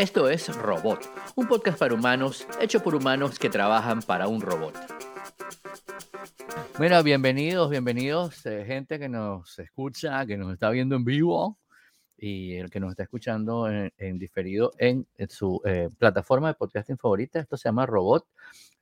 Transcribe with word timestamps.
Esto 0.00 0.30
es 0.30 0.48
Robot, 0.56 1.10
un 1.36 1.46
podcast 1.46 1.78
para 1.78 1.92
humanos 1.92 2.46
hecho 2.58 2.82
por 2.82 2.94
humanos 2.94 3.38
que 3.38 3.50
trabajan 3.50 4.00
para 4.00 4.28
un 4.28 4.40
robot. 4.40 4.74
Bueno, 6.78 7.02
bienvenidos, 7.02 7.68
bienvenidos, 7.68 8.46
eh, 8.46 8.64
gente 8.66 8.98
que 8.98 9.10
nos 9.10 9.58
escucha, 9.58 10.24
que 10.24 10.38
nos 10.38 10.54
está 10.54 10.70
viendo 10.70 10.96
en 10.96 11.04
vivo 11.04 11.58
y 12.16 12.54
el 12.54 12.70
que 12.70 12.80
nos 12.80 12.92
está 12.92 13.02
escuchando 13.02 13.68
en, 13.68 14.18
diferido 14.18 14.72
en, 14.78 15.06
su 15.28 15.60
eh, 15.66 15.90
plataforma 15.98 16.48
de 16.48 16.54
podcasting 16.54 16.96
favorita. 16.96 17.38
Esto 17.38 17.58
se 17.58 17.68
llama 17.68 17.84
Robot. 17.84 18.26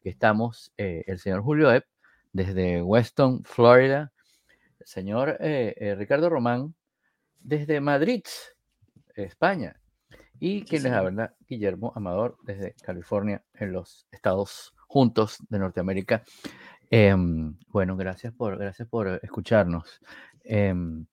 Estamos 0.04 0.72
eh, 0.76 1.02
el 1.08 1.18
señor 1.18 1.42
Julio 1.42 1.72
Epp 1.72 1.84
desde 2.32 2.80
Weston, 2.80 3.42
Florida. 3.42 4.12
El 4.78 4.86
señor 4.86 5.36
Ricardo 5.40 6.30
Román 6.30 6.76
desde 7.40 7.80
Madrid, 7.80 8.22
España. 9.16 9.74
Y 10.40 10.62
quien 10.62 10.84
les 10.84 10.92
habla, 10.92 11.34
Guillermo 11.48 11.92
Amador, 11.96 12.38
desde 12.42 12.74
California, 12.82 13.42
en 13.54 13.72
los 13.72 14.06
Estados 14.10 14.74
Juntos 14.86 15.38
de 15.48 15.58
Norteamérica. 15.58 16.22
Em, 16.90 17.56
bueno, 17.68 17.96
gracias 17.96 18.32
por, 18.32 18.56
gracias 18.56 18.88
por 18.88 19.20
escucharnos. 19.22 20.00
Em, 20.44 21.06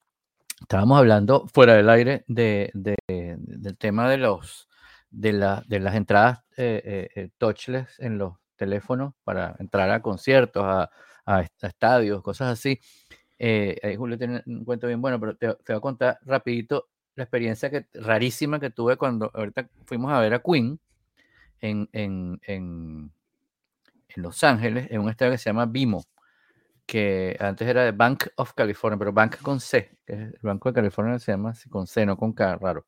estábamos 0.62 1.00
hablando 1.00 1.48
fuera 1.54 1.74
del 1.74 1.90
aire 1.90 2.24
de, 2.28 2.72
del 2.74 3.78
tema 3.78 4.10
de, 4.10 4.18
los, 4.18 4.70
de, 5.10 5.34
la, 5.34 5.64
de 5.68 5.80
las 5.80 5.96
entradas 5.96 6.40
eh, 6.56 6.82
eh, 6.86 7.10
eh, 7.16 7.30
touchless 7.38 8.00
en 8.00 8.18
los 8.18 8.36
teléfonos 8.56 9.14
para 9.24 9.56
entrar 9.60 9.90
a 9.90 10.02
conciertos, 10.02 10.64
a, 10.64 10.90
a, 11.26 11.42
estadios, 11.62 12.22
cosas 12.22 12.54
así. 12.54 12.80
Julio 13.98 14.18
tiene 14.18 14.44
un 14.46 14.64
cuento 14.64 14.88
bien 14.88 15.02
bueno, 15.02 15.20
pero 15.20 15.36
te, 15.36 15.48
te 15.48 15.74
voy 15.74 15.78
a 15.78 15.82
contar 15.82 16.20
rapidito 16.22 16.88
la 17.16 17.24
experiencia 17.24 17.70
que, 17.70 17.88
rarísima 17.94 18.60
que 18.60 18.70
tuve 18.70 18.98
cuando 18.98 19.32
ahorita 19.34 19.70
fuimos 19.86 20.12
a 20.12 20.20
ver 20.20 20.34
a 20.34 20.40
Queen 20.40 20.80
en, 21.62 21.90
en, 21.94 22.40
en, 22.44 23.12
en 24.10 24.24
Los 24.24 24.44
Ángeles, 24.44 24.88
en 24.92 25.02
un 25.02 25.10
estadio 25.10 25.32
que 25.32 25.38
se 25.38 25.50
llama 25.50 25.66
BIMO, 25.66 26.04
que 26.86 27.36
antes 27.40 27.68
era 27.68 27.84
de 27.84 27.92
Bank 27.92 28.28
of 28.36 28.54
California, 28.54 28.98
pero 28.98 29.14
Bank 29.14 29.42
con 29.42 29.60
C, 29.60 29.98
que 30.06 30.14
es 30.14 30.20
el 30.20 30.40
Banco 30.42 30.70
de 30.70 30.76
California 30.76 31.18
se 31.20 31.32
llama 31.32 31.52
así, 31.52 31.70
con 31.70 31.88
C, 31.88 32.06
no 32.06 32.18
con 32.18 32.34
K, 32.34 32.58
raro. 32.58 32.86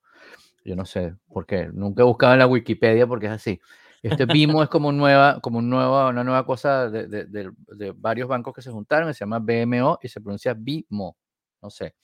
Yo 0.64 0.76
no 0.76 0.86
sé 0.86 1.16
por 1.30 1.46
qué, 1.46 1.70
nunca 1.72 2.04
he 2.04 2.06
buscado 2.06 2.34
en 2.34 2.40
la 2.40 2.48
Wikipedia 2.48 3.08
porque 3.08 3.28
es 3.28 3.32
así. 3.32 3.60
Este 4.04 4.26
BIMO 4.26 4.62
es 4.62 4.70
como, 4.70 4.92
nueva, 4.92 5.40
como 5.42 5.62
nueva, 5.62 6.10
una 6.10 6.23
nueva 6.23 6.46
cosa 6.46 6.90
de, 6.90 7.08
de, 7.08 7.26
de, 7.26 7.52
de, 7.76 7.92
varios 7.94 8.28
bancos 8.28 8.54
que 8.54 8.62
se 8.62 8.70
juntaron, 8.70 9.14
se 9.14 9.22
llama 9.22 9.40
BMO 9.40 10.00
y 10.02 10.08
se 10.08 10.22
pronuncia 10.22 10.54
BIMO, 10.54 11.18
no 11.62 11.70
sé. 11.70 11.96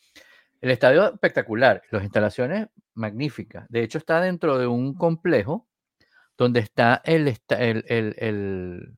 El 0.64 0.72
estadio 0.72 1.03
espectacular, 1.11 1.81
las 1.92 2.03
instalaciones 2.03 2.69
magníficas. 2.94 3.67
De 3.67 3.83
hecho, 3.83 3.97
está 3.97 4.22
dentro 4.22 4.58
de 4.58 4.66
un 4.66 4.94
complejo 4.94 5.67
donde 6.38 6.61
está 6.61 7.02
el, 7.03 7.28
el, 7.50 7.83
el, 7.89 8.95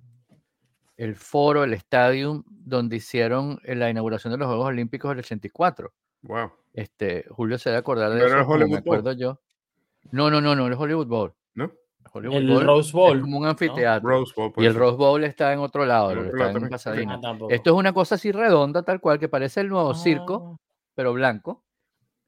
el, 0.96 1.16
foro, 1.16 1.64
el 1.64 1.74
estadio 1.74 2.44
donde 2.48 2.98
hicieron 2.98 3.60
la 3.64 3.90
inauguración 3.90 4.32
de 4.32 4.38
los 4.38 4.48
Juegos 4.48 4.68
Olímpicos 4.68 5.10
del 5.10 5.20
84. 5.22 5.92
Wow. 6.22 6.52
Este, 6.72 7.26
Julio 7.32 7.58
se 7.58 7.72
debe 7.72 7.80
acordar 7.80 8.12
de 8.12 8.24
eso, 8.24 8.58
me 8.68 8.78
acuerdo 8.78 9.14
yo. 9.14 9.42
No, 10.12 10.30
no, 10.30 10.40
no, 10.40 10.56
no, 10.56 10.68
el 10.68 10.74
Hollywood 10.74 11.08
Bowl. 11.08 11.34
¿No? 11.56 11.72
Hollywood 12.14 12.36
el 12.36 12.62
Rose 12.64 12.92
Bowl. 12.92 13.18
Es 13.18 13.24
como 13.24 13.40
un 13.40 13.48
anfiteatro. 13.48 14.08
Rose 14.08 14.34
Bowl, 14.36 14.54
y 14.58 14.66
el 14.68 14.76
Rose 14.76 14.98
Bowl 14.98 15.24
está 15.24 15.52
en 15.52 15.58
otro 15.58 15.84
lado, 15.84 16.12
está 16.12 16.52
en 16.52 16.70
Pasadena. 16.70 17.20
Ah, 17.24 17.36
Esto 17.50 17.72
es 17.72 17.76
una 17.76 17.92
cosa 17.92 18.14
así 18.14 18.32
redonda, 18.32 18.84
tal 18.84 19.02
cual, 19.02 19.18
que 19.18 19.30
parece 19.30 19.62
el 19.62 19.70
nuevo 19.70 19.96
circo, 19.96 20.60
ah 20.60 20.65
pero 20.96 21.14
blanco, 21.14 21.64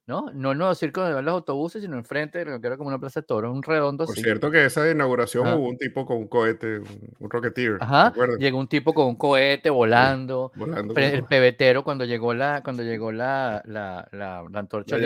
¿no? 0.07 0.31
No 0.33 0.53
el 0.53 0.57
nuevo 0.57 0.73
circo 0.73 1.03
de 1.03 1.21
los 1.21 1.33
autobuses, 1.33 1.81
sino 1.81 1.97
enfrente, 1.97 2.43
que 2.43 2.67
era 2.67 2.77
como 2.77 2.87
una 2.87 2.97
plaza 2.97 3.19
de 3.19 3.27
toros, 3.27 3.53
un 3.53 3.61
redondo 3.61 4.05
Por 4.05 4.15
cierto 4.15 4.49
que 4.49 4.65
esa 4.65 4.89
inauguración 4.89 5.45
hubo 5.53 5.67
un 5.67 5.77
tipo 5.77 6.05
con 6.05 6.17
un 6.17 6.27
cohete, 6.27 6.79
un 7.19 7.29
rocketeer. 7.29 7.77
Ajá, 7.81 8.13
llegó 8.39 8.57
un 8.57 8.69
tipo 8.69 8.93
con 8.93 9.07
un 9.07 9.15
cohete 9.17 9.69
volando. 9.69 10.53
volando 10.55 10.93
el 10.95 11.25
pebetero 11.25 11.83
cuando 11.83 12.05
llegó 12.05 12.33
la, 12.33 12.61
cuando 12.63 12.83
llegó 12.83 13.11
la, 13.11 13.61
la, 13.65 14.07
la, 14.13 14.45
antorcha 14.53 14.97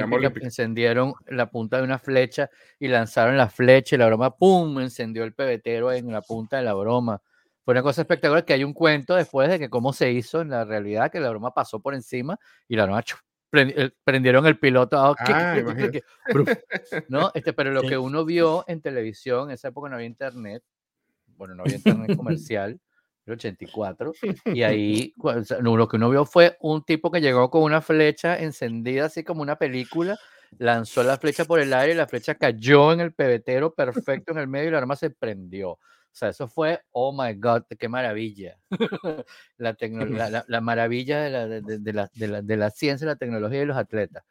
encendieron 0.42 1.14
la 1.28 1.50
punta 1.50 1.78
de 1.78 1.84
una 1.84 1.98
flecha 1.98 2.52
y 2.80 2.88
lanzaron 2.88 3.38
la 3.38 3.50
flecha 3.50 3.96
y 3.96 4.00
la 4.00 4.06
broma, 4.06 4.38
¡pum! 4.38 4.80
encendió 4.80 5.24
el 5.24 5.34
pebetero 5.34 5.92
en 5.92 6.12
la 6.12 6.22
punta 6.22 6.58
de 6.58 6.64
la 6.64 6.76
broma. 6.76 7.22
Fue 7.64 7.74
una 7.74 7.82
cosa 7.82 8.02
espectacular 8.02 8.46
que 8.46 8.54
hay 8.54 8.64
un 8.64 8.74
cuento 8.74 9.16
después 9.16 9.50
de 9.50 9.58
que 9.58 9.70
cómo 9.70 9.94
se 9.94 10.12
hizo 10.12 10.42
en 10.42 10.50
la 10.50 10.64
realidad, 10.64 11.12
que 11.12 11.20
la 11.20 11.30
broma 11.30 11.54
pasó 11.54 11.80
por 11.80 11.96
encima 11.96 12.40
y 12.68 12.76
la 12.76 12.86
broma 12.86 13.04
prendieron 13.52 14.46
el 14.48 14.58
piloto. 14.58 14.98
Ah, 14.98 15.16
ah, 15.20 15.56
¿no? 17.10 17.32
Este, 17.36 17.54
pero 17.54 17.72
lo 17.72 17.82
que 17.82 17.98
uno 17.98 18.26
vio 18.26 18.64
en 18.68 18.82
televisión, 18.82 19.50
en 19.50 19.56
esa 19.56 19.68
época 19.68 19.90
no 19.90 19.96
había 19.96 20.08
internet, 20.08 20.64
bueno, 21.38 21.56
no 21.56 21.64
había 21.64 21.76
internet 21.76 22.16
comercial, 22.18 22.80
el 23.26 23.34
84, 23.34 24.14
y 24.46 24.64
ahí 24.64 25.14
lo 25.62 25.88
que 25.88 25.96
uno 25.98 26.10
vio 26.10 26.26
fue 26.26 26.58
un 26.62 26.84
tipo 26.84 27.12
que 27.12 27.22
llegó 27.22 27.50
con 27.50 27.64
una 27.64 27.82
flecha 27.82 28.40
encendida, 28.40 29.06
así 29.06 29.24
como 29.24 29.42
una 29.42 29.58
película, 29.58 30.18
lanzó 30.58 31.04
la 31.04 31.18
flecha 31.18 31.46
por 31.46 31.60
el 31.60 31.74
aire 31.74 31.94
y 31.94 31.98
la 31.98 32.08
flecha 32.08 32.36
cayó 32.36 32.92
en 32.94 33.00
el 33.02 33.14
pebetero 33.14 33.74
perfecto 33.74 34.32
en 34.32 34.40
el 34.40 34.48
medio 34.48 34.70
y 34.70 34.72
la 34.72 34.80
arma 34.80 34.96
se 34.96 35.12
prendió. 35.12 35.80
O 36.12 36.14
sea, 36.14 36.30
eso 36.30 36.48
fue, 36.48 36.82
oh 36.92 37.14
my 37.14 37.34
God, 37.36 37.64
qué 37.80 37.88
maravilla. 37.88 38.58
la, 39.58 39.78
la, 39.80 40.46
la, 40.48 40.62
maravilla 40.62 41.22
de 41.22 41.30
la, 41.30 41.48
de, 41.48 41.62
de, 41.80 41.94
la, 41.94 42.10
de, 42.14 42.58
la, 42.58 42.70
ciencia, 42.70 43.08
la 43.08 43.16
tecnología 43.16 43.62
y 43.62 43.66
los 43.66 43.78
atletas. 43.78 44.26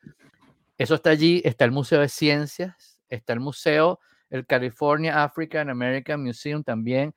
Eso 0.77 0.95
está 0.95 1.11
allí, 1.11 1.41
está 1.45 1.65
el 1.65 1.73
Museo 1.73 2.01
de 2.01 2.09
Ciencias, 2.09 3.01
está 3.09 3.33
el 3.33 3.41
Museo, 3.41 3.99
el 4.29 4.47
California 4.47 5.25
African 5.25 5.71
American 5.71 6.23
Museum 6.23 6.63
también. 6.63 7.15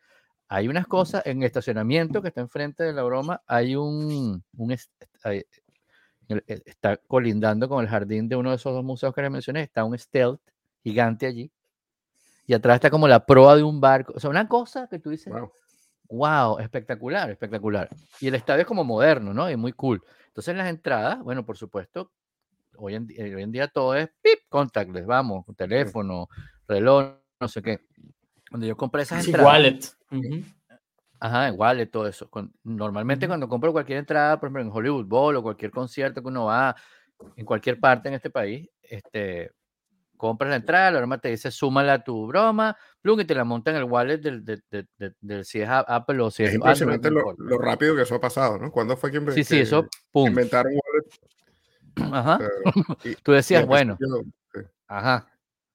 Hay 0.47 0.69
unas 0.69 0.87
cosas 0.87 1.25
en 1.25 1.43
estacionamiento 1.43 2.21
que 2.21 2.29
está 2.29 2.41
enfrente 2.41 2.83
de 2.83 2.93
la 2.93 3.03
broma, 3.03 3.41
hay 3.47 3.75
un, 3.75 4.43
un 4.55 4.71
e, 4.71 4.77
está 6.29 6.97
colindando 6.97 7.67
con 7.67 7.83
el 7.83 7.89
jardín 7.89 8.29
de 8.29 8.37
uno 8.37 8.51
de 8.51 8.55
esos 8.55 8.73
dos 8.73 8.83
museos 8.83 9.13
que 9.13 9.21
les 9.21 9.31
mencioné, 9.31 9.63
está 9.63 9.83
un 9.83 9.97
stealth 9.97 10.39
gigante 10.83 11.25
allí 11.25 11.51
y 12.45 12.53
atrás 12.53 12.75
está 12.75 12.89
como 12.89 13.07
la 13.07 13.25
proa 13.25 13.55
de 13.55 13.63
un 13.63 13.79
barco. 13.79 14.13
O 14.15 14.19
sea, 14.19 14.29
una 14.29 14.47
cosa 14.47 14.87
que 14.87 14.99
tú 14.99 15.09
dices, 15.09 15.33
wow. 16.09 16.59
espectacular, 16.59 17.29
espectacular. 17.29 17.89
Y 18.19 18.27
el 18.27 18.35
estadio 18.35 18.61
es 18.61 18.67
como 18.67 18.83
moderno, 18.83 19.33
¿no? 19.33 19.49
Y 19.49 19.55
muy 19.55 19.73
cool. 19.73 20.01
Entonces, 20.27 20.55
las 20.55 20.69
entradas, 20.69 21.21
bueno, 21.23 21.45
por 21.45 21.57
supuesto, 21.57 22.11
hoy 22.77 22.95
en, 22.95 23.07
hoy 23.35 23.41
en 23.41 23.51
día 23.51 23.67
todo 23.67 23.95
es 23.95 24.09
pip, 24.21 24.39
contactless, 24.49 25.05
vamos, 25.05 25.45
teléfono, 25.55 26.27
reloj, 26.67 27.15
no 27.39 27.47
sé 27.47 27.61
qué. 27.61 27.79
Cuando 28.49 28.67
yo 28.67 28.75
compré 28.75 29.03
esas 29.03 29.25
entradas. 29.25 29.47
Wallet. 29.47 29.79
Ajá, 31.19 31.53
wallet, 31.53 31.87
todo 31.87 32.07
eso. 32.07 32.29
normalmente, 32.63 33.27
cuando 33.27 33.47
compro 33.47 33.71
cualquier 33.71 33.99
entrada, 33.99 34.39
por 34.39 34.47
ejemplo, 34.47 34.61
en 34.63 34.71
Hollywood 34.71 35.05
Bowl 35.05 35.35
o 35.37 35.43
cualquier 35.43 35.71
concierto 35.71 36.21
que 36.21 36.27
uno 36.27 36.45
va 36.45 36.75
en 37.37 37.45
cualquier 37.45 37.79
parte 37.79 38.09
en 38.09 38.15
este 38.15 38.29
país, 38.29 38.69
este, 38.81 39.51
compras 40.23 40.51
la 40.51 40.55
entrada, 40.55 40.89
la 40.89 40.99
broma 40.99 41.17
te 41.17 41.27
dice 41.27 41.51
súmala 41.51 41.95
a 41.95 42.03
tu 42.05 42.27
broma, 42.27 42.77
plum, 43.01 43.19
y 43.19 43.25
te 43.25 43.35
la 43.35 43.43
monta 43.43 43.71
en 43.71 43.77
el 43.77 43.83
wallet 43.83 44.19
del, 44.19 44.45
del, 44.45 44.63
del, 45.19 45.43
si 45.43 45.59
es 45.59 45.67
Apple 45.69 46.21
o 46.21 46.31
si 46.31 46.43
es, 46.43 46.49
es 46.51 46.55
impresionante 46.55 47.11
lo, 47.11 47.33
lo, 47.37 47.57
rápido 47.57 47.93
que 47.93 48.03
eso 48.03 48.15
ha 48.15 48.21
pasado, 48.21 48.57
¿no? 48.57 48.71
¿Cuándo 48.71 48.95
fue 48.95 49.11
que, 49.11 49.19
sí, 49.33 49.43
sí, 49.43 49.59
eso, 49.59 49.85
pum. 50.13 50.29
inventaron 50.29 50.71
wallet? 50.71 52.15
Ajá. 52.15 52.39
Tú 53.23 53.33
decías, 53.33 53.65
bueno, 53.65 53.97
ajá. 54.87 55.27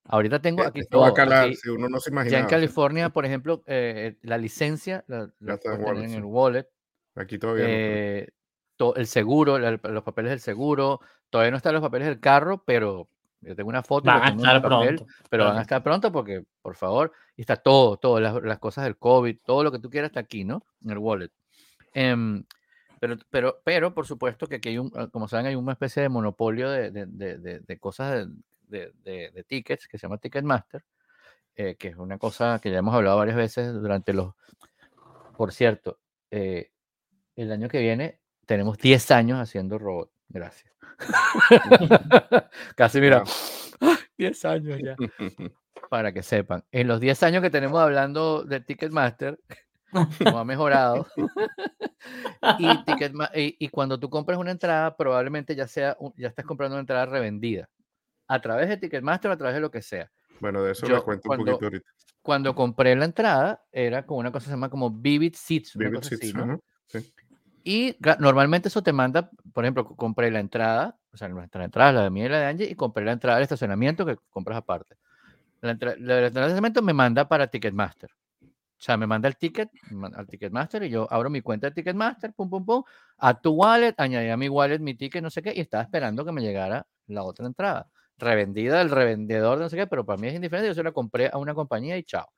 Ahorita 0.05 0.41
tengo 0.41 0.63
aquí 0.63 0.81
todo. 0.87 1.03
Va 1.03 1.09
a 1.09 1.13
calar, 1.13 1.55
si 1.55 1.69
uno 1.69 1.91
no 1.91 2.01
se 2.01 2.09
imagina. 2.09 2.33
Ya 2.33 2.41
en 2.41 2.47
California, 2.47 3.11
por 3.11 3.27
ejemplo, 3.27 3.63
eh, 3.67 4.17
la 4.23 4.39
licencia 4.39 5.05
la, 5.09 5.31
la 5.41 5.55
está 5.57 5.75
en, 5.75 5.85
wallet, 5.85 6.05
en 6.05 6.15
el 6.15 6.25
wallet. 6.25 6.67
Aquí 7.17 7.39
todavía 7.39 7.67
eh, 7.69 8.29
no. 8.81 8.95
el 8.95 9.07
seguro, 9.07 9.59
los 9.59 10.03
papeles 10.05 10.31
del 10.31 10.41
seguro, 10.41 11.01
todavía 11.29 11.51
no 11.51 11.59
están 11.59 11.75
los 11.75 11.83
papeles 11.83 12.09
del 12.09 12.21
carro, 12.21 12.65
pero 12.65 13.11
yo 13.41 13.55
tengo 13.55 13.69
una 13.69 13.83
foto. 13.83 14.07
Van 14.07 14.23
a 14.23 14.29
estar 14.29 14.63
pronto. 14.63 15.07
Pero 15.31 15.45
van 15.45 15.59
a 15.59 15.63
estar 15.63 15.83
pronto 15.83 16.13
porque, 16.13 16.45
por 16.61 16.75
favor, 16.75 17.13
está 17.37 17.57
todo, 17.57 17.97
todo, 17.97 18.21
las, 18.21 18.43
las, 18.43 18.59
cosas 18.59 18.85
del 18.85 18.97
COVID, 18.97 19.39
todo 19.45 19.65
lo 19.65 19.73
que 19.73 19.79
tú 19.79 19.91
quieras 19.91 20.11
está 20.11 20.21
aquí, 20.21 20.45
¿no? 20.45 20.65
En 20.85 20.91
el 20.91 20.99
wallet. 20.99 21.31
Eh, 21.95 22.43
pero, 23.01 23.17
pero, 23.31 23.61
pero, 23.65 23.95
por 23.95 24.07
supuesto 24.07 24.47
que 24.47 24.57
aquí 24.57 24.71
hay 24.71 24.79
un, 24.79 24.91
como 25.11 25.29
saben, 25.29 25.47
hay 25.47 25.55
una 25.55 25.73
especie 25.73 26.03
de 26.03 26.09
monopolio 26.09 26.69
de, 26.71 26.91
de, 26.91 27.07
de, 27.07 27.61
de 27.61 27.79
cosas 27.79 28.29
de, 28.69 29.45
tickets 29.47 29.89
que 29.89 29.99
se 29.99 30.07
llama 30.07 30.19
Ticketmaster, 30.19 30.85
eh, 31.55 31.77
que 31.77 31.89
es 31.89 31.97
una 31.97 32.19
cosa 32.19 32.59
que 32.63 32.71
ya 32.71 32.79
hemos 32.79 32.95
hablado 32.95 33.19
varias 33.19 33.37
veces 33.37 33.73
durante 33.73 34.13
los... 34.13 34.35
Por 35.37 35.53
cierto, 35.53 36.01
eh, 36.31 36.73
el 37.37 37.53
año 37.53 37.69
que 37.69 37.81
viene 37.81 38.21
tenemos 38.47 38.79
10 38.79 39.11
años 39.13 39.39
haciendo 39.39 39.79
robot. 39.79 40.11
Gracias. 40.29 40.73
Casi 42.77 43.01
mira, 43.01 43.25
10 44.17 44.45
años 44.45 44.79
ya. 44.83 44.97
Para 45.89 46.13
que 46.13 46.23
sepan, 46.23 46.65
en 46.71 46.89
los 46.89 47.01
10 47.01 47.23
años 47.23 47.43
que 47.43 47.51
tenemos 47.51 47.81
hablando 47.81 48.45
de 48.45 48.61
Ticketmaster, 48.61 49.39
no 50.33 50.39
ha 50.39 50.45
mejorado. 50.45 51.07
y, 52.59 53.57
y, 53.59 53.69
cuando 53.69 53.99
tú 53.99 54.11
compras 54.11 54.39
una 54.39 54.51
entrada, 54.51 54.97
probablemente 54.97 55.57
ya 55.57 55.67
sea, 55.67 55.97
ya 56.17 56.29
estás 56.29 56.45
comprando 56.45 56.75
una 56.75 56.81
entrada 56.81 57.07
revendida. 57.07 57.69
A 58.27 58.41
través 58.43 58.69
de 58.69 58.77
Ticketmaster 58.77 59.31
o 59.31 59.35
a 59.35 59.39
través 59.39 59.55
de 59.55 59.61
lo 59.61 59.71
que 59.71 59.81
sea. 59.81 60.11
Bueno, 60.41 60.63
de 60.63 60.73
eso 60.73 60.87
me 60.87 61.01
cuento 61.01 61.31
un 61.31 61.39
poquito 61.39 61.65
ahorita. 61.65 61.91
Cuando 62.21 62.55
compré 62.55 62.95
la 62.95 63.07
entrada, 63.07 63.65
era 63.73 64.05
con 64.05 64.19
una 64.19 64.31
cosa 64.31 64.45
que 64.45 64.51
se 64.51 64.57
llama 64.57 64.69
como 64.69 64.91
Vivid 64.91 65.35
Seats. 65.35 65.75
Vivid 65.75 66.03
Seats, 66.03 66.35
Y 67.71 67.95
normalmente 68.19 68.69
eso 68.69 68.83
te 68.83 68.95
manda, 68.95 69.31
por 69.53 69.63
ejemplo, 69.63 69.85
compré 69.85 70.31
la 70.31 70.41
entrada, 70.41 70.99
o 71.13 71.19
sea, 71.19 71.29
nuestra 71.29 71.63
entrada, 71.67 71.93
la 71.93 72.03
de 72.05 72.09
mí 72.09 72.23
y 72.23 72.29
la 72.31 72.39
de 72.39 72.47
Angie, 72.47 72.71
y 72.71 72.75
compré 72.75 73.05
la 73.05 73.13
entrada 73.13 73.37
del 73.37 73.43
estacionamiento 73.43 74.07
que 74.07 74.17
compras 74.31 74.57
aparte. 74.57 74.97
La, 75.61 75.73
entrada 75.73 75.97
del 75.97 76.25
estacionamiento 76.25 76.81
me 76.81 76.95
manda 76.95 77.29
para 77.29 77.47
Ticketmaster. 77.47 78.09
O 78.41 78.49
sea, 78.79 78.97
me 78.97 79.07
manda 79.07 79.29
el 79.29 79.37
ticket 79.37 79.69
al 80.15 80.27
Ticketmaster 80.27 80.83
y 80.85 80.89
yo 80.89 81.07
abro 81.13 81.29
mi 81.29 81.43
cuenta 81.43 81.67
de 81.69 81.75
Ticketmaster, 81.75 82.33
pum, 82.33 82.49
pum, 82.49 82.65
pum, 82.65 82.85
a 83.19 83.39
tu 83.39 83.51
wallet, 83.51 83.93
añadí 83.99 84.31
a 84.31 84.39
mi 84.39 84.49
wallet 84.49 84.79
mi 84.79 84.95
ticket, 84.95 85.23
no 85.23 85.29
sé 85.29 85.43
qué, 85.43 85.53
y 85.55 85.61
estaba 85.61 85.83
esperando 85.83 86.25
que 86.25 86.33
me 86.33 86.41
llegara 86.41 86.87
la 87.07 87.23
otra 87.23 87.45
entrada. 87.45 87.91
Revendida 88.17 88.79
del 88.79 88.89
revendedor, 88.89 89.59
no 89.59 89.69
sé 89.69 89.77
qué, 89.77 89.87
pero 89.87 90.07
para 90.07 90.19
mí 90.19 90.29
es 90.29 90.35
indiferente, 90.35 90.69
yo 90.69 90.75
se 90.75 90.83
la 90.83 90.93
compré 90.93 91.29
a 91.31 91.37
una 91.37 91.53
compañía 91.53 91.99
y 91.99 92.05
chao. 92.05 92.31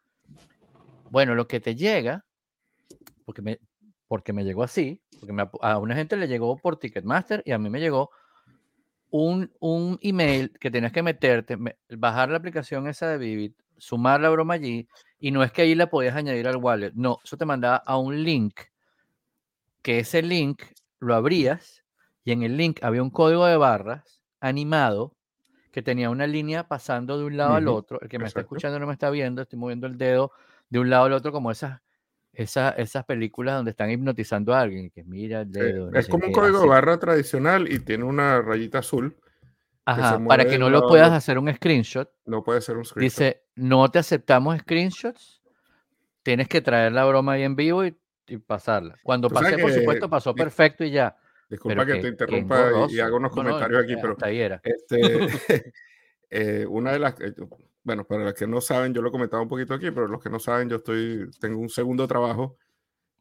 Bueno, 1.08 1.36
lo 1.36 1.46
que 1.46 1.60
te 1.60 1.76
llega, 1.76 2.24
porque 3.24 3.42
me, 3.42 3.60
porque 4.10 4.32
me 4.32 4.42
llegó 4.42 4.64
así, 4.64 5.00
porque 5.20 5.48
a 5.60 5.78
una 5.78 5.94
gente 5.94 6.16
le 6.16 6.26
llegó 6.26 6.56
por 6.56 6.78
Ticketmaster 6.78 7.42
y 7.44 7.52
a 7.52 7.58
mí 7.58 7.70
me 7.70 7.78
llegó 7.78 8.10
un, 9.10 9.52
un 9.60 9.98
email 10.02 10.52
que 10.58 10.70
tenías 10.70 10.92
que 10.92 11.02
meterte, 11.02 11.56
bajar 11.90 12.30
la 12.30 12.38
aplicación 12.38 12.88
esa 12.88 13.08
de 13.08 13.18
Vivid, 13.18 13.52
sumar 13.76 14.20
la 14.20 14.30
broma 14.30 14.54
allí 14.54 14.88
y 15.18 15.30
no 15.30 15.42
es 15.42 15.52
que 15.52 15.62
ahí 15.62 15.74
la 15.74 15.90
podías 15.90 16.16
añadir 16.16 16.48
al 16.48 16.56
wallet, 16.56 16.92
no, 16.94 17.18
eso 17.22 17.36
te 17.36 17.44
mandaba 17.44 17.76
a 17.76 17.98
un 17.98 18.24
link, 18.24 18.60
que 19.82 19.98
ese 19.98 20.22
link 20.22 20.62
lo 20.98 21.14
abrías 21.14 21.84
y 22.24 22.32
en 22.32 22.42
el 22.42 22.56
link 22.56 22.78
había 22.82 23.02
un 23.02 23.10
código 23.10 23.46
de 23.46 23.56
barras 23.56 24.22
animado 24.40 25.14
que 25.72 25.82
tenía 25.82 26.10
una 26.10 26.26
línea 26.26 26.66
pasando 26.66 27.18
de 27.18 27.24
un 27.24 27.36
lado 27.36 27.54
al 27.54 27.68
otro. 27.68 28.00
El 28.00 28.08
que 28.08 28.18
me 28.18 28.26
está 28.26 28.40
escuchando 28.40 28.78
no 28.78 28.86
me 28.86 28.92
está 28.92 29.08
viendo, 29.10 29.42
estoy 29.42 29.58
moviendo 29.58 29.86
el 29.86 29.96
dedo 29.96 30.32
de 30.68 30.80
un 30.80 30.90
lado 30.90 31.04
al 31.04 31.12
otro 31.12 31.32
como 31.32 31.50
esas, 31.50 31.80
esas, 32.32 32.74
esas 32.78 33.04
películas 33.04 33.56
donde 33.56 33.72
están 33.72 33.90
hipnotizando 33.90 34.54
a 34.54 34.60
alguien, 34.60 34.90
que 34.90 35.04
mira 35.04 35.42
el 35.42 35.52
dedo. 35.52 35.92
es 35.94 36.08
como 36.08 36.26
un 36.26 36.32
código 36.32 36.60
de 36.60 36.68
barra 36.68 36.98
tradicional 36.98 37.70
y 37.70 37.80
tiene 37.80 38.04
una 38.04 38.40
rayita 38.40 38.78
azul 38.78 39.16
Ajá, 39.84 40.20
para 40.26 40.44
que 40.44 40.58
no 40.58 40.70
lo 40.70 40.86
puedas 40.86 41.12
hacer 41.12 41.38
un 41.38 41.52
screenshot. 41.52 42.08
No 42.26 42.44
puede 42.44 42.60
ser 42.60 42.76
un 42.76 42.84
screenshot. 42.84 43.02
Dice, 43.02 43.42
no 43.56 43.90
te 43.90 43.98
aceptamos 43.98 44.58
screenshots. 44.58 45.42
Tienes 46.22 46.48
que 46.48 46.60
traer 46.60 46.92
la 46.92 47.04
broma 47.04 47.32
ahí 47.32 47.42
en 47.42 47.56
vivo 47.56 47.84
y, 47.84 47.96
pasarla. 48.46 48.94
Cuando 49.02 49.28
pasé, 49.28 49.58
por 49.58 49.72
supuesto, 49.72 50.08
pasó 50.08 50.34
perfecto 50.34 50.84
y 50.84 50.92
ya. 50.92 51.16
Disculpa 51.48 51.84
que 51.84 51.96
te 51.96 52.08
interrumpa 52.08 52.70
y, 52.88 53.00
haga 53.00 53.16
unos 53.16 53.32
comentarios 53.32 53.82
aquí, 53.82 53.96
pero. 53.96 54.16
Este, 54.62 54.92
eh, 56.30 56.66
una 56.68 56.92
de 56.92 56.98
las, 57.00 57.20
eh, 57.20 57.34
bueno, 57.82 58.06
para 58.06 58.24
los 58.24 58.34
que 58.34 58.46
no 58.46 58.60
saben, 58.60 58.92
yo 58.92 59.02
lo 59.02 59.08
he 59.08 59.12
comentado 59.12 59.42
un 59.42 59.48
poquito 59.48 59.74
aquí, 59.74 59.90
pero 59.90 60.06
los 60.06 60.22
que 60.22 60.30
no 60.30 60.38
saben, 60.38 60.68
yo 60.68 60.76
estoy, 60.76 61.30
tengo 61.40 61.60
un 61.60 61.68
segundo 61.68 62.06
trabajo 62.06 62.56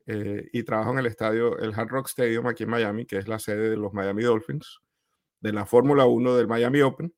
eh, 0.05 0.49
y 0.51 0.63
trabajo 0.63 0.91
en 0.91 0.99
el 0.99 1.05
estadio, 1.05 1.57
el 1.59 1.73
Hard 1.73 1.89
Rock 1.89 2.07
Stadium 2.07 2.47
aquí 2.47 2.63
en 2.63 2.69
Miami, 2.69 3.05
que 3.05 3.17
es 3.17 3.27
la 3.27 3.39
sede 3.39 3.69
de 3.69 3.77
los 3.77 3.93
Miami 3.93 4.23
Dolphins 4.23 4.81
de 5.41 5.53
la 5.53 5.65
Fórmula 5.65 6.05
1 6.05 6.35
del 6.35 6.47
Miami 6.47 6.81
Open 6.81 7.13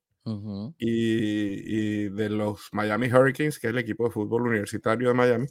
y, 0.78 2.10
de 2.10 2.30
los 2.30 2.70
Miami 2.74 3.08
Hurricanes, 3.08 3.60
que 3.60 3.68
es 3.68 3.72
el 3.74 3.80
equipo 3.80 4.06
de 4.06 4.12
fútbol 4.12 4.44
universitario 4.44 5.08
de 5.08 5.14
Miami, 5.14 5.48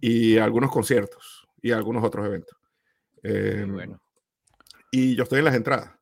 y 0.00 0.38
algunos 0.38 0.70
conciertos 0.70 1.46
y 1.62 1.70
algunos 1.70 2.02
otros 2.04 2.26
eventos. 2.26 2.58
Em, 3.22 3.72
bueno. 3.72 4.00
Y 4.90 5.14
yo 5.16 5.22
estoy 5.22 5.38
en 5.38 5.44
las 5.46 5.54
entradas. 5.54 5.92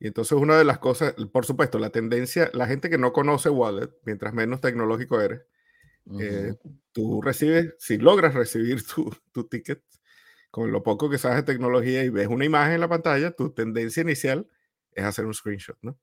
Y 0.00 0.06
entonces 0.06 0.38
una 0.38 0.56
de 0.56 0.64
las 0.64 0.78
cosas, 0.78 1.14
por 1.32 1.44
supuesto, 1.44 1.78
la 1.78 1.90
tendencia, 1.90 2.50
la 2.54 2.66
gente 2.66 2.88
que 2.88 2.98
no 2.98 3.12
conoce 3.12 3.50
Wallet, 3.50 3.90
mientras 4.04 4.32
menos 4.32 4.60
tecnológico 4.60 5.20
eres, 5.20 5.42
eh, 6.20 6.54
tú 6.92 7.20
recibes, 7.20 7.74
si 7.78 7.98
logras 7.98 8.34
recibir 8.34 8.82
tu, 8.94 9.14
tu, 9.32 9.44
ticket, 9.44 9.82
con 10.50 10.72
lo 10.72 10.82
poco 10.82 11.10
que 11.10 11.18
sabes 11.18 11.38
de 11.38 11.52
tecnología 11.52 12.04
y 12.04 12.08
ves 12.08 12.28
una 12.28 12.44
imagen 12.44 12.74
en 12.74 12.80
la 12.80 12.88
pantalla, 12.88 13.32
tu 13.32 13.50
tendencia 13.50 14.02
inicial 14.02 14.48
es 14.92 15.04
hacer 15.04 15.26
un 15.26 15.34
screenshot, 15.34 15.76
¿no? 15.82 15.98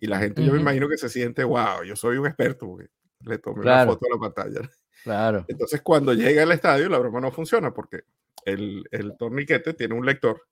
Y 0.00 0.06
la 0.06 0.18
gente, 0.18 0.44
yo 0.44 0.52
me 0.52 0.60
imagino 0.60 0.88
que 0.88 0.96
se 0.96 1.08
siente, 1.08 1.42
wow, 1.42 1.82
yo 1.84 1.96
soy 1.96 2.18
un 2.18 2.26
experto, 2.26 2.68
porque 2.68 2.88
le 3.24 3.38
tomé 3.38 3.62
una 3.62 3.84
foto 3.84 4.06
a 4.06 4.14
la 4.14 4.20
pantalla. 4.20 4.70
Claro. 5.02 5.44
Entonces, 5.48 5.80
cuando 5.82 6.14
llega 6.14 6.44
al 6.44 6.52
estadio, 6.52 6.88
la 6.88 6.98
broma 6.98 7.20
no 7.20 7.32
funciona 7.32 7.74
porque 7.74 8.02
el, 8.44 8.84
el 8.92 9.16
torniquete 9.16 9.74
tiene 9.74 9.94
un 9.94 10.06
lector, 10.06 10.42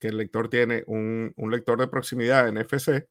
que 0.00 0.08
el 0.08 0.16
lector 0.16 0.48
tiene 0.48 0.82
un, 0.86 1.32
un 1.36 1.50
lector 1.50 1.78
de 1.78 1.86
proximidad 1.86 2.50
NFC 2.50 3.06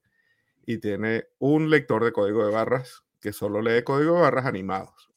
y 0.66 0.78
tiene 0.78 1.28
un 1.38 1.70
lector 1.70 2.04
de 2.04 2.12
código 2.12 2.44
de 2.44 2.52
barras 2.52 3.04
que 3.20 3.32
solo 3.32 3.62
lee 3.62 3.82
código 3.84 4.16
de 4.16 4.22
barras 4.22 4.46
animados. 4.46 5.10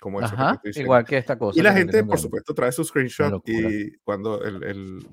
Como 0.00 0.22
eso 0.22 0.34
igual 0.64 1.04
que 1.04 1.18
esta 1.18 1.36
cosa. 1.36 1.58
Y 1.58 1.62
la 1.62 1.74
gente, 1.74 2.02
por 2.04 2.18
supuesto, 2.18 2.54
trae 2.54 2.72
su 2.72 2.84
screenshot 2.84 3.46
y 3.46 3.98
cuando 3.98 4.42
el, 4.42 4.62
el, 4.62 5.08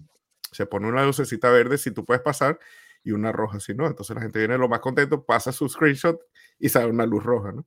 se 0.52 0.66
pone 0.66 0.88
una 0.88 1.06
lucecita 1.06 1.50
verde, 1.50 1.78
si 1.78 1.92
tú 1.92 2.06
puedes 2.06 2.24
pasar, 2.24 2.58
y 3.04 3.12
una 3.12 3.32
roja, 3.32 3.60
si 3.60 3.74
no. 3.74 3.88
Entonces 3.88 4.16
la 4.16 4.22
gente 4.22 4.40
viene 4.40 4.58
lo 4.58 4.68
más 4.68 4.80
contento, 4.80 5.26
pasa 5.26 5.52
su 5.52 5.68
screenshot 5.68 6.20
y 6.60 6.70
sale 6.70 6.90
una 6.90 7.06
luz 7.06 7.24
roja, 7.24 7.52
¿no? 7.52 7.66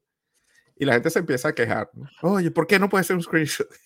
Y 0.77 0.85
la 0.85 0.95
gente 0.95 1.11
se 1.11 1.19
empieza 1.19 1.49
a 1.49 1.55
quejar, 1.55 1.91
¿no? 1.95 2.09
Oye, 2.23 2.51
¿por 2.51 2.67
qué 2.67 2.79
no 2.79 2.89
puede 2.89 3.05
ser 3.05 3.17
un 3.17 3.23
screenshot? 3.23 3.69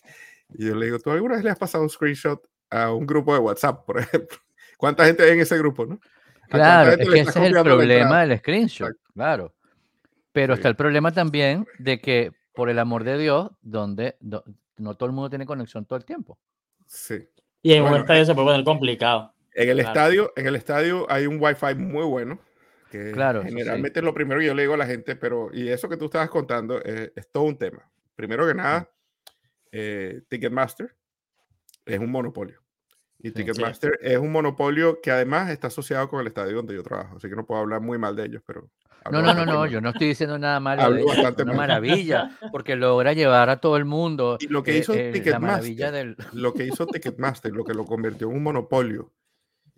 Y 0.56 0.66
yo 0.66 0.74
le 0.74 0.86
digo, 0.86 0.98
¿tú 0.98 1.10
alguna 1.10 1.36
vez 1.36 1.42
le 1.42 1.50
has 1.50 1.58
pasado 1.58 1.82
un 1.82 1.90
screenshot 1.90 2.46
a 2.74 2.92
un 2.92 3.06
grupo 3.06 3.32
de 3.32 3.40
WhatsApp, 3.40 3.84
por 3.84 3.98
ejemplo? 4.00 4.38
¿Cuánta 4.76 5.06
gente 5.06 5.22
hay 5.22 5.30
en 5.32 5.40
ese 5.40 5.56
grupo, 5.58 5.86
no? 5.86 6.00
Claro, 6.48 6.92
es 6.92 7.08
que 7.08 7.20
ese 7.20 7.30
es 7.30 7.36
el 7.36 7.52
problema 7.62 8.26
del 8.26 8.38
screenshot, 8.38 8.96
claro. 9.14 9.54
Pero 10.32 10.54
está 10.54 10.68
el 10.68 10.76
problema 10.76 11.12
también 11.12 11.66
de 11.78 12.00
que, 12.00 12.32
por 12.52 12.68
el 12.68 12.78
amor 12.78 13.04
de 13.04 13.16
Dios, 13.18 13.50
donde 13.62 14.16
no 14.20 14.94
todo 14.96 15.06
el 15.06 15.14
mundo 15.14 15.30
tiene 15.30 15.46
conexión 15.46 15.86
todo 15.86 15.96
el 15.96 16.04
tiempo. 16.04 16.38
Sí. 16.86 17.28
Y 17.62 17.72
en 17.72 17.84
un 17.84 17.94
estadio 17.94 18.22
eh 18.22 18.26
se 18.26 18.34
puede 18.34 18.48
poner 18.48 18.64
complicado. 18.64 19.32
En 19.54 19.68
el, 19.68 19.80
estadio, 19.80 20.32
en 20.36 20.46
el 20.48 20.56
estadio 20.56 21.06
hay 21.08 21.26
un 21.26 21.38
wifi 21.40 21.74
muy 21.76 22.04
bueno. 22.04 22.40
Que 22.90 23.12
claro, 23.12 23.42
generalmente 23.42 24.00
es 24.00 24.04
lo 24.04 24.12
primero 24.12 24.40
que 24.40 24.46
yo 24.46 24.54
le 24.54 24.62
digo 24.62 24.74
a 24.74 24.78
la 24.78 24.86
gente, 24.86 25.16
pero 25.16 25.50
y 25.52 25.68
eso 25.68 25.88
que 25.88 25.96
tú 25.96 26.06
estabas 26.06 26.28
contando 26.28 26.82
es, 26.82 27.12
todo 27.32 27.44
un 27.44 27.56
tema. 27.56 27.88
Primero 28.16 28.46
que 28.46 28.54
nada, 28.54 28.90
eh, 29.72 30.22
Ticketmaster 30.28 30.94
es 31.86 31.98
un 31.98 32.10
monopolio. 32.10 32.63
Y 33.24 33.30
Ticketmaster 33.30 33.98
es 34.02 34.18
un 34.18 34.30
monopolio 34.30 35.00
que 35.00 35.10
además 35.10 35.48
está 35.48 35.68
asociado 35.68 36.10
con 36.10 36.20
el 36.20 36.26
estadio 36.26 36.56
donde 36.56 36.74
yo 36.74 36.82
trabajo. 36.82 37.16
Así 37.16 37.26
que 37.26 37.34
no 37.34 37.46
puedo 37.46 37.58
hablar 37.58 37.80
muy 37.80 37.96
mal 37.96 38.14
de 38.14 38.26
ellos, 38.26 38.42
pero. 38.44 38.68
No, 39.10 39.22
no, 39.22 39.32
no, 39.32 39.46
no, 39.46 39.64
yo 39.64 39.80
no 39.80 39.90
estoy 39.90 40.08
diciendo 40.08 40.38
nada 40.38 40.60
malo. 40.60 40.92
de 40.92 41.00
ellos, 41.00 41.16
una 41.38 41.54
maravilla, 41.54 42.36
porque 42.52 42.76
logra 42.76 43.14
llevar 43.14 43.48
a 43.48 43.60
todo 43.60 43.78
el 43.78 43.86
mundo. 43.86 44.36
Y 44.40 44.48
lo 44.48 44.62
que 44.62 44.76
hizo 44.76 44.92
eh, 44.92 45.08
eh, 45.08 45.12
Ticketmaster, 45.12 46.16
lo 46.34 46.52
que 46.52 46.66
hizo 46.66 46.86
Ticketmaster, 46.86 47.50
lo 47.50 47.64
que 47.64 47.72
lo 47.72 47.86
convirtió 47.86 48.28
en 48.28 48.36
un 48.36 48.42
monopolio, 48.42 49.10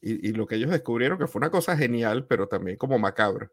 y, 0.01 0.33
lo 0.33 0.49
que 0.49 0.57
ellos 0.57 0.73
descubrieron, 0.73 1.17
que 1.17 1.29
fue 1.29 1.39
una 1.39 1.51
cosa 1.51 1.77
genial, 1.77 2.27
pero 2.27 2.49
también 2.49 2.77
como 2.77 2.99
macabra, 2.99 3.53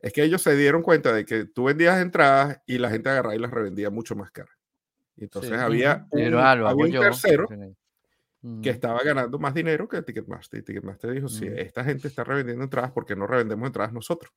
es 0.00 0.12
que 0.12 0.24
ellos 0.24 0.42
se 0.42 0.56
dieron 0.56 0.82
cuenta 0.82 1.12
de 1.12 1.24
que 1.24 1.44
tú 1.44 1.64
vendías 1.64 2.02
entradas 2.02 2.60
y 2.66 2.78
la 2.78 2.90
gente 2.90 3.08
agarraba 3.08 3.36
y 3.36 3.38
las 3.38 3.52
revendía 3.52 3.88
mucho 3.88 4.16
más 4.16 4.32
caras. 4.32 4.56
Entonces 5.16 5.52
había 5.52 6.08
un, 6.10 6.90
tercero 6.90 7.46
que 8.60 8.70
estaba 8.70 9.00
ganando 9.04 9.38
más 9.38 9.54
dinero 9.54 9.88
que 9.88 10.02
Ticketmaster. 10.02 10.60
Y 10.60 10.62
Ticketmaster 10.64 11.12
dijo, 11.12 11.28
si 11.28 11.46
esta 11.46 11.84
gente 11.84 12.08
está 12.08 12.24
revendiendo 12.24 12.64
entradas, 12.64 12.90
¿por 12.90 13.06
qué 13.06 13.14
no 13.14 13.26
revendemos 13.26 13.66
entradas 13.66 13.92
nosotros? 13.92 14.32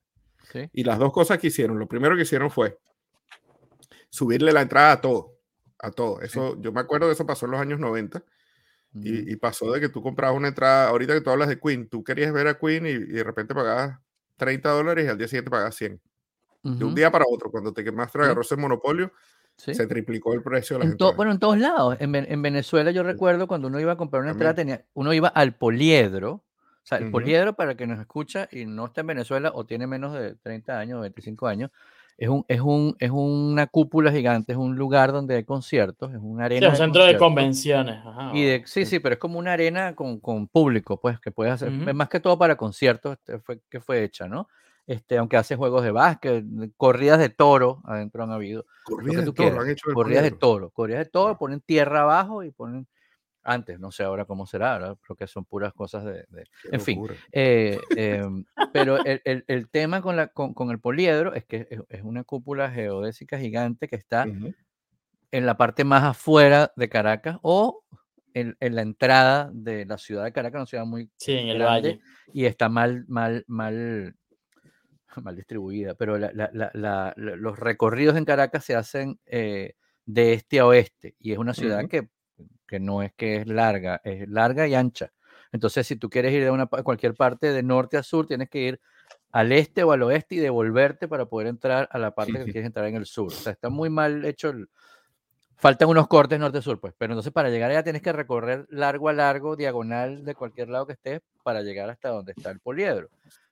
Y 0.73 0.83
las 0.83 0.99
dos 0.99 1.11
cosas 1.11 1.39
que 1.39 1.47
hicieron, 1.47 1.79
lo 1.79 1.87
primero 1.87 2.15
que 2.15 2.21
hicieron 2.21 2.51
fue 2.51 2.77
subirle 4.09 4.53
la 4.53 4.61
entrada 4.61 4.93
a 4.93 5.01
todo, 5.01 5.39
a 5.79 5.91
todo. 5.91 6.21
Eso, 6.21 6.59
yo 6.61 6.71
me 6.71 6.81
acuerdo 6.81 7.07
de 7.07 7.13
eso 7.13 7.25
pasó 7.25 7.45
en 7.45 7.53
los 7.53 7.61
años 7.61 7.79
90 7.79 8.23
y, 8.93 9.35
pasó 9.35 9.71
de 9.73 9.81
que 9.81 9.89
tú 9.89 10.01
comprabas 10.01 10.37
una 10.37 10.47
entrada, 10.47 10.87
ahorita 10.87 11.13
que 11.13 11.21
tú 11.21 11.29
hablas 11.29 11.49
de 11.49 11.59
Queen, 11.59 11.89
tú 11.89 12.01
querías 12.03 12.31
ver 12.31 12.47
a 12.47 12.57
Queen 12.57 12.85
y, 12.85 12.93
de 12.93 13.23
repente 13.23 13.53
pagabas 13.53 13.99
30 14.37 14.69
dólares 14.69 15.05
y 15.05 15.07
al 15.09 15.17
día 15.17 15.27
siguiente 15.27 15.51
pagabas 15.51 15.75
100. 15.75 16.01
De 16.63 16.83
un 16.83 16.95
día 16.95 17.11
para 17.11 17.25
otro, 17.27 17.51
cuando 17.51 17.73
Ticketmaster 17.73 18.21
agarró 18.21 18.41
ese 18.41 18.55
monopolio, 18.55 19.11
se 19.57 19.87
triplicó 19.87 20.33
el 20.33 20.43
precio 20.43 20.77
de 20.77 20.85
las 20.85 21.15
Bueno, 21.15 21.31
en 21.31 21.39
todos 21.39 21.57
lados. 21.57 21.97
En, 21.99 22.13
en, 22.15 22.41
Venezuela 22.41 22.91
yo 22.91 23.03
recuerdo 23.03 23.47
cuando 23.47 23.67
uno 23.67 23.79
iba 23.79 23.93
a 23.93 23.97
comprar 23.97 24.21
una 24.21 24.31
entrada, 24.31 24.53
tenía, 24.53 24.83
uno 24.93 25.13
iba 25.13 25.29
al 25.29 25.53
poliedro. 25.53 26.31
O 26.31 26.87
sea, 26.87 26.99
el 26.99 27.09
poliedro, 27.09 27.53
para 27.53 27.75
que 27.75 27.87
nos 27.87 27.99
escucha 27.99 28.47
y 28.51 28.65
no 28.65 28.85
está 28.85 29.01
en 29.01 29.07
Venezuela 29.07 29.51
o 29.55 29.65
tiene 29.65 29.87
menos 29.87 30.13
de 30.13 30.35
30 30.35 30.77
años, 30.77 31.01
25 31.01 31.47
años, 31.47 31.71
es, 32.17 32.29
un, 32.29 32.45
es, 32.47 32.61
un, 32.61 32.95
es 32.99 33.11
una 33.11 33.67
cúpula 33.67 34.11
gigante, 34.11 34.53
es 34.53 34.57
un 34.57 34.75
lugar 34.75 35.11
donde 35.11 35.35
hay 35.35 35.43
conciertos, 35.43 36.13
es 36.13 36.19
una 36.21 36.45
arena. 36.45 36.67
Sí, 36.67 36.71
un 36.71 36.77
centro 36.77 37.05
de 37.05 37.17
convenciones. 37.17 38.01
y 38.33 38.61
sí, 38.65 38.85
sí, 38.85 38.99
pero 38.99 39.13
es 39.13 39.19
como 39.19 39.39
una 39.39 39.53
arena 39.53 39.95
con, 39.95 40.19
con 40.19 40.47
público, 40.47 40.99
pues, 40.99 41.19
que 41.19 41.31
puedes 41.31 41.53
hacer, 41.53 41.71
más 41.71 42.07
que 42.07 42.19
todo 42.19 42.37
para 42.37 42.55
conciertos 42.55 43.17
este, 43.17 43.39
fue, 43.39 43.59
que 43.69 43.81
fue 43.81 44.03
hecha, 44.03 44.27
¿no? 44.27 44.47
Este, 44.87 45.17
aunque 45.17 45.37
hace 45.37 45.55
juegos 45.55 45.83
de 45.83 45.91
básquet, 45.91 46.45
corridas 46.77 47.19
de 47.19 47.29
toro, 47.29 47.81
adentro 47.85 48.23
han 48.23 48.31
habido. 48.31 48.65
Corridas 48.83 49.25
de 49.25 49.31
toro, 49.31 49.61
han 49.61 49.69
hecho 49.69 49.93
Corridas 49.93 50.23
de 50.23 50.31
toro, 50.31 50.69
corridas 50.69 51.05
de 51.05 51.09
toro, 51.09 51.37
ponen 51.37 51.61
tierra 51.61 52.01
abajo 52.01 52.43
y 52.43 52.51
ponen 52.51 52.87
Antes, 53.47 53.79
no 53.79 53.91
sé 53.91 54.01
ahora 54.03 54.25
cómo 54.25 54.47
será, 54.47 54.97
creo 55.03 55.15
que 55.15 55.27
son 55.27 55.45
puras 55.45 55.71
cosas 55.71 56.03
de... 56.03 56.25
en 56.71 56.81
fin, 56.81 56.99
eh, 57.31 57.79
em, 57.95 58.43
pero 58.73 58.97
el, 59.05 59.45
el, 59.47 59.69
tema 59.69 60.01
con, 60.01 60.15
la, 60.15 60.29
con, 60.29 60.55
con, 60.55 60.71
el 60.71 60.79
poliedro 60.79 61.31
es 61.35 61.45
que 61.45 61.67
es, 61.89 62.01
una 62.01 62.23
cúpula 62.23 62.71
geodésica 62.71 63.37
gigante 63.37 63.87
que 63.87 63.97
está 63.97 64.25
en 65.31 65.45
la 65.45 65.57
parte 65.57 65.83
más 65.83 66.03
afuera 66.03 66.73
de 66.75 66.89
Caracas 66.89 67.37
o 67.43 67.83
en, 68.33 68.57
en, 68.59 68.73
la 68.73 68.81
entrada 68.81 69.51
de 69.53 69.85
la 69.85 69.99
ciudad 69.99 70.23
de 70.23 70.33
Caracas, 70.33 70.61
una 70.61 70.65
ciudad 70.65 70.85
muy 70.85 71.11
sí, 71.17 71.33
en 71.33 71.49
el 71.49 71.61
valle. 71.61 71.99
y 72.33 72.45
está 72.45 72.67
mal, 72.67 73.05
mal, 73.07 73.45
mal, 73.45 74.15
mal 75.23 75.35
distribuida, 75.35 75.95
pero 75.95 76.17
la, 76.17 76.31
la, 76.33 77.13
los 77.15 77.59
recorridos 77.59 78.17
en 78.17 78.25
Caracas 78.25 78.65
se 78.65 78.75
hacen 78.75 79.19
eh, 79.25 79.73
de 80.05 80.33
este 80.33 80.59
a 80.59 80.67
oeste 80.67 81.15
y 81.19 81.31
es 81.31 81.37
una 81.37 81.53
ciudad 81.53 81.87
que 81.87 82.09
que 82.67 82.79
no 82.79 83.01
es 83.01 83.13
que 83.13 83.37
es 83.37 83.47
larga, 83.47 84.01
es 84.03 84.27
larga 84.27 84.67
y 84.67 84.75
ancha. 84.75 85.11
Entonces, 85.51 85.87
si 85.87 85.95
tú 85.95 86.09
quieres 86.09 86.33
ir 86.33 86.43
de 86.43 86.51
una, 86.51 86.65
cualquier 86.67 87.15
parte 87.15 87.53
de 87.53 87.63
norte 87.63 87.97
a 87.97 88.03
sur, 88.03 88.27
tienes 88.27 88.49
que 88.49 88.59
ir 88.59 88.81
al 89.31 89.51
este 89.51 89.83
o 89.83 89.91
al 89.91 90.03
oeste 90.03 90.35
y 90.35 90.39
devolverte 90.39 91.07
para 91.07 91.25
poder 91.25 91.47
entrar 91.47 91.87
a 91.91 91.99
la 91.99 92.11
parte 92.11 92.33
que 92.33 92.45
quieres 92.45 92.65
entrar 92.65 92.85
en 92.87 92.95
el 92.95 93.05
sur. 93.05 93.27
O 93.27 93.35
sea, 93.35 93.53
está 93.53 93.69
muy 93.69 93.89
mal 93.89 94.25
hecho. 94.25 94.53
Faltan 95.57 95.87
unos 95.87 96.07
cortes 96.07 96.39
norte-sur, 96.39 96.79
pues. 96.79 96.93
Pero 96.97 97.13
entonces 97.13 97.31
para 97.31 97.49
llegar 97.49 97.71
allá 97.71 97.83
tienes 97.83 98.01
que 98.01 98.11
recorrer 98.11 98.65
largo 98.69 99.07
a 99.07 99.13
largo, 99.13 99.55
diagonal 99.55 100.25
de 100.25 100.35
cualquier 100.35 100.69
lado 100.69 100.87
que 100.87 100.93
estés, 100.93 101.21
para 101.43 101.61
llegar 101.61 101.89
hasta 101.89 102.09
donde 102.09 102.33
está 102.33 102.51
el 102.51 102.59
poliedro. 102.59 103.09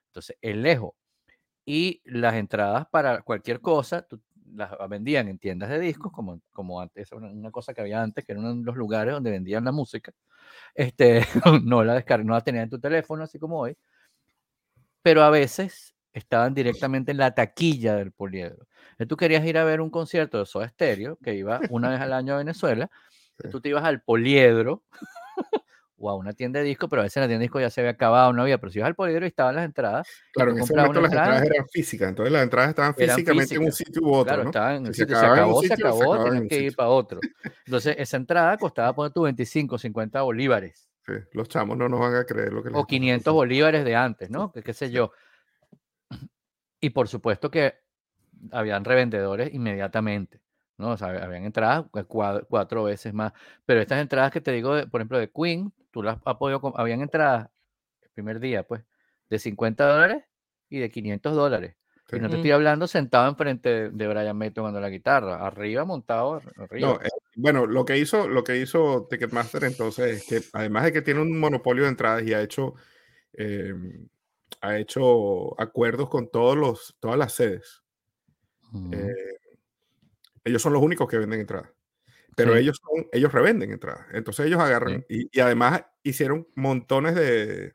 Entonces, 0.08 0.36
es 0.40 0.56
lejos. 0.56 0.92
Y 1.64 2.02
las 2.04 2.34
entradas 2.34 2.86
para 2.90 3.22
cualquier 3.22 3.60
cosa, 3.60 4.02
tú 4.02 4.20
las 4.54 4.70
vendían 4.88 5.28
en 5.28 5.38
tiendas 5.38 5.70
de 5.70 5.80
discos, 5.80 6.12
como, 6.12 6.40
como 6.52 6.80
antes, 6.80 7.10
una, 7.12 7.28
una 7.28 7.50
cosa 7.50 7.74
que 7.74 7.80
había 7.80 8.02
antes, 8.02 8.24
que 8.24 8.32
era 8.32 8.40
uno 8.40 8.54
de 8.54 8.62
los 8.62 8.76
lugares 8.76 9.14
donde 9.14 9.30
vendían 9.30 9.64
la 9.64 9.72
música. 9.72 10.12
Este, 10.74 11.22
no 11.64 11.84
la 11.84 11.94
descarga, 11.94 12.24
no 12.24 12.34
la 12.34 12.40
tenías 12.42 12.64
en 12.64 12.70
tu 12.70 12.80
teléfono, 12.80 13.24
así 13.24 13.38
como 13.38 13.60
hoy. 13.60 13.76
Pero 15.02 15.22
a 15.22 15.30
veces 15.30 15.94
estaban 16.12 16.54
directamente 16.54 17.10
en 17.10 17.18
la 17.18 17.34
taquilla 17.34 17.96
del 17.96 18.12
poliedro. 18.12 18.66
tú 19.08 19.16
querías 19.16 19.44
ir 19.44 19.58
a 19.58 19.64
ver 19.64 19.80
un 19.80 19.90
concierto 19.90 20.38
de 20.38 20.46
Soda 20.46 20.68
Stereo, 20.68 21.18
que 21.22 21.34
iba 21.34 21.60
una 21.70 21.90
vez 21.90 22.00
al 22.00 22.12
año 22.14 22.34
a 22.34 22.38
Venezuela, 22.38 22.90
tú 23.50 23.60
te 23.60 23.68
ibas 23.70 23.84
al 23.84 24.00
poliedro 24.02 24.84
o 26.04 26.10
a 26.10 26.14
una 26.14 26.34
tienda 26.34 26.60
de 26.60 26.66
disco, 26.66 26.88
pero 26.88 27.00
a 27.00 27.04
veces 27.04 27.16
la 27.20 27.26
tienda 27.26 27.40
de 27.40 27.44
disco 27.44 27.60
ya 27.60 27.70
se 27.70 27.80
había 27.80 27.92
acabado, 27.92 28.32
no 28.32 28.42
había, 28.42 28.58
pero 28.58 28.70
si 28.70 28.78
ibas 28.78 28.88
al 28.88 28.94
poliedro 28.94 29.24
y 29.24 29.28
estaban 29.28 29.56
las 29.56 29.64
entradas. 29.64 30.06
Claro, 30.32 30.50
en 30.50 30.58
ese 30.58 30.76
momento 30.76 31.00
las 31.00 31.12
entradas 31.12 31.42
eran 31.42 31.68
físicas, 31.68 32.08
entonces 32.10 32.32
las 32.32 32.42
entradas 32.42 32.70
estaban 32.70 32.94
físicamente 32.94 33.54
en 33.54 33.64
un 33.64 33.72
sitio 33.72 34.02
u 34.02 34.12
otro. 34.14 34.34
Claro, 34.34 34.42
estaban 34.50 34.76
en 34.76 34.86
un 34.86 34.94
sitio, 34.94 35.18
se 35.18 35.26
acabó, 35.26 35.62
se 35.62 35.72
acabó, 35.72 36.24
tenías 36.24 36.48
que 36.48 36.60
ir 36.60 36.76
para 36.76 36.88
otro. 36.90 37.20
Entonces, 37.64 37.96
esa 37.98 38.16
entrada 38.18 38.56
costaba 38.58 38.94
poner 38.94 39.12
tu 39.12 39.22
25, 39.22 39.78
50 39.78 40.22
bolívares. 40.22 40.90
Sí, 41.06 41.12
los 41.32 41.48
chamos 41.48 41.76
no 41.76 41.88
nos 41.88 42.00
van 42.00 42.14
a 42.14 42.24
creer 42.24 42.52
lo 42.52 42.62
que 42.62 42.70
O 42.72 42.86
500 42.86 43.32
bolívares 43.32 43.84
de 43.84 43.96
antes, 43.96 44.30
¿no? 44.30 44.52
Que 44.52 44.62
qué 44.62 44.74
sé 44.74 44.90
yo. 44.90 45.12
Y 46.80 46.90
por 46.90 47.08
supuesto 47.08 47.50
que 47.50 47.76
habían 48.52 48.84
revendedores 48.84 49.54
inmediatamente. 49.54 50.43
¿No? 50.78 50.90
O 50.90 50.96
sea, 50.96 51.08
habían 51.08 51.44
entradas 51.44 51.84
cuatro, 52.08 52.84
veces 52.84 53.14
más. 53.14 53.32
Pero 53.64 53.80
estas 53.80 54.00
entradas 54.00 54.32
que 54.32 54.40
te 54.40 54.52
digo, 54.52 54.74
por 54.90 55.00
ejemplo, 55.00 55.18
de 55.18 55.30
Queen, 55.30 55.72
tú 55.90 56.02
las 56.02 56.18
has 56.24 56.36
podido, 56.36 56.60
habían 56.76 57.00
entradas 57.00 57.48
el 58.02 58.10
primer 58.10 58.40
día, 58.40 58.62
pues, 58.64 58.82
de 59.30 59.38
50 59.38 59.86
dólares 59.86 60.24
y 60.68 60.78
de 60.78 60.90
500 60.90 61.34
dólares. 61.34 61.76
Y 62.12 62.20
no 62.20 62.28
te 62.28 62.36
estoy 62.36 62.50
hablando 62.50 62.86
sentado 62.86 63.28
enfrente 63.28 63.90
de 63.90 64.08
Brian 64.08 64.36
May 64.36 64.50
tocando 64.50 64.78
la 64.78 64.90
guitarra, 64.90 65.44
arriba 65.44 65.84
montado, 65.84 66.40
arriba. 66.56 66.88
No, 66.88 67.00
eh, 67.00 67.08
bueno, 67.34 67.66
lo 67.66 67.84
que 67.84 67.98
hizo, 67.98 68.28
lo 68.28 68.44
que 68.44 68.58
hizo 68.58 69.06
Ticketmaster 69.08 69.64
entonces 69.64 70.18
es 70.18 70.26
que 70.28 70.48
además 70.52 70.84
de 70.84 70.92
que 70.92 71.02
tiene 71.02 71.22
un 71.22 71.38
monopolio 71.40 71.84
de 71.84 71.88
entradas 71.88 72.22
y 72.24 72.34
ha 72.34 72.42
hecho, 72.42 72.74
em, 73.32 74.06
ha 74.60 74.78
hecho 74.78 75.58
acuerdos 75.60 76.08
con 76.10 76.30
todos 76.30 76.56
los, 76.56 76.96
todas 77.00 77.18
las 77.18 77.32
sedes. 77.32 77.82
Eh, 78.92 79.08
ellos 80.44 80.62
son 80.62 80.72
los 80.72 80.82
únicos 80.82 81.08
que 81.08 81.18
venden 81.18 81.40
entradas 81.40 81.70
pero 82.36 82.56
ellos, 82.56 82.80
son, 82.82 83.06
ellos 83.12 83.32
revenden 83.32 83.70
entradas. 83.70 84.06
Entonces 84.12 84.46
ellos 84.46 84.60
agarran 84.60 85.04
y, 85.08 85.40
además 85.40 85.84
hicieron 86.02 86.48
montones 86.54 87.14
de, 87.14 87.74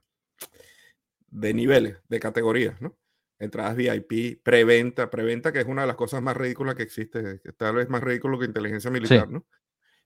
de 1.27 1.53
niveles, 1.53 1.97
de 2.07 2.19
categorías, 2.19 2.81
¿no? 2.81 2.97
Entradas 3.39 3.75
VIP, 3.77 4.43
preventa, 4.43 5.09
preventa, 5.09 5.53
que 5.53 5.59
es 5.59 5.65
una 5.65 5.81
de 5.81 5.87
las 5.87 5.95
cosas 5.95 6.21
más 6.21 6.35
ridículas 6.35 6.75
que 6.75 6.83
existe, 6.83 7.39
que 7.41 7.53
tal 7.53 7.75
vez 7.75 7.89
más 7.89 8.03
ridículo 8.03 8.37
que 8.37 8.45
inteligencia 8.45 8.91
militar, 8.91 9.29
¿no? 9.29 9.45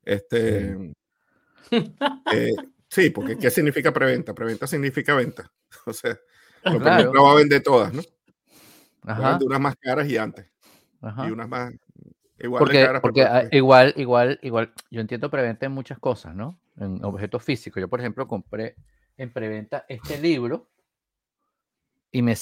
Este, 0.03 0.77
eh, 1.71 2.53
sí. 2.89 3.09
porque 3.09 3.37
¿qué 3.37 3.49
significa 3.49 3.91
preventa? 3.91 4.35
Preventa 4.35 4.67
significa 4.67 5.15
venta. 5.15 5.51
O 5.87 5.91
sea, 5.91 6.17
lo 6.65 6.79
claro. 6.79 7.23
va 7.23 7.31
a 7.31 7.35
vender 7.35 7.63
todas, 7.63 7.91
¿no? 7.91 8.03
Ajá. 9.01 9.39
unas 9.41 9.59
más 9.59 9.75
caras 9.75 10.07
y 10.07 10.17
antes. 10.17 10.45
Y 11.01 11.31
unas 11.31 11.49
más, 11.49 11.73
Igual 12.39 12.59
porque, 12.59 12.99
porque 13.01 13.23
ah, 13.23 13.47
igual, 13.51 13.93
igual, 13.95 14.39
igual, 14.41 14.73
yo 14.89 15.01
entiendo 15.01 15.29
preventa 15.29 15.65
en 15.65 15.71
muchas 15.71 15.99
cosas, 15.99 16.35
¿no? 16.35 16.59
En 16.77 17.03
objetos 17.05 17.43
físicos. 17.43 17.79
Yo, 17.79 17.87
por 17.87 17.99
ejemplo, 17.99 18.27
compré 18.27 18.75
en 19.17 19.31
preventa 19.31 19.85
este 19.87 20.19
libro 20.19 20.69
y 22.11 22.21
me, 22.21 22.35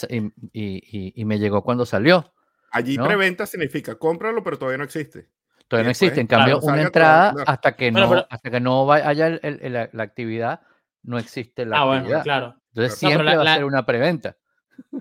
y, 0.53 1.21
y, 1.21 1.25
me 1.25 1.39
llegó 1.39 1.63
cuando 1.63 1.85
salió. 1.85 2.33
Allí 2.71 2.97
preventa 2.97 3.45
significa 3.45 3.95
cómpralo, 3.95 4.43
pero 4.43 4.57
todavía 4.57 4.77
no 4.77 4.83
existe. 4.85 5.29
Todavía 5.67 5.85
no 5.85 5.91
existe. 5.91 6.19
En 6.19 6.27
cambio, 6.27 6.59
una 6.61 6.81
entrada 6.81 7.33
hasta 7.45 7.75
que 7.75 7.91
no, 7.91 8.25
hasta 8.29 8.49
que 8.49 8.59
no 8.59 8.91
haya 8.91 9.27
el, 9.27 9.73
la, 9.73 10.03
actividad, 10.03 10.61
no 11.03 11.17
existe 11.17 11.65
la 11.65 11.79
ah, 11.79 11.97
actividad. 11.97 12.23
claro. 12.23 12.55
Entonces 12.73 12.97
siempre 12.97 13.35
va 13.35 13.43
a 13.43 13.55
ser 13.55 13.65
una 13.65 13.85
preventa. 13.85 14.37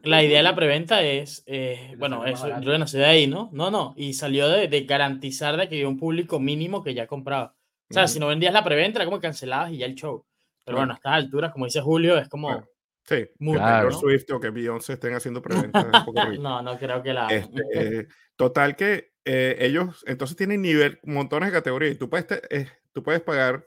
La 0.03 0.23
idea 0.23 0.39
de 0.39 0.43
la 0.45 0.55
preventa 0.55 1.03
es, 1.03 1.43
eh, 1.47 1.95
bueno, 1.99 2.25
eso 2.25 2.49
yo 2.61 2.79
nací 2.79 2.97
de 2.97 3.05
ahí, 3.05 3.27
¿no? 3.27 3.51
No, 3.53 3.71
no, 3.71 3.95
y 3.97 4.15
salió 4.15 4.49
de, 4.49 4.69
de, 4.69 4.85
garantizar 4.85 5.57
de 5.57 5.69
que 5.69 5.77
había 5.77 5.89
un 5.89 5.99
público 5.99 6.39
mínimo 6.39 6.83
que 6.83 6.95
ya 6.95 7.07
compraba. 7.07 7.55
O 7.91 7.95
sea, 7.95 8.07
si 8.07 8.21
no 8.21 8.29
vendías 8.29 8.53
la 8.53 8.63
preventa, 8.63 8.99
era 8.99 9.05
como 9.05 9.21
cancelabas 9.21 9.73
y 9.73 9.79
ya 9.79 9.87
el 9.87 9.97
show. 9.97 10.25
Pero 10.65 10.79
bueno, 10.79 10.93
a 10.93 10.97
estas 10.97 11.13
alturas, 11.13 11.53
como 11.53 11.65
dice 11.65 11.81
Julio, 11.81 12.17
es 12.19 12.29
como... 12.29 12.69
Sí, 13.05 13.27
muy 13.39 13.57
claro, 13.57 13.91
Swift 13.91 14.31
o 14.31 14.39
que 14.39 14.51
Beyoncé 14.51 14.93
estén 14.93 15.15
haciendo 15.15 15.43
preventa. 15.43 16.07
no, 16.39 16.63
no 16.63 16.79
creo 16.79 17.03
que 17.03 17.13
la... 17.13 17.27
Este, 17.29 18.07
total 18.37 18.77
que 18.77 19.13
eh, 19.25 19.57
ellos 19.61 20.05
entonces 20.07 20.37
tienen 20.37 20.63
nivel, 20.63 21.01
montones 21.03 21.49
de 21.49 21.59
categorías 21.59 21.95
y 21.95 21.99
tú 21.99 22.09
puedes, 22.09 22.27
eh, 22.51 22.69
tú 22.93 23.03
puedes 23.03 23.21
pagar 23.21 23.67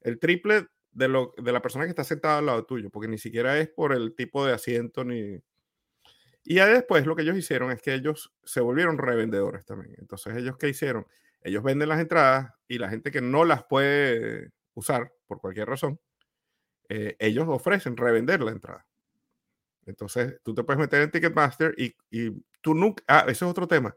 el 0.00 0.18
triple 0.18 0.66
de, 0.98 1.06
lo, 1.06 1.32
de 1.38 1.52
la 1.52 1.62
persona 1.62 1.84
que 1.84 1.90
está 1.90 2.02
sentada 2.02 2.38
al 2.38 2.46
lado 2.46 2.64
tuyo, 2.64 2.90
porque 2.90 3.06
ni 3.06 3.18
siquiera 3.18 3.56
es 3.58 3.68
por 3.68 3.92
el 3.92 4.14
tipo 4.14 4.44
de 4.44 4.52
asiento 4.52 5.04
ni... 5.04 5.40
Y 6.44 6.54
ya 6.54 6.66
después 6.66 7.06
lo 7.06 7.14
que 7.14 7.22
ellos 7.22 7.36
hicieron 7.36 7.70
es 7.70 7.80
que 7.80 7.94
ellos 7.94 8.32
se 8.42 8.60
volvieron 8.60 8.98
revendedores 8.98 9.64
también. 9.64 9.94
Entonces 9.98 10.36
ellos 10.36 10.56
qué 10.56 10.68
hicieron? 10.68 11.06
Ellos 11.42 11.62
venden 11.62 11.90
las 11.90 12.00
entradas 12.00 12.52
y 12.66 12.78
la 12.78 12.88
gente 12.88 13.10
que 13.12 13.20
no 13.20 13.44
las 13.44 13.62
puede 13.64 14.50
usar 14.74 15.12
por 15.26 15.40
cualquier 15.40 15.68
razón, 15.68 16.00
eh, 16.88 17.16
ellos 17.18 17.46
ofrecen 17.48 17.96
revender 17.96 18.40
la 18.40 18.50
entrada. 18.50 18.84
Entonces 19.86 20.40
tú 20.42 20.54
te 20.54 20.64
puedes 20.64 20.80
meter 20.80 21.02
en 21.02 21.10
Ticketmaster 21.10 21.74
y, 21.76 21.94
y 22.10 22.32
tú 22.60 22.74
nunca... 22.74 23.04
Ah, 23.06 23.24
ese 23.28 23.44
es 23.44 23.50
otro 23.50 23.68
tema 23.68 23.94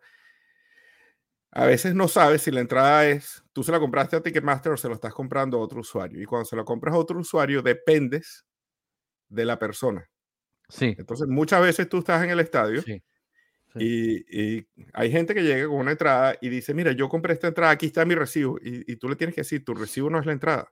a 1.51 1.65
veces 1.65 1.93
no 1.93 2.08
sabes 2.08 2.43
si 2.43 2.51
la 2.51 2.62
entrada 2.62 3.08
es, 3.08 3.43
tú 3.51 3.63
se 3.63 3.74
la 3.74 3.79
compraste 3.79 4.15
a 4.15 4.22
Ticketmaster 4.22 4.72
o 4.72 4.77
se 4.77 4.88
lo 4.88 4.96
estás 4.96 5.13
comprando 5.13 5.58
a 5.58 5.62
otro 5.62 5.81
usuario. 5.81 6.22
Y 6.22 6.25
cuando 6.25 6.46
se 6.46 6.55
lo 6.55 6.63
compras 6.63 6.96
a 6.96 6.98
otro 6.98 7.20
usuario, 7.20 7.62
dependes 7.62 8.46
de 9.27 9.43
la 9.43 9.60
persona. 9.60 10.10
Sí. 10.70 10.96
Entonces, 10.98 11.27
muchas 11.27 11.62
veces 11.62 11.89
tú 11.89 12.00
estás 12.00 12.24
en 12.24 12.29
el 12.29 12.39
estadio 12.39 12.81
Y, 13.75 14.65
hay 14.93 15.12
gente 15.12 15.34
que 15.34 15.43
llega 15.43 15.67
con 15.67 15.77
una 15.77 15.91
entrada 15.91 16.36
y 16.41 16.48
dice, 16.48 16.74
mira, 16.74 16.93
yo 16.93 17.10
compré 17.10 17.34
esta 17.34 17.48
entrada, 17.48 17.72
aquí 17.72 17.88
está 17.88 18.05
mi 18.05 18.15
recibo. 18.15 18.58
Y, 18.62 18.96
tú 18.96 19.10
le 19.10 19.17
tienes 19.17 19.36
que 19.36 19.41
decir, 19.41 19.65
tu 19.65 19.74
recibo 19.74 20.10
no 20.10 20.20
es 20.20 20.25
la 20.25 20.31
entrada. 20.31 20.72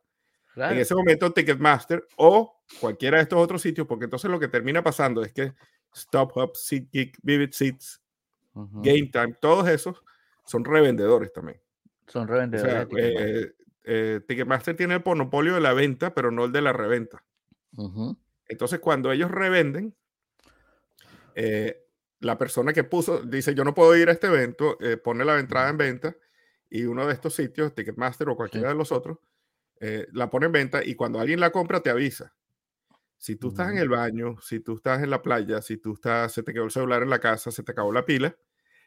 En 0.55 0.77
ese 0.77 0.95
momento, 0.95 1.31
Ticketmaster 1.31 2.05
o 2.17 2.62
cualquiera 2.79 3.17
de 3.17 3.24
estos 3.24 3.39
otros 3.39 3.62
sitios, 3.62 3.86
porque 3.86 4.05
entonces 4.05 4.31
lo 4.31 4.39
que 4.39 4.48
termina 4.48 4.81
pasando 4.81 5.24
es 5.24 5.33
que 5.33 5.53
Stop 5.93 6.36
Hub, 6.36 6.55
SeatGeek, 6.55 7.17
Vivid 7.21 7.51
Seats, 7.51 8.01
Game 8.53 9.09
Time, 9.12 9.36
todos 9.39 9.67
esos 9.69 10.03
son 10.50 10.65
revendedores 10.65 11.32
también. 11.32 11.62
Son 12.08 12.27
revendedores. 12.27 12.88
Eh, 12.98 13.53
eh, 13.84 14.22
Ticketmaster 14.27 14.75
tiene 14.75 14.96
el 14.96 15.03
monopolio 15.06 15.53
de 15.53 15.62
la 15.62 15.74
venta, 15.74 16.15
pero 16.15 16.32
no 16.32 16.46
el 16.46 16.51
de 16.51 16.62
la 16.62 16.74
reventa. 16.74 17.24
Entonces, 18.48 18.79
cuando 18.79 19.12
ellos 19.12 19.29
revenden, 19.29 19.96
eh, 21.36 21.86
la 22.20 22.39
persona 22.39 22.74
que 22.74 22.84
puso 22.84 23.22
dice: 23.22 23.53
Yo 23.53 23.63
no 23.63 23.75
puedo 23.75 23.96
ir 23.96 24.10
a 24.10 24.12
este 24.12 24.25
evento, 24.25 24.79
pone 25.03 25.24
la 25.24 25.39
entrada 25.39 25.70
en 25.70 25.77
venta 25.77 26.15
y 26.68 26.86
uno 26.86 27.06
de 27.06 27.13
estos 27.13 27.36
sitios, 27.36 27.75
Ticketmaster 27.75 28.27
o 28.29 28.36
cualquiera 28.36 28.70
de 28.70 28.75
los 28.75 28.91
otros, 28.91 29.20
la 29.79 30.32
pone 30.32 30.48
en 30.48 30.51
venta 30.51 30.84
y 30.84 30.96
cuando 30.96 31.20
alguien 31.20 31.39
la 31.39 31.51
compra 31.51 31.82
te 31.82 31.91
avisa. 31.91 32.34
Si 33.20 33.36
tú 33.36 33.50
estás 33.50 33.72
en 33.72 33.77
el 33.77 33.89
baño, 33.89 34.38
si 34.41 34.62
tú 34.62 34.77
estás 34.77 35.03
en 35.03 35.12
la 35.12 35.22
playa, 35.22 35.62
si 35.62 35.77
tú 35.77 35.94
estás, 35.94 36.32
se 36.32 36.41
te 36.41 36.53
quedó 36.53 36.63
el 36.63 36.72
celular 36.72 37.03
en 37.03 37.12
la 37.12 37.20
casa, 37.20 37.51
se 37.51 37.62
te 37.62 37.72
acabó 37.72 37.91
la 37.91 38.06
pila, 38.06 38.36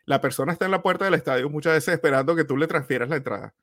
la 0.05 0.21
persona 0.21 0.53
está 0.53 0.65
en 0.65 0.71
la 0.71 0.83
puerta 0.83 1.05
del 1.05 1.15
estadio 1.15 1.49
muchas 1.49 1.75
veces 1.75 1.95
esperando 1.95 2.35
que 2.35 2.45
tú 2.45 2.57
le 2.57 2.67
transfieras 2.67 3.09
la 3.09 3.17
entrada. 3.17 3.55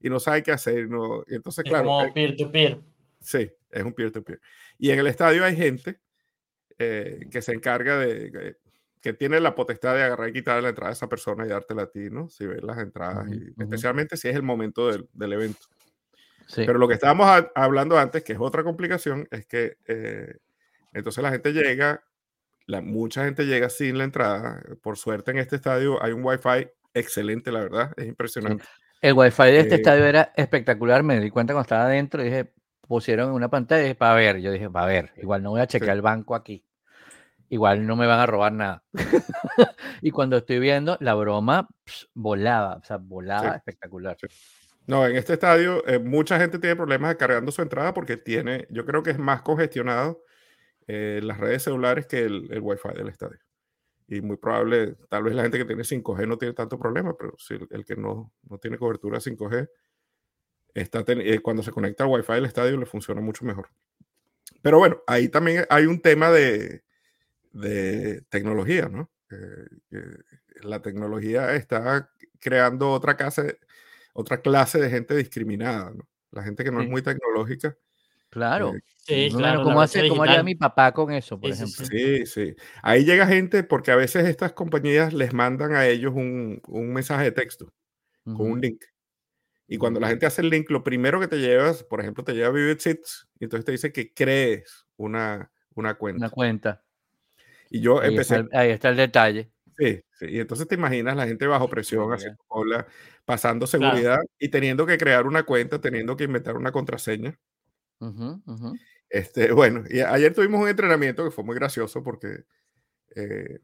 y 0.00 0.10
no 0.10 0.20
sabe 0.20 0.42
qué 0.42 0.52
hacer. 0.52 0.88
No, 0.88 1.24
entonces, 1.28 1.64
claro. 1.64 1.86
Como 1.86 2.12
peer-to-peer. 2.12 2.78
Sí, 3.20 3.50
es 3.70 3.82
un 3.82 3.94
peer-to-peer. 3.94 4.40
Y 4.78 4.90
en 4.90 4.98
el 4.98 5.06
estadio 5.06 5.44
hay 5.44 5.56
gente 5.56 5.98
eh, 6.78 7.26
que 7.30 7.40
se 7.40 7.52
encarga 7.52 7.98
de, 7.98 8.56
que 9.00 9.12
tiene 9.12 9.40
la 9.40 9.54
potestad 9.54 9.94
de 9.94 10.02
agarrar 10.02 10.28
y 10.28 10.32
quitar 10.32 10.62
la 10.62 10.70
entrada 10.70 10.90
a 10.90 10.94
esa 10.94 11.08
persona 11.08 11.44
y 11.44 11.48
dártela 11.48 11.82
a 11.82 11.90
ti, 11.90 12.10
¿no? 12.10 12.28
Si 12.28 12.46
ves 12.46 12.62
las 12.62 12.78
entradas, 12.78 13.28
y, 13.30 13.54
especialmente 13.62 14.16
si 14.16 14.28
es 14.28 14.34
el 14.34 14.42
momento 14.42 14.90
del, 14.90 15.08
del 15.12 15.34
evento. 15.34 15.66
Pero 16.56 16.78
lo 16.78 16.88
que 16.88 16.94
estábamos 16.94 17.46
hablando 17.54 17.98
antes, 17.98 18.22
que 18.22 18.32
es 18.32 18.38
otra 18.40 18.62
complicación, 18.62 19.28
es 19.30 19.46
que 19.46 19.76
eh, 19.86 20.38
entonces 20.92 21.22
la 21.22 21.30
gente 21.30 21.52
llega, 21.52 22.04
la, 22.66 22.80
mucha 22.80 23.24
gente 23.24 23.46
llega 23.46 23.68
sin 23.68 23.98
la 23.98 24.04
entrada. 24.04 24.62
Por 24.82 24.96
suerte 24.96 25.30
en 25.30 25.38
este 25.38 25.56
estadio 25.56 26.02
hay 26.02 26.12
un 26.12 26.24
wifi 26.24 26.68
excelente, 26.94 27.52
la 27.52 27.60
verdad, 27.60 27.92
es 27.96 28.06
impresionante. 28.06 28.64
El 29.00 29.14
wifi 29.14 29.42
de 29.42 29.60
este 29.60 29.74
eh, 29.74 29.78
estadio 29.78 30.04
era 30.04 30.32
espectacular, 30.36 31.02
me 31.02 31.20
di 31.20 31.30
cuenta 31.30 31.52
cuando 31.52 31.64
estaba 31.64 31.84
adentro, 31.84 32.22
dije, 32.22 32.52
pusieron 32.86 33.32
una 33.32 33.48
pantalla 33.48 33.80
y 33.82 33.84
dije, 33.84 33.94
para 33.94 34.14
ver, 34.14 34.40
yo 34.40 34.50
dije, 34.50 34.70
para 34.70 34.86
ver, 34.86 35.12
igual 35.16 35.42
no 35.42 35.50
voy 35.50 35.60
a 35.60 35.66
checar 35.66 35.90
el 35.90 36.02
banco 36.02 36.34
aquí, 36.34 36.64
igual 37.48 37.86
no 37.86 37.96
me 37.96 38.06
van 38.06 38.20
a 38.20 38.26
robar 38.26 38.52
nada. 38.52 38.82
y 40.00 40.10
cuando 40.10 40.38
estoy 40.38 40.58
viendo, 40.58 40.96
la 41.00 41.14
broma 41.14 41.68
volaba, 42.14 42.76
o 42.76 42.84
sea, 42.84 42.96
volaba 42.96 43.56
espectacular. 43.56 44.16
No, 44.86 45.06
en 45.06 45.16
este 45.16 45.34
estadio 45.34 45.86
eh, 45.86 45.98
mucha 45.98 46.38
gente 46.38 46.58
tiene 46.58 46.76
problemas 46.76 47.14
cargando 47.16 47.50
su 47.50 47.62
entrada 47.62 47.94
porque 47.94 48.16
tiene, 48.16 48.66
yo 48.70 48.84
creo 48.84 49.02
que 49.02 49.10
es 49.10 49.18
más 49.18 49.42
congestionado 49.42 50.22
eh, 50.86 51.20
las 51.22 51.38
redes 51.38 51.62
celulares 51.62 52.06
que 52.06 52.20
el, 52.20 52.48
el 52.50 52.60
Wi-Fi 52.60 52.90
del 52.96 53.08
estadio. 53.08 53.38
Y 54.06 54.20
muy 54.20 54.36
probable, 54.36 54.96
tal 55.08 55.22
vez 55.22 55.34
la 55.34 55.42
gente 55.42 55.58
que 55.58 55.64
tiene 55.64 55.82
5G 55.82 56.28
no 56.28 56.36
tiene 56.36 56.54
tanto 56.54 56.78
problema, 56.78 57.16
pero 57.16 57.34
si 57.38 57.54
el, 57.54 57.84
que 57.84 57.96
no, 57.96 58.32
no, 58.42 58.58
tiene 58.58 58.76
cobertura 58.76 59.18
5G, 59.18 59.68
está 60.74 61.04
eh, 61.06 61.40
cuando 61.40 61.62
se 61.62 61.70
conecta 61.70 62.04
al 62.04 62.10
Wi-Fi 62.10 62.34
del 62.34 62.44
estadio 62.44 62.76
le 62.76 62.86
funciona 62.86 63.20
mucho 63.20 63.44
mejor. 63.44 63.70
Pero 64.60 64.78
bueno, 64.78 65.02
ahí 65.06 65.28
también 65.28 65.64
hay 65.70 65.86
un 65.86 66.00
tema 66.00 66.30
de, 66.30 66.84
de 67.52 68.22
tecnología, 68.28 68.88
¿no? 68.88 69.10
la 70.62 70.80
tecnología 70.80 71.54
está 71.54 72.10
creando 72.40 72.90
otra 72.90 73.16
clase, 73.16 73.58
otra 74.12 74.40
clase 74.40 74.78
de 74.78 74.90
gente 74.90 75.16
discriminada, 75.16 75.90
¿no? 75.90 76.08
La 76.30 76.42
gente 76.42 76.64
que 76.64 76.70
no 76.70 76.80
es 76.80 76.88
muy 76.88 77.02
tecnológica. 77.02 77.76
Claro. 78.34 78.72
Claro. 79.06 79.62
¿Cómo, 79.62 79.80
hace, 79.80 80.08
¿Cómo 80.08 80.24
haría 80.24 80.42
mi 80.42 80.56
papá 80.56 80.92
con 80.92 81.12
eso, 81.12 81.38
por 81.38 81.50
ejemplo? 81.50 81.86
Sí, 81.86 82.26
sí. 82.26 82.56
Ahí 82.82 83.04
llega 83.04 83.28
gente 83.28 83.62
porque 83.62 83.92
a 83.92 83.96
veces 83.96 84.26
estas 84.26 84.52
compañías 84.54 85.12
les 85.12 85.32
mandan 85.32 85.72
a 85.74 85.86
ellos 85.86 86.12
un, 86.16 86.60
un 86.66 86.92
mensaje 86.92 87.24
de 87.24 87.32
texto 87.32 87.72
con 88.24 88.50
un 88.50 88.60
link. 88.60 88.82
Y 89.68 89.78
cuando 89.78 90.00
la 90.00 90.08
gente 90.08 90.26
hace 90.26 90.42
el 90.42 90.50
link, 90.50 90.68
lo 90.70 90.82
primero 90.82 91.20
que 91.20 91.28
te 91.28 91.38
llevas, 91.38 91.84
por 91.84 92.00
ejemplo, 92.00 92.24
te 92.24 92.32
lleva 92.32 92.50
Vivid 92.50 92.78
Seats, 92.78 93.28
y 93.38 93.44
entonces 93.44 93.64
te 93.64 93.72
dice 93.72 93.92
que 93.92 94.12
crees 94.12 94.84
una, 94.96 95.50
una 95.74 95.94
cuenta. 95.94 96.18
Una 96.18 96.30
cuenta. 96.30 96.82
Y 97.70 97.80
yo 97.80 98.00
ahí 98.00 98.10
empecé. 98.10 98.40
Está 98.40 98.58
ahí 98.58 98.70
está 98.70 98.88
el 98.88 98.96
detalle. 98.96 99.50
Sí, 99.78 100.00
sí, 100.12 100.26
y 100.28 100.40
entonces 100.40 100.66
te 100.66 100.74
imaginas 100.74 101.16
la 101.16 101.26
gente 101.26 101.46
bajo 101.46 101.68
presión, 101.68 102.12
haciendo 102.12 102.38
pasando 103.24 103.66
seguridad 103.66 104.20
y 104.38 104.48
teniendo 104.48 104.86
que 104.86 104.98
crear 104.98 105.26
una 105.26 105.44
cuenta, 105.44 105.80
teniendo 105.80 106.16
que 106.16 106.24
inventar 106.24 106.56
una 106.56 106.72
contraseña. 106.72 107.38
Este, 109.08 109.52
bueno, 109.52 109.84
y 109.88 110.00
ayer 110.00 110.34
tuvimos 110.34 110.60
un 110.60 110.68
entrenamiento 110.68 111.24
que 111.24 111.30
fue 111.30 111.44
muy 111.44 111.54
gracioso 111.54 112.02
porque 112.02 112.44
eh, 113.14 113.60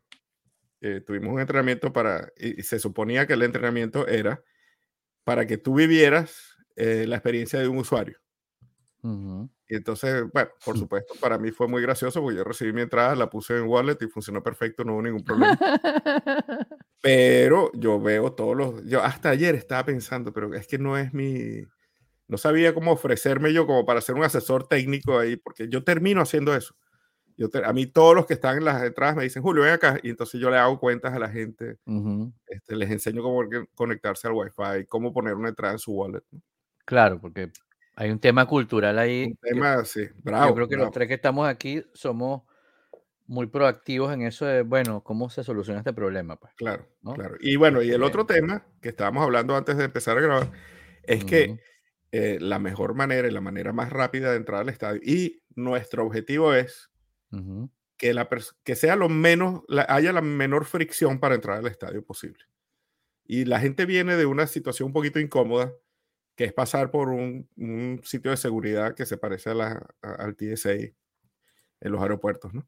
eh, 0.81 1.01
tuvimos 1.01 1.35
un 1.35 1.41
entrenamiento 1.41 1.93
para, 1.93 2.33
y, 2.37 2.63
se 2.63 2.79
suponía 2.79 3.27
que 3.27 3.35
el 3.35 3.43
entrenamiento 3.43 4.07
era 4.07 4.43
para 5.25 5.47
que 5.47 5.59
tú 5.59 5.75
vivieras 5.75 6.57
eh, 6.77 7.05
la 7.07 7.17
experiencia 7.17 7.59
de 7.59 7.69
un 7.69 7.79
usuario. 7.79 8.19
Y 9.03 9.77
entonces, 9.77 10.25
bueno, 10.33 10.51
por 10.63 10.77
supuesto, 10.77 11.15
para 11.21 11.39
mí 11.39 11.53
fue 11.53 11.67
muy 11.67 11.81
gracioso 11.81 12.21
porque 12.21 12.37
yo 12.37 12.45
recibí 12.45 12.73
mi 12.73 12.83
entrada, 12.83 13.15
la 13.15 13.31
puse 13.31 13.57
en 13.57 13.65
wallet 13.65 13.97
y 14.01 14.09
funcionó 14.09 14.43
perfecto, 14.43 14.85
no 14.85 14.93
hubo 14.93 15.03
ningún 15.03 15.25
problema. 15.25 15.59
pero 17.01 17.71
yo 17.73 17.99
veo 17.99 18.33
todos 18.33 18.57
los, 18.57 18.85
yo 18.85 19.03
hasta 19.03 19.31
ayer 19.31 19.55
estaba 19.55 19.87
pensando, 19.87 20.35
pero 20.35 20.55
es 20.55 20.67
que 20.67 20.77
no 20.77 20.99
es 20.99 21.15
mi, 21.15 21.65
no 22.31 22.39
sabía 22.39 22.73
cómo 22.73 22.93
ofrecerme 22.93 23.53
yo 23.53 23.67
como 23.67 23.85
para 23.85 24.01
ser 24.01 24.15
un 24.15 24.23
asesor 24.23 24.69
técnico 24.69 25.19
ahí, 25.19 25.37
porque 25.37 25.69
yo 25.69 25.83
termino 25.83 26.23
haciendo 26.23 26.55
eso. 26.55 26.77
Yo 27.37 27.49
a 27.65 27.73
mí 27.73 27.87
todos 27.87 28.15
los 28.15 28.27
que 28.27 28.35
están 28.35 28.59
en 28.59 28.67
las 28.67 28.83
entradas 28.85 29.17
me 29.17 29.25
dicen, 29.25 29.43
Julio, 29.43 29.65
ven 29.65 29.73
acá, 29.73 29.99
y 30.03 30.11
entonces 30.11 30.41
yo 30.41 30.49
le 30.49 30.57
hago 30.57 30.79
cuentas 30.79 31.13
a 31.13 31.19
la 31.19 31.29
gente, 31.29 31.79
este, 32.47 32.77
les 32.77 32.91
enseño 32.91 33.23
cómo 33.23 33.49
conectarse 33.75 34.29
al 34.29 34.35
Wi-Fi, 34.35 34.87
cómo 34.87 35.13
poner 35.13 35.35
una 35.35 35.49
entrada 35.49 35.73
en 35.73 35.79
su 35.81 35.93
wallet. 35.93 36.23
Claro, 36.85 37.21
porque 37.21 37.51
hay 37.97 38.11
un 38.11 38.21
tema 38.21 38.47
cultural 38.47 38.97
ahí. 38.99 39.25
Un 39.25 39.37
tema, 39.37 39.85
sí, 39.85 40.07
bravo. 40.23 40.51
Yo 40.51 40.55
creo 40.55 40.69
que 40.69 40.77
los 40.77 40.91
tres 40.93 41.09
que 41.09 41.15
estamos 41.15 41.49
aquí 41.49 41.83
somos 41.95 42.43
muy 43.27 43.47
proactivos 43.47 44.13
en 44.13 44.23
eso 44.23 44.45
de, 44.45 44.63
bueno, 44.63 45.03
¿cómo 45.03 45.31
se 45.31 45.43
soluciona 45.43 45.81
este 45.81 45.93
problema? 45.93 46.37
Pues, 46.37 46.53
claro, 46.55 46.87
claro. 47.15 47.37
Y 47.41 47.57
bueno, 47.57 47.83
y 47.83 47.91
el 47.91 48.03
otro 48.05 48.21
este 48.21 48.35
tema 48.35 48.65
que 48.81 48.91
estábamos 48.91 49.25
hablando 49.25 49.57
antes 49.57 49.77
de 49.77 49.85
empezar 49.85 50.19
a 50.19 50.21
grabar 50.21 50.53
es 51.05 51.25
que 51.25 51.59
eh, 52.13 52.39
la 52.41 52.59
mejor 52.59 52.95
manera 52.95 53.29
y 53.29 53.31
la 53.31 53.41
manera 53.41 53.73
más 53.73 53.91
rápida 53.91 54.31
de 54.31 54.37
entrar 54.37 54.63
al 54.63 54.69
estadio, 54.69 55.01
y 55.05 55.43
nuestro 55.55 56.05
objetivo 56.05 56.55
es 56.55 56.91
que, 57.97 58.15
la 58.15 58.29
que 58.65 58.75
sea 58.75 58.97
lo 58.97 59.09
menos, 59.09 59.63
haya 59.89 60.13
la 60.13 60.21
menor 60.21 60.65
fricción 60.65 61.21
para 61.21 61.37
entrar 61.37 61.59
al 61.59 61.67
estadio 61.67 62.05
posible. 62.05 62.45
Y 63.25 63.45
la 63.45 63.61
gente 63.61 63.87
viene 63.87 64.17
de 64.17 64.27
una 64.27 64.47
situación 64.49 64.89
un 64.89 64.93
poquito 64.93 65.21
incómoda 65.21 65.73
que 66.35 66.45
es 66.45 66.53
pasar 66.53 66.91
por 66.91 67.11
un, 67.11 68.01
sitio 68.03 68.31
de 68.31 68.37
seguridad 68.39 68.95
que 68.95 69.07
se 69.07 69.19
parece 69.19 69.51
a 69.51 69.55
la, 69.55 69.87
al 70.01 70.37
TSA 70.37 70.73
en 70.73 70.95
los 71.93 72.01
aeropuertos, 72.01 72.55
¿no? 72.55 72.67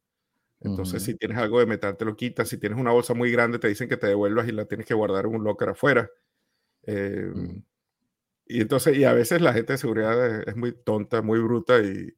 Entonces, 0.61 1.03
si 1.03 1.15
tienes 1.17 1.39
algo 1.39 1.59
de 1.59 1.67
metal, 1.67 1.97
te 1.97 2.05
lo 2.05 2.15
quitan. 2.15 2.47
Si 2.47 2.57
tienes 2.59 2.79
una 2.79 2.93
bolsa 2.93 3.15
muy 3.15 3.33
grande, 3.33 3.59
te 3.59 3.69
dicen 3.69 3.89
que 3.89 3.97
te 3.97 4.07
devuelvas 4.07 4.47
y 4.47 4.53
la 4.53 4.67
tienes 4.67 4.87
que 4.87 4.95
guardar 4.95 5.25
en 5.25 5.35
un 5.35 5.43
locker 5.43 5.71
afuera. 5.71 6.09
Eh, 6.85 7.33
y 8.53 8.61
entonces, 8.61 8.97
y 8.97 9.05
a 9.05 9.13
veces 9.13 9.41
la 9.41 9.53
gente 9.53 9.73
de 9.73 9.79
seguridad 9.79 10.49
es, 10.49 10.57
muy 10.57 10.73
tonta, 10.73 11.23
muy 11.23 11.41
bruta 11.41 11.81
y, 11.81 12.15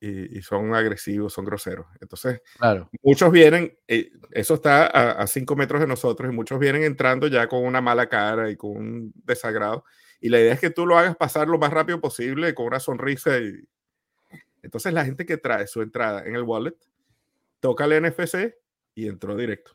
y, 0.00 0.42
son 0.42 0.74
agresivos, 0.74 1.32
son 1.32 1.46
groseros. 1.46 1.86
Entonces, 2.00 2.42
claro. 2.58 2.90
muchos 3.02 3.32
vienen, 3.32 3.76
eh, 3.88 4.10
eso 4.32 4.54
está 4.54 4.86
a, 4.86 5.12
a, 5.12 5.26
cinco 5.26 5.56
metros 5.56 5.80
de 5.80 5.86
nosotros, 5.86 6.30
y 6.30 6.34
muchos 6.34 6.58
vienen 6.58 6.82
entrando 6.82 7.26
ya 7.26 7.48
con 7.48 7.64
una 7.64 7.80
mala 7.80 8.08
cara 8.08 8.50
y 8.50 8.56
con 8.56 8.76
un 8.76 9.12
desagrado. 9.24 9.84
Y 10.20 10.28
la 10.28 10.40
idea 10.40 10.54
es 10.54 10.60
que 10.60 10.70
tú 10.70 10.86
lo 10.86 10.98
hagas 10.98 11.16
pasar 11.16 11.48
lo 11.48 11.58
más 11.58 11.72
rápido 11.72 12.00
posible 12.00 12.54
con 12.54 12.66
una 12.66 12.80
sonrisa. 12.80 13.38
Y... 13.38 13.66
Entonces 14.62 14.92
la 14.92 15.04
gente 15.04 15.24
que 15.24 15.38
trae 15.38 15.66
su 15.66 15.82
entrada 15.82 16.24
en 16.24 16.36
el 16.36 16.42
wallet, 16.42 16.76
toca 17.60 17.86
el 17.86 18.02
NFC 18.02 18.54
y 18.94 19.08
entró 19.08 19.36
directo. 19.36 19.74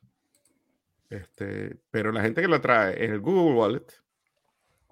Este, 1.10 1.80
pero 1.90 2.12
la 2.12 2.22
gente 2.22 2.42
que 2.42 2.48
lo 2.48 2.62
trae 2.62 3.04
en 3.04 3.12
el 3.12 3.20
Google 3.20 3.56
Wallet, 3.56 3.86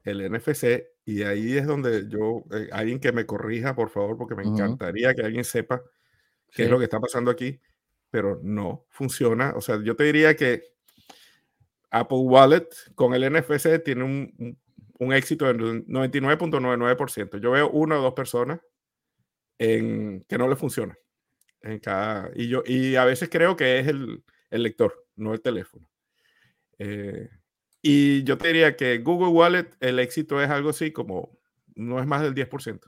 el 0.08 0.32
NFC, 0.32 0.88
y 1.06 1.24
ahí 1.24 1.58
es 1.58 1.66
donde 1.66 2.08
yo, 2.10 2.44
eh, 2.52 2.70
alguien 2.72 3.00
que 3.00 3.12
me 3.12 3.26
corrija, 3.26 3.76
por 3.76 3.90
favor, 3.90 4.18
porque 4.18 4.36
me 4.36 4.44
encantaría 4.44 5.14
que 5.14 5.24
alguien 5.24 5.44
sepa 5.44 5.82
qué 6.52 6.64
es 6.64 6.70
lo 6.70 6.78
que 6.78 6.86
está 6.86 7.00
pasando 7.00 7.32
aquí, 7.32 7.60
pero 8.10 8.40
no 8.44 8.86
funciona. 8.90 9.54
O 9.56 9.62
sea, 9.62 9.82
yo 9.84 9.96
te 9.96 10.06
diría 10.06 10.36
que 10.36 10.64
Apple 11.90 12.20
Wallet 12.20 12.68
con 12.96 13.14
el 13.14 13.32
NFC 13.32 13.84
tiene 13.84 14.04
un 14.04 14.58
un 15.00 15.14
éxito 15.14 15.46
del 15.46 15.86
99.99%. 15.86 17.40
Yo 17.40 17.52
veo 17.52 17.70
una 17.70 18.00
o 18.00 18.02
dos 18.02 18.14
personas 18.14 18.60
en, 19.58 20.24
que 20.28 20.38
no 20.38 20.48
le 20.48 20.56
funciona. 20.56 20.98
En 21.62 21.80
cada, 21.80 22.32
y, 22.36 22.48
yo, 22.48 22.64
y 22.66 22.96
a 22.96 23.06
veces 23.06 23.30
creo 23.30 23.56
que 23.56 23.80
es 23.80 23.88
el, 23.88 24.24
el 24.50 24.64
lector, 24.64 25.06
no 25.16 25.34
el 25.34 25.42
teléfono. 25.42 25.90
Eh, 26.80 27.30
y 27.90 28.24
yo 28.26 28.38
te 28.38 28.48
diría 28.48 28.76
que 28.76 28.98
Google 28.98 29.30
Wallet, 29.30 29.70
el 29.80 30.00
éxito 30.00 30.42
es 30.42 30.50
algo 30.50 30.72
así 30.72 30.92
como, 30.92 31.40
no 31.74 32.02
es 32.02 32.06
más 32.06 32.22
del 32.22 32.36
10%. 32.36 32.82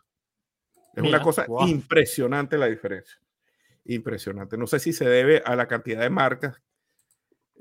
Es 0.94 1.04
una 1.04 1.22
cosa 1.22 1.46
impresionante 1.66 2.58
la 2.58 2.66
diferencia. 2.66 3.18
Impresionante. 3.86 4.58
No 4.58 4.68
sé 4.68 4.78
si 4.78 4.92
se 4.92 5.08
debe 5.08 5.42
a 5.46 5.56
la 5.56 5.70
cantidad 5.70 6.02
de 6.02 6.10
marcas 6.10 6.62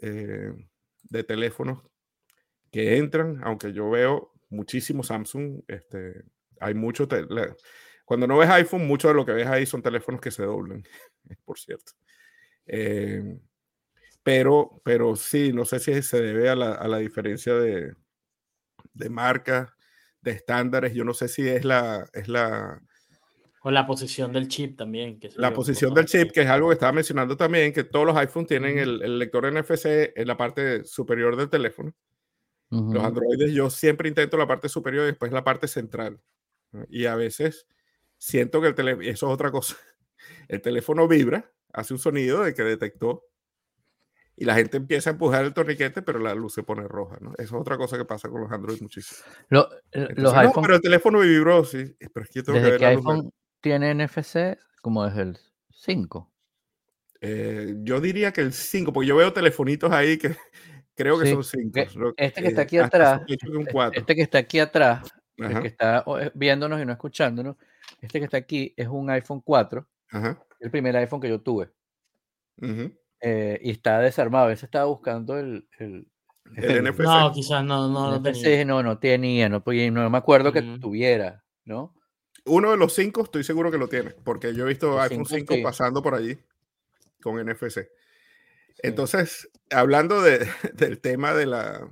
eh, 0.03 0.53
de 1.05 1.23
teléfonos 1.23 1.85
que 2.73 2.97
entran, 2.97 3.39
aunque 3.45 3.73
yo 3.73 3.89
veo 3.89 4.33
muchísimo 4.49 5.05
Samsung. 5.05 5.63
Este, 5.69 6.25
hay 6.59 6.75
mucho. 6.75 7.07
Cuando 8.05 8.27
no 8.27 8.39
ves 8.39 8.51
iPhone, 8.51 8.89
mucho 8.89 9.07
de 9.07 9.15
lo 9.15 9.25
que 9.25 9.33
ves 9.33 9.47
ahí 9.47 9.65
son 9.65 9.81
teléfonos 9.81 10.21
que 10.21 10.33
se 10.33 10.43
doblan, 10.43 10.83
por 11.45 11.57
cierto. 11.57 11.93
Eh, 12.67 13.39
pero, 14.29 14.83
pero 14.85 15.17
sí, 15.17 15.55
no 15.55 15.65
sé 15.65 15.81
si 15.81 16.03
se 16.03 16.21
debe 16.21 16.51
a 16.51 16.55
la, 16.55 16.75
a 16.75 16.87
la 16.87 16.99
diferencia 16.99 17.55
de, 17.55 17.95
de 18.93 19.09
marcas, 19.09 19.71
de 20.21 20.33
estándares. 20.33 20.93
Yo 20.93 21.03
no 21.03 21.15
sé 21.15 21.29
si 21.29 21.49
es 21.49 21.65
la, 21.65 22.07
es 22.13 22.29
la, 22.29 22.79
o 23.63 23.71
la 23.71 23.87
posición 23.87 24.31
del 24.31 24.49
chip 24.49 24.77
también. 24.77 25.19
Que 25.19 25.31
la 25.37 25.55
posición 25.55 25.95
del 25.95 26.05
chip, 26.05 26.31
que 26.31 26.43
es 26.43 26.47
algo 26.47 26.69
que 26.69 26.75
estaba 26.75 26.93
mencionando 26.93 27.39
también, 27.39 27.73
que 27.73 27.85
todos 27.85 28.05
los 28.05 28.15
iPhones 28.19 28.49
tienen 28.49 28.79
el, 28.79 29.01
el, 29.01 29.19
lector 29.19 29.51
NFC 29.51 30.13
en 30.15 30.29
la 30.29 30.37
parte 30.37 30.85
superior 30.85 31.35
del 31.35 31.49
teléfono. 31.49 31.95
Los 32.69 33.03
androides 33.03 33.55
yo 33.55 33.71
siempre 33.71 34.11
intento 34.11 34.37
la 34.37 34.47
parte 34.47 34.69
superior 34.69 35.05
y 35.05 35.07
después 35.07 35.33
la 35.33 35.43
parte 35.43 35.69
central. 35.69 36.21
Y 36.91 37.07
a 37.07 37.15
veces 37.15 37.67
siento 38.19 38.61
que 38.61 38.67
el 38.67 38.75
teléfono, 38.75 39.09
eso 39.09 39.27
es 39.29 39.33
otra 39.33 39.51
cosa, 39.51 39.75
el 40.49 40.61
teléfono 40.61 41.09
vibra, 41.09 41.51
hace 41.73 41.95
un 41.95 41.99
sonido 41.99 42.45
de 42.45 42.53
que 42.53 42.63
detectó 42.63 43.25
y 44.41 44.45
la 44.45 44.55
gente 44.55 44.77
empieza 44.77 45.11
a 45.11 45.15
empujar 45.15 45.45
el 45.45 45.53
torniquete, 45.53 46.01
pero 46.01 46.21
la 46.21 46.33
luz 46.33 46.55
se 46.55 46.63
pone 46.63 46.87
roja, 46.87 47.19
¿no? 47.21 47.33
Eso 47.39 47.57
es 47.57 47.61
otra 47.61 47.77
cosa 47.77 47.99
que 47.99 48.05
pasa 48.05 48.29
con 48.29 48.41
los 48.41 48.53
Android 48.53 48.81
muchísimo. 48.81 49.21
Eh, 49.91 50.09
los 50.15 50.33
iPhone, 50.33 50.63
pero 50.63 50.77
el 50.77 50.81
teléfono 50.81 51.19
vibró, 51.19 51.65
sí. 51.65 51.97
Pero 51.99 52.25
es 52.25 52.31
que 52.31 52.43
tengo 52.45 52.61
desde 52.61 52.79
que, 52.79 52.87
iPhone 52.87 53.33
tiene 53.61 53.93
NFC, 53.95 54.57
como 54.81 55.05
es 55.05 55.17
el 55.17 55.37
5. 55.73 56.31
Eh, 57.21 57.75
yo 57.79 58.01
diría 58.01 58.33
que 58.33 58.43
el 58.43 58.53
5, 58.53 58.93
porque 58.93 59.09
yo 59.09 59.17
veo 59.17 59.33
telefonitos 59.33 59.91
ahí 59.91 60.19
que 60.19 60.37
creo 60.95 61.19
que 61.19 61.33
son 61.33 61.43
5. 61.43 62.15
Este 62.17 62.41
que 62.41 62.49
está 62.49 62.63
aquí 62.63 62.79
atrás, 62.79 63.23
este 63.93 64.15
que 64.15 64.23
está 64.23 64.39
aquí 64.39 64.61
atrás, 64.61 65.03
el 65.37 65.63
que 65.63 65.69
está 65.69 66.05
eh, 66.21 66.31
viéndonos 66.35 66.81
y 66.81 66.87
no 66.87 66.93
escuchándonos, 66.93 67.57
este 68.01 68.21
que 68.21 68.27
está 68.27 68.37
aquí 68.37 68.73
es 68.77 68.87
un 68.87 69.11
iPhone 69.11 69.41
4, 69.41 69.85
el 70.61 70.71
primer 70.71 70.97
iPhone 70.97 71.21
que 71.21 71.29
yo 71.29 71.41
tuve. 71.41 71.73
Eh, 73.21 73.59
y 73.63 73.71
está 73.71 73.99
desarmado. 74.01 74.47
A 74.47 74.49
veces 74.49 74.65
estaba 74.65 74.87
buscando 74.87 75.39
el, 75.39 75.69
el, 75.79 76.07
NFC. 76.57 77.01
No, 77.01 77.33
quizás 77.33 77.65
no, 77.65 77.89
no 77.89 78.11
lo 78.11 78.23
tenía. 78.23 78.65
No, 78.65 78.83
no 78.83 78.99
tenía, 78.99 79.49
no, 79.49 79.63
no 79.67 80.11
me 80.11 80.19
acuerdo 80.19 80.53
que 80.53 80.63
mm. 80.63 80.81
tuviera, 80.81 81.45
¿no? 81.65 81.95
Uno 82.45 82.71
de 82.71 82.77
los 82.77 82.95
cinco 82.95 83.23
estoy 83.23 83.45
seguro 83.45 83.71
que 83.71 83.79
lo 83.79 83.89
tiene, 83.89 84.11
porque 84.25 84.55
yo 84.55 84.65
he 84.65 84.69
visto 84.69 85.01
iPhone 85.01 85.27
5 85.27 85.57
pasando 85.63 86.03
por 86.03 86.15
allí 86.15 86.39
con 87.23 87.37
NFC. 87.37 87.89
Entonces, 88.83 89.51
hablando 89.71 90.23
de, 90.23 90.47
del 90.75 91.01
tema 91.01 91.35
de 91.35 91.47
la... 91.47 91.91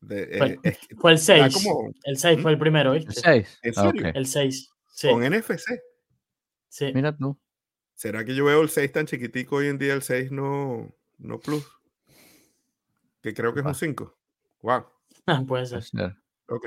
De, 0.00 0.56
eh, 0.64 0.78
fue, 0.98 1.12
el 1.12 1.18
6. 1.18 1.64
el 2.04 2.16
6 2.16 2.42
fue 2.42 2.50
el 2.50 2.58
primero, 2.58 2.92
¿viste? 2.92 3.10
El 3.10 3.46
6. 3.46 3.76
Ah, 3.76 3.92
el 4.14 4.26
6. 4.26 4.70
Con 5.02 5.22
NFC. 5.22 5.80
Sí. 6.68 6.90
Mira 6.92 7.16
tú. 7.16 7.38
¿Será 8.02 8.24
que 8.24 8.34
yo 8.34 8.46
veo 8.46 8.62
el 8.62 8.68
6 8.68 8.90
tan 8.90 9.06
chiquitico 9.06 9.54
hoy 9.54 9.68
en 9.68 9.78
día, 9.78 9.94
el 9.94 10.02
6 10.02 10.32
no, 10.32 10.92
no 11.18 11.38
plus? 11.38 11.64
Que 13.20 13.32
creo 13.32 13.54
que 13.54 13.60
es 13.60 13.66
un 13.66 13.76
5. 13.76 14.18
Wow. 14.62 14.86
Ah, 15.26 15.44
puede 15.46 15.66
ser. 15.66 15.84
Ok. 16.48 16.66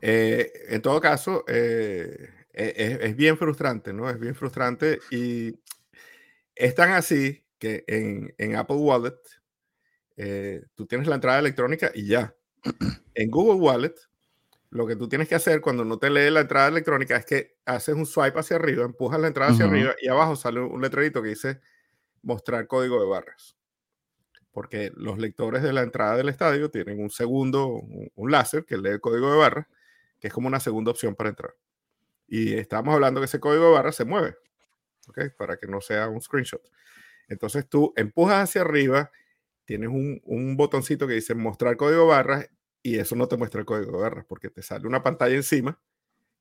Eh, 0.00 0.52
en 0.70 0.82
todo 0.82 1.00
caso, 1.00 1.44
eh, 1.46 2.30
e, 2.52 2.98
es, 3.00 3.14
bien 3.14 3.38
frustrante, 3.38 3.92
¿no? 3.92 4.10
Es 4.10 4.18
bien 4.18 4.34
frustrante 4.34 4.98
y 5.12 5.54
es 6.56 6.74
tan 6.74 6.90
así 6.90 7.46
que 7.60 7.84
en, 7.86 8.34
en 8.38 8.56
Apple 8.56 8.78
Wallet 8.78 9.20
eh, 10.16 10.64
tú 10.74 10.84
tienes 10.84 11.06
la 11.06 11.14
entrada 11.14 11.38
electrónica 11.38 11.92
y 11.94 12.08
ya. 12.08 12.34
En 13.14 13.30
Google 13.30 13.60
Wallet 13.60 13.94
lo 14.72 14.86
que 14.86 14.96
tú 14.96 15.06
tienes 15.06 15.28
que 15.28 15.34
hacer 15.34 15.60
cuando 15.60 15.84
no 15.84 15.98
te 15.98 16.08
lee 16.08 16.30
la 16.30 16.40
entrada 16.40 16.68
electrónica 16.68 17.14
es 17.16 17.26
que 17.26 17.58
haces 17.66 17.94
un 17.94 18.06
swipe 18.06 18.40
hacia 18.40 18.56
arriba, 18.56 18.84
empujas 18.84 19.20
la 19.20 19.26
entrada 19.26 19.52
hacia 19.52 19.66
arriba 19.66 19.94
y 20.00 20.08
abajo 20.08 20.34
sale 20.34 20.60
un 20.60 20.80
letrerito 20.80 21.22
que 21.22 21.28
dice 21.28 21.60
mostrar 22.22 22.66
código 22.66 22.98
de 22.98 23.06
barras. 23.06 23.54
Porque 24.50 24.90
los 24.96 25.18
lectores 25.18 25.62
de 25.62 25.74
la 25.74 25.82
entrada 25.82 26.16
del 26.16 26.30
estadio 26.30 26.70
tienen 26.70 27.02
un 27.02 27.10
segundo, 27.10 27.82
un, 28.14 28.30
láser 28.30 28.64
que 28.64 28.78
lee 28.78 28.88
el 28.88 29.00
código 29.00 29.30
de 29.30 29.36
barras, 29.36 29.66
que 30.18 30.28
es 30.28 30.32
como 30.32 30.48
una 30.48 30.58
segunda 30.58 30.90
opción 30.90 31.14
para 31.14 31.28
entrar. 31.28 31.54
Y 32.26 32.54
estamos 32.54 32.94
hablando 32.94 33.20
que 33.20 33.26
ese 33.26 33.40
código 33.40 33.66
de 33.66 33.72
barras 33.72 33.94
se 33.94 34.06
mueve, 34.06 34.36
¿ok? 35.06 35.36
Para 35.36 35.58
que 35.58 35.66
no 35.66 35.82
sea 35.82 36.08
un 36.08 36.22
screenshot. 36.22 36.62
Entonces 37.28 37.68
tú 37.68 37.92
empujas 37.94 38.48
hacia 38.48 38.62
arriba, 38.62 39.10
tienes 39.66 39.90
un, 39.90 40.22
un 40.24 40.56
botoncito 40.56 41.06
que 41.06 41.14
dice 41.14 41.34
mostrar 41.34 41.76
código 41.76 42.00
de 42.00 42.08
barras 42.08 42.48
y 42.82 42.98
eso 42.98 43.14
no 43.14 43.28
te 43.28 43.36
muestra 43.36 43.60
el 43.60 43.66
código 43.66 43.92
de 43.92 43.98
barras 43.98 44.24
porque 44.26 44.50
te 44.50 44.62
sale 44.62 44.86
una 44.86 45.02
pantalla 45.02 45.34
encima 45.34 45.80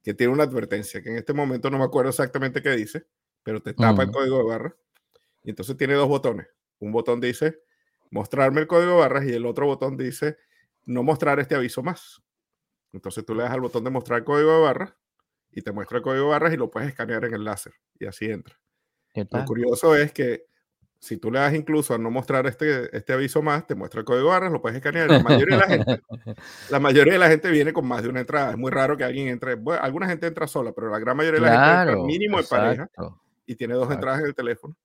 que 0.04 0.14
tiene 0.14 0.34
una 0.34 0.44
advertencia 0.44 1.02
que 1.02 1.10
en 1.10 1.18
este 1.18 1.34
momento 1.34 1.70
no 1.70 1.78
me 1.78 1.84
acuerdo 1.84 2.10
exactamente 2.10 2.62
qué 2.62 2.72
dice, 2.72 3.06
pero 3.44 3.62
te 3.62 3.74
tapa 3.74 4.04
el 4.04 4.12
código 4.12 4.40
de 4.40 4.44
barras. 4.44 4.74
Y 5.44 5.52
entonces 5.52 5.78
tiene 5.78 5.94
dos 5.94 6.08
botones. 6.08 6.48
Un 6.80 6.92
botón 6.92 7.22
dice 7.22 7.62
mostrarme 8.10 8.62
el 8.62 8.68
código 8.68 8.92
de 8.92 8.98
barras 8.98 9.26
y 9.26 9.34
el 9.34 9.46
otro 9.46 9.66
botón 9.66 9.96
dice 9.98 10.38
no 10.86 11.04
mostrar 11.04 11.40
este 11.40 11.56
aviso 11.56 11.84
más. 11.84 12.22
Entonces 12.92 13.26
tú 13.26 13.36
le 13.36 13.44
das 13.44 13.52
al 13.52 13.62
botón 13.62 13.84
de 13.84 13.90
mostrar 13.90 14.20
el 14.20 14.26
código 14.26 14.52
de 14.54 14.62
barras 14.62 14.94
y 15.52 15.62
te 15.62 15.72
muestra 15.72 15.98
el 15.98 16.04
código 16.04 16.26
de 16.26 16.32
barras 16.32 16.54
y 16.54 16.58
lo 16.58 16.72
puedes 16.72 16.90
escanear 16.90 17.24
en 17.26 17.36
el 17.36 17.44
láser 17.44 17.74
y 18.00 18.06
así 18.06 18.26
entra. 18.26 18.60
Lo 19.14 19.46
curioso 19.46 19.96
es 19.96 20.12
que 20.12 20.48
si 21.02 21.18
tú 21.18 21.32
le 21.32 21.40
das 21.40 21.56
incluso 21.56 21.96
a 21.96 21.98
no 21.98 22.12
mostrar 22.12 22.46
este, 22.46 22.96
este 22.96 23.12
aviso 23.12 23.42
más, 23.42 23.66
te 23.66 23.74
muestra 23.74 24.02
el 24.02 24.06
código 24.06 24.30
barras, 24.30 24.52
lo 24.52 24.62
puedes 24.62 24.78
escanear. 24.78 25.10
La 25.10 25.20
mayoría, 25.24 25.58
de 25.58 25.62
la, 25.62 25.68
gente, 25.68 26.02
la 26.70 26.80
mayoría 26.80 27.14
de 27.14 27.20
la 27.20 27.28
gente 27.28 27.50
viene 27.50 27.74
con 27.74 27.88
más 27.88 28.04
de 28.04 28.10
una 28.10 28.20
entrada. 28.20 28.52
Es 28.52 28.58
muy 28.58 28.70
raro 28.70 28.96
que 28.96 29.04
alguien 29.04 29.28
entre. 29.28 29.56
Bueno, 29.56 29.82
alguna 29.82 30.08
gente 30.08 30.28
entra 30.28 30.46
sola, 30.46 30.74
pero 30.74 30.92
la 30.92 31.00
gran 31.00 31.18
mayoría 31.18 31.40
de 31.40 31.46
la 31.48 31.52
gente 31.52 31.92
entra 31.92 32.06
mínimo 32.06 32.38
de 32.38 32.44
pareja 32.44 32.90
y 33.48 33.56
tiene 33.56 33.74
dos 33.74 33.92
entradas 33.92 34.20
en 34.20 34.28
el 34.28 34.36
teléfono. 34.36 34.78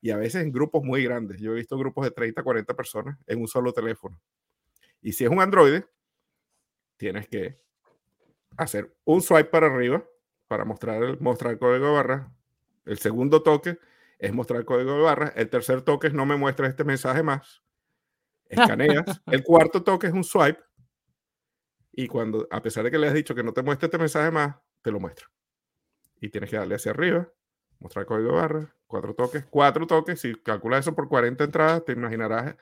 Y 0.00 0.10
a 0.10 0.16
veces 0.16 0.44
en 0.44 0.52
grupos 0.52 0.84
muy 0.84 1.02
grandes. 1.02 1.40
Yo 1.40 1.50
he 1.50 1.56
visto 1.56 1.76
grupos 1.76 2.04
de 2.04 2.12
30, 2.12 2.44
40 2.44 2.74
personas 2.74 3.18
en 3.26 3.40
un 3.40 3.48
solo 3.48 3.72
teléfono. 3.72 4.20
Y 5.02 5.14
si 5.14 5.24
es 5.24 5.30
un 5.30 5.40
Android, 5.40 5.82
tienes 6.96 7.26
que 7.26 7.58
hacer 8.56 8.94
un 9.04 9.20
swipe 9.20 9.50
para 9.50 9.66
arriba 9.66 10.04
para 10.46 10.64
mostrar 10.64 11.02
el, 11.02 11.18
mostrar 11.18 11.54
el 11.54 11.58
código 11.58 11.86
de 11.86 11.92
barras. 11.92 12.30
El 12.84 12.98
segundo 12.98 13.42
toque 13.42 13.80
es 14.18 14.32
mostrar 14.32 14.60
el 14.60 14.66
código 14.66 14.94
de 14.94 15.02
barras. 15.02 15.32
El 15.36 15.48
tercer 15.48 15.82
toque 15.82 16.08
es 16.08 16.14
no 16.14 16.26
me 16.26 16.36
muestra 16.36 16.66
este 16.66 16.84
mensaje 16.84 17.22
más. 17.22 17.62
Escaneas. 18.48 19.04
el 19.26 19.44
cuarto 19.44 19.82
toque 19.82 20.06
es 20.06 20.12
un 20.12 20.24
swipe. 20.24 20.60
Y 21.92 22.08
cuando, 22.08 22.46
a 22.50 22.62
pesar 22.62 22.84
de 22.84 22.90
que 22.90 22.98
le 22.98 23.08
has 23.08 23.14
dicho 23.14 23.34
que 23.34 23.42
no 23.42 23.52
te 23.52 23.62
muestre 23.62 23.86
este 23.86 23.98
mensaje 23.98 24.30
más, 24.30 24.56
te 24.82 24.90
lo 24.90 25.00
muestra. 25.00 25.26
Y 26.20 26.28
tienes 26.28 26.50
que 26.50 26.56
darle 26.56 26.74
hacia 26.74 26.92
arriba, 26.92 27.28
mostrar 27.78 28.02
el 28.02 28.06
código 28.06 28.32
de 28.32 28.36
barras, 28.36 28.68
cuatro 28.86 29.14
toques, 29.14 29.44
cuatro 29.48 29.86
toques. 29.86 30.20
Si 30.20 30.34
calculas 30.34 30.80
eso 30.80 30.94
por 30.94 31.08
40 31.08 31.44
entradas, 31.44 31.84
te 31.84 31.92
imaginarás 31.92 32.54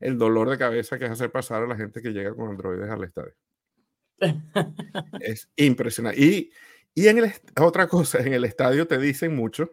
el 0.00 0.18
dolor 0.18 0.50
de 0.50 0.58
cabeza 0.58 0.98
que 0.98 1.04
es 1.04 1.10
hacer 1.10 1.30
pasar 1.30 1.62
a 1.62 1.66
la 1.66 1.76
gente 1.76 2.02
que 2.02 2.10
llega 2.10 2.34
con 2.34 2.50
androides 2.50 2.90
al 2.90 3.04
estadio. 3.04 3.34
es 5.20 5.48
impresionante. 5.56 6.20
Y, 6.20 6.52
y 6.94 7.08
en 7.08 7.18
el, 7.18 7.32
otra 7.60 7.86
cosa, 7.86 8.18
en 8.20 8.32
el 8.34 8.44
estadio 8.44 8.86
te 8.86 8.98
dicen 8.98 9.34
mucho 9.34 9.70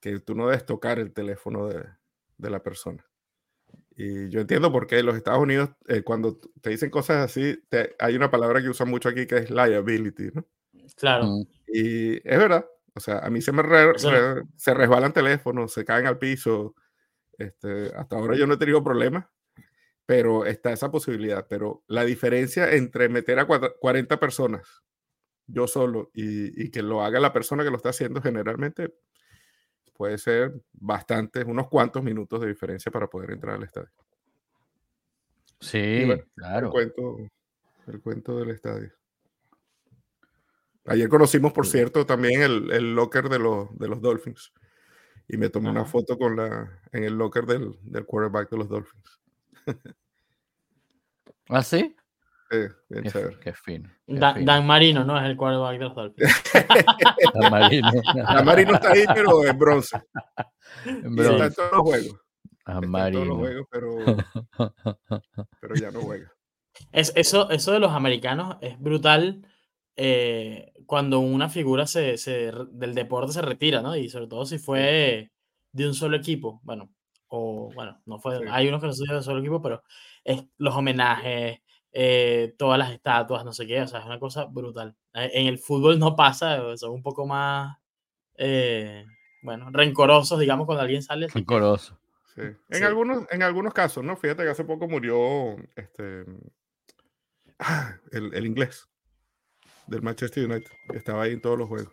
que 0.00 0.20
tú 0.20 0.34
no 0.34 0.46
debes 0.48 0.66
tocar 0.66 0.98
el 0.98 1.12
teléfono 1.12 1.68
de, 1.68 1.84
de 2.38 2.50
la 2.50 2.62
persona. 2.62 3.04
Y 3.96 4.28
yo 4.28 4.40
entiendo 4.40 4.70
por 4.70 4.86
qué 4.86 5.00
en 5.00 5.06
los 5.06 5.16
Estados 5.16 5.42
Unidos, 5.42 5.70
eh, 5.88 6.02
cuando 6.02 6.38
te 6.60 6.70
dicen 6.70 6.88
cosas 6.88 7.16
así, 7.24 7.60
hay 7.98 8.14
una 8.14 8.30
palabra 8.30 8.62
que 8.62 8.68
usan 8.68 8.88
mucho 8.88 9.08
aquí 9.08 9.26
que 9.26 9.38
es 9.38 9.50
liability, 9.50 10.30
¿no? 10.32 10.46
Claro. 10.96 11.26
Y 11.66 12.16
es 12.16 12.38
verdad. 12.38 12.64
O 12.94 13.00
sea, 13.00 13.18
a 13.18 13.30
mí 13.30 13.40
se 13.40 13.52
me 13.52 13.62
se 14.56 14.74
resbalan 14.74 15.12
teléfonos, 15.12 15.72
se 15.72 15.84
caen 15.84 16.06
al 16.06 16.18
piso. 16.18 16.76
Este, 17.36 17.92
hasta 17.94 18.16
ahora 18.16 18.36
yo 18.36 18.46
no 18.46 18.54
he 18.54 18.58
tenido 18.58 18.82
problemas, 18.82 19.26
pero 20.06 20.46
está 20.46 20.72
esa 20.72 20.92
posibilidad. 20.92 21.46
Pero 21.48 21.82
la 21.88 22.04
diferencia 22.04 22.72
entre 22.72 23.08
meter 23.08 23.40
a 23.40 23.46
40 23.46 24.20
personas, 24.20 24.84
yo 25.46 25.66
solo, 25.66 26.10
y, 26.14 26.64
y 26.64 26.70
que 26.70 26.82
lo 26.82 27.02
haga 27.02 27.18
la 27.18 27.32
persona 27.32 27.64
que 27.64 27.70
lo 27.70 27.76
está 27.76 27.88
haciendo, 27.88 28.22
generalmente 28.22 28.94
puede 29.98 30.16
ser 30.16 30.54
bastantes, 30.72 31.44
unos 31.44 31.68
cuantos 31.68 32.02
minutos 32.04 32.40
de 32.40 32.46
diferencia 32.46 32.90
para 32.90 33.08
poder 33.08 33.32
entrar 33.32 33.56
al 33.56 33.64
estadio. 33.64 33.90
Sí, 35.60 36.08
claro. 36.36 36.68
El 36.68 36.72
cuento, 36.72 37.16
el 37.88 38.00
cuento 38.00 38.38
del 38.38 38.50
estadio. 38.50 38.92
Ayer 40.86 41.08
conocimos, 41.08 41.52
por 41.52 41.66
cierto, 41.66 42.06
también 42.06 42.42
el, 42.42 42.70
el 42.70 42.94
locker 42.94 43.28
de 43.28 43.40
los, 43.40 43.76
de 43.76 43.88
los 43.88 44.00
Dolphins. 44.00 44.52
Y 45.26 45.36
me 45.36 45.50
tomé 45.50 45.68
una 45.68 45.84
foto 45.84 46.16
con 46.16 46.36
la, 46.36 46.80
en 46.92 47.02
el 47.02 47.18
locker 47.18 47.44
del, 47.44 47.76
del 47.82 48.06
quarterback 48.06 48.48
de 48.50 48.56
los 48.56 48.68
Dolphins. 48.68 49.20
¿Ah, 51.48 51.62
sí? 51.62 51.96
Qué, 52.48 53.52
fino. 53.52 53.90
Dan, 54.06 54.66
Marino, 54.66 55.04
¿no? 55.04 55.18
Es 55.18 55.24
el 55.24 55.36
quarterback 55.36 55.78
de 55.78 55.84
los 55.84 55.94
Dolphins. 55.94 56.42
Dan 57.34 57.50
Marino. 57.50 57.90
Dan 58.14 58.44
Marino 58.44 58.74
está 58.74 58.92
ahí, 58.92 59.04
pero 59.14 59.44
en 59.44 59.58
bronce. 59.58 60.02
En 60.84 61.16
bronce. 61.16 61.32
Está 61.32 61.46
en 61.46 61.54
todos 61.54 61.72
los 61.72 61.80
juegos. 61.80 62.20
Dan 62.66 62.90
Marino. 62.90 63.22
En 63.22 63.28
todos 63.28 63.28
los 63.28 63.38
juegos, 63.38 63.66
pero, 63.70 65.46
pero 65.60 65.74
ya 65.74 65.90
no 65.90 66.00
juega. 66.00 66.32
Es, 66.92 67.12
eso, 67.16 67.50
eso 67.50 67.72
de 67.72 67.80
los 67.80 67.92
americanos 67.92 68.56
es 68.60 68.78
brutal 68.78 69.44
eh, 69.96 70.72
cuando 70.86 71.18
una 71.18 71.48
figura 71.48 71.86
se, 71.86 72.16
se, 72.18 72.52
del 72.70 72.94
deporte 72.94 73.32
se 73.32 73.42
retira, 73.42 73.82
¿no? 73.82 73.96
Y 73.96 74.08
sobre 74.08 74.28
todo 74.28 74.46
si 74.46 74.58
fue 74.58 75.32
de 75.72 75.86
un 75.88 75.94
solo 75.94 76.16
equipo. 76.16 76.60
Bueno, 76.62 76.94
o 77.28 77.70
bueno, 77.74 78.00
no 78.06 78.18
fue, 78.18 78.48
hay 78.48 78.68
unos 78.68 78.80
que 78.80 78.86
no 78.86 78.92
son 78.92 79.08
de 79.08 79.16
un 79.16 79.22
solo 79.22 79.40
equipo, 79.40 79.60
pero 79.60 79.82
es 80.24 80.44
los 80.56 80.74
homenajes, 80.76 81.60
eh, 81.92 82.54
todas 82.58 82.78
las 82.78 82.92
estatuas, 82.92 83.44
no 83.44 83.52
sé 83.52 83.66
qué, 83.66 83.80
o 83.80 83.86
sea, 83.86 84.00
es 84.00 84.06
una 84.06 84.18
cosa 84.18 84.44
brutal. 84.44 84.96
Eh, 85.14 85.30
en 85.34 85.46
el 85.46 85.58
fútbol 85.58 85.98
no 85.98 86.16
pasa, 86.16 86.76
son 86.76 86.92
un 86.92 87.02
poco 87.02 87.26
más, 87.26 87.78
eh, 88.36 89.04
bueno, 89.42 89.68
rencorosos, 89.70 90.38
digamos, 90.38 90.66
cuando 90.66 90.82
alguien 90.82 91.02
sale. 91.02 91.28
Rencoroso. 91.28 91.98
En, 92.36 92.84
Algunos, 92.84 93.26
en 93.30 93.42
algunos 93.42 93.74
casos, 93.74 94.04
¿no? 94.04 94.16
Fíjate 94.16 94.44
que 94.44 94.50
hace 94.50 94.64
poco 94.64 94.86
murió 94.86 95.56
este, 95.74 96.24
ah, 97.58 97.96
el, 98.12 98.46
inglés 98.46 98.88
del 99.88 100.02
Manchester 100.02 100.44
United, 100.44 100.70
que 100.88 100.98
estaba 100.98 101.24
ahí 101.24 101.32
en 101.32 101.40
todos 101.40 101.58
los 101.58 101.68
juegos. 101.68 101.92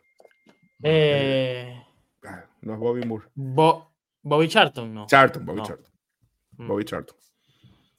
Eh, 0.84 1.81
ah, 2.23 2.45
no 2.62 2.73
es 2.73 2.79
Bobby 2.79 3.05
Moore. 3.05 3.25
Bobby 4.21 4.47
Charlton, 4.47 4.93
¿no? 4.93 5.08
Charlton, 5.08 5.45
Bobby 5.45 5.63
Charlton. 5.63 5.93
Mm. 6.58 6.67
Bobby 6.67 6.86
Charlton. 6.86 7.17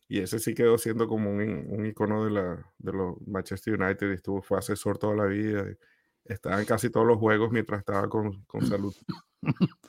Y 0.08 0.20
ese 0.20 0.38
sí 0.38 0.54
quedó 0.54 0.78
siendo 0.78 1.08
como 1.08 1.30
un, 1.30 1.66
un 1.68 1.86
icono 1.86 2.24
de, 2.24 2.30
la, 2.30 2.72
de 2.78 2.92
los 2.92 3.16
Manchester 3.26 3.80
United. 3.80 4.12
Estuvo, 4.12 4.42
fue 4.42 4.58
asesor 4.58 4.98
toda 4.98 5.14
la 5.16 5.24
vida. 5.24 5.66
Estaba 6.24 6.60
en 6.60 6.66
casi 6.66 6.90
todos 6.90 7.06
los 7.06 7.18
juegos 7.18 7.50
mientras 7.50 7.80
estaba 7.80 8.08
con, 8.08 8.42
con 8.44 8.66
salud. 8.66 8.94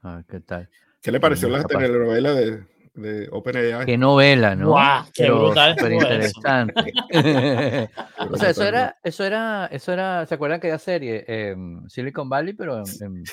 Ah, 0.00 0.22
¿Qué 0.28 0.38
tal? 0.38 0.70
¿Qué 1.02 1.10
le 1.10 1.18
pareció 1.18 1.48
la 1.48 1.64
telenovela 1.64 2.32
de, 2.32 2.64
de 3.00 3.28
OpenAI? 3.30 3.86
Qué 3.86 3.96
novela, 3.96 4.54
¿no? 4.54 4.68
¡Guau! 4.68 5.04
¡Qué 5.12 5.30
brutal! 5.30 5.76
Súper 5.78 5.92
interesante. 5.92 6.74
o 8.30 8.36
sea, 8.36 8.50
eso 8.50 8.64
era, 8.64 8.96
eso 9.02 9.24
era, 9.24 9.66
eso 9.66 9.92
era, 9.92 10.26
¿se 10.26 10.34
acuerdan 10.34 10.60
que 10.60 10.68
era 10.68 10.78
serie? 10.78 11.24
Em, 11.26 11.88
Silicon 11.88 12.28
Valley, 12.28 12.54
pero 12.54 12.78
en, 12.78 13.24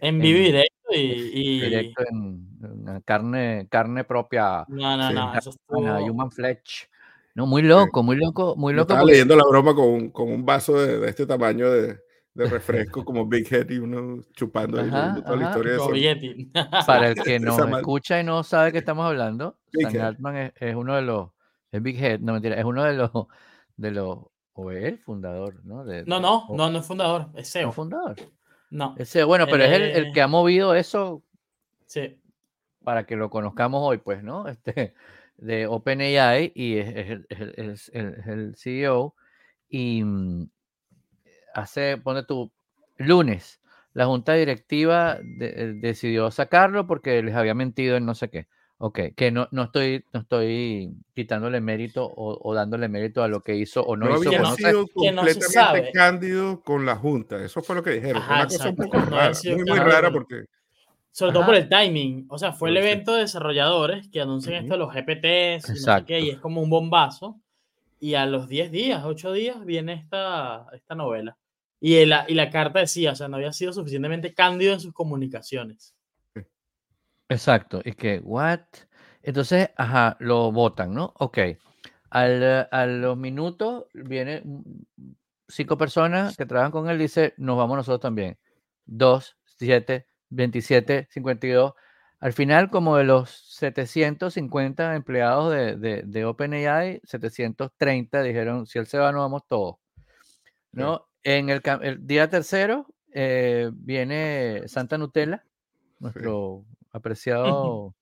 en, 0.00 0.18
vivir 0.20 0.46
directo 0.46 0.92
y, 0.94 1.60
directo 1.60 2.04
en, 2.10 3.02
carne, 3.04 3.66
carne 3.70 4.04
propia. 4.04 4.64
No, 4.68 4.96
no, 4.96 5.12
no. 5.12 5.34
Eso 5.34 5.52
Human 5.68 6.30
Fletch. 6.30 6.88
No, 7.34 7.46
muy 7.46 7.62
loco, 7.62 8.02
muy 8.02 8.16
loco, 8.16 8.54
muy 8.56 8.74
loco. 8.74 8.92
Estaba 8.92 9.06
leyendo 9.06 9.36
la 9.36 9.44
broma 9.48 9.74
con, 9.74 10.10
con 10.10 10.30
un 10.30 10.44
vaso 10.44 10.78
de, 10.78 10.98
de 10.98 11.08
este 11.08 11.24
tamaño 11.24 11.70
de, 11.70 11.98
de 12.34 12.46
refresco 12.46 13.04
como 13.04 13.26
Big 13.26 13.52
Head 13.52 13.70
y 13.70 13.78
uno 13.78 14.22
chupando 14.34 14.78
toda 14.78 15.36
la 15.36 15.44
historia 15.44 16.14
de 16.14 16.48
Para 16.86 17.08
el 17.08 17.22
que 17.22 17.38
no 17.40 17.76
escucha 17.78 18.20
y 18.20 18.24
no 18.24 18.42
sabe 18.42 18.72
que 18.72 18.78
estamos 18.78 19.06
hablando, 19.06 19.58
Sam 19.72 20.00
Altman 20.00 20.52
es, 20.56 20.74
uno 20.74 20.96
de 20.96 21.02
los, 21.02 21.30
es 21.70 21.82
Big 21.82 22.02
Head, 22.02 22.20
no 22.20 22.32
mentira, 22.34 22.56
es 22.56 22.64
uno 22.64 22.84
de 22.84 22.94
los, 22.94 23.10
de 23.76 23.90
los, 23.90 24.18
o 24.54 24.70
es 24.70 24.84
el 24.84 24.98
fundador, 24.98 25.64
¿no? 25.64 25.84
De, 25.84 26.04
no, 26.04 26.20
no, 26.20 26.46
no, 26.50 26.70
no 26.70 26.78
es 26.78 26.86
fundador, 26.86 27.28
es 27.34 27.50
CEO. 27.50 27.66
¿No 27.66 27.72
fundador? 27.72 28.16
No. 28.70 28.94
Es 28.98 29.10
CEO, 29.10 29.26
bueno, 29.26 29.46
pero 29.46 29.64
es 29.64 29.72
el, 29.72 29.82
el, 29.82 30.12
que 30.12 30.22
ha 30.22 30.28
movido 30.28 30.74
eso. 30.74 31.22
Sí. 31.86 32.18
Para 32.82 33.04
que 33.04 33.16
lo 33.16 33.30
conozcamos 33.30 33.80
hoy, 33.82 33.98
pues, 33.98 34.22
¿no? 34.22 34.48
Este, 34.48 34.94
de 35.36 35.66
OpenAI 35.66 36.52
y 36.54 36.78
es, 36.78 37.20
es, 37.28 37.90
es 37.92 38.26
el 38.26 38.54
CEO 38.56 39.14
y 39.68 40.02
mm, 40.04 40.48
hace, 41.54 41.96
pone 41.98 42.22
tu 42.24 42.50
lunes, 42.96 43.60
la 43.94 44.06
junta 44.06 44.34
directiva 44.34 45.18
eh, 45.40 45.74
decidió 45.76 46.30
sacarlo 46.30 46.86
porque 46.86 47.22
les 47.22 47.34
había 47.34 47.54
mentido 47.54 47.96
en 47.96 48.06
no 48.06 48.14
sé 48.14 48.30
qué. 48.30 48.46
Ok, 48.84 48.98
que 49.16 49.30
no, 49.30 49.46
no, 49.52 49.62
estoy, 49.62 50.04
no 50.12 50.20
estoy 50.20 50.92
quitándole 51.14 51.60
mérito 51.60 52.12
o, 52.16 52.52
dándole 52.52 52.88
mérito 52.88 53.22
a 53.22 53.28
lo 53.28 53.40
que 53.40 53.54
hizo 53.54 53.80
o 53.80 53.96
no, 53.96 54.06
no 54.06 54.20
hizo. 54.20 54.30
Había 54.30 54.56
sido 54.56 54.88
completamente 54.88 55.92
cándido 55.92 56.60
con 56.62 56.84
la 56.84 56.96
Junta, 56.96 57.44
eso 57.44 57.62
fue 57.62 57.76
lo 57.76 57.82
que 57.84 57.90
dijeron. 57.90 58.20
una 58.28 58.44
cosa 58.44 58.70
un 58.70 58.76
poco 58.76 58.98
rara, 58.98 59.32
muy, 59.44 59.64
muy 59.64 59.78
rara 59.78 60.10
porque... 60.10 60.46
Sobre 61.12 61.32
todo 61.32 61.46
por 61.46 61.54
el 61.54 61.68
timing, 61.68 62.26
o 62.28 62.38
sea, 62.38 62.54
fue 62.54 62.70
el 62.70 62.76
evento 62.78 63.14
de 63.14 63.20
desarrolladores 63.20 64.08
que 64.08 64.20
anuncian 64.20 64.54
esto 64.54 64.72
de 64.72 64.78
los 64.78 64.92
GPTs 64.92 65.68
y, 65.68 65.86
no 65.86 65.98
sé 65.98 66.04
qué, 66.04 66.20
y 66.20 66.30
es 66.30 66.38
como 66.38 66.60
un 66.60 66.70
bombazo, 66.70 67.38
y 68.00 68.14
a 68.14 68.26
los 68.26 68.48
10 68.48 68.72
días, 68.72 69.04
8 69.04 69.32
días 69.32 69.64
viene 69.64 69.92
esta, 69.92 70.66
esta 70.72 70.96
novela. 70.96 71.36
Y 71.84 72.06
la, 72.06 72.24
y 72.28 72.34
la 72.34 72.48
carta 72.48 72.78
decía, 72.78 73.10
o 73.10 73.16
sea, 73.16 73.26
no 73.26 73.38
había 73.38 73.52
sido 73.52 73.72
suficientemente 73.72 74.32
cándido 74.32 74.72
en 74.72 74.78
sus 74.78 74.92
comunicaciones. 74.92 75.96
Exacto, 77.28 77.80
y 77.84 77.94
que, 77.94 78.20
¿what? 78.22 78.60
Entonces, 79.20 79.70
ajá, 79.76 80.16
lo 80.20 80.52
votan, 80.52 80.94
¿no? 80.94 81.12
Ok. 81.18 81.38
Al, 82.08 82.68
a 82.70 82.86
los 82.86 83.16
minutos 83.16 83.86
viene 83.94 84.44
cinco 85.48 85.76
personas 85.76 86.36
que 86.36 86.46
trabajan 86.46 86.70
con 86.70 86.88
él, 86.88 87.00
dice, 87.00 87.34
nos 87.36 87.56
vamos 87.56 87.78
nosotros 87.78 88.00
también. 88.00 88.38
Dos, 88.84 89.36
siete, 89.44 90.06
27, 90.30 91.08
52. 91.10 91.72
Al 92.20 92.32
final, 92.32 92.70
como 92.70 92.96
de 92.96 93.02
los 93.02 93.28
750 93.58 94.94
empleados 94.94 95.52
de, 95.52 95.76
de, 95.76 96.02
de 96.04 96.24
OpenAI, 96.24 97.00
730 97.02 98.22
dijeron, 98.22 98.66
si 98.68 98.78
él 98.78 98.86
se 98.86 98.98
va, 98.98 99.10
nos 99.10 99.22
vamos 99.22 99.42
todos. 99.48 99.78
¿No? 100.70 101.08
En 101.24 101.48
el, 101.50 101.62
día 102.00 102.28
tercero 102.28 102.86
eh, 103.12 103.70
viene 103.72 104.62
Santa 104.66 104.98
Nutella, 104.98 105.44
nuestro 105.98 106.64
apreciado 106.92 107.94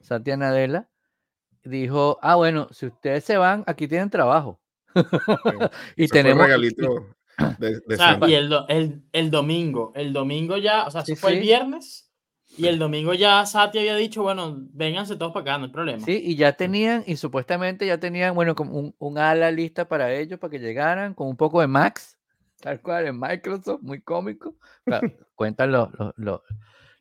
Satya 0.00 0.36
Nadella, 0.36 0.88
dijo, 1.62 2.18
ah, 2.20 2.34
bueno, 2.34 2.68
si 2.72 2.86
ustedes 2.86 3.24
se 3.24 3.36
van, 3.36 3.64
aquí 3.66 3.88
tienen 3.88 4.10
trabajo. 4.10 4.60
y 5.96 6.08
tenemos... 6.08 6.44
regalito 6.44 7.14
de, 7.58 7.80
y 8.28 8.34
el, 8.34 9.02
el, 9.12 9.30
domingo, 9.30 9.92
el 9.94 10.12
domingo 10.12 10.56
ya, 10.56 10.84
o 10.86 10.90
sea, 10.90 11.04
si 11.04 11.16
fue 11.16 11.34
el 11.34 11.40
viernes 11.40 12.10
y 12.56 12.66
el 12.66 12.78
domingo 12.78 13.14
ya 13.14 13.44
Satya 13.46 13.80
había 13.80 13.96
dicho, 13.96 14.22
bueno, 14.22 14.56
vénganse 14.72 15.16
todos 15.16 15.32
para 15.32 15.42
acá, 15.42 15.58
no 15.58 15.64
hay 15.64 15.72
problema. 15.72 16.04
Sí, 16.04 16.20
y 16.24 16.36
ya 16.36 16.52
tenían, 16.52 17.02
y 17.06 17.16
supuestamente 17.16 17.86
ya 17.86 17.98
tenían, 17.98 18.34
bueno, 18.34 18.54
como 18.54 18.78
un, 18.78 18.94
un 18.98 19.18
ala 19.18 19.50
lista 19.50 19.88
para 19.88 20.12
ellos, 20.12 20.38
para 20.38 20.50
que 20.52 20.60
llegaran, 20.60 21.14
con 21.14 21.28
un 21.28 21.36
poco 21.36 21.60
de 21.60 21.66
Max, 21.66 22.16
tal 22.60 22.80
cual, 22.80 23.06
en 23.06 23.18
Microsoft, 23.18 23.82
muy 23.82 24.00
cómico. 24.00 24.54
cuentan 25.34 25.72
los, 25.72 25.88
los, 26.16 26.40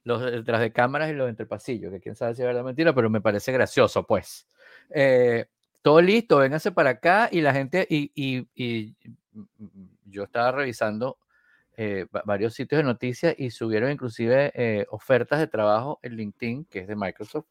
los, 0.04 0.22
detrás 0.32 0.62
de 0.62 0.72
cámaras 0.72 1.10
y 1.10 1.14
los 1.14 1.30
entre 1.30 1.46
pasillos, 1.46 1.92
que 1.92 2.00
quién 2.00 2.16
sabe 2.16 2.36
si 2.36 2.42
es 2.42 2.48
verdad 2.48 2.64
o 2.64 2.66
mentira, 2.66 2.94
pero 2.94 3.10
me 3.10 3.22
parece 3.22 3.52
gracioso, 3.52 4.06
pues. 4.06 4.48
Eh, 4.90 5.46
todo 5.82 6.02
listo, 6.02 6.38
vénganse 6.38 6.72
para 6.72 6.92
acá 6.92 7.30
y 7.32 7.42
la 7.42 7.54
gente, 7.54 7.86
y, 7.90 8.12
y, 8.16 8.48
y 8.56 8.96
yo 10.06 10.24
estaba 10.24 10.52
revisando 10.52 11.18
eh, 11.76 12.06
varios 12.26 12.54
sitios 12.54 12.80
de 12.80 12.84
noticias 12.84 13.36
y 13.38 13.50
subieron 13.50 13.92
inclusive 13.92 14.52
eh, 14.54 14.86
ofertas 14.90 15.40
de 15.40 15.48
trabajo 15.48 16.00
en 16.04 16.16
LinkedIn, 16.16 16.66
que 16.66 16.80
es 16.80 16.88
de 16.88 16.96
Microsoft, 16.96 17.48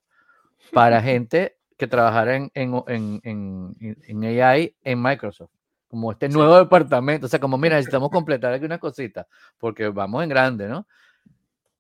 para 0.73 1.03
gente 1.03 1.57
que 1.77 1.87
trabajara 1.87 2.37
en, 2.37 2.51
en, 2.55 3.21
en, 3.25 3.77
en 3.81 4.25
AI 4.25 4.77
en 4.85 5.03
Microsoft 5.03 5.51
como 5.93 6.11
este 6.11 6.27
nuevo 6.31 6.57
departamento, 6.57 7.27
o 7.27 7.29
sea, 7.29 7.39
como 7.39 7.59
mira, 7.59 7.77
necesitamos 7.77 8.09
completar 8.09 8.51
aquí 8.55 8.65
una 8.65 8.79
cosita, 8.79 9.27
porque 9.59 9.91
vamos 9.91 10.23
en 10.23 10.31
grande, 10.31 10.67
¿no? 10.67 10.87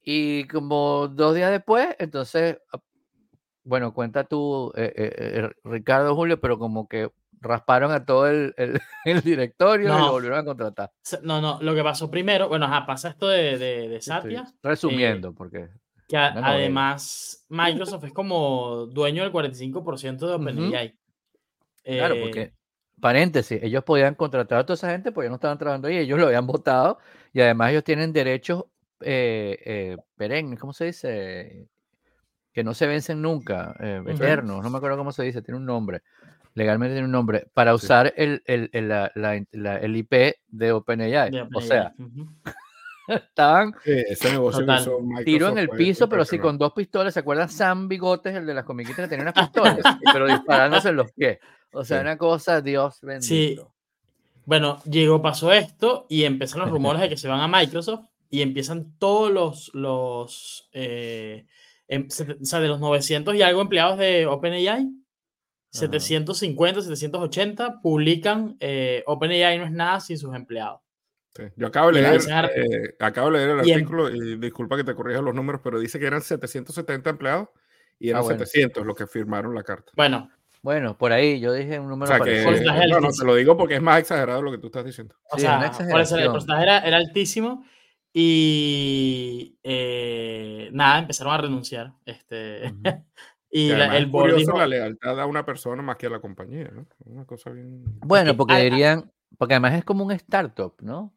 Y 0.05 0.45
como 0.49 1.09
dos 1.09 1.35
días 1.35 1.51
después, 1.51 1.97
entonces, 1.99 2.59
ah, 2.75 2.81
bueno, 3.65 3.95
cuenta 3.95 4.25
tú, 4.25 4.71
eh, 4.77 4.93
eh, 4.95 5.13
eh, 5.17 5.51
Ricardo 5.65 6.15
Julio, 6.15 6.39
pero 6.39 6.59
como 6.59 6.87
que 6.89 7.11
rasparon 7.41 7.91
a 7.91 8.05
todo 8.05 8.29
el, 8.29 8.55
el, 8.59 8.79
directorio 9.25 9.87
y 9.87 9.99
lo 9.99 10.13
volvieron 10.13 10.41
a 10.41 10.45
contratar. 10.45 10.93
No, 11.23 11.41
no, 11.41 11.59
lo 11.63 11.75
que 11.75 11.83
pasó 11.83 12.11
primero, 12.11 12.51
bueno, 12.51 12.69
pasa 12.87 13.09
esto 13.09 13.29
de, 13.29 13.57
de, 13.57 13.89
de 13.89 14.03
Satya. 14.03 14.45
resumiendo, 14.63 15.33
porque... 15.33 15.71
Que 16.07 16.19
además 16.19 17.47
Microsoft 17.49 18.05
es 18.05 18.13
como 18.13 18.85
dueño 18.89 19.23
del 19.23 19.33
45% 19.33 20.19
de 20.19 20.35
OpenAI. 20.35 20.99
Claro, 21.83 22.17
porque 22.21 22.53
paréntesis, 23.01 23.63
ellos 23.63 23.85
podían 23.85 24.15
contratar 24.15 24.59
a 24.59 24.67
toda 24.67 24.75
esa 24.75 24.91
gente 24.91 25.13
porque 25.13 25.29
no 25.29 25.37
estaban 25.37 25.59
trabajando 25.59 25.89
ahí, 25.89 25.99
ellos 25.99 26.19
lo 26.19 26.27
habían 26.27 26.47
votado 26.47 26.99
y 27.33 27.41
además 27.41 27.71
ellos 27.71 27.85
tienen 27.85 28.13
derechos 28.13 28.65
eh, 29.01 29.59
eh, 29.65 29.97
perennes, 30.17 30.59
¿cómo 30.59 30.73
se 30.73 30.87
dice? 30.87 31.69
Que 32.53 32.63
no 32.63 32.75
se 32.75 32.87
vencen 32.87 33.21
nunca, 33.21 33.75
eh, 33.81 34.03
eternos, 34.07 34.63
no 34.63 34.71
me 34.71 34.79
acuerdo 34.79 34.97
cómo 34.97 35.13
se 35.13 35.25
dice, 35.25 35.43
tiene 35.43 35.59
un 35.59 35.67
nombre, 35.67 36.03
legalmente 36.55 36.95
tiene 36.95 37.07
un 37.07 37.13
nombre, 37.13 37.47
para 37.55 37.75
usar 37.75 38.13
el, 38.17 38.43
el, 38.47 38.71
el, 38.73 38.89
la, 38.89 39.11
la, 39.15 39.77
el 39.77 39.97
IP 39.97 40.37
de 40.49 40.73
OpenAI. 40.73 41.49
o 41.55 41.61
sea, 41.61 41.93
estaban 43.09 43.75
tiro 45.25 45.49
en 45.49 45.59
el 45.59 45.69
piso, 45.71 46.09
pero 46.09 46.25
sí 46.25 46.39
con 46.39 46.59
dos 46.59 46.73
pistolas. 46.73 47.15
¿Se 47.15 47.21
acuerdan 47.21 47.49
Sam 47.49 47.89
Bigotes, 47.89 48.35
el 48.35 48.47
de 48.47 48.55
las 48.55 48.65
comiquitas 48.65 49.05
que 49.05 49.09
tenía 49.09 49.25
unas 49.25 49.35
pistolas? 49.35 49.79
pero 50.13 50.27
disparándose 50.27 50.91
en 50.91 50.97
los 50.97 51.13
pies. 51.13 51.39
O 51.73 51.85
sea, 51.85 52.01
una 52.01 52.19
cosa, 52.19 52.61
Dios 52.61 53.01
bendito. 53.03 53.27
Sí. 53.27 53.59
Bueno, 54.45 54.83
llegó, 54.85 55.23
pasó 55.23 55.53
esto 55.53 56.07
y 56.09 56.25
empezaron 56.25 56.67
los 56.67 56.73
rumores 56.73 57.01
de 57.01 57.09
que 57.09 57.17
se 57.17 57.29
van 57.29 57.41
a 57.41 57.49
Microsoft 57.49 58.05
y 58.29 58.43
empiezan 58.43 58.97
todos 58.99 59.31
los, 59.31 59.71
los 59.75 60.69
eh, 60.73 61.47
em, 61.87 62.09
o 62.09 62.45
sea, 62.45 62.61
de 62.61 62.69
los 62.69 62.81
900 62.81 63.35
y 63.35 63.43
algo 63.43 63.61
empleados 63.61 63.99
de 63.99 64.27
OpenAI, 64.27 64.91
750, 65.71 66.83
780 66.83 67.81
publican 67.81 68.57
eh, 68.61 69.03
OpenAI 69.07 69.59
no 69.59 69.65
es 69.65 69.73
nada 69.73 70.01
sin 70.01 70.19
sus 70.19 70.35
empleados. 70.35 70.81
Yo 71.57 71.67
acabo 71.67 71.91
de 71.91 72.03
leer, 72.03 72.21
eh, 72.55 72.95
acabo 72.99 73.31
de 73.31 73.39
leer 73.39 73.51
el 73.51 73.61
em 73.61 73.75
artículo 73.75 74.11
y 74.11 74.37
disculpa 74.37 74.77
que 74.77 74.85
te 74.85 74.95
corrija 74.95 75.23
los 75.23 75.35
números, 75.35 75.63
pero 75.65 75.81
dice 75.81 75.99
que 75.99 76.07
eran 76.07 76.21
770 76.21 77.09
empleados 77.09 77.49
y 77.99 78.11
eran 78.11 78.25
700 78.25 78.85
los 78.85 78.95
que 78.95 79.07
firmaron 79.07 79.55
la 79.55 79.63
carta. 79.63 79.93
Bueno, 79.97 80.31
bueno, 80.63 80.97
por 80.97 81.13
ahí 81.13 81.41
yo 81.41 81.53
dije 81.53 81.81
un 81.81 81.89
número. 81.89 82.13
O 82.13 82.15
sea 82.15 82.25
que, 82.25 82.45
no, 82.89 83.01
no, 83.01 83.11
te 83.11 83.25
lo 83.25 83.35
digo 83.35 83.57
porque 83.57 83.75
es 83.75 83.83
más 83.83 83.99
exagerado 83.99 84.41
lo 84.43 84.53
que 84.53 84.59
tú 84.59 84.69
estás 84.69 84.85
diciendo. 84.85 85.17
O 85.31 85.39
sea, 85.39 85.73
por 85.91 86.01
eso 86.01 86.17
el 86.17 86.31
porcentaje 86.31 86.63
era, 86.63 86.97
altísimo 86.97 87.65
Y 88.13 89.59
eh, 89.65 90.71
nada, 90.73 91.01
empezaron 91.01 91.35
a 91.35 91.39
renunciar. 91.39 91.93
Este, 92.07 92.73
y 93.51 93.71
el 93.71 94.07
board 94.07 94.37
dijo, 94.37 94.57
la 94.57 94.69
lealtad 94.69 95.21
a 95.21 95.27
una 95.27 95.45
persona 95.45 95.83
más 95.83 95.97
que 95.97 96.07
a 96.07 96.11
la 96.11 96.21
compañía, 96.21 96.71
¿no? 96.73 96.87
Una 97.07 97.25
cosa 97.25 97.51
bien. 97.51 97.83
Bueno, 97.99 98.37
porque 98.37 98.55
dirían, 98.63 99.11
porque 99.39 99.55
además 99.55 99.75
es 99.75 99.85
como 99.85 100.05
un 100.05 100.13
startup, 100.13 100.75
¿no? 100.81 101.13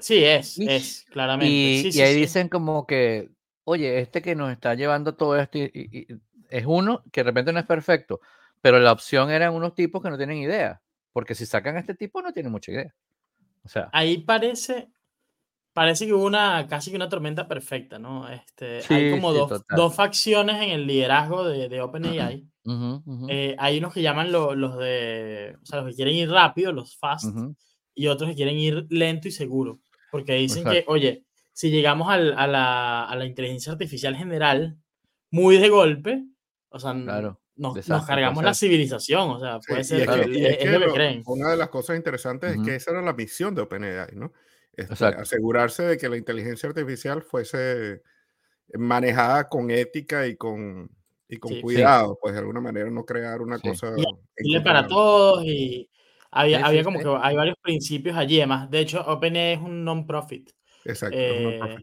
Sí, 0.00 0.24
es, 0.24 0.58
es, 0.58 1.06
claramente. 1.10 1.88
Y, 1.88 2.00
ahí 2.00 2.16
dicen 2.16 2.48
como 2.48 2.88
que, 2.88 3.30
oye, 3.62 4.00
este 4.00 4.20
que 4.20 4.34
nos 4.34 4.50
está 4.50 4.74
llevando 4.74 5.14
todo 5.14 5.38
esto 5.38 5.58
es 5.62 6.64
uno 6.66 7.04
que 7.12 7.20
de 7.20 7.24
repente 7.24 7.52
no 7.52 7.60
es 7.60 7.66
perfecto, 7.66 8.20
pero 8.64 8.80
la 8.80 8.92
opción 8.92 9.30
eran 9.30 9.52
unos 9.52 9.74
tipos 9.74 10.02
que 10.02 10.08
no 10.08 10.16
tienen 10.16 10.38
idea, 10.38 10.80
porque 11.12 11.34
si 11.34 11.44
sacan 11.44 11.76
a 11.76 11.80
este 11.80 11.94
tipo 11.94 12.22
no 12.22 12.32
tienen 12.32 12.50
mucha 12.50 12.72
idea. 12.72 12.94
O 13.62 13.68
sea, 13.68 13.90
ahí 13.92 14.16
parece, 14.16 14.88
parece 15.74 16.06
que 16.06 16.14
hubo 16.14 16.24
una 16.24 16.66
casi 16.66 16.88
que 16.88 16.96
una 16.96 17.10
tormenta 17.10 17.46
perfecta, 17.46 17.98
¿no? 17.98 18.26
Este, 18.26 18.80
hay 18.88 19.10
como 19.10 19.34
dos, 19.34 19.66
dos, 19.68 19.94
facciones 19.94 20.62
en 20.62 20.70
el 20.70 20.86
liderazgo 20.86 21.46
de, 21.46 21.68
de 21.68 21.82
OpenAI. 21.82 22.48
Eh, 23.28 23.54
hay 23.58 23.76
unos 23.76 23.92
que 23.92 24.00
llaman 24.00 24.32
los 24.32 24.78
de, 24.78 25.54
o 25.62 25.66
sea, 25.66 25.82
los 25.82 25.90
que 25.90 25.96
quieren 25.96 26.14
ir 26.14 26.30
rápido, 26.30 26.72
los 26.72 26.96
fast, 26.96 27.36
y 27.94 28.06
otros 28.06 28.30
que 28.30 28.36
quieren 28.36 28.56
ir 28.56 28.86
lento 28.88 29.28
y 29.28 29.30
seguro, 29.30 29.80
porque 30.10 30.32
dicen 30.36 30.64
que, 30.64 30.82
oye, 30.86 31.26
si 31.52 31.70
llegamos 31.70 32.08
al, 32.08 32.32
a, 32.38 32.46
la, 32.46 33.04
a, 33.04 33.14
la, 33.16 33.26
inteligencia 33.26 33.72
artificial 33.72 34.16
general 34.16 34.78
muy 35.30 35.58
de 35.58 35.68
golpe, 35.68 36.24
o 36.70 36.80
sea, 36.80 36.94
nos, 37.56 37.88
nos, 37.88 38.06
cargamos 38.06 38.42
la 38.42 38.54
civilización, 38.54 39.30
o 39.30 39.40
sea, 39.40 39.60
puede 39.60 39.84
ser, 39.84 40.00
es, 40.00 40.70
lo 40.70 40.80
que 40.80 40.92
creen. 40.92 41.22
Una 41.26 41.50
de 41.50 41.56
las 41.56 41.68
cosas 41.68 41.96
interesantes 41.96 42.56
es 42.56 42.62
que 42.62 42.74
esa 42.74 42.90
era 42.90 43.02
la 43.02 43.12
misión 43.12 43.54
de 43.54 43.62
OpenAI, 43.62 44.14
¿no? 44.14 44.32
Este, 44.72 45.04
asegurarse 45.04 45.84
de 45.84 45.96
que 45.96 46.08
la 46.08 46.16
inteligencia 46.16 46.68
artificial 46.68 47.22
fuese 47.22 48.02
manejada 48.72 49.48
con 49.48 49.70
ética 49.70 50.26
y 50.26 50.36
con, 50.36 50.90
y 51.28 51.36
con 51.36 51.60
cuidado, 51.60 52.18
pues 52.20 52.34
de 52.34 52.40
alguna 52.40 52.60
manera 52.60 52.90
no 52.90 53.04
crear 53.04 53.40
una 53.40 53.58
cosa... 53.60 53.94
Y 54.38 54.58
para 54.60 54.88
todos 54.88 55.44
y 55.44 55.88
había, 56.32 56.66
había 56.66 56.82
como 56.82 56.98
que 56.98 57.18
hay 57.22 57.36
varios 57.36 57.56
principios 57.62 58.16
allí, 58.16 58.38
además. 58.38 58.68
De 58.68 58.80
hecho, 58.80 59.00
OpenAI 59.06 59.52
es 59.52 59.60
un 59.60 59.84
non-profit. 59.84 60.50
Exacto, 60.84 61.16
es, 61.16 61.80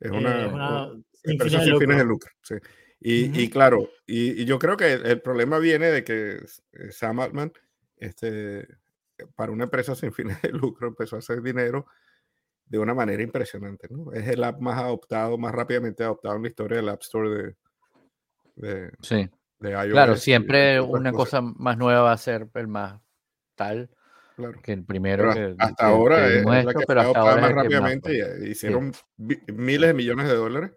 eh, 0.00 0.10
una, 0.10 0.92
empresa 1.24 1.64
sin 1.64 1.78
fines 1.78 1.96
de 1.96 2.04
lucro. 2.04 2.30
sí. 2.42 2.54
Y, 3.02 3.40
y, 3.40 3.48
claro, 3.48 3.88
y, 4.06 4.42
y, 4.42 4.44
yo 4.44 4.58
creo 4.58 4.76
que 4.76 4.92
el, 4.92 5.22
problema 5.22 5.58
viene 5.58 5.86
de 5.86 6.04
que 6.04 6.42
eh, 6.72 6.92
Sam 6.92 7.20
Altman, 7.20 7.50
este, 7.96 8.68
para 9.34 9.52
una 9.52 9.64
empresa 9.64 9.94
sin 9.94 10.12
fines 10.12 10.40
de 10.42 10.50
lucro, 10.50 10.88
empezó 10.88 11.16
a 11.16 11.20
hacer 11.20 11.40
dinero 11.40 11.86
de 12.66 12.78
una 12.78 12.94
manera 12.94 13.22
impresionante. 13.22 13.88
¿no? 13.90 14.12
Es 14.12 14.28
el 14.28 14.44
app 14.44 14.60
más 14.60 14.78
adoptado, 14.78 15.38
más 15.38 15.52
rápidamente 15.52 16.04
adoptado 16.04 16.36
en 16.36 16.42
la 16.42 16.48
historia 16.48 16.76
del 16.76 16.88
App 16.88 17.02
Store 17.02 17.30
de, 17.30 17.54
de, 18.56 18.90
sí. 19.00 19.28
de 19.58 19.70
iOS. 19.70 19.92
Claro, 19.92 20.16
siempre 20.16 20.80
una 20.80 21.12
cosa 21.12 21.40
más 21.40 21.78
nueva 21.78 22.02
va 22.02 22.12
a 22.12 22.18
ser 22.18 22.48
el 22.54 22.68
más 22.68 23.00
tal 23.56 23.90
claro. 24.36 24.60
que 24.62 24.72
el 24.72 24.84
primero. 24.84 25.32
que, 25.32 25.54
hasta 25.58 25.86
ahora 25.86 26.28
es 26.28 26.44
la 26.44 26.74
que 26.74 26.84
pero 26.86 27.00
hasta 27.00 27.18
ahora 27.18 27.40
más 27.40 27.52
rápidamente. 27.52 28.22
Más, 28.22 28.48
hicieron 28.48 28.92
miles 29.16 29.88
de 29.88 29.94
millones 29.94 30.28
de 30.28 30.34
dólares. 30.34 30.70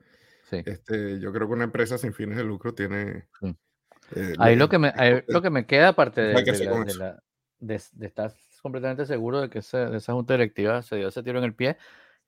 Sí. 0.57 0.63
Este, 0.65 1.19
yo 1.19 1.31
creo 1.31 1.47
que 1.47 1.53
una 1.53 1.63
empresa 1.63 1.97
sin 1.97 2.13
fines 2.13 2.37
de 2.37 2.43
lucro 2.43 2.73
tiene... 2.73 3.27
Eh, 4.15 4.33
ahí 4.37 4.55
lo, 4.55 4.69
que 4.69 4.77
me, 4.77 4.93
ahí 4.95 5.23
lo 5.27 5.41
que 5.41 5.49
me 5.49 5.65
queda, 5.65 5.89
aparte 5.89 6.21
de, 6.21 6.33
de, 6.33 6.95
la, 6.95 7.23
de, 7.59 7.81
de, 7.93 8.05
estar 8.05 8.33
completamente 8.61 9.05
seguro 9.05 9.41
de 9.41 9.49
que 9.49 9.59
esa 9.59 10.13
junta 10.13 10.33
directiva 10.33 10.81
se 10.81 10.97
dio 10.97 11.07
ese 11.07 11.23
tiro 11.23 11.39
en 11.39 11.45
el 11.45 11.55
pie, 11.55 11.77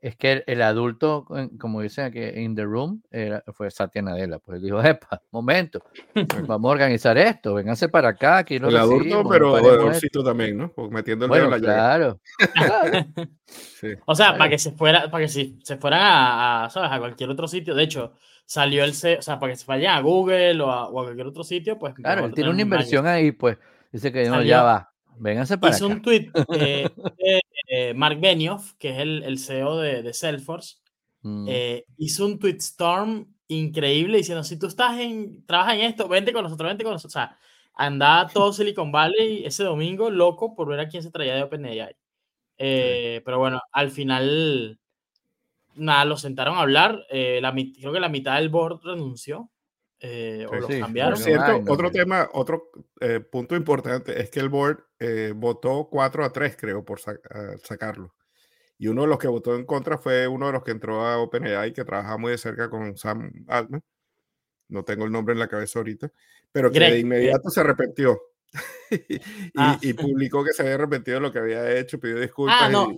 es 0.05 0.15
que 0.15 0.43
el, 0.45 0.61
adulto, 0.61 1.25
como 1.59 1.81
dicen 1.81 2.05
aquí, 2.05 2.19
in 2.19 2.53
the 2.55 2.63
room, 2.63 3.01
era, 3.09 3.43
fue 3.53 3.71
Satya 3.71 4.03
Nadella. 4.03 4.37
Pues 4.37 4.61
dijo, 4.61 4.79
epa, 4.83 5.19
momento, 5.31 5.79
vamos 6.47 6.69
a 6.69 6.73
organizar 6.73 7.17
esto, 7.17 7.55
vénganse 7.55 7.89
para 7.89 8.09
acá. 8.09 8.37
Aquí 8.37 8.57
el 8.57 8.77
adulto, 8.77 9.27
pero 9.27 9.55
adulto 9.55 10.23
también, 10.23 10.57
¿no? 10.57 10.71
Metiendo 10.91 11.25
el 11.25 11.29
bueno, 11.29 11.45
dedo 11.45 11.55
en 11.55 11.61
la 11.63 11.67
claro. 11.67 12.19
sí. 13.47 13.87
O 14.05 14.13
sea, 14.13 14.37
para 14.37 14.51
que 14.51 14.59
se 14.59 14.73
fuera, 14.73 15.09
para 15.09 15.23
que 15.23 15.27
si 15.27 15.57
se 15.63 15.77
fueran 15.77 16.01
a, 16.03 16.69
¿sabes? 16.69 16.91
a 16.91 16.99
cualquier 16.99 17.31
otro 17.31 17.47
sitio. 17.47 17.73
De 17.73 17.81
hecho, 17.81 18.13
salió 18.45 18.83
el 18.83 18.93
C, 18.93 19.17
o 19.17 19.21
sea, 19.23 19.39
para 19.39 19.53
que 19.53 19.57
se 19.57 19.65
vayan 19.65 19.95
a 19.95 20.01
Google 20.01 20.61
o 20.61 20.69
a, 20.69 20.87
o 20.87 20.99
a 20.99 21.03
cualquier 21.05 21.25
otro 21.25 21.43
sitio, 21.43 21.79
pues. 21.79 21.95
Claro, 21.95 22.29
tiene 22.29 22.51
una 22.51 22.61
inversión 22.61 23.07
ahí, 23.07 23.31
pues. 23.31 23.57
Dice 23.91 24.11
que 24.11 24.29
no, 24.29 24.43
ya 24.43 24.61
va. 24.61 24.91
Vénganse 25.17 25.57
para 25.57 25.75
Hizo 25.75 25.87
un 25.87 26.01
tweet 26.01 26.31
de, 26.49 26.91
eh, 27.67 27.93
Mark 27.93 28.19
Benioff, 28.19 28.73
que 28.73 28.89
es 28.89 28.99
el, 28.99 29.23
el 29.23 29.39
CEO 29.39 29.77
de, 29.77 30.03
de 30.03 30.13
Salesforce. 30.13 30.77
Mm. 31.21 31.45
Eh, 31.49 31.85
hizo 31.97 32.25
un 32.25 32.39
tweet 32.39 32.57
storm 32.57 33.33
increíble 33.47 34.17
diciendo: 34.17 34.43
si 34.43 34.57
tú 34.57 34.67
estás 34.67 34.99
en, 34.99 35.45
trabajas 35.45 35.75
en 35.75 35.81
esto, 35.81 36.07
vente 36.07 36.33
con 36.33 36.43
nosotros, 36.43 36.69
vente 36.69 36.83
con 36.83 36.93
nosotros. 36.93 37.15
O 37.15 37.19
sea, 37.19 37.37
andaba 37.73 38.27
todo 38.27 38.53
Silicon 38.53 38.91
Valley 38.91 39.45
ese 39.45 39.63
domingo 39.63 40.09
loco 40.09 40.55
por 40.55 40.67
ver 40.67 40.79
a 40.79 40.87
quién 40.87 41.03
se 41.03 41.11
traía 41.11 41.35
de 41.35 41.43
OpenAI. 41.43 41.95
Eh, 42.57 43.21
pero 43.25 43.39
bueno, 43.39 43.61
al 43.71 43.91
final, 43.91 44.79
nada, 45.75 46.05
lo 46.05 46.17
sentaron 46.17 46.57
a 46.57 46.61
hablar. 46.61 47.05
la, 47.09 47.53
creo 47.53 47.93
que 47.93 47.99
la 47.99 48.09
mitad 48.09 48.35
del 48.35 48.49
board 48.49 48.81
renunció. 48.83 49.49
Eh, 50.07 50.45
o 50.45 50.67
cambiaron. 50.79 51.17
cierto, 51.17 51.63
otro 51.67 51.89
tema, 51.89 52.29
otro 52.33 52.69
eh, 52.99 53.21
punto 53.21 53.55
importante 53.55 54.21
es 54.21 54.29
que 54.29 54.39
el 54.39 54.49
board 54.49 54.84
eh, 54.99 55.33
votó 55.35 55.87
4 55.89 56.23
a 56.25 56.31
3, 56.31 56.55
creo, 56.57 56.83
por 56.83 56.99
sacarlo. 56.99 58.13
Y 58.77 58.87
uno 58.87 59.03
de 59.03 59.07
los 59.07 59.17
que 59.17 59.27
votó 59.27 59.55
en 59.55 59.65
contra 59.65 59.97
fue 59.97 60.27
uno 60.27 60.47
de 60.47 60.53
los 60.53 60.63
que 60.63 60.71
entró 60.71 61.05
a 61.05 61.17
OpenAI, 61.17 61.73
que 61.73 61.85
trabaja 61.85 62.17
muy 62.17 62.31
de 62.31 62.37
cerca 62.37 62.69
con 62.69 62.97
Sam 62.97 63.31
Altman. 63.47 63.81
No 64.67 64.83
tengo 64.83 65.05
el 65.05 65.11
nombre 65.11 65.33
en 65.33 65.39
la 65.39 65.47
cabeza 65.47 65.79
ahorita, 65.79 66.11
pero 66.51 66.71
que 66.71 66.79
de 66.79 66.99
inmediato 66.99 67.49
se 67.49 67.61
arrepintió. 67.61 68.19
Ah. 69.57 69.77
y, 69.81 69.93
publicó 69.93 70.43
que 70.43 70.53
se 70.53 70.61
había 70.61 70.75
arrepentido 70.75 71.15
de 71.15 71.21
lo 71.21 71.33
que 71.33 71.39
había 71.39 71.75
hecho, 71.77 71.99
pidió 71.99 72.19
disculpas. 72.19 72.57
Ah, 72.61 72.69
no. 72.69 72.95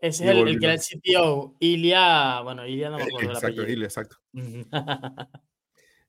Ese 0.00 0.24
es 0.24 0.30
el, 0.30 0.58
que 0.58 0.64
era 0.64 0.74
el 0.74 0.80
CTO, 0.80 1.56
Ilia, 1.60 2.40
bueno, 2.40 2.66
Ilia 2.66 2.88
no 2.88 2.96
me 2.96 3.04
acuerdo 3.04 3.32
Exacto, 3.32 3.62
Ilia, 3.62 3.84
exacto. 3.84 4.16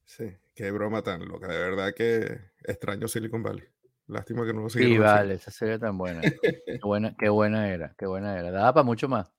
Sí, 0.05 0.25
qué 0.55 0.71
broma 0.71 1.03
tan 1.03 1.25
loca. 1.25 1.47
De 1.47 1.57
verdad 1.57 1.93
que 1.93 2.38
extraño 2.63 3.07
Silicon 3.07 3.43
Valley. 3.43 3.63
Lástima 4.12 4.45
que 4.45 4.54
no 4.54 4.63
lo 4.63 4.69
Sí, 4.69 4.97
vale, 4.97 5.36
esa 5.36 5.52
serie 5.52 5.80
tan 5.80 5.97
buena. 5.97 6.19
qué 6.21 6.80
buena. 6.84 7.15
Qué 7.17 7.30
buena 7.30 7.69
era, 7.69 7.95
qué 7.97 8.06
buena 8.06 8.38
era. 8.38 8.52
Daba 8.52 8.74
para 8.74 8.84
mucho 8.84 9.08
más. 9.08 9.32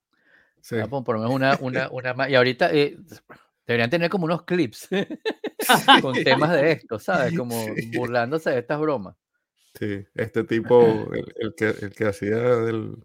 Sí. 0.61 0.77
Daba 0.77 1.03
por 1.03 1.15
lo 1.15 1.21
menos 1.21 1.35
una, 1.35 1.57
una, 1.61 1.89
una 1.91 2.13
más. 2.15 2.29
Y 2.29 2.35
ahorita 2.35 2.73
eh, 2.73 2.97
deberían 3.67 3.91
tener 3.91 4.09
como 4.09 4.25
unos 4.25 4.43
clips 4.45 4.89
con 6.01 6.15
temas 6.23 6.53
de 6.53 6.71
esto, 6.71 6.97
¿sabes? 6.97 7.37
Como 7.37 7.55
burlándose 7.93 8.49
de 8.49 8.59
estas 8.59 8.79
bromas. 8.79 9.15
Sí, 9.77 10.05
este 10.15 10.43
tipo, 10.43 11.11
el, 11.13 11.53
que, 11.55 11.67
el 11.67 11.93
que 11.93 12.05
hacía 12.05 12.37
del, 12.37 12.95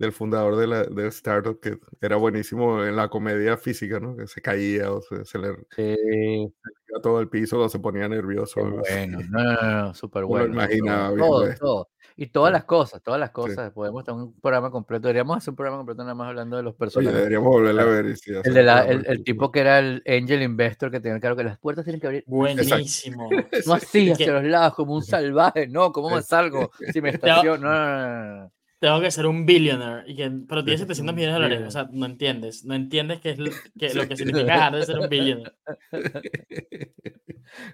del 0.00 0.12
fundador 0.12 0.56
de, 0.56 0.66
la, 0.66 0.82
de 0.84 1.08
Startup, 1.08 1.60
que 1.60 1.78
era 2.00 2.16
buenísimo 2.16 2.82
en 2.82 2.96
la 2.96 3.08
comedia 3.08 3.58
física, 3.58 4.00
¿no? 4.00 4.16
Que 4.16 4.26
se 4.26 4.40
caía 4.40 4.90
o 4.90 5.02
se, 5.02 5.38
le, 5.38 5.54
sí. 5.76 6.54
todo 7.02 7.20
el 7.20 7.28
piso 7.28 7.60
o 7.60 7.68
se 7.68 7.78
ponía 7.78 8.08
nervioso. 8.08 8.62
Bueno, 8.62 9.18
no, 9.28 9.42
no, 9.42 9.82
no, 9.82 9.94
súper 9.94 10.24
bueno. 10.26 10.46
Lo 10.46 10.52
imaginaba 10.54 11.14
todo, 11.14 11.54
todo, 11.54 11.88
Y 12.16 12.28
todas 12.28 12.50
las 12.50 12.64
cosas, 12.64 13.02
todas 13.02 13.20
las 13.20 13.30
cosas. 13.30 13.72
Podemos 13.72 14.02
tener 14.02 14.22
un 14.22 14.40
programa 14.40 14.70
completo. 14.70 15.08
Deberíamos 15.08 15.36
hacer 15.36 15.50
un 15.50 15.56
programa 15.56 15.76
completo 15.76 16.02
nada 16.02 16.14
más 16.14 16.28
hablando 16.28 16.56
de 16.56 16.62
los 16.62 16.74
personajes. 16.76 17.12
Oye, 17.12 17.18
deberíamos 17.18 17.48
volver 17.50 17.78
a 17.78 17.84
ver. 17.84 18.06
el, 18.06 18.54
de 18.54 18.62
la, 18.62 18.86
el, 18.86 19.04
el, 19.06 19.22
tipo 19.22 19.52
que 19.52 19.60
era 19.60 19.80
el 19.80 20.02
angel 20.06 20.40
investor 20.40 20.90
que 20.90 21.00
tenía 21.00 21.20
claro 21.20 21.36
que 21.36 21.44
las 21.44 21.58
puertas 21.58 21.84
tienen 21.84 22.00
que 22.00 22.06
abrir. 22.06 22.24
Buenísimo. 22.26 23.28
No 23.66 23.74
así, 23.74 24.10
hacia 24.10 24.32
los 24.32 24.44
lados, 24.44 24.74
como 24.74 24.94
un 24.94 25.02
salvaje. 25.02 25.68
No, 25.68 25.92
¿cómo 25.92 26.08
me 26.08 26.22
salgo 26.22 26.70
si 26.90 27.02
me 27.02 27.10
estaciono? 27.10 27.68
No, 27.68 27.70
no, 27.70 28.36
no 28.44 28.52
tengo 28.80 28.98
que 29.00 29.10
ser 29.10 29.26
un 29.26 29.44
billionaire, 29.44 30.10
y 30.10 30.16
que, 30.16 30.30
pero 30.48 30.64
tiene 30.64 30.78
700 30.78 31.14
millones 31.14 31.34
de 31.34 31.42
dólares. 31.42 31.68
O 31.68 31.70
sea, 31.70 31.88
no 31.92 32.06
entiendes. 32.06 32.64
No 32.64 32.74
entiendes 32.74 33.20
qué 33.20 33.30
es 33.30 33.38
lo 33.38 33.50
que, 33.78 33.94
lo 33.94 34.08
que 34.08 34.16
significa 34.16 34.52
dejar 34.52 34.74
de 34.74 34.86
ser 34.86 34.98
un 34.98 35.08
billionaire. 35.08 35.52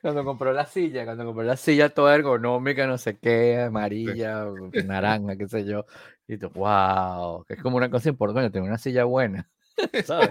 Cuando 0.03 0.25
compró 0.25 0.53
la 0.53 0.65
silla, 0.65 1.05
cuando 1.05 1.27
compró 1.27 1.45
la 1.45 1.57
silla 1.57 1.91
toda 1.91 2.15
ergonómica, 2.15 2.87
no 2.87 2.97
sé 2.97 3.19
qué, 3.19 3.61
amarilla, 3.61 4.47
naranja, 4.87 5.37
qué 5.37 5.47
sé 5.49 5.67
yo. 5.67 5.85
Y 6.27 6.39
tú, 6.39 6.49
wow, 6.49 7.45
que 7.45 7.55
es 7.55 7.63
como 7.63 7.77
una 7.77 7.91
cosa 7.91 8.09
importante, 8.09 8.51
tener 8.51 8.67
una 8.67 8.79
silla 8.79 9.05
buena. 9.05 9.49
¿Sabes? 10.05 10.31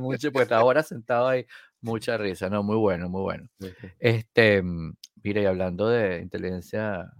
Mucho, 0.00 0.32
pues 0.32 0.50
ahora 0.50 0.82
sentado 0.82 1.28
ahí, 1.28 1.46
mucha 1.82 2.16
risa, 2.16 2.48
¿no? 2.48 2.62
Muy 2.62 2.76
bueno, 2.76 3.10
muy 3.10 3.20
bueno. 3.20 3.46
Este, 3.98 4.62
mire, 5.22 5.42
y 5.42 5.44
hablando 5.44 5.88
de 5.88 6.22
inteligencia 6.22 7.12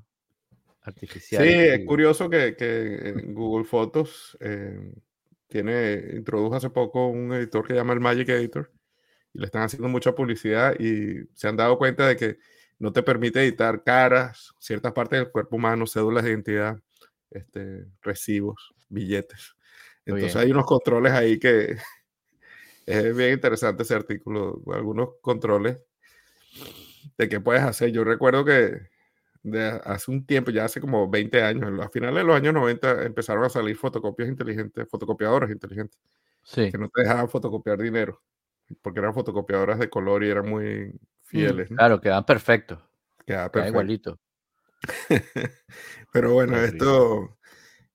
artificial. 0.82 1.42
Sí, 1.42 1.48
es 1.48 1.86
curioso 1.86 2.28
que, 2.28 2.56
que 2.56 3.14
Google 3.28 3.64
Fotos 3.64 4.36
eh, 4.40 4.92
tiene, 5.48 6.10
introdujo 6.14 6.56
hace 6.56 6.70
poco 6.70 7.08
un 7.08 7.32
editor 7.32 7.66
que 7.66 7.74
llama 7.74 7.92
el 7.92 8.00
Magic 8.00 8.28
Editor 8.28 8.70
y 9.32 9.38
le 9.38 9.46
están 9.46 9.62
haciendo 9.62 9.88
mucha 9.88 10.14
publicidad 10.14 10.78
y 10.78 11.28
se 11.34 11.48
han 11.48 11.56
dado 11.56 11.78
cuenta 11.78 12.06
de 12.06 12.16
que 12.16 12.38
no 12.78 12.92
te 12.92 13.02
permite 13.02 13.40
editar 13.40 13.84
caras, 13.84 14.54
ciertas 14.58 14.92
partes 14.92 15.20
del 15.20 15.30
cuerpo 15.30 15.56
humano, 15.56 15.86
cédulas 15.86 16.24
de 16.24 16.30
identidad, 16.30 16.80
este, 17.30 17.86
recibos, 18.02 18.74
billetes. 18.88 19.54
Entonces 20.04 20.34
hay 20.36 20.50
unos 20.50 20.66
controles 20.66 21.12
ahí 21.12 21.38
que 21.38 21.76
es 22.86 23.16
bien 23.16 23.34
interesante 23.34 23.84
ese 23.84 23.94
artículo, 23.94 24.60
algunos 24.72 25.10
controles 25.20 25.78
de 27.16 27.28
qué 27.28 27.40
puedes 27.40 27.62
hacer. 27.62 27.92
Yo 27.92 28.04
recuerdo 28.04 28.44
que 28.44 28.91
de 29.42 29.80
hace 29.84 30.10
un 30.10 30.24
tiempo, 30.24 30.50
ya 30.50 30.64
hace 30.64 30.80
como 30.80 31.08
20 31.08 31.42
años, 31.42 31.80
a 31.80 31.88
finales 31.88 32.16
de 32.16 32.24
los 32.24 32.36
años 32.36 32.54
90 32.54 33.04
empezaron 33.04 33.44
a 33.44 33.48
salir 33.48 33.76
fotocopias 33.76 34.28
inteligentes, 34.28 34.88
fotocopiadoras 34.88 35.50
inteligentes, 35.50 35.98
sí. 36.42 36.70
que 36.70 36.78
no 36.78 36.88
te 36.88 37.02
dejaban 37.02 37.28
fotocopiar 37.28 37.78
dinero, 37.78 38.22
porque 38.80 39.00
eran 39.00 39.14
fotocopiadoras 39.14 39.78
de 39.78 39.90
color 39.90 40.24
y 40.24 40.30
eran 40.30 40.48
muy 40.48 40.64
mm, 40.64 40.98
fieles. 41.22 41.68
Claro, 41.68 42.00
quedaban 42.00 42.24
perfectos. 42.24 42.78
Quedaba 43.26 43.50
perfecto. 43.50 43.70
igualito. 43.70 44.20
Pero 46.12 46.32
bueno, 46.32 46.56
esto 46.58 47.38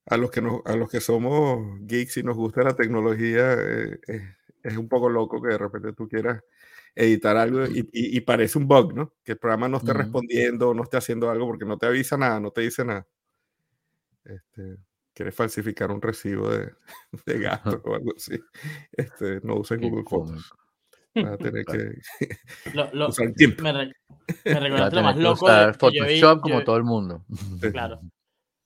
a 0.05 0.17
los 0.17 0.31
que 0.31 0.41
a 0.65 0.75
los 0.75 0.89
que 0.89 1.01
somos 1.01 1.79
geeks 1.81 2.17
y 2.17 2.23
nos 2.23 2.37
gusta 2.37 2.63
la 2.63 2.75
tecnología 2.75 3.53
eh, 3.53 3.99
es 4.63 4.77
un 4.77 4.87
poco 4.87 5.09
loco 5.09 5.41
que 5.41 5.49
de 5.49 5.57
repente 5.57 5.93
tú 5.93 6.07
quieras 6.07 6.41
editar 6.97 7.37
algo 7.37 7.63
y, 7.71 8.21
parece 8.21 8.57
un 8.57 8.67
bug, 8.67 8.93
¿no? 8.93 9.13
Que 9.23 9.33
el 9.33 9.37
programa 9.37 9.69
no 9.69 9.77
esté 9.77 9.93
respondiendo, 9.93 10.73
no 10.73 10.83
esté 10.83 10.97
haciendo 10.97 11.29
algo 11.29 11.45
porque 11.45 11.65
no 11.65 11.77
te 11.77 11.85
avisa 11.85 12.17
nada, 12.17 12.39
no 12.39 12.49
te 12.51 12.61
dice 12.61 12.83
nada. 12.83 13.07
Este, 14.25 14.77
quieres 15.13 15.35
falsificar 15.35 15.91
un 15.91 16.01
recibo 16.01 16.49
de, 16.49 16.73
de 17.25 17.39
gasto 17.39 17.81
o 17.85 17.95
algo 17.95 18.13
así. 18.15 18.39
Este, 18.91 19.39
no 19.43 19.57
uses 19.57 19.79
Google 19.79 20.03
Photos. 20.09 20.51
Vas 21.13 21.33
a 21.33 21.37
tener 21.37 21.65
que 21.65 21.99
usar 23.07 23.33
tiempo. 23.33 23.63
Me, 23.63 23.73
me 23.73 24.59
recuerda 24.59 24.89
lo 24.89 25.03
más 25.03 25.17
loco. 25.17 25.47
Photoshop 25.79 26.41
como 26.41 26.63
todo 26.63 26.77
el 26.77 26.83
mundo. 26.83 27.23
Claro. 27.71 28.01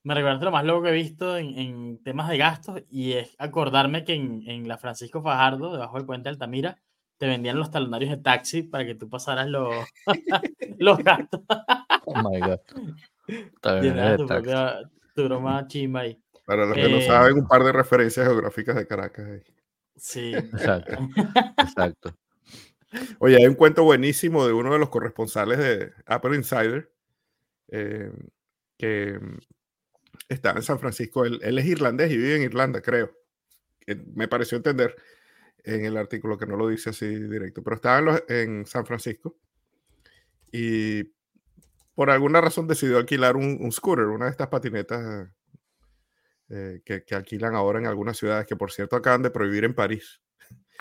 Me 0.04 0.16
recuerda 0.16 0.44
lo 0.44 0.52
más 0.52 0.66
loco 0.66 0.84
que 0.84 0.90
he 0.90 0.94
visto 0.94 1.38
en, 1.38 1.60
en, 1.60 2.04
temas 2.04 2.28
de 2.28 2.38
gastos 2.38 2.82
y 2.90 3.12
es 3.14 3.36
acordarme 3.38 4.04
que 4.04 4.16
en, 4.16 4.42
en 4.48 4.68
la 4.68 4.80
Francisco 4.80 5.22
Fajardo, 5.22 5.74
debajo 5.74 5.98
del 5.98 6.08
puente 6.08 6.24
de 6.24 6.30
Altamira, 6.32 6.82
te 7.22 7.28
vendían 7.28 7.59
los 7.59 7.69
talonarios 7.69 8.09
de 8.09 8.17
taxi 8.17 8.63
para 8.63 8.84
que 8.84 8.95
tú 8.95 9.07
pasaras 9.07 9.47
los, 9.47 9.76
los 10.80 10.97
gastos. 10.97 11.41
oh 12.05 12.15
my 12.15 12.39
god. 12.39 12.59
Tu, 14.17 14.26
propia, 14.26 14.80
tu 15.13 15.26
broma 15.26 15.67
chimba 15.67 15.99
ahí. 15.99 16.19
Para 16.47 16.65
los 16.65 16.74
que 16.74 16.89
no 16.89 16.97
eh, 16.97 17.05
saben, 17.05 17.38
un 17.38 17.47
par 17.47 17.63
de 17.63 17.74
referencias 17.74 18.26
geográficas 18.26 18.76
de 18.76 18.88
Caracas 18.88 19.28
ahí. 19.28 19.43
Sí. 19.95 20.34
Exacto. 20.34 20.97
Exacto. 21.59 22.17
Oye, 23.19 23.38
hay 23.38 23.45
un 23.45 23.53
cuento 23.53 23.84
buenísimo 23.84 24.47
de 24.47 24.53
uno 24.53 24.74
de 24.74 24.80
los 24.80 24.89
corresponsales 24.89 25.59
de 25.59 25.93
Apple 26.07 26.36
Insider 26.36 26.91
eh, 27.67 28.11
que 28.80 29.19
está 30.28 30.53
en 30.53 30.63
San 30.63 30.80
Francisco. 30.80 31.24
Él, 31.24 31.39
él, 31.43 31.59
es 31.59 31.67
irlandés 31.67 32.09
y 32.11 32.17
vive 32.17 32.38
en 32.38 32.41
Irlanda, 32.41 32.82
creo. 32.82 33.15
Me 34.15 34.28
pareció 34.28 34.57
entender 34.57 34.95
en 35.64 35.86
el 35.86 35.97
artículo, 35.97 36.38
que 36.38 36.45
no 36.45 36.57
lo 36.57 36.68
dice 36.68 36.89
así 36.91 37.07
directo, 37.07 37.64
pero 37.64 37.76
estaba 37.76 38.22
en, 38.28 38.66
San 38.66 38.86
Francisco 38.86 39.36
y 40.51 41.03
por 41.95 42.09
alguna 42.09 42.41
razón 42.41 42.68
decidió 42.68 42.97
alquilar 42.97 43.36
un, 43.36 43.72
scooter, 43.72 44.05
una 44.05 44.26
de 44.26 44.32
estas 44.32 44.47
patinetas 44.47 45.30
eh, 46.49 46.82
que, 46.84 47.16
alquilan 47.16 47.55
ahora 47.55 47.80
en 47.80 47.88
algunas 47.88 48.18
ciudades, 48.18 48.47
que 48.47 48.55
por 48.55 48.72
cierto 48.72 48.95
acaban 48.95 49.22
de 49.22 49.30
prohibir 49.30 49.64
en 49.64 49.74
París. 49.74 50.22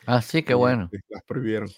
Ah, 0.06 0.22
sí, 0.22 0.42
qué 0.42 0.54
bueno. 0.54 0.90
Las 1.08 1.22
prohibieron. 1.24 1.68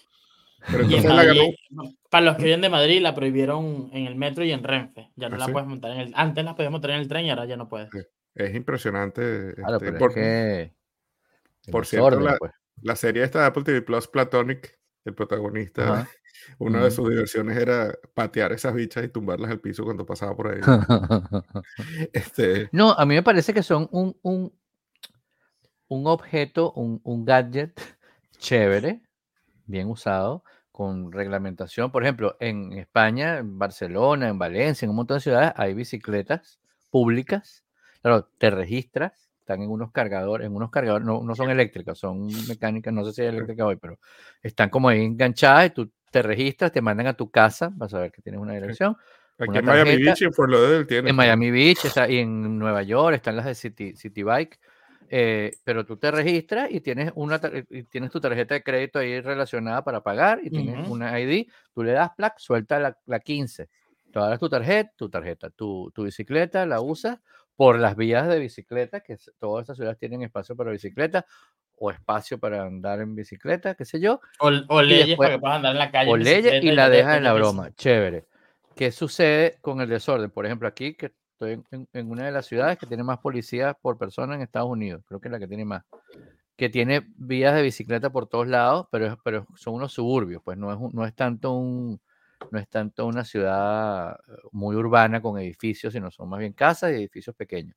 Para 2.09 2.25
los 2.25 2.37
que 2.37 2.43
vienen 2.43 2.61
de 2.61 2.69
Madrid, 2.69 3.01
la 3.01 3.13
prohibieron 3.13 3.89
en 3.91 4.07
el 4.07 4.15
metro 4.15 4.45
y 4.45 4.51
en 4.51 4.63
Renfe. 4.63 5.11
Ya 5.15 5.27
no 5.27 5.35
¿Ah, 5.35 5.39
la 5.39 5.47
puedes 5.49 5.67
montar 5.67 5.91
en 5.91 5.99
el. 5.99 6.13
Antes 6.15 6.45
la 6.45 6.55
podíamos 6.55 6.79
montar 6.79 6.91
en 6.91 7.01
el 7.01 7.07
tren 7.09 7.25
y 7.25 7.31
ahora 7.31 7.45
ya 7.45 7.57
no 7.57 7.67
puedes. 7.67 7.89
Es 8.33 8.55
impresionante. 8.55 9.55
Claro, 9.55 9.75
este, 9.75 9.91
por, 9.91 10.13
por 11.71 11.85
cierto, 11.85 12.19
la, 12.19 12.37
pues. 12.37 12.53
La 12.81 12.95
serie 12.95 13.23
esta 13.23 13.39
de 13.39 13.45
Apple 13.45 13.63
TV 13.63 13.81
Plus, 13.81 14.07
Platonic, 14.07 14.79
el 15.05 15.13
protagonista, 15.13 16.07
una 16.59 16.83
de 16.83 16.91
sus 16.91 17.09
diversiones 17.09 17.57
era 17.57 17.93
patear 18.13 18.51
esas 18.51 18.73
bichas 18.73 19.03
y 19.05 19.09
tumbarlas 19.09 19.51
al 19.51 19.59
piso 19.59 19.83
cuando 19.83 20.05
pasaba 20.05 20.35
por 20.35 20.47
ahí. 20.47 20.61
este... 22.13 22.69
No, 22.71 22.91
a 22.91 23.05
mí 23.05 23.15
me 23.15 23.23
parece 23.23 23.53
que 23.53 23.63
son 23.63 23.87
un, 23.91 24.17
un, 24.21 24.53
un 25.87 26.07
objeto, 26.07 26.73
un, 26.73 26.99
un 27.03 27.25
gadget 27.25 27.79
chévere, 28.37 29.01
bien 29.65 29.89
usado, 29.89 30.43
con 30.71 31.11
reglamentación. 31.11 31.91
Por 31.91 32.03
ejemplo, 32.03 32.35
en 32.39 32.73
España, 32.73 33.37
en 33.37 33.59
Barcelona, 33.59 34.27
en 34.27 34.39
Valencia, 34.39 34.85
en 34.85 34.89
un 34.89 34.97
montón 34.97 35.17
de 35.17 35.21
ciudades 35.21 35.53
hay 35.55 35.73
bicicletas 35.73 36.59
públicas. 36.89 37.63
Claro, 38.01 38.27
te 38.37 38.49
registras 38.49 39.32
están 39.43 39.61
en 39.61 39.69
unos 39.69 39.91
cargadores, 39.91 40.47
en 40.47 40.55
unos 40.55 40.71
cargadores, 40.71 41.05
no, 41.05 41.21
no 41.21 41.35
son 41.35 41.49
eléctricas, 41.49 41.97
son 41.97 42.27
mecánicas, 42.47 42.93
no 42.93 43.03
sé 43.03 43.11
si 43.11 43.21
es 43.21 43.29
eléctrica 43.29 43.65
hoy, 43.65 43.75
pero 43.75 43.99
están 44.41 44.69
como 44.69 44.87
ahí 44.87 45.03
enganchadas 45.03 45.67
y 45.67 45.69
tú 45.71 45.91
te 46.11 46.21
registras, 46.21 46.71
te 46.71 46.81
mandan 46.81 47.07
a 47.07 47.13
tu 47.13 47.29
casa, 47.29 47.69
vas 47.75 47.93
a 47.93 47.99
ver 47.99 48.11
que 48.11 48.21
tienes 48.21 48.39
una 48.39 48.53
dirección. 48.53 48.95
Aquí 49.37 49.57
en 49.57 49.65
Miami 49.65 49.97
Beach 49.97 50.21
y 50.21 50.25
en 50.25 50.33
Fort 50.33 50.49
Lauderdale 50.49 50.85
tiene. 50.85 51.09
En 51.09 51.15
Miami 51.15 51.51
Beach 51.51 51.85
está, 51.85 52.09
y 52.09 52.19
en 52.19 52.57
Nueva 52.57 52.83
York 52.83 53.15
están 53.15 53.35
las 53.35 53.45
de 53.45 53.55
City, 53.55 53.95
City 53.95 54.23
Bike. 54.23 54.59
Eh, 55.09 55.57
pero 55.63 55.85
tú 55.85 55.97
te 55.97 56.09
registras 56.09 56.71
y 56.71 56.79
tienes, 56.79 57.11
una, 57.15 57.39
y 57.69 57.83
tienes 57.83 58.09
tu 58.09 58.21
tarjeta 58.21 58.55
de 58.55 58.63
crédito 58.63 58.99
ahí 58.99 59.19
relacionada 59.19 59.83
para 59.83 60.01
pagar 60.01 60.39
y 60.41 60.49
tienes 60.49 60.87
una 60.87 61.19
ID, 61.19 61.47
tú 61.73 61.83
le 61.83 61.91
das 61.91 62.11
plac, 62.15 62.39
suelta 62.39 62.79
la, 62.79 62.97
la 63.05 63.19
15, 63.19 63.69
te 64.11 64.19
das 64.19 64.39
tu 64.39 64.49
tarjeta, 64.49 64.91
tu 64.95 65.09
tarjeta, 65.09 65.49
tu, 65.49 65.91
tu 65.93 66.03
bicicleta, 66.03 66.65
la 66.65 66.81
usas 66.81 67.19
por 67.55 67.79
las 67.79 67.95
vías 67.95 68.27
de 68.27 68.39
bicicleta, 68.39 69.01
que 69.01 69.17
todas 69.39 69.63
estas 69.63 69.77
ciudades 69.77 69.99
tienen 69.99 70.23
espacio 70.23 70.55
para 70.55 70.71
bicicleta 70.71 71.25
o 71.77 71.91
espacio 71.91 72.39
para 72.39 72.63
andar 72.63 73.01
en 73.01 73.15
bicicleta, 73.15 73.75
qué 73.75 73.85
sé 73.85 73.99
yo. 73.99 74.21
O, 74.39 74.81
leyes 74.81 75.17
para 75.17 75.31
que 75.31 75.39
puedas 75.39 75.57
andar 75.57 75.73
en 75.73 75.79
la 75.79 75.91
calle. 75.91 76.11
O 76.11 76.17
leyes 76.17 76.63
y 76.63 76.71
la 76.71 76.89
dejas 76.89 77.17
en 77.17 77.23
la 77.23 77.33
broma. 77.33 77.71
Chévere. 77.75 78.25
¿Qué 78.75 78.91
sucede 78.91 79.57
con 79.61 79.81
el 79.81 79.89
desorden? 79.89 80.31
Por 80.31 80.45
ejemplo, 80.45 80.67
aquí, 80.67 80.95
que 80.95 81.13
estoy 81.33 81.63
en, 81.71 82.09
una 82.09 82.25
de 82.25 82.31
las 82.31 82.45
ciudades 82.45 82.77
que 82.77 82.87
tiene 82.87 83.03
más 83.03 83.19
policías 83.19 83.75
por 83.81 83.97
persona 83.97 84.35
en 84.35 84.41
Estados 84.41 84.69
Unidos, 84.69 85.03
creo 85.07 85.19
que 85.19 85.27
es 85.27 85.31
la 85.31 85.39
que 85.39 85.47
tiene 85.47 85.65
más, 85.65 85.83
que 86.55 86.69
tiene 86.69 87.05
vías 87.17 87.53
de 87.53 87.61
bicicleta 87.61 88.09
por 88.11 88.27
todos 88.27 88.47
lados, 88.47 88.87
pero, 88.91 89.19
pero 89.23 89.45
son 89.55 89.75
unos 89.75 89.93
suburbios, 89.93 90.41
pues 90.43 90.57
no 90.57 90.71
es, 90.71 90.93
no 90.93 91.05
es 91.05 91.13
tanto 91.13 91.53
un, 91.53 91.99
no 92.51 92.59
es 92.59 92.67
tanto 92.69 93.05
una 93.05 93.23
ciudad 93.23 94.13
eh, 94.27 94.31
muy 94.51 94.75
urbana 94.75 95.21
con 95.21 95.39
edificios, 95.39 95.93
sino 95.93 96.11
son 96.11 96.29
más 96.29 96.39
bien 96.39 96.53
casas 96.53 96.91
y 96.91 96.95
edificios 96.95 97.35
pequeños. 97.35 97.75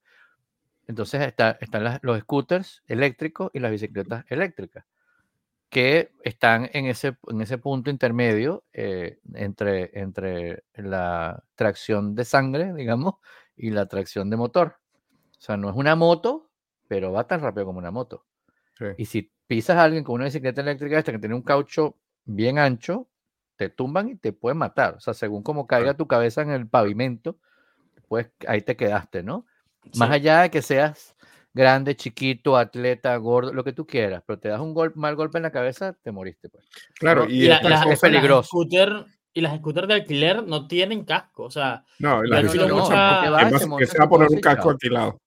Entonces 0.87 1.23
está, 1.23 1.59
están 1.61 1.99
los 2.03 2.21
scooters 2.21 2.83
eléctricos 2.87 3.51
y 3.53 3.59
las 3.59 3.71
bicicletas 3.71 4.25
eléctricas, 4.29 4.85
que 5.69 6.13
están 6.23 6.71
en 6.73 6.87
ese, 6.87 7.17
en 7.29 7.41
ese 7.41 7.59
punto 7.59 7.91
intermedio 7.91 8.65
eh, 8.73 9.19
entre, 9.35 9.91
entre 9.99 10.65
la 10.75 11.43
tracción 11.57 12.15
de 12.15 12.25
sangre, 12.25 12.73
digamos, 12.73 13.15
y 13.57 13.71
la 13.71 13.87
tracción 13.87 14.31
de 14.31 14.37
motor. 14.37 14.77
O 15.33 15.41
sea, 15.41 15.57
no 15.57 15.71
es 15.71 15.77
una 15.77 15.97
moto, 15.97 16.51
pero 16.87 17.13
va 17.13 17.27
tan 17.27 17.41
rápido 17.41 17.67
como 17.67 17.79
una 17.79 17.91
moto. 17.91 18.25
Y 18.97 19.07
si 19.07 19.33
pisas 19.47 19.77
a 19.77 19.85
alguien 19.85 20.05
con 20.05 20.17
una 20.17 20.27
bicicleta 20.27 20.61
eléctrica 20.61 20.99
esta 20.99 21.13
que 21.13 21.19
tiene 21.19 21.35
un 21.35 21.43
caucho 21.43 21.97
bien 22.25 22.59
ancho, 22.59 23.09
te 23.57 23.69
tumban 23.69 24.09
y 24.09 24.17
te 24.17 24.33
pueden 24.33 24.59
matar. 24.59 24.95
O 24.95 25.01
sea, 25.01 25.15
según 25.15 25.43
como 25.43 25.67
caiga 25.67 25.95
tu 25.95 26.07
cabeza 26.07 26.43
en 26.43 26.51
el 26.51 26.69
pavimento, 26.69 27.39
pues 28.09 28.31
ahí 28.47 28.63
te 28.63 28.77
quedaste, 28.77 29.23
¿no? 29.23 29.47
Más 29.95 30.11
allá 30.11 30.43
de 30.43 30.51
que 30.51 30.63
seas 30.63 31.17
grande, 31.57 31.97
chiquito, 31.97 32.57
atleta, 32.57 33.17
gordo, 33.17 33.53
lo 33.53 33.65
que 33.65 33.73
tú 33.73 33.87
quieras, 33.87 34.23
pero 34.27 34.39
te 34.39 34.49
das 34.49 34.61
un 34.61 34.75
mal 34.95 35.17
golpe 35.17 35.39
en 35.39 35.43
la 35.43 35.51
cabeza, 35.51 35.97
te 36.03 36.13
moriste, 36.13 36.51
pues. 36.51 36.69
Claro, 36.99 37.27
y, 37.29 37.47
es 37.47 38.01
peligroso. 38.01 38.51
y 39.33 39.41
las 39.41 39.57
scooters 39.57 39.89
de 39.89 39.95
alquiler 39.95 40.47
no 40.47 40.67
tienen 40.69 41.05
casco, 41.05 41.45
o 41.45 41.51
sea, 41.51 41.83
no, 41.99 42.23
las 42.23 42.45
no, 42.55 42.67
no, 42.67 43.77
que 43.79 43.87
se 43.87 43.99
va 43.99 44.05
a 44.05 44.09
poner 44.09 44.29
un 44.29 44.41
casco 44.41 44.69
alquilado. 44.69 45.19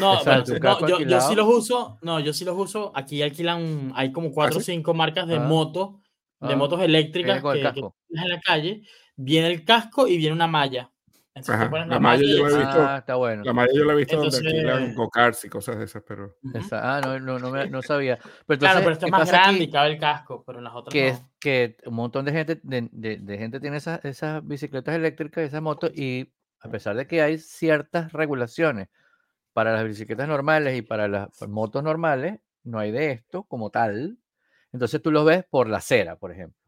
No, 0.00 0.20
yo, 0.88 0.98
yo, 1.00 1.20
sí 1.20 1.34
los 1.36 1.46
uso, 1.46 1.98
no, 2.02 2.18
yo 2.18 2.32
sí 2.32 2.44
los 2.44 2.58
uso, 2.58 2.90
aquí 2.94 3.22
alquilan, 3.22 3.92
hay 3.94 4.10
como 4.10 4.32
cuatro 4.32 4.58
o 4.58 4.62
cinco 4.62 4.94
marcas 4.94 5.28
de 5.28 5.38
moto 5.38 6.00
de 6.42 6.54
ah, 6.54 6.56
motos 6.56 6.80
eléctricas 6.82 7.40
que, 7.40 7.60
en 7.60 8.28
la 8.28 8.40
calle, 8.40 8.82
viene 9.16 9.48
el 9.48 9.64
casco 9.64 10.08
y 10.08 10.16
viene 10.16 10.34
una 10.34 10.48
malla. 10.48 10.90
la, 11.34 12.00
malla, 12.00 12.22
yo 12.22 12.46
la 12.46 12.54
he 12.54 12.58
visto. 12.58 12.82
Ah, 12.82 12.96
está 12.98 13.14
bueno. 13.14 13.44
La 13.44 13.52
malla 13.52 13.72
yo 13.72 13.84
la 13.84 13.92
he 13.92 13.96
visto 13.96 14.16
donde 14.16 14.36
alquilan 14.36 14.94
go 14.94 15.08
y 15.44 15.48
cosas 15.48 15.78
de 15.78 15.84
esas, 15.84 16.02
pero. 16.06 16.36
ah, 16.72 17.00
no, 17.04 17.20
no, 17.20 17.38
no, 17.38 17.66
no 17.66 17.82
sabía. 17.82 18.18
Pero 18.46 18.58
claro, 18.58 18.80
pero 18.80 18.92
esto 18.92 19.06
es 19.06 19.12
más 19.12 19.30
grande 19.30 19.64
y 19.64 19.70
cabe 19.70 19.92
el 19.92 19.98
casco, 19.98 20.42
pero 20.44 20.58
en 20.58 20.64
las 20.64 20.74
otras 20.74 20.92
que, 20.92 21.12
no. 21.12 21.30
que 21.38 21.76
un 21.86 21.94
montón 21.94 22.24
de 22.24 22.32
gente, 22.32 22.60
de, 22.62 22.88
de, 22.90 23.38
gente 23.38 23.60
tiene 23.60 23.76
esas, 23.76 24.04
esas 24.04 24.46
bicicletas 24.46 24.96
eléctricas, 24.96 25.44
esas 25.44 25.62
motos, 25.62 25.92
y 25.94 26.32
a 26.60 26.68
pesar 26.68 26.96
de 26.96 27.06
que 27.06 27.22
hay 27.22 27.38
ciertas 27.38 28.12
regulaciones 28.12 28.88
para 29.52 29.72
las 29.72 29.84
bicicletas 29.84 30.26
normales 30.26 30.76
y 30.76 30.82
para 30.82 31.08
las 31.08 31.30
motos 31.48 31.82
normales, 31.82 32.40
no 32.64 32.78
hay 32.78 32.90
de 32.90 33.12
esto 33.12 33.44
como 33.44 33.70
tal, 33.70 34.18
entonces 34.72 35.02
tú 35.02 35.10
los 35.10 35.24
ves 35.24 35.44
por 35.48 35.68
la 35.68 35.78
acera, 35.78 36.16
por 36.16 36.32
ejemplo. 36.32 36.58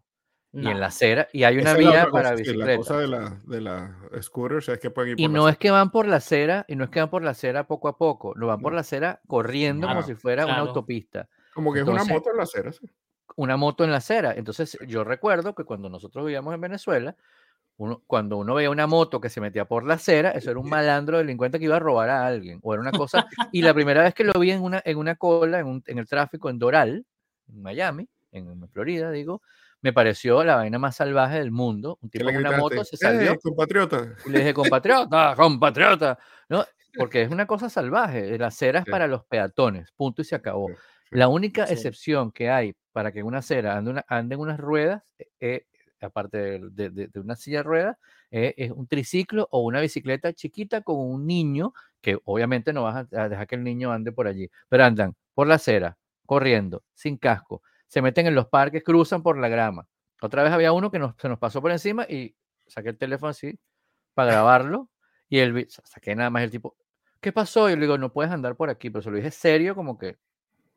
y 0.52 0.68
en 0.68 0.78
la 0.78 0.86
acera, 0.86 1.28
y 1.32 1.44
hay 1.44 1.58
una 1.58 1.74
vía 1.74 2.06
para 2.12 2.34
bicicletas. 2.34 2.68
la 2.68 2.76
cosa 2.76 2.98
de 2.98 3.08
la, 3.08 3.40
de 3.44 3.60
la 3.60 3.98
scooters 4.20 4.68
es 4.68 4.78
que 4.78 4.90
pueden 4.90 5.10
ir 5.10 5.16
por 5.16 5.20
Y 5.22 5.28
no 5.28 5.48
es 5.48 5.58
que 5.58 5.70
van 5.70 5.90
por 5.90 6.06
la 6.06 6.16
acera, 6.16 6.64
y 6.68 6.76
no 6.76 6.84
es 6.84 6.90
que 6.90 7.00
van 7.00 7.10
por 7.10 7.24
la 7.24 7.30
acera 7.30 7.66
poco 7.66 7.88
a 7.88 7.96
poco, 7.98 8.34
no 8.36 8.46
van 8.46 8.60
por 8.60 8.72
la 8.72 8.82
acera 8.82 9.20
corriendo 9.26 9.88
como 9.88 10.02
si 10.02 10.14
fuera 10.14 10.44
una 10.44 10.58
autopista. 10.58 11.28
Como 11.54 11.72
que 11.72 11.80
es 11.80 11.86
una 11.86 12.04
moto 12.04 12.30
en 12.30 12.36
la 12.36 12.42
acera, 12.44 12.72
sí. 12.72 12.86
Una 13.36 13.56
moto 13.56 13.82
en 13.82 13.90
la 13.90 13.96
acera. 13.96 14.34
Entonces, 14.36 14.78
yo 14.86 15.02
recuerdo 15.02 15.54
que 15.54 15.64
cuando 15.64 15.88
nosotros 15.88 16.24
vivíamos 16.24 16.54
en 16.54 16.60
Venezuela, 16.60 17.16
uno, 17.76 18.02
cuando 18.06 18.36
uno 18.36 18.54
veía 18.54 18.70
una 18.70 18.86
moto 18.86 19.20
que 19.20 19.28
se 19.28 19.40
metía 19.40 19.64
por 19.64 19.84
la 19.84 19.94
acera, 19.94 20.30
eso 20.30 20.50
era 20.50 20.60
un 20.60 20.68
malandro 20.70 21.18
delincuente 21.18 21.58
que 21.58 21.64
iba 21.64 21.76
a 21.76 21.80
robar 21.80 22.10
a 22.10 22.26
alguien, 22.26 22.60
o 22.62 22.74
era 22.74 22.80
una 22.80 22.92
cosa. 22.92 23.26
y 23.50 23.62
la 23.62 23.74
primera 23.74 24.02
vez 24.02 24.14
que 24.14 24.24
lo 24.24 24.38
vi 24.38 24.50
en 24.50 24.62
una, 24.62 24.82
en 24.84 24.98
una 24.98 25.16
cola, 25.16 25.58
en, 25.58 25.66
un, 25.66 25.82
en 25.86 25.98
el 25.98 26.06
tráfico 26.06 26.50
en 26.50 26.58
Doral, 26.58 27.06
en 27.48 27.62
Miami, 27.62 28.08
en 28.32 28.68
Florida, 28.68 29.10
digo, 29.10 29.42
me 29.84 29.92
pareció 29.92 30.42
la 30.44 30.56
vaina 30.56 30.78
más 30.78 30.96
salvaje 30.96 31.38
del 31.38 31.50
mundo. 31.50 31.98
Un 32.00 32.08
tipo 32.08 32.24
con 32.24 32.36
una 32.36 32.56
moto 32.56 32.82
se 32.84 32.96
salió. 32.96 33.32
Eh, 33.32 33.38
compatriota. 33.38 34.14
Y 34.24 34.30
le 34.30 34.38
dije, 34.38 34.54
compatriota, 34.54 35.34
compatriota. 35.36 36.18
¿No? 36.48 36.64
Porque 36.96 37.20
es 37.20 37.30
una 37.30 37.46
cosa 37.46 37.68
salvaje. 37.68 38.38
La 38.38 38.46
acera 38.46 38.78
es 38.78 38.86
para 38.86 39.06
los 39.06 39.26
peatones, 39.26 39.92
punto 39.92 40.22
y 40.22 40.24
se 40.24 40.36
acabó. 40.36 40.70
La 41.10 41.28
única 41.28 41.64
excepción 41.64 42.32
que 42.32 42.48
hay 42.48 42.74
para 42.92 43.12
que 43.12 43.22
una 43.22 43.38
acera 43.38 43.76
ande, 43.76 43.90
una, 43.90 44.04
ande 44.08 44.36
en 44.36 44.40
unas 44.40 44.58
ruedas, 44.58 45.02
eh, 45.38 45.66
aparte 46.00 46.60
de, 46.70 46.90
de, 46.90 47.20
una 47.20 47.36
silla 47.36 47.58
de 47.58 47.62
ruedas, 47.64 47.96
eh, 48.30 48.54
es 48.56 48.70
un 48.70 48.86
triciclo 48.86 49.48
o 49.50 49.60
una 49.60 49.80
bicicleta 49.80 50.32
chiquita 50.32 50.80
con 50.80 50.96
un 50.98 51.26
niño, 51.26 51.74
que 52.00 52.18
obviamente 52.24 52.72
no 52.72 52.84
vas 52.84 53.06
a 53.12 53.28
dejar 53.28 53.46
que 53.46 53.56
el 53.56 53.64
niño 53.64 53.92
ande 53.92 54.12
por 54.12 54.28
allí, 54.28 54.50
pero 54.68 54.84
andan 54.84 55.14
por 55.34 55.46
la 55.46 55.56
acera, 55.56 55.98
corriendo, 56.26 56.82
sin 56.94 57.16
casco, 57.16 57.62
se 57.86 58.02
meten 58.02 58.26
en 58.26 58.34
los 58.34 58.46
parques, 58.48 58.82
cruzan 58.82 59.22
por 59.22 59.38
la 59.38 59.48
grama. 59.48 59.86
Otra 60.20 60.42
vez 60.42 60.52
había 60.52 60.72
uno 60.72 60.90
que 60.90 61.00
se 61.18 61.28
nos 61.28 61.38
pasó 61.38 61.60
por 61.60 61.70
encima 61.70 62.04
y 62.04 62.34
saqué 62.66 62.90
el 62.90 62.98
teléfono 62.98 63.30
así 63.30 63.58
para 64.14 64.32
grabarlo 64.32 64.88
y 65.28 65.38
el 65.38 65.66
saqué 65.68 66.14
nada 66.14 66.30
más 66.30 66.42
el 66.42 66.50
tipo, 66.50 66.76
¿qué 67.20 67.32
pasó? 67.32 67.68
Y 67.70 67.74
le 67.74 67.82
digo, 67.82 67.98
no 67.98 68.12
puedes 68.12 68.32
andar 68.32 68.56
por 68.56 68.70
aquí, 68.70 68.90
pero 68.90 69.02
se 69.02 69.10
lo 69.10 69.16
dije 69.16 69.30
serio, 69.30 69.74
como 69.74 69.98
que 69.98 70.18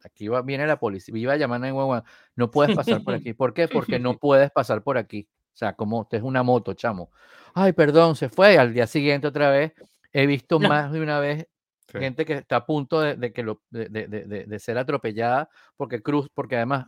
aquí 0.04 0.28
va, 0.28 0.42
viene 0.42 0.66
la 0.66 0.80
policía, 0.80 1.16
iba 1.18 1.34
a 1.34 1.38
llamar 1.38 1.64
a 1.64 2.04
no 2.36 2.52
puedes 2.52 2.76
pasar 2.76 3.04
por 3.04 3.16
aquí. 3.16 3.34
¿Por 3.34 3.54
qué? 3.54 3.68
Porque 3.68 4.00
no 4.00 4.18
puedes 4.20 4.52
pasar 4.52 4.84
por 4.84 4.98
aquí. 4.98 5.28
O 5.54 5.58
sea, 5.58 5.74
como 5.74 6.08
te 6.08 6.18
es 6.18 6.24
una 6.24 6.44
moto, 6.44 6.74
chamo. 6.74 7.12
Ay, 7.54 7.74
perdón, 7.74 8.16
se 8.16 8.30
fue. 8.30 8.58
Al 8.58 8.74
día 8.74 8.86
siguiente 8.86 9.28
otra 9.28 9.50
vez 9.50 9.74
he 10.14 10.28
visto 10.28 10.60
más 10.60 10.92
de 10.92 11.02
una 11.02 11.20
vez 11.20 11.48
gente 11.92 12.26
que 12.26 12.34
está 12.34 12.58
a 12.58 12.66
punto 12.66 13.00
de, 13.02 13.34
que 13.34 13.44
lo, 13.44 13.62
de, 13.70 13.88
de, 13.88 14.60
ser 14.60 14.78
atropellada 14.78 15.50
porque 15.76 16.02
cruz, 16.02 16.30
porque 16.34 16.58
además 16.58 16.88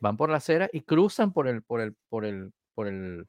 van 0.00 0.16
por 0.16 0.30
la 0.30 0.36
acera 0.36 0.68
y 0.72 0.82
cruzan 0.82 1.32
por 1.32 1.48
el, 1.48 1.62
por 1.62 1.80
el, 1.80 1.94
por 2.08 2.24
el, 2.24 2.52
por 2.74 2.86
el 2.86 3.26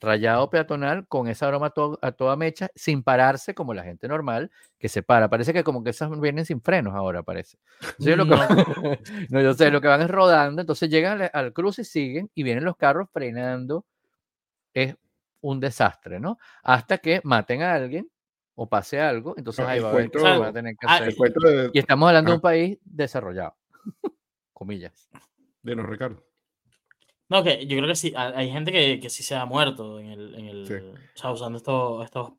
rayado 0.00 0.48
peatonal 0.48 1.06
con 1.06 1.28
esa 1.28 1.48
aroma 1.48 1.72
a, 2.00 2.12
toda 2.12 2.36
mecha, 2.36 2.70
sin 2.74 3.02
pararse 3.02 3.54
como 3.54 3.74
la 3.74 3.82
gente 3.84 4.08
normal 4.08 4.50
que 4.78 4.88
se 4.88 5.02
para. 5.02 5.28
Parece 5.28 5.52
que 5.52 5.62
como 5.62 5.84
que 5.84 5.90
esas 5.90 6.18
vienen 6.20 6.46
sin 6.46 6.60
frenos 6.62 6.94
ahora, 6.94 7.22
parece. 7.22 7.58
Yo 7.98 8.16
lo 8.16 8.24
que 8.24 8.30
no. 9.30 9.40
yo 9.40 9.54
sé, 9.54 9.70
lo 9.70 9.80
que 9.80 9.88
van 9.88 10.02
es 10.02 10.10
rodando, 10.10 10.60
entonces 10.62 10.88
llegan 10.88 11.28
al, 11.32 11.52
cruce 11.52 11.82
y 11.82 11.84
siguen 11.84 12.30
y 12.34 12.42
vienen 12.42 12.64
los 12.64 12.76
carros 12.76 13.08
frenando. 13.12 13.84
Es 14.72 14.96
un 15.40 15.60
desastre, 15.60 16.20
¿no? 16.20 16.38
Hasta 16.62 16.98
que 16.98 17.20
maten 17.24 17.62
a 17.62 17.74
alguien 17.74 18.08
o 18.54 18.68
pase 18.68 19.00
algo, 19.00 19.34
entonces 19.36 19.64
ahí 19.66 19.80
va 19.80 19.88
a, 19.88 19.92
haber, 19.92 20.10
a 20.16 20.52
tener 20.52 20.76
que 20.76 20.86
hacer. 20.86 21.70
Y 21.72 21.78
estamos 21.78 22.08
hablando 22.08 22.30
de 22.30 22.34
un 22.36 22.40
país 22.40 22.78
desarrollado, 22.84 23.56
comillas. 24.52 25.08
Dinos, 25.62 25.86
Ricardo. 25.86 26.24
No, 27.28 27.44
que 27.44 27.64
yo 27.66 27.76
creo 27.76 27.88
que 27.88 27.94
sí, 27.94 28.12
hay 28.16 28.50
gente 28.50 28.72
que, 28.72 28.98
que 28.98 29.08
sí 29.08 29.22
se 29.22 29.36
ha 29.36 29.44
muerto 29.44 30.00
en 30.00 30.06
el, 30.06 30.34
en 30.34 30.46
el 30.46 30.94
o 31.14 31.18
sea, 31.18 31.30
usando 31.30 31.58
estos, 31.58 32.04
estos 32.04 32.32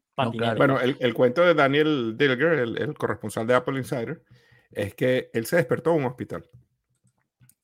Bueno, 0.58 0.82
el, 0.82 0.98
el, 1.00 1.14
cuento 1.14 1.44
de 1.44 1.54
Daniel 1.54 2.18
Dilger, 2.18 2.60
el, 2.60 2.78
el, 2.78 2.94
corresponsal 2.96 3.48
de 3.48 3.54
Apple 3.54 3.78
Insider, 3.78 4.22
es 4.72 4.94
que 4.94 5.30
él 5.34 5.46
se 5.46 5.56
despertó 5.56 5.92
en 5.92 6.00
un 6.00 6.06
hospital. 6.06 6.46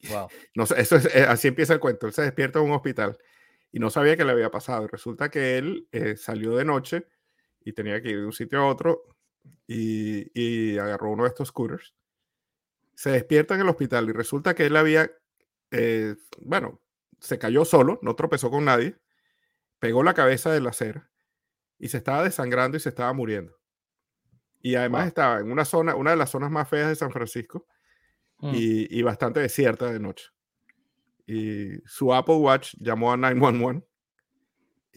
Wow. 0.09 0.29
No, 0.55 0.63
eso 0.63 0.95
es, 0.95 1.13
eh, 1.13 1.25
así 1.27 1.49
empieza 1.49 1.73
el 1.73 1.81
cuento. 1.81 2.07
Él 2.07 2.13
se 2.13 2.21
despierta 2.21 2.59
en 2.59 2.65
un 2.65 2.71
hospital 2.71 3.17
y 3.73 3.79
no 3.79 3.89
sabía 3.89 4.15
qué 4.15 4.23
le 4.23 4.31
había 4.31 4.49
pasado. 4.49 4.87
resulta 4.87 5.29
que 5.29 5.57
él 5.57 5.87
eh, 5.91 6.15
salió 6.15 6.55
de 6.55 6.63
noche 6.65 7.07
y 7.67 7.73
tenía 7.73 8.01
que 8.01 8.09
ir 8.09 8.19
de 8.19 8.25
un 8.25 8.33
sitio 8.33 8.59
a 8.59 8.67
otro 8.67 9.03
y, 9.67 10.31
y 10.33 10.77
agarró 10.77 11.11
uno 11.11 11.23
de 11.23 11.29
estos 11.29 11.49
scooters. 11.49 11.93
Se 12.95 13.11
despierta 13.11 13.55
en 13.55 13.61
el 13.61 13.69
hospital 13.69 14.09
y 14.09 14.11
resulta 14.11 14.55
que 14.55 14.65
él 14.65 14.75
había 14.75 15.11
eh, 15.71 16.15
bueno, 16.39 16.81
se 17.19 17.37
cayó 17.39 17.65
solo, 17.65 17.99
no 18.01 18.15
tropezó 18.15 18.49
con 18.49 18.65
nadie, 18.65 18.97
pegó 19.79 20.03
la 20.03 20.13
cabeza 20.13 20.51
de 20.51 20.61
la 20.61 20.69
acera 20.69 21.09
y 21.79 21.89
se 21.89 21.97
estaba 21.97 22.23
desangrando 22.23 22.77
y 22.77 22.79
se 22.79 22.89
estaba 22.89 23.13
muriendo. 23.13 23.57
Y 24.61 24.75
además 24.75 25.07
estaba 25.07 25.39
en 25.39 25.51
una 25.51 25.65
zona, 25.65 25.95
una 25.95 26.11
de 26.11 26.17
las 26.17 26.31
zonas 26.31 26.51
más 26.51 26.67
feas 26.67 26.89
de 26.89 26.95
San 26.95 27.11
Francisco 27.11 27.67
mm. 28.39 28.51
y, 28.53 29.01
bastante 29.03 29.39
desierta 29.39 29.91
de 29.91 29.99
noche. 29.99 30.25
Y 31.25 31.77
su 31.85 32.13
Apple 32.13 32.35
Watch 32.35 32.73
llamó 32.79 33.11
a 33.11 33.17
911 33.17 33.85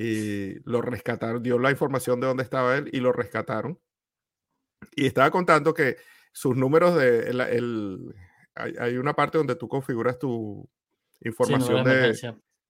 y 0.02 0.58
lo 0.64 0.80
rescataron, 0.80 1.42
dio 1.42 1.58
la 1.58 1.70
información 1.70 2.20
de 2.20 2.26
dónde 2.26 2.42
estaba 2.42 2.78
él 2.78 2.88
y 2.90 3.00
lo 3.00 3.12
rescataron. 3.12 3.78
Y 4.96 5.04
estaba 5.04 5.30
contando 5.30 5.74
que 5.74 5.98
sus 6.32 6.56
números 6.56 6.96
de 6.96 7.28
el, 7.28 8.14
hay, 8.54 8.96
una 8.96 9.12
parte 9.12 9.36
donde 9.36 9.56
tú 9.56 9.68
configuras 9.68 10.18
tu 10.18 10.66
información 11.20 11.84
de, 11.84 12.16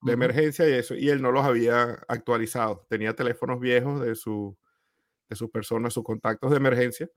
emergencia. 0.09 0.69
y 0.69 0.73
eso, 0.73 0.97
y 0.97 1.09
él 1.09 1.23
no 1.23 1.31
los 1.31 1.45
había 1.45 2.03
actualizado. 2.09 2.85
Tenía 2.89 3.15
teléfonos 3.15 3.61
viejos 3.61 4.01
de, 4.01 4.17
su, 4.17 4.59
de 5.29 5.37
sus 5.37 5.51
personas, 5.51 5.95
sus 5.95 6.03
contactos 6.03 6.51
de 6.51 6.57
emergencia. 6.57 7.09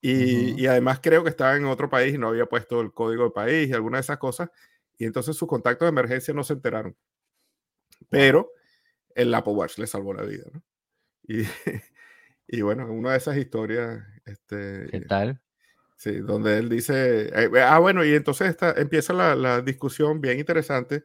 Y, 0.00 0.62
y, 0.62 0.66
además 0.68 1.00
creo 1.02 1.24
que 1.24 1.30
estaba 1.30 1.56
en 1.56 1.64
otro 1.64 1.90
país 1.90 2.14
y 2.14 2.18
no 2.18 2.28
había 2.28 2.46
puesto 2.46 2.80
el 2.80 2.92
código 2.92 3.24
de 3.24 3.30
país 3.32 3.68
y 3.68 3.72
alguna 3.72 3.98
de 3.98 4.02
esas 4.02 4.18
cosas. 4.18 4.48
Y 4.96 5.06
entonces 5.06 5.34
sus 5.34 5.48
contactos 5.48 5.86
de 5.86 5.90
emergencia 5.90 6.32
no 6.32 6.44
se 6.44 6.52
enteraron. 6.52 6.96
Pero 8.08 8.52
el 9.14 9.34
Apple 9.34 9.52
Watch 9.52 9.78
le 9.78 9.86
salvó 9.86 10.14
la 10.14 10.22
vida. 10.22 10.44
¿no? 10.52 10.62
Y, 11.22 11.42
y 12.48 12.60
bueno, 12.62 12.90
una 12.92 13.12
de 13.12 13.18
esas 13.18 13.36
historias. 13.36 14.02
Este, 14.24 14.88
¿Qué 14.90 15.00
tal? 15.02 15.40
Sí, 15.96 16.16
donde 16.20 16.56
él 16.56 16.70
dice, 16.70 17.28
eh, 17.28 17.50
ah, 17.62 17.78
bueno, 17.78 18.02
y 18.02 18.14
entonces 18.14 18.48
está, 18.48 18.72
empieza 18.72 19.12
la, 19.12 19.34
la, 19.34 19.60
discusión 19.60 20.22
bien 20.22 20.38
interesante 20.38 21.04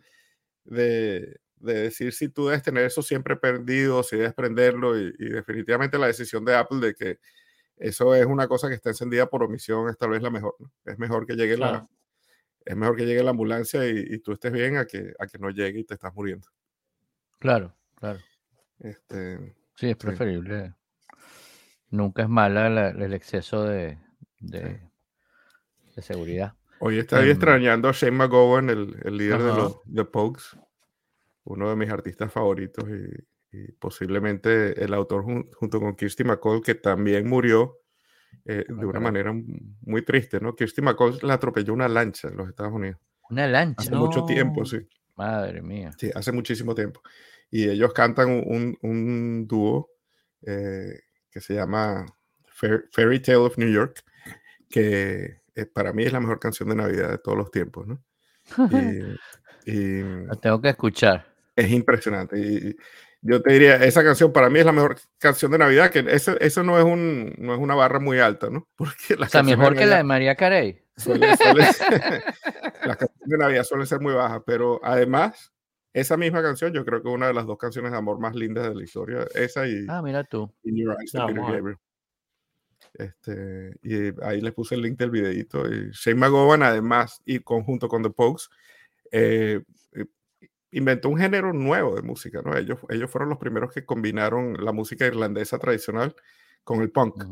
de, 0.63 1.41
de, 1.57 1.73
decir 1.73 2.13
si 2.13 2.29
tú 2.29 2.47
debes 2.47 2.63
tener 2.63 2.85
eso 2.85 3.01
siempre 3.01 3.35
perdido, 3.35 4.03
si 4.03 4.15
debes 4.15 4.33
prenderlo, 4.33 4.97
y, 4.97 5.11
definitivamente 5.17 5.97
la 5.97 6.07
decisión 6.07 6.45
de 6.45 6.55
Apple 6.55 6.79
de 6.79 6.95
que 6.95 7.19
eso 7.75 8.15
es 8.15 8.25
una 8.25 8.47
cosa 8.47 8.69
que 8.69 8.75
está 8.75 8.87
encendida 8.89 9.29
por 9.29 9.43
omisión 9.43 9.89
es 9.89 9.97
tal 9.97 10.11
vez 10.11 10.21
la 10.21 10.29
mejor. 10.29 10.55
Es 10.85 10.97
mejor 10.97 11.25
que 11.25 11.35
llegue 11.35 11.57
la 11.57 11.85
es 12.65 12.75
mejor 12.75 12.95
que 12.95 13.05
llegue 13.05 13.21
la 13.21 13.31
ambulancia 13.31 13.87
y, 13.87 14.19
tú 14.19 14.31
estés 14.31 14.51
bien 14.51 14.77
a 14.77 14.85
que, 14.85 15.13
a 15.19 15.27
que 15.27 15.37
no 15.37 15.51
llegue 15.51 15.79
y 15.79 15.83
te 15.83 15.93
estás 15.93 16.13
muriendo. 16.15 16.47
Claro, 17.37 17.75
claro. 17.95 18.19
Este, 18.79 19.55
sí, 19.75 19.89
es 19.89 19.95
preferible. 19.95 20.73
Nunca 21.89 22.23
es 22.23 22.29
mala 22.29 22.89
el 22.89 23.13
exceso 23.13 23.63
de, 23.63 23.97
de, 24.39 24.81
seguridad. 26.01 26.53
Hoy 26.79 26.99
estoy 26.99 27.25
em, 27.25 27.31
extrañando 27.31 27.87
a 27.87 27.93
Shane 27.93 28.11
McGowan, 28.11 28.69
el, 28.69 28.97
el 29.03 29.17
líder 29.17 29.41
de 29.41 29.55
los 29.55 29.81
The 29.91 30.05
Pogues, 30.05 30.57
uno 31.45 31.69
de 31.69 31.75
mis 31.75 31.89
artistas 31.89 32.31
favoritos 32.31 32.85
y, 32.89 33.25
posiblemente 33.79 34.83
el 34.83 34.93
autor 34.93 35.23
junto 35.53 35.79
con 35.79 35.95
Kirsty 35.95 36.25
McCall, 36.25 36.61
que 36.61 36.75
también 36.75 37.25
murió 37.25 37.79
eh, 38.43 38.65
de 38.67 38.85
una 38.85 38.99
manera 38.99 39.33
muy 39.33 40.01
triste, 40.03 40.41
¿no? 40.41 40.53
Kirsty 40.53 40.81
McCall 40.81 41.19
la 41.21 41.35
atropelló 41.35 41.71
una 41.71 41.87
lancha 41.87 42.27
en 42.27 42.35
los 42.35 42.49
Estados 42.49 42.73
Unidos. 42.73 42.99
Una 43.29 43.47
lancha. 43.47 43.81
Hace 43.81 43.95
mucho 43.95 44.25
tiempo, 44.25 44.65
sí. 44.65 44.79
Madre 45.15 45.61
mía. 45.61 45.93
Sí, 45.97 46.11
hace 46.13 46.33
muchísimo 46.33 46.75
tiempo. 46.75 47.01
Y 47.55 47.69
ellos 47.69 47.93
cantan 47.93 48.29
un, 48.29 48.77
un, 48.81 49.47
dúo 49.47 49.89
eh, 50.41 50.99
que 51.31 51.39
se 51.39 51.53
llama 51.53 52.05
Fairy 52.91 53.21
Tale 53.21 53.37
of 53.37 53.57
New 53.57 53.71
York 53.71 54.03
que 54.69 55.39
eh, 55.55 55.65
para 55.65 55.93
mí 55.93 56.03
es 56.03 56.11
la 56.11 56.19
mejor 56.19 56.37
canción 56.37 56.67
de 56.67 56.75
Navidad 56.75 57.11
de 57.11 57.17
todos 57.17 57.37
los 57.37 57.49
tiempos, 57.49 57.87
¿no? 57.87 58.03
Y, 59.67 60.03
la 60.03 60.35
tengo 60.35 60.61
que 60.61 60.69
escuchar. 60.69 61.25
Es 61.55 61.71
impresionante. 61.71 62.37
Y 62.37 62.75
yo 63.21 63.41
te 63.41 63.53
diría, 63.53 63.77
esa 63.77 64.03
canción 64.03 64.31
para 64.31 64.47
mí 64.49 64.59
es 64.59 64.65
la 64.65 64.73
mejor 64.73 64.97
canción 65.17 65.51
de 65.51 65.57
Navidad, 65.57 65.89
que 65.89 66.05
eso, 66.09 66.39
eso 66.39 66.61
no, 66.61 66.77
es 66.77 66.83
un, 66.83 67.33
no 67.39 67.55
es 67.55 67.59
una 67.59 67.73
barra 67.73 67.99
muy 67.99 68.19
alta, 68.19 68.49
¿no? 68.51 68.67
Porque 68.75 69.15
la 69.15 69.27
o 69.27 69.29
sea, 69.29 69.41
mejor 69.41 69.75
que 69.75 69.85
la 69.85 69.97
de 69.97 70.03
María 70.03 70.35
Carey. 70.35 70.83
las 71.05 71.37
canciones 71.39 73.09
de 73.23 73.37
Navidad 73.37 73.63
suelen 73.63 73.87
ser 73.87 74.01
muy 74.01 74.13
bajas, 74.13 74.41
pero 74.45 74.79
además, 74.83 75.54
esa 75.95 76.17
misma 76.17 76.41
canción 76.41 76.73
yo 76.73 76.83
creo 76.83 77.01
que 77.01 77.07
es 77.07 77.15
una 77.15 77.27
de 77.27 77.33
las 77.33 77.45
dos 77.45 77.57
canciones 77.57 77.93
de 77.93 77.97
amor 77.97 78.19
más 78.19 78.35
lindas 78.35 78.67
de 78.67 78.75
la 78.75 78.83
historia. 78.83 79.25
Esa 79.33 79.65
y... 79.65 79.85
Ah, 79.87 80.01
mira 80.01 80.25
tú. 80.25 80.51
Este, 82.93 83.77
y 83.81 84.13
ahí 84.21 84.41
les 84.41 84.53
puse 84.53 84.75
el 84.75 84.81
link 84.81 84.99
del 84.99 85.09
videito. 85.09 85.65
Y 85.73 85.91
Shane 85.91 86.19
McGowan, 86.19 86.63
además, 86.63 87.21
y 87.25 87.39
conjunto 87.39 87.87
con 87.87 88.03
The 88.03 88.09
Pokes, 88.09 88.43
eh, 89.09 89.63
inventó 90.71 91.07
un 91.07 91.17
género 91.17 91.53
nuevo 91.53 91.95
de 91.95 92.01
música, 92.01 92.41
¿no? 92.43 92.57
Ellos, 92.57 92.77
ellos 92.89 93.09
fueron 93.09 93.29
los 93.29 93.37
primeros 93.37 93.71
que 93.71 93.85
combinaron 93.85 94.65
la 94.65 94.73
música 94.73 95.07
irlandesa 95.07 95.59
tradicional 95.59 96.13
con 96.65 96.81
el 96.81 96.91
punk. 96.91 97.23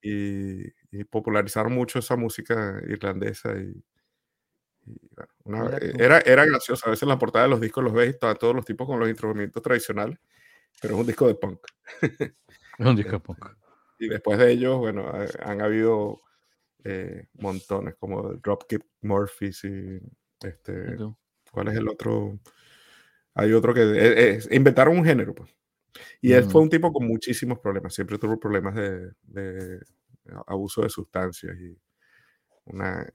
y, 0.00 0.72
popularizaron 1.10 1.74
mucho 1.74 1.98
esa 1.98 2.16
música 2.16 2.80
irlandesa 2.88 3.52
y, 3.58 3.84
eh, 4.86 5.92
era, 5.98 6.20
era 6.20 6.44
gracioso. 6.44 6.86
A 6.86 6.90
veces 6.90 7.02
en 7.02 7.08
la 7.08 7.18
portada 7.18 7.44
de 7.44 7.50
los 7.50 7.60
discos 7.60 7.84
los 7.84 7.92
ves 7.92 8.14
y 8.14 8.18
todos 8.18 8.54
los 8.54 8.64
tipos 8.64 8.86
con 8.86 8.98
los 8.98 9.08
instrumentos 9.08 9.62
tradicionales, 9.62 10.18
pero 10.80 10.94
es 10.94 11.00
un 11.00 11.06
disco 11.06 11.26
de 11.26 11.34
punk. 11.34 11.60
Es 12.76 12.86
un 12.86 12.96
disco 12.96 13.12
de 13.12 13.20
punk. 13.20 13.46
Y 14.00 14.08
después 14.08 14.36
de 14.36 14.50
ellos, 14.50 14.78
bueno, 14.78 15.12
han 15.44 15.62
habido 15.62 16.20
eh, 16.82 17.28
montones 17.34 17.94
como 17.94 18.34
Dropkick 18.34 18.84
Murphys 19.02 19.64
y 19.64 20.00
este, 20.42 20.96
¿cuál 21.52 21.68
es 21.68 21.76
el 21.76 21.88
otro? 21.88 22.38
Hay 23.34 23.52
otro 23.52 23.72
que 23.72 23.82
eh, 23.84 24.40
inventaron 24.50 24.98
un 24.98 25.04
género, 25.04 25.34
pues. 25.34 25.54
Y 26.20 26.32
él 26.32 26.44
fue 26.44 26.62
un 26.62 26.68
tipo 26.68 26.92
con 26.92 27.06
muchísimos 27.06 27.60
problemas, 27.60 27.94
siempre 27.94 28.18
tuvo 28.18 28.40
problemas 28.40 28.74
de, 28.74 29.12
de 29.22 29.80
abuso 30.46 30.82
de 30.82 30.90
sustancias 30.90 31.56
y 31.56 31.78
una 32.64 33.06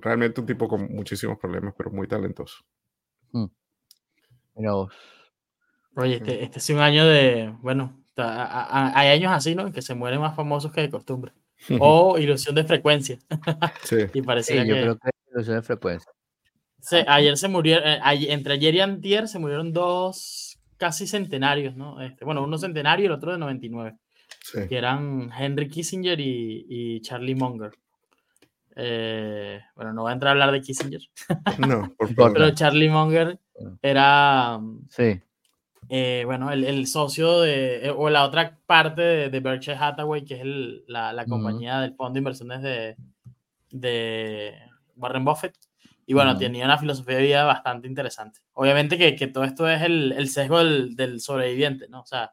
realmente 0.00 0.40
un 0.40 0.46
tipo 0.46 0.68
con 0.68 0.92
muchísimos 0.92 1.38
problemas, 1.38 1.74
pero 1.76 1.90
muy 1.90 2.06
talentoso. 2.06 2.64
Mm. 3.32 3.46
Mira 4.56 4.72
vos. 4.72 4.92
Oye, 5.96 6.16
este, 6.16 6.42
este 6.44 6.58
es 6.58 6.70
un 6.70 6.78
año 6.78 7.06
de, 7.06 7.54
bueno, 7.60 8.02
hay 8.16 9.08
años 9.08 9.32
así, 9.32 9.54
¿no? 9.54 9.72
Que 9.72 9.82
se 9.82 9.94
mueren 9.94 10.20
más 10.20 10.34
famosos 10.34 10.72
que 10.72 10.82
de 10.82 10.90
costumbre. 10.90 11.32
O 11.80 12.18
ilusión 12.18 12.56
de 12.56 12.64
frecuencia. 12.64 13.18
Sí. 13.84 13.96
y 14.14 14.22
parecía 14.22 14.64
yo 14.64 14.74
creo 14.74 14.98
que 14.98 15.10
ilusión 15.32 15.56
de 15.56 15.62
frecuencia. 15.62 16.10
Sí, 16.80 16.96
ayer 17.06 17.36
se 17.36 17.46
murieron, 17.46 17.86
eh, 17.86 18.00
entre 18.32 18.54
ayer 18.54 18.74
y 18.74 18.80
antier 18.80 19.28
se 19.28 19.38
murieron 19.38 19.72
dos 19.72 20.58
casi 20.76 21.06
centenarios, 21.06 21.76
¿no? 21.76 22.00
Este, 22.00 22.24
bueno, 22.24 22.42
uno 22.42 22.58
centenario 22.58 23.04
y 23.04 23.06
el 23.06 23.12
otro 23.12 23.30
de 23.30 23.38
99. 23.38 23.96
Sí. 24.42 24.66
Que 24.68 24.76
eran 24.76 25.30
Henry 25.38 25.68
Kissinger 25.68 26.18
y, 26.18 26.66
y 26.68 27.00
Charlie 27.02 27.36
Munger. 27.36 27.70
Eh, 28.76 29.60
bueno, 29.74 29.92
no 29.92 30.02
voy 30.02 30.10
a 30.10 30.14
entrar 30.14 30.30
a 30.30 30.32
hablar 30.32 30.52
de 30.52 30.60
Kissinger. 30.60 31.02
No, 31.58 31.92
por 31.96 32.14
favor. 32.14 32.32
Pero 32.32 32.50
Charlie 32.50 32.88
Munger 32.88 33.38
era. 33.82 34.60
Sí. 34.88 35.20
Eh, 35.88 36.22
bueno, 36.24 36.50
el, 36.50 36.86
socio 36.86 37.40
de. 37.40 37.86
Eh, 37.86 37.90
o 37.90 38.08
la 38.08 38.24
otra 38.24 38.58
parte 38.66 39.02
de, 39.28 39.40
Berkshire 39.40 39.76
Hathaway, 39.76 40.24
que 40.24 40.40
es 40.40 40.46
la, 40.86 41.24
compañía 41.28 41.80
del 41.80 41.94
fondo 41.94 42.14
de 42.14 42.18
inversiones 42.18 42.62
de, 42.62 42.96
de 43.70 44.54
Warren 44.96 45.24
Buffett. 45.24 45.56
Y 46.06 46.14
bueno, 46.14 46.36
tenía 46.36 46.64
una 46.64 46.78
filosofía 46.78 47.16
de 47.16 47.22
vida 47.22 47.44
bastante 47.44 47.86
interesante. 47.86 48.40
Obviamente 48.54 48.98
que, 48.98 49.26
todo 49.28 49.44
esto 49.44 49.68
es 49.68 49.82
el, 49.82 50.28
sesgo 50.28 50.58
del, 50.58 50.96
del, 50.96 51.20
sobreviviente, 51.20 51.88
¿no? 51.88 52.00
O 52.00 52.06
sea, 52.06 52.32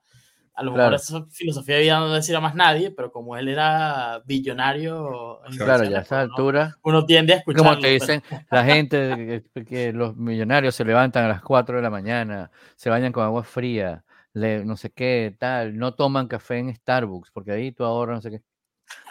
a 0.59 0.63
lo 0.63 0.73
mejor 0.73 0.93
esa 0.93 1.25
filosofía 1.31 1.75
de 1.75 1.81
vida 1.83 1.99
no 1.99 2.13
decía 2.13 2.41
más 2.41 2.53
nadie, 2.53 2.91
pero 2.91 3.13
como 3.13 3.37
él 3.37 3.47
era 3.47 4.21
billonario. 4.25 5.39
Claro, 5.57 5.85
ya 5.85 5.99
a 5.99 6.01
esa 6.01 6.19
altura. 6.19 6.77
Uno 6.83 7.05
tiende 7.05 7.31
a 7.31 7.37
escucharlo. 7.37 7.69
Como 7.69 7.81
te 7.81 7.87
dicen 7.91 8.21
la 8.51 8.65
gente 8.65 9.45
que, 9.53 9.93
los 9.93 10.17
millonarios 10.17 10.75
se 10.75 10.83
levantan 10.83 11.23
a 11.23 11.27
las 11.29 11.41
4 11.41 11.77
de 11.77 11.81
la 11.81 11.89
mañana, 11.89 12.51
se 12.75 12.89
bañan 12.89 13.13
con 13.13 13.23
agua 13.23 13.43
fría, 13.43 14.03
le, 14.33 14.65
no 14.65 14.75
sé 14.75 14.91
qué, 14.91 15.33
tal, 15.39 15.77
no 15.77 15.93
toman 15.93 16.27
café 16.27 16.57
en 16.57 16.75
Starbucks, 16.75 17.31
porque 17.31 17.53
ahí 17.53 17.71
tú 17.71 17.85
ahorras 17.85 18.17
no 18.17 18.21
sé 18.21 18.31
qué. 18.31 18.41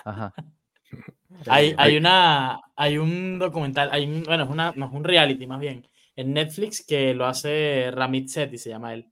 Ajá. 0.04 0.34
Hay, 1.46 1.74
hay, 1.76 1.98
una, 1.98 2.58
hay 2.74 2.96
un 2.96 3.38
documental, 3.38 3.90
hay 3.92 4.22
bueno, 4.22 4.44
es, 4.44 4.50
una, 4.50 4.72
no 4.74 4.86
es 4.86 4.92
un 4.92 5.04
reality 5.04 5.46
más 5.46 5.60
bien, 5.60 5.86
en 6.16 6.32
Netflix 6.32 6.84
que 6.84 7.12
lo 7.12 7.26
hace 7.26 7.90
Ramit 7.92 8.28
Sethi, 8.28 8.56
se 8.56 8.70
llama 8.70 8.94
él 8.94 9.06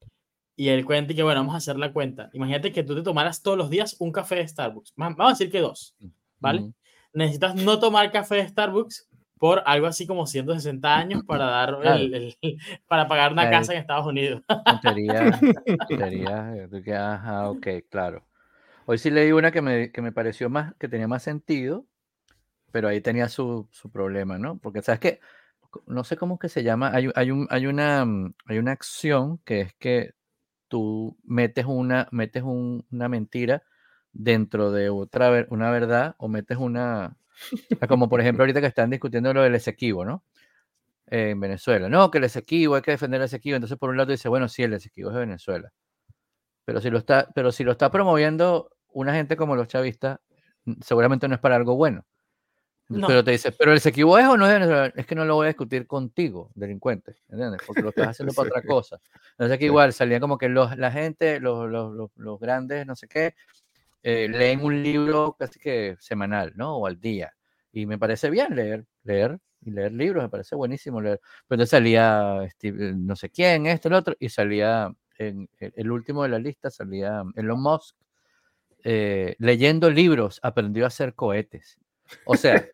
y 0.56 0.68
él 0.68 0.86
cuenta 0.86 1.14
que, 1.14 1.22
bueno, 1.22 1.40
vamos 1.40 1.54
a 1.54 1.58
hacer 1.58 1.76
la 1.78 1.92
cuenta. 1.92 2.30
Imagínate 2.32 2.72
que 2.72 2.82
tú 2.82 2.94
te 2.94 3.02
tomaras 3.02 3.42
todos 3.42 3.58
los 3.58 3.68
días 3.68 3.96
un 3.98 4.10
café 4.10 4.36
de 4.36 4.48
Starbucks. 4.48 4.94
Vamos 4.96 5.18
a 5.18 5.28
decir 5.28 5.50
que 5.50 5.60
dos, 5.60 5.94
¿vale? 6.40 6.72
Necesitas 7.12 7.54
no 7.54 7.78
tomar 7.78 8.10
café 8.10 8.36
de 8.36 8.48
Starbucks 8.48 9.08
por 9.38 9.62
algo 9.66 9.86
así 9.86 10.06
como 10.06 10.26
160 10.26 10.96
años 10.96 11.22
para 11.24 11.44
dar 11.44 11.78
el, 11.84 12.36
para 12.88 13.06
pagar 13.06 13.32
una 13.32 13.50
casa 13.50 13.74
en 13.74 13.80
Estados 13.80 14.06
Unidos. 14.06 14.42
Sería, 14.82 15.38
sería, 16.70 17.14
ajá, 17.14 17.50
ok, 17.50 17.66
claro. 17.90 18.24
Hoy 18.86 18.98
sí 18.98 19.10
leí 19.10 19.32
una 19.32 19.50
que 19.50 19.60
me, 19.60 19.92
que 19.92 20.00
me 20.00 20.12
pareció 20.12 20.48
más, 20.48 20.74
que 20.76 20.88
tenía 20.88 21.08
más 21.08 21.22
sentido, 21.22 21.84
pero 22.72 22.88
ahí 22.88 23.00
tenía 23.00 23.28
su, 23.28 23.68
su 23.72 23.90
problema, 23.90 24.38
¿no? 24.38 24.58
Porque 24.58 24.80
sabes 24.80 25.00
que 25.00 25.20
no 25.86 26.04
sé 26.04 26.16
cómo 26.16 26.34
es 26.34 26.40
que 26.40 26.48
se 26.48 26.62
llama, 26.62 26.90
hay, 26.94 27.10
hay, 27.14 27.30
un, 27.30 27.46
hay, 27.50 27.66
una, 27.66 28.06
hay 28.46 28.58
una 28.58 28.72
acción 28.72 29.38
que 29.38 29.60
es 29.60 29.74
que 29.74 30.14
tú 30.68 31.16
metes 31.24 31.66
una, 31.66 32.08
metes 32.10 32.42
una 32.42 33.08
mentira 33.08 33.62
dentro 34.12 34.72
de 34.72 34.90
otra 34.90 35.46
una 35.50 35.70
verdad 35.70 36.14
o 36.18 36.28
metes 36.28 36.58
una, 36.58 37.16
como 37.88 38.08
por 38.08 38.20
ejemplo 38.20 38.42
ahorita 38.44 38.60
que 38.60 38.66
están 38.66 38.90
discutiendo 38.90 39.32
lo 39.34 39.42
del 39.42 39.54
Esequibo, 39.54 40.04
¿no? 40.04 40.22
en 41.06 41.40
Venezuela. 41.40 41.88
No, 41.88 42.10
que 42.10 42.18
el 42.18 42.24
Esequibo, 42.24 42.74
hay 42.74 42.82
que 42.82 42.92
defender 42.92 43.20
el 43.20 43.26
Esequibo. 43.26 43.56
Entonces, 43.56 43.78
por 43.78 43.90
un 43.90 43.96
lado 43.96 44.10
dice, 44.10 44.28
bueno, 44.28 44.48
sí, 44.48 44.62
el 44.62 44.74
Esequibo 44.74 45.10
es 45.10 45.14
de 45.14 45.20
Venezuela. 45.20 45.72
Pero 46.64 46.80
si 46.80 46.90
lo 46.90 46.98
está, 46.98 47.28
pero 47.34 47.52
si 47.52 47.64
lo 47.64 47.72
está 47.72 47.90
promoviendo 47.90 48.70
una 48.88 49.14
gente 49.14 49.36
como 49.36 49.56
los 49.56 49.68
chavistas, 49.68 50.18
seguramente 50.80 51.28
no 51.28 51.34
es 51.34 51.40
para 51.40 51.56
algo 51.56 51.76
bueno. 51.76 52.04
Pero 52.88 53.24
te 53.24 53.32
dice, 53.32 53.52
pero 53.52 53.72
el 53.72 53.80
se 53.80 53.88
equivocó 53.88 54.30
o 54.30 54.36
no 54.36 54.48
es 54.48 54.92
Es 54.94 55.06
que 55.06 55.14
no 55.16 55.24
lo 55.24 55.34
voy 55.34 55.46
a 55.46 55.48
discutir 55.48 55.86
contigo, 55.86 56.50
delincuente, 56.54 57.16
¿entiendes? 57.28 57.60
Porque 57.66 57.82
lo 57.82 57.88
estás 57.88 58.08
haciendo 58.08 58.32
para 58.32 58.48
otra 58.48 58.62
cosa. 58.66 59.00
Entonces 59.32 59.58
que 59.58 59.64
igual 59.64 59.92
salía 59.92 60.20
como 60.20 60.38
que 60.38 60.48
los, 60.48 60.76
la 60.76 60.92
gente, 60.92 61.40
los, 61.40 61.68
los, 61.68 62.10
los, 62.14 62.40
grandes, 62.40 62.86
no 62.86 62.94
sé 62.94 63.08
qué, 63.08 63.34
eh, 64.04 64.28
leen 64.28 64.64
un 64.64 64.82
libro 64.82 65.36
casi 65.36 65.58
que 65.58 65.96
semanal, 65.98 66.52
¿no? 66.54 66.76
O 66.76 66.86
al 66.86 67.00
día. 67.00 67.32
Y 67.72 67.86
me 67.86 67.98
parece 67.98 68.30
bien 68.30 68.54
leer, 68.54 68.86
leer 69.02 69.38
y 69.62 69.72
leer 69.72 69.92
libros, 69.92 70.22
me 70.22 70.30
parece 70.30 70.54
buenísimo 70.54 71.00
leer. 71.00 71.20
Pero 71.48 71.56
entonces 71.56 71.70
salía 71.70 72.48
no 72.62 73.16
sé 73.16 73.30
quién, 73.30 73.66
esto, 73.66 73.88
el 73.88 73.94
otro, 73.94 74.14
y 74.20 74.28
salía, 74.28 74.92
en, 75.18 75.48
el 75.58 75.90
último 75.90 76.22
de 76.22 76.28
la 76.28 76.38
lista 76.38 76.70
salía 76.70 77.24
Elon 77.34 77.60
Musk, 77.60 77.96
eh, 78.84 79.34
leyendo 79.40 79.90
libros, 79.90 80.38
aprendió 80.44 80.84
a 80.84 80.86
hacer 80.86 81.14
cohetes. 81.14 81.80
O 82.24 82.36
sea, 82.36 82.66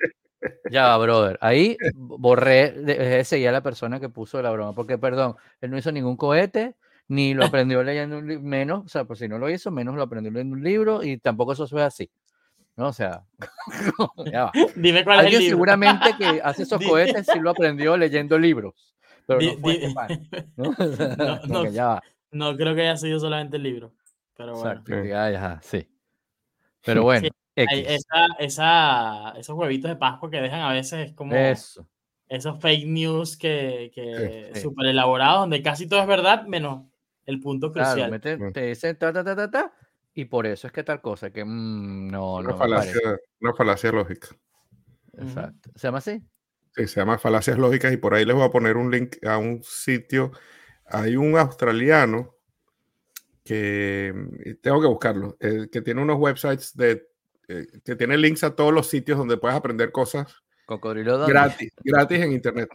ya, 0.70 0.96
brother. 0.96 1.38
Ahí 1.40 1.76
borré, 1.94 2.72
de, 2.72 3.24
seguía 3.24 3.50
a 3.50 3.52
la 3.52 3.62
persona 3.62 4.00
que 4.00 4.08
puso 4.08 4.40
la 4.42 4.50
broma, 4.50 4.74
porque, 4.74 4.98
perdón, 4.98 5.36
él 5.60 5.70
no 5.70 5.78
hizo 5.78 5.92
ningún 5.92 6.16
cohete, 6.16 6.76
ni 7.08 7.34
lo 7.34 7.44
aprendió 7.56 7.82
leyendo 7.82 8.18
un 8.18 8.28
libro, 8.28 8.42
menos, 8.42 8.84
o 8.84 8.88
sea, 8.88 9.04
por 9.04 9.16
si 9.16 9.28
no 9.28 9.38
lo 9.38 9.50
hizo, 9.50 9.70
menos 9.70 9.94
lo 9.94 10.02
aprendió 10.02 10.32
leyendo 10.32 10.56
un 10.56 10.62
libro, 10.62 11.02
y 11.02 11.18
tampoco 11.18 11.52
eso 11.52 11.66
fue 11.66 11.82
así. 11.82 12.10
¿no? 12.76 12.88
O 12.88 12.92
sea, 12.92 13.22
ya 14.32 14.44
va. 14.44 14.52
Dime 14.74 15.04
cuál 15.04 15.20
Alguien 15.20 15.34
es 15.34 15.38
el 15.38 15.44
libro. 15.44 15.56
seguramente 15.56 16.10
que 16.18 16.40
hace 16.44 16.62
esos 16.62 16.82
cohetes 16.82 17.26
sí 17.30 17.38
lo 17.38 17.50
aprendió 17.50 17.96
leyendo 17.96 18.38
libros, 18.38 18.94
pero 19.26 19.40
no 19.40 19.58
fue 19.58 19.80
¿no? 20.56 20.74
no, 21.46 21.70
ya 21.70 21.86
va. 21.86 22.02
no, 22.30 22.56
creo 22.56 22.74
que 22.74 22.82
haya 22.82 22.96
sido 22.96 23.18
solamente 23.20 23.56
el 23.58 23.62
libro, 23.62 23.92
pero 24.36 24.54
bueno. 24.54 24.70
Exacto, 24.70 25.04
ya, 25.04 25.30
ya, 25.30 25.60
sí. 25.62 25.86
Pero 26.84 27.02
bueno. 27.02 27.28
Esa, 27.55 28.26
esa, 28.38 29.34
esos 29.38 29.57
huevitos 29.57 29.90
de 29.90 29.96
Pascua 29.96 30.30
que 30.30 30.40
dejan 30.40 30.61
a 30.61 30.72
veces 30.72 31.11
es 31.11 31.12
como 31.12 31.34
Eso. 31.34 31.86
esos 32.28 32.59
fake 32.61 32.86
news 32.86 33.36
que, 33.36 33.90
que 33.94 34.59
súper 34.59 34.86
elaborados, 34.86 35.40
donde 35.40 35.62
casi 35.62 35.86
todo 35.86 36.00
es 36.00 36.07
verdad, 36.07 36.46
menos 36.46 36.86
el 37.26 37.40
punto 37.40 37.70
crucial. 37.72 38.20
Claro, 38.20 38.53
te, 38.53 38.66
dicen 38.66 38.96
ta, 38.96 39.12
ta, 39.12 39.22
ta, 39.22 39.36
ta, 39.36 39.50
ta, 39.50 39.72
y 40.14 40.24
por 40.24 40.46
eso 40.46 40.66
es 40.66 40.72
que 40.72 40.82
tal 40.82 41.03
cosa, 41.03 41.30
que 41.30 41.44
mmm, 41.44 42.09
no, 42.09 42.36
una, 42.36 42.50
no 42.50 42.57
falacia, 42.57 43.00
una 43.40 43.55
falacia 43.55 43.92
lógica. 43.92 44.28
Exacto. 45.18 45.70
¿Se 45.74 45.88
llama 45.88 45.98
así? 45.98 46.22
Sí, 46.74 46.86
se 46.86 47.00
llama 47.00 47.18
falacias 47.18 47.59
lógicas 47.59 47.92
y 47.92 47.98
por 47.98 48.14
ahí 48.14 48.24
les 48.24 48.34
voy 48.34 48.46
a 48.46 48.50
poner 48.50 48.78
un 48.78 48.90
link 48.90 49.16
a 49.26 49.36
un 49.36 49.62
sitio. 49.62 50.32
Hay 50.86 51.16
un 51.16 51.36
australiano 51.36 52.34
que 53.44 54.14
tengo 54.62 54.80
que 54.80 54.86
buscarlo, 54.86 55.36
eh, 55.38 55.68
que 55.70 55.82
tiene 55.82 56.00
unos 56.00 56.18
websites 56.18 56.74
de 56.74 57.11
eh, 57.49 57.66
que 57.84 57.97
tiene 57.97 58.16
links 58.16 58.45
a 58.45 58.55
todos 58.55 58.72
los 58.72 58.88
sitios 58.88 59.18
donde 59.18 59.36
puedes 59.36 59.57
aprender 59.57 59.90
cosas 59.93 60.43
gratis, 61.26 61.72
gratis 61.84 62.20
en 62.20 62.32
internet. 62.32 62.68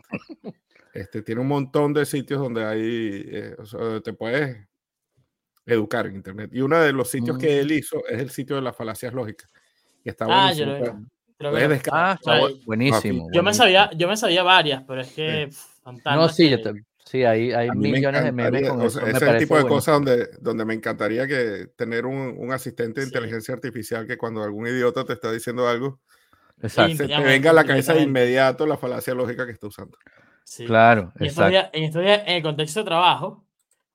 Este, 0.93 1.21
tiene 1.21 1.41
un 1.41 1.47
montón 1.47 1.93
de 1.93 2.05
sitios 2.05 2.39
donde 2.39 2.65
hay, 2.65 2.81
eh, 2.81 3.55
te 4.03 4.13
puedes 4.13 4.67
educar 5.65 6.07
en 6.07 6.15
internet. 6.15 6.49
Y 6.53 6.61
uno 6.61 6.79
de 6.79 6.93
los 6.93 7.09
sitios 7.09 7.37
que 7.37 7.59
él 7.59 7.67
mm. 7.67 7.73
hizo 7.73 8.07
es 8.07 8.19
el 8.19 8.29
sitio 8.29 8.55
de 8.55 8.61
las 8.61 8.75
falacias 8.75 9.13
lógicas. 9.13 9.49
Y 10.03 10.09
está 10.09 10.25
ah, 10.29 10.53
buenísimo. 10.53 11.05
ah, 11.91 12.17
buenísimo. 12.65 13.27
Yo 13.31 13.43
me 13.43 13.53
sabía, 13.53 13.91
yo 13.95 14.07
me 14.07 14.17
sabía 14.17 14.43
varias, 14.43 14.83
pero 14.87 15.01
es 15.01 15.11
que 15.11 15.49
no, 16.05 16.29
sí, 16.29 16.49
yo 16.49 16.57
Sí, 17.09 17.23
hay, 17.23 17.53
hay 17.53 17.69
millones 17.71 18.21
de 18.21 18.31
memes 18.33 18.69
con 18.69 18.81
eso. 18.81 18.99
ese 19.05 19.37
tipo 19.37 19.57
de 19.57 19.65
cosas 19.65 19.95
donde, 19.95 20.29
donde 20.41 20.65
me 20.65 20.73
encantaría 20.73 21.25
que 21.25 21.67
tener 21.77 22.05
un, 22.05 22.35
un 22.37 22.51
asistente 22.51 22.99
de 22.99 23.07
inteligencia 23.07 23.53
artificial 23.53 24.05
que 24.05 24.17
cuando 24.17 24.43
algún 24.43 24.67
idiota 24.67 25.05
te 25.05 25.13
está 25.13 25.31
diciendo 25.31 25.69
algo, 25.69 26.01
se 26.61 26.95
te 26.95 27.21
venga 27.21 27.51
a 27.51 27.53
la 27.53 27.63
cabeza 27.63 27.93
de 27.93 28.01
inmediato 28.01 28.65
la 28.65 28.77
falacia 28.77 29.13
lógica 29.13 29.45
que 29.45 29.53
está 29.53 29.67
usando. 29.67 29.97
Claro, 30.65 31.13
en 31.17 31.27
estos, 31.27 31.47
días, 31.49 31.69
en 31.71 31.97
en 31.97 32.27
el 32.27 32.43
contexto 32.43 32.81
de 32.81 32.85
trabajo, 32.85 33.45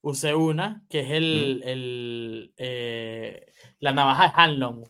usé 0.01 0.35
una 0.35 0.83
que 0.89 1.01
es 1.01 1.11
el, 1.11 1.63
el 1.65 2.55
eh, 2.57 3.53
la 3.79 3.93
navaja 3.93 4.25
de 4.25 4.33
Hanlon. 4.37 4.85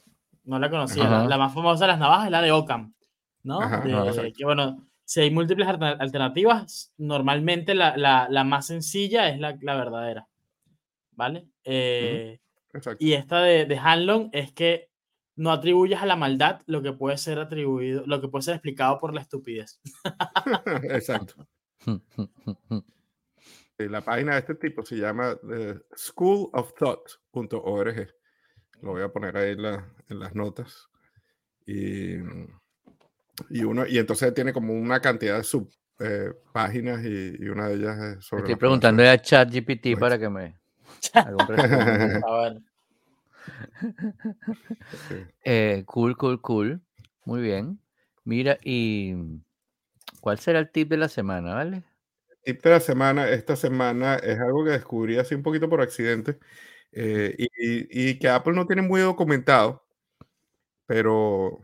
No 0.44 0.58
la 0.60 0.70
conocía. 0.70 1.24
La, 1.26 1.38
más 1.38 1.54
famosa 1.54 1.86
de 1.86 1.92
las 1.92 1.98
navajas 1.98 2.26
es 2.26 2.30
la 2.30 2.42
de 2.42 2.52
Ockham, 2.52 2.94
¿no? 3.42 3.60
que 3.82 4.44
bueno, 4.44 4.86
si 5.12 5.20
hay 5.20 5.30
múltiples 5.30 5.68
alternativas, 5.68 6.92
normalmente 6.96 7.74
la, 7.74 7.94
la, 7.98 8.28
la 8.30 8.44
más 8.44 8.68
sencilla 8.68 9.28
es 9.28 9.38
la, 9.38 9.76
verdadera. 9.76 10.26
¿Vale? 11.10 11.48
Eh, 11.64 12.40
y 12.98 13.12
esta 13.12 13.42
de, 13.42 13.66
de 13.66 13.76
Hanlon 13.76 14.30
es 14.32 14.52
que 14.52 14.88
no 15.36 15.52
atribuyas 15.52 16.00
a 16.00 16.06
la 16.06 16.16
maldad 16.16 16.62
lo 16.64 16.80
que 16.80 16.94
puede 16.94 17.18
ser 17.18 17.40
atribuido, 17.40 18.04
lo 18.06 18.22
que 18.22 18.28
puede 18.28 18.44
ser 18.44 18.54
explicado 18.54 18.98
por 18.98 19.12
la 19.12 19.20
estupidez. 19.20 19.82
Exacto. 20.84 21.46
la 23.76 24.00
página 24.00 24.32
de 24.32 24.38
este 24.38 24.54
tipo 24.54 24.82
se 24.82 24.96
llama 24.96 25.36
eh, 25.52 25.78
schoolofthought.org. 25.94 28.14
Lo 28.80 28.92
voy 28.92 29.02
a 29.02 29.12
poner 29.12 29.36
ahí 29.36 29.50
en, 29.50 30.18
las 30.18 30.34
notas. 30.34 30.88
Y, 31.66 32.16
y, 33.51 33.64
uno, 33.64 33.87
y 33.87 33.99
entonces 33.99 34.33
tiene 34.35 34.53
como 34.53 34.74
una 34.74 35.01
cantidad 35.01 35.39
de 35.39 35.45
subpáginas 35.45 37.05
eh, 37.05 37.37
y, 37.39 37.49
una 37.49 37.68
de 37.68 37.74
ellas 37.74 37.99
es 37.99 38.24
sobre. 38.24 38.43
Estoy 38.43 38.57
preguntando 38.57 39.03
a 39.03 39.18
ChatGPT 39.18 39.99
para 39.99 40.18
que 40.18 40.28
me. 40.28 40.57
Eh, 45.45 45.83
cool, 45.87 46.16
cool, 46.16 46.41
cool. 46.41 46.80
Muy 47.24 47.43
bien. 47.43 47.80
Mira, 48.24 48.57
y 48.62 49.14
¿cuál 50.20 50.39
será 50.39 50.61
el 50.61 50.70
tip 50.70 50.89
de 50.89 50.97
la 50.97 51.09
semana, 51.09 51.55
vale? 51.55 51.83
El 52.28 52.55
tip 52.55 52.62
de 52.62 52.70
la 52.70 52.80
semana, 52.80 53.28
esta 53.28 53.57
semana 53.57 54.14
es 54.16 54.39
algo 54.39 54.64
que 54.64 54.70
descubrí 54.70 55.18
así 55.18 55.35
un 55.35 55.43
poquito 55.43 55.68
por 55.68 55.80
accidente 55.80 56.39
eh, 56.93 57.35
y, 57.39 58.18
que 58.18 58.28
Apple 58.28 58.53
no 58.53 58.66
tiene 58.66 58.83
muy 58.83 59.01
documentado, 59.01 59.85
pero 60.87 61.61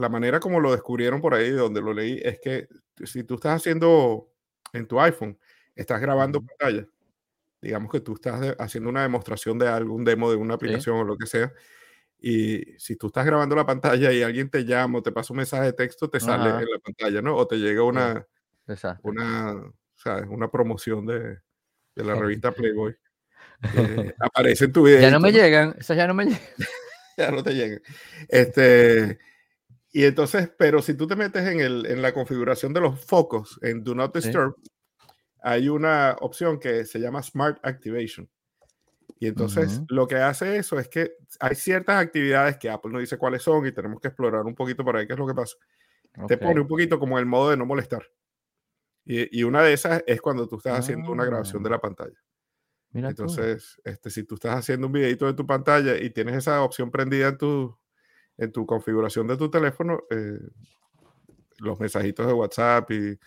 la 0.00 0.08
manera 0.08 0.40
como 0.40 0.60
lo 0.60 0.72
descubrieron 0.72 1.20
por 1.20 1.34
ahí, 1.34 1.50
donde 1.50 1.80
lo 1.80 1.92
leí, 1.92 2.20
es 2.22 2.38
que 2.40 2.68
si 3.04 3.24
tú 3.24 3.34
estás 3.34 3.56
haciendo 3.56 4.30
en 4.72 4.86
tu 4.86 5.00
iPhone, 5.00 5.38
estás 5.74 6.00
grabando 6.00 6.42
pantalla 6.42 6.86
digamos 7.60 7.90
que 7.90 8.00
tú 8.00 8.14
estás 8.14 8.54
haciendo 8.58 8.90
una 8.90 9.02
demostración 9.02 9.58
de 9.58 9.68
algún 9.68 10.04
demo 10.04 10.30
de 10.30 10.36
una 10.36 10.54
aplicación 10.54 10.96
o 10.98 11.04
lo 11.04 11.16
que 11.16 11.26
sea, 11.26 11.52
y 12.18 12.62
si 12.78 12.96
tú 12.96 13.08
estás 13.08 13.26
grabando 13.26 13.54
la 13.56 13.66
pantalla 13.66 14.12
y 14.12 14.22
alguien 14.22 14.48
te 14.48 14.64
llama 14.64 14.98
o 14.98 15.02
te 15.02 15.12
pasa 15.12 15.32
un 15.32 15.38
mensaje 15.38 15.64
de 15.64 15.72
texto, 15.72 16.08
te 16.08 16.20
sale 16.20 16.48
en 16.48 16.70
la 16.70 16.78
pantalla, 16.82 17.20
¿no? 17.20 17.36
O 17.36 17.46
te 17.46 17.56
llega 17.56 17.82
una, 17.82 18.26
una, 19.02 19.72
¿sabes? 19.96 20.26
una 20.28 20.50
promoción 20.50 21.06
de, 21.06 21.38
de 21.94 22.04
la 22.04 22.14
revista 22.14 22.52
Playboy. 22.52 22.96
Eh, 23.74 24.14
aparece 24.20 24.66
en 24.66 24.72
tu 24.72 24.84
video. 24.84 25.00
Ya 25.00 25.10
no 25.10 25.20
me 25.20 25.32
llegan, 25.32 25.74
esas 25.78 25.96
ya 25.96 26.06
no 26.06 26.14
me 26.14 26.24
llegan. 26.26 26.40
ya 27.16 27.30
no 27.30 27.42
te 27.42 27.52
llegan. 27.52 27.82
Este, 28.28 29.18
y 29.96 30.04
entonces, 30.04 30.50
pero 30.58 30.82
si 30.82 30.92
tú 30.92 31.06
te 31.06 31.16
metes 31.16 31.42
en, 31.46 31.58
el, 31.58 31.86
en 31.86 32.02
la 32.02 32.12
configuración 32.12 32.74
de 32.74 32.82
los 32.82 33.02
focos 33.02 33.58
en 33.62 33.82
Do 33.82 33.94
Not 33.94 34.14
Disturb, 34.14 34.54
hay 35.40 35.70
una 35.70 36.18
opción 36.20 36.60
que 36.60 36.84
se 36.84 37.00
llama 37.00 37.22
Smart 37.22 37.58
Activation. 37.62 38.28
Y 39.18 39.26
entonces 39.26 39.80
lo 39.88 40.06
que 40.06 40.16
hace 40.16 40.58
eso 40.58 40.78
es 40.78 40.90
que 40.90 41.12
hay 41.40 41.54
ciertas 41.54 41.96
actividades 41.96 42.58
que 42.58 42.68
Apple 42.68 42.92
no 42.92 42.98
dice 42.98 43.16
cuáles 43.16 43.40
son 43.40 43.66
y 43.66 43.72
tenemos 43.72 43.98
que 43.98 44.08
explorar 44.08 44.42
un 44.42 44.54
poquito 44.54 44.84
para 44.84 44.98
ver 44.98 45.06
qué 45.06 45.14
es 45.14 45.18
lo 45.18 45.26
que 45.26 45.32
pasa. 45.32 45.56
Te 46.28 46.36
pone 46.36 46.60
un 46.60 46.68
poquito 46.68 46.98
como 46.98 47.18
el 47.18 47.24
modo 47.24 47.48
de 47.48 47.56
no 47.56 47.64
molestar. 47.64 48.06
Y, 49.06 49.40
y, 49.40 49.44
una 49.44 49.62
de 49.62 49.72
esas 49.72 50.04
es 50.06 50.20
cuando 50.20 50.46
tú 50.46 50.58
estás 50.58 50.78
haciendo 50.78 51.10
una 51.10 51.24
grabación 51.24 51.62
de 51.62 51.70
ah. 51.70 51.72
la 51.72 51.80
pantalla. 51.80 52.22
entonces, 52.92 53.80
este, 53.82 54.10
si 54.10 54.24
tú 54.24 54.34
estás 54.34 54.56
haciendo 54.56 54.88
un 54.88 54.92
videito 54.92 55.24
de 55.24 55.32
tu 55.32 55.46
pantalla 55.46 55.96
y 55.96 56.10
tienes 56.10 56.36
esa 56.36 56.60
opción 56.60 56.90
prendida 56.90 57.28
en 57.28 57.38
tu, 57.38 57.78
en 58.38 58.52
tu 58.52 58.66
configuración 58.66 59.26
de 59.26 59.36
tu 59.36 59.50
teléfono, 59.50 60.00
eh, 60.10 60.38
los 61.58 61.80
mensajitos 61.80 62.26
de 62.26 62.32
WhatsApp 62.32 62.90
y 62.90 63.18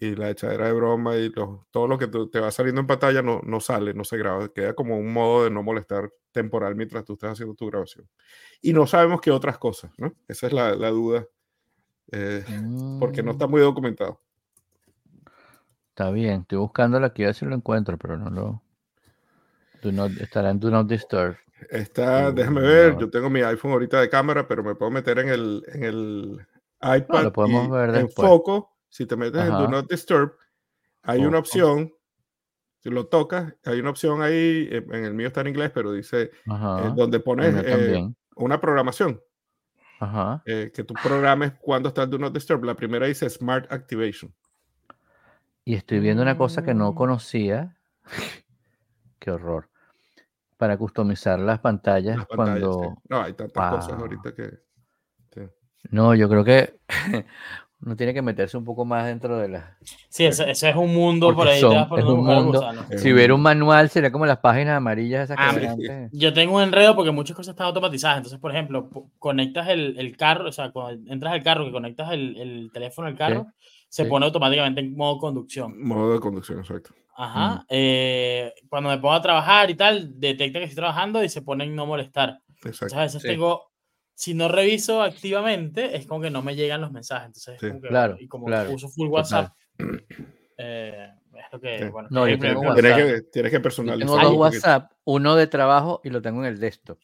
y 0.00 0.16
la 0.16 0.30
echadera 0.30 0.66
de 0.66 0.72
broma 0.72 1.16
y 1.18 1.30
todo 1.30 1.86
lo 1.86 1.98
que 1.98 2.06
te 2.06 2.40
va 2.40 2.50
saliendo 2.50 2.80
en 2.80 2.86
pantalla 2.86 3.20
no, 3.20 3.42
no 3.44 3.60
sale, 3.60 3.92
no 3.92 4.02
se 4.04 4.16
graba, 4.16 4.48
queda 4.48 4.72
como 4.72 4.96
un 4.96 5.12
modo 5.12 5.44
de 5.44 5.50
no 5.50 5.62
molestar 5.62 6.10
temporal 6.32 6.74
mientras 6.74 7.04
tú 7.04 7.12
estás 7.12 7.32
haciendo 7.32 7.54
tu 7.54 7.66
grabación. 7.66 8.08
Y 8.62 8.72
no 8.72 8.86
sabemos 8.86 9.20
qué 9.20 9.30
otras 9.30 9.58
cosas, 9.58 9.92
¿no? 9.98 10.14
Esa 10.26 10.46
es 10.46 10.54
la, 10.54 10.74
la 10.74 10.88
duda, 10.88 11.26
eh, 12.12 12.44
porque 12.98 13.22
no 13.22 13.32
está 13.32 13.46
mm. 13.46 13.50
muy 13.50 13.60
documentado. 13.60 14.22
Está 15.90 16.10
bien, 16.10 16.42
estoy 16.42 16.58
buscándola 16.58 17.08
aquí 17.08 17.24
a 17.24 17.26
ver 17.26 17.34
si 17.34 17.44
lo 17.44 17.54
encuentro, 17.54 17.98
pero 17.98 18.16
no 18.16 18.30
lo... 18.30 18.62
estará 20.20 20.48
en 20.48 20.60
Do 20.60 20.70
Not 20.70 20.88
Disturb. 20.88 21.36
Está, 21.68 22.32
déjame 22.32 22.60
ver, 22.60 22.96
yo 22.98 23.10
tengo 23.10 23.28
mi 23.28 23.42
iPhone 23.42 23.72
ahorita 23.72 24.00
de 24.00 24.08
cámara, 24.08 24.48
pero 24.48 24.62
me 24.62 24.74
puedo 24.74 24.90
meter 24.90 25.18
en 25.18 25.28
el, 25.28 25.64
en 25.72 25.84
el 25.84 26.46
iPad 26.80 27.24
lo 27.24 27.32
podemos 27.32 27.70
ver 27.70 27.94
en 27.94 28.08
foco 28.08 28.70
si 28.90 29.06
te 29.06 29.16
metes 29.16 29.40
en 29.40 29.50
Do 29.50 29.68
Not 29.68 29.88
Disturb, 29.88 30.32
hay 31.02 31.24
una 31.24 31.38
opción, 31.38 31.92
si 32.80 32.90
lo 32.90 33.06
tocas, 33.06 33.54
hay 33.64 33.80
una 33.80 33.90
opción 33.90 34.20
ahí, 34.20 34.68
eh, 34.70 34.84
en 34.90 35.04
el 35.04 35.14
mío 35.14 35.28
está 35.28 35.40
en 35.40 35.46
inglés, 35.46 35.70
pero 35.72 35.92
dice, 35.92 36.22
eh, 36.22 36.92
donde 36.94 37.20
pones 37.20 37.54
eh, 37.64 38.04
una 38.36 38.60
programación. 38.60 39.20
que 40.44 40.84
tú 40.84 40.94
programes 41.02 41.52
cuando 41.60 41.88
está 41.88 42.02
el 42.02 42.10
Do 42.10 42.18
Not 42.18 42.34
Disturb. 42.34 42.64
La 42.64 42.74
primera 42.74 43.06
dice 43.06 43.30
Smart 43.30 43.70
Activation. 43.72 44.34
Y 45.64 45.74
estoy 45.74 46.00
viendo 46.00 46.22
una 46.22 46.36
cosa 46.36 46.64
que 46.64 46.74
no 46.74 46.92
mm. 46.92 46.94
conocía. 46.94 47.78
Qué 49.20 49.30
horror. 49.30 49.69
Para 50.60 50.76
customizar 50.76 51.38
las 51.38 51.58
pantallas, 51.58 52.26
cuando. 52.26 52.98
No, 53.08 53.22
hay 53.22 53.32
tantas 53.32 53.70
cosas 53.70 53.98
ahorita 53.98 54.34
que. 54.34 54.58
No, 55.90 56.14
yo 56.14 56.28
creo 56.28 56.44
que 56.44 56.78
uno 57.80 57.96
tiene 57.96 58.12
que 58.12 58.20
meterse 58.20 58.58
un 58.58 58.64
poco 58.66 58.84
más 58.84 59.06
dentro 59.06 59.38
de 59.38 59.48
la. 59.48 59.78
Sí, 60.10 60.26
ese, 60.26 60.50
es 60.50 60.62
un 60.76 60.92
mundo 60.92 61.34
por 61.34 61.48
ahí. 61.48 61.60
es 61.60 62.04
un 62.04 62.26
mundo. 62.26 62.62
Si 62.94 63.10
hubiera 63.10 63.34
un 63.34 63.40
manual, 63.40 63.88
sería 63.88 64.12
como 64.12 64.26
las 64.26 64.36
páginas 64.40 64.76
amarillas 64.76 65.30
esas 65.30 65.38
ah, 65.40 66.08
Yo 66.12 66.34
tengo 66.34 66.56
un 66.56 66.62
enredo 66.62 66.94
porque 66.94 67.10
muchas 67.10 67.34
cosas 67.34 67.54
están 67.54 67.68
automatizadas. 67.68 68.18
Entonces, 68.18 68.38
por 68.38 68.50
ejemplo, 68.50 68.90
conectas 69.18 69.68
el, 69.68 69.98
el 69.98 70.14
carro, 70.14 70.50
o 70.50 70.52
sea, 70.52 70.72
cuando 70.72 71.10
entras 71.10 71.32
al 71.32 71.42
carro, 71.42 71.64
que 71.64 71.72
conectas 71.72 72.12
el, 72.12 72.36
el 72.36 72.70
teléfono 72.70 73.08
al 73.08 73.16
carro, 73.16 73.46
se 73.88 74.04
pone 74.04 74.26
automáticamente 74.26 74.82
en 74.82 74.94
modo 74.94 75.16
conducción. 75.16 75.82
Modo 75.82 76.12
de 76.12 76.20
conducción, 76.20 76.58
exacto. 76.58 76.90
Ajá. 77.22 77.66
Eh, 77.68 78.54
cuando 78.68 78.88
me 78.88 78.96
pongo 78.96 79.12
a 79.12 79.20
trabajar 79.20 79.70
y 79.70 79.74
tal, 79.74 80.18
detecta 80.18 80.58
que 80.58 80.64
estoy 80.64 80.76
trabajando 80.76 81.22
y 81.22 81.28
se 81.28 81.42
pone 81.42 81.64
en 81.64 81.76
no 81.76 81.84
molestar. 81.84 82.40
Exacto. 82.64 82.96
a 82.96 83.02
veces 83.02 83.22
tengo 83.22 83.70
si 84.14 84.34
no 84.34 84.48
reviso 84.48 85.02
activamente, 85.02 85.96
es 85.96 86.06
como 86.06 86.20
que 86.20 86.30
no 86.30 86.42
me 86.42 86.54
llegan 86.54 86.82
los 86.82 86.92
mensajes. 86.92 87.26
Entonces, 87.26 87.58
como 87.58 87.80
que, 87.80 87.88
claro, 87.88 88.16
y 88.20 88.28
como 88.28 88.46
uso 88.70 88.88
full 88.88 89.08
WhatsApp, 89.08 89.54
eh, 90.58 91.08
es 91.34 91.44
lo 91.52 91.60
que, 91.60 91.88
bueno, 91.88 92.08
no, 92.10 92.28
yo 92.28 92.38
tengo 92.38 92.74
tienes, 92.74 92.96
que, 92.96 93.22
tienes 93.32 93.50
que 93.50 93.60
personalizar. 93.60 93.98
Tengo 93.98 94.18
dos 94.22 94.36
WhatsApp, 94.36 94.92
uno 95.04 95.36
de 95.36 95.46
trabajo 95.46 96.02
y 96.04 96.10
lo 96.10 96.20
tengo 96.20 96.40
en 96.40 96.46
el 96.46 96.60
desktop. 96.60 96.98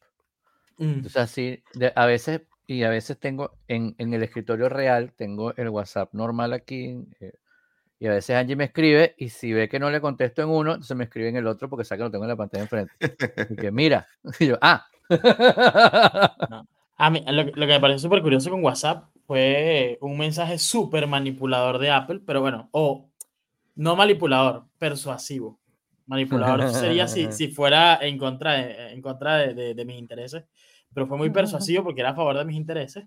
Mm. 0.76 0.84
Entonces, 0.84 1.16
así, 1.16 1.64
a 1.94 2.06
veces, 2.06 2.42
y 2.66 2.82
a 2.82 2.90
veces 2.90 3.18
tengo 3.18 3.52
en, 3.66 3.94
en, 3.96 4.12
el 4.12 4.22
escritorio 4.22 4.68
real, 4.68 5.12
tengo 5.14 5.54
el 5.56 5.70
WhatsApp 5.70 6.12
normal 6.12 6.52
aquí. 6.52 7.02
Eh, 7.20 7.32
y 7.98 8.06
a 8.06 8.10
veces 8.10 8.36
Angie 8.36 8.56
me 8.56 8.64
escribe 8.64 9.14
y 9.16 9.30
si 9.30 9.52
ve 9.52 9.68
que 9.68 9.78
no 9.78 9.90
le 9.90 10.00
contesto 10.00 10.42
en 10.42 10.48
uno, 10.48 10.72
entonces 10.72 10.96
me 10.96 11.04
escribe 11.04 11.28
en 11.30 11.36
el 11.36 11.46
otro 11.46 11.68
porque 11.70 11.84
sabe 11.84 12.00
que 12.00 12.04
lo 12.04 12.10
tengo 12.10 12.24
en 12.24 12.30
la 12.30 12.36
pantalla 12.36 12.64
enfrente. 12.64 12.92
Y 13.50 13.56
que 13.56 13.70
mira, 13.70 14.06
y 14.38 14.46
yo, 14.48 14.58
ah. 14.60 14.86
A 16.98 17.10
mí, 17.10 17.22
lo, 17.26 17.44
que 17.44 17.66
me 17.66 17.80
pareció 17.80 18.08
súper 18.08 18.22
curioso 18.22 18.50
con 18.50 18.64
WhatsApp 18.64 19.04
fue 19.26 19.98
un 20.00 20.16
mensaje 20.18 20.58
súper 20.58 21.06
manipulador 21.06 21.78
de 21.78 21.90
Apple, 21.90 22.20
pero 22.24 22.40
bueno, 22.40 22.68
o 22.72 23.10
no 23.76 23.96
manipulador, 23.96 24.66
persuasivo. 24.78 25.58
Manipulador 26.06 26.70
sería 26.72 27.08
si, 27.08 27.30
si 27.32 27.48
fuera 27.48 27.98
en 28.00 28.18
contra, 28.18 28.54
de, 28.54 28.92
en 28.92 29.02
contra 29.02 29.38
de, 29.38 29.74
de, 29.74 29.84
mis 29.84 29.98
intereses, 29.98 30.44
pero 30.94 31.06
fue 31.06 31.18
muy 31.18 31.30
persuasivo 31.30 31.84
porque 31.84 32.00
era 32.00 32.10
a 32.10 32.14
favor 32.14 32.38
de 32.38 32.44
mis 32.44 32.56
intereses, 32.56 33.06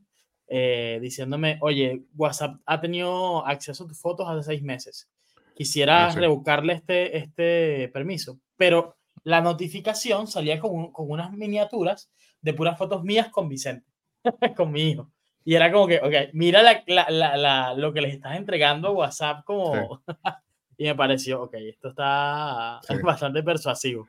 eh, 0.49 0.99
diciéndome, 1.01 1.57
oye, 1.61 2.03
WhatsApp 2.15 2.57
ha 2.65 2.81
tenido 2.81 3.45
acceso 3.45 3.83
a 3.83 3.87
tus 3.87 3.99
fotos 3.99 4.27
hace 4.27 4.43
seis 4.43 4.63
meses. 4.63 5.07
Quisiera 5.53 6.09
revocarle 6.11 6.73
este, 6.73 7.17
este 7.17 7.89
permiso, 7.93 8.39
pero 8.57 8.95
la 9.23 9.41
notificación 9.41 10.27
salía 10.27 10.59
con, 10.59 10.91
con 10.91 11.11
unas 11.11 11.31
miniaturas 11.31 12.09
de 12.41 12.53
puras 12.53 12.77
fotos 12.77 13.03
mías 13.03 13.27
con 13.29 13.49
Vicente, 13.49 13.85
con 14.55 14.71
mi 14.71 14.89
hijo. 14.89 15.11
Y 15.45 15.55
era 15.55 15.71
como 15.71 15.87
que, 15.87 15.97
ok, 15.97 16.33
mira 16.33 16.61
la, 16.63 16.83
la, 16.87 17.37
la, 17.37 17.73
lo 17.73 17.93
que 17.93 18.01
les 18.01 18.13
estás 18.13 18.37
entregando 18.37 18.89
a 18.89 18.91
WhatsApp 18.91 19.43
como... 19.45 20.01
y 20.79 20.85
me 20.85 20.95
pareció, 20.95 21.43
ok, 21.43 21.55
esto 21.55 21.89
está 21.89 22.79
bastante 23.03 23.43
persuasivo. 23.43 24.07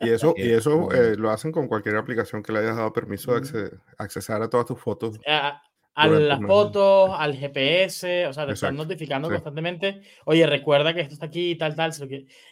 Y 0.00 0.08
eso, 0.08 0.32
y 0.38 0.50
eso 0.50 0.90
eh, 0.90 1.16
lo 1.16 1.30
hacen 1.30 1.52
con 1.52 1.68
cualquier 1.68 1.96
aplicación 1.96 2.42
que 2.42 2.50
le 2.50 2.60
hayas 2.60 2.76
dado 2.76 2.94
permiso 2.94 3.38
de 3.38 3.76
accesar 3.98 4.40
a 4.40 4.48
todas 4.48 4.64
tus 4.64 4.80
fotos. 4.80 5.20
A, 5.98 6.06
las 6.06 6.40
fotos, 6.40 7.10
al 7.18 7.34
GPS, 7.34 8.28
o 8.28 8.32
sea, 8.32 8.46
te 8.46 8.52
están 8.52 8.76
notificando 8.76 9.28
constantemente, 9.28 10.00
oye, 10.26 10.46
recuerda 10.46 10.94
que 10.94 11.00
esto 11.00 11.14
está 11.14 11.26
aquí, 11.26 11.56
tal, 11.56 11.74
tal, 11.74 11.92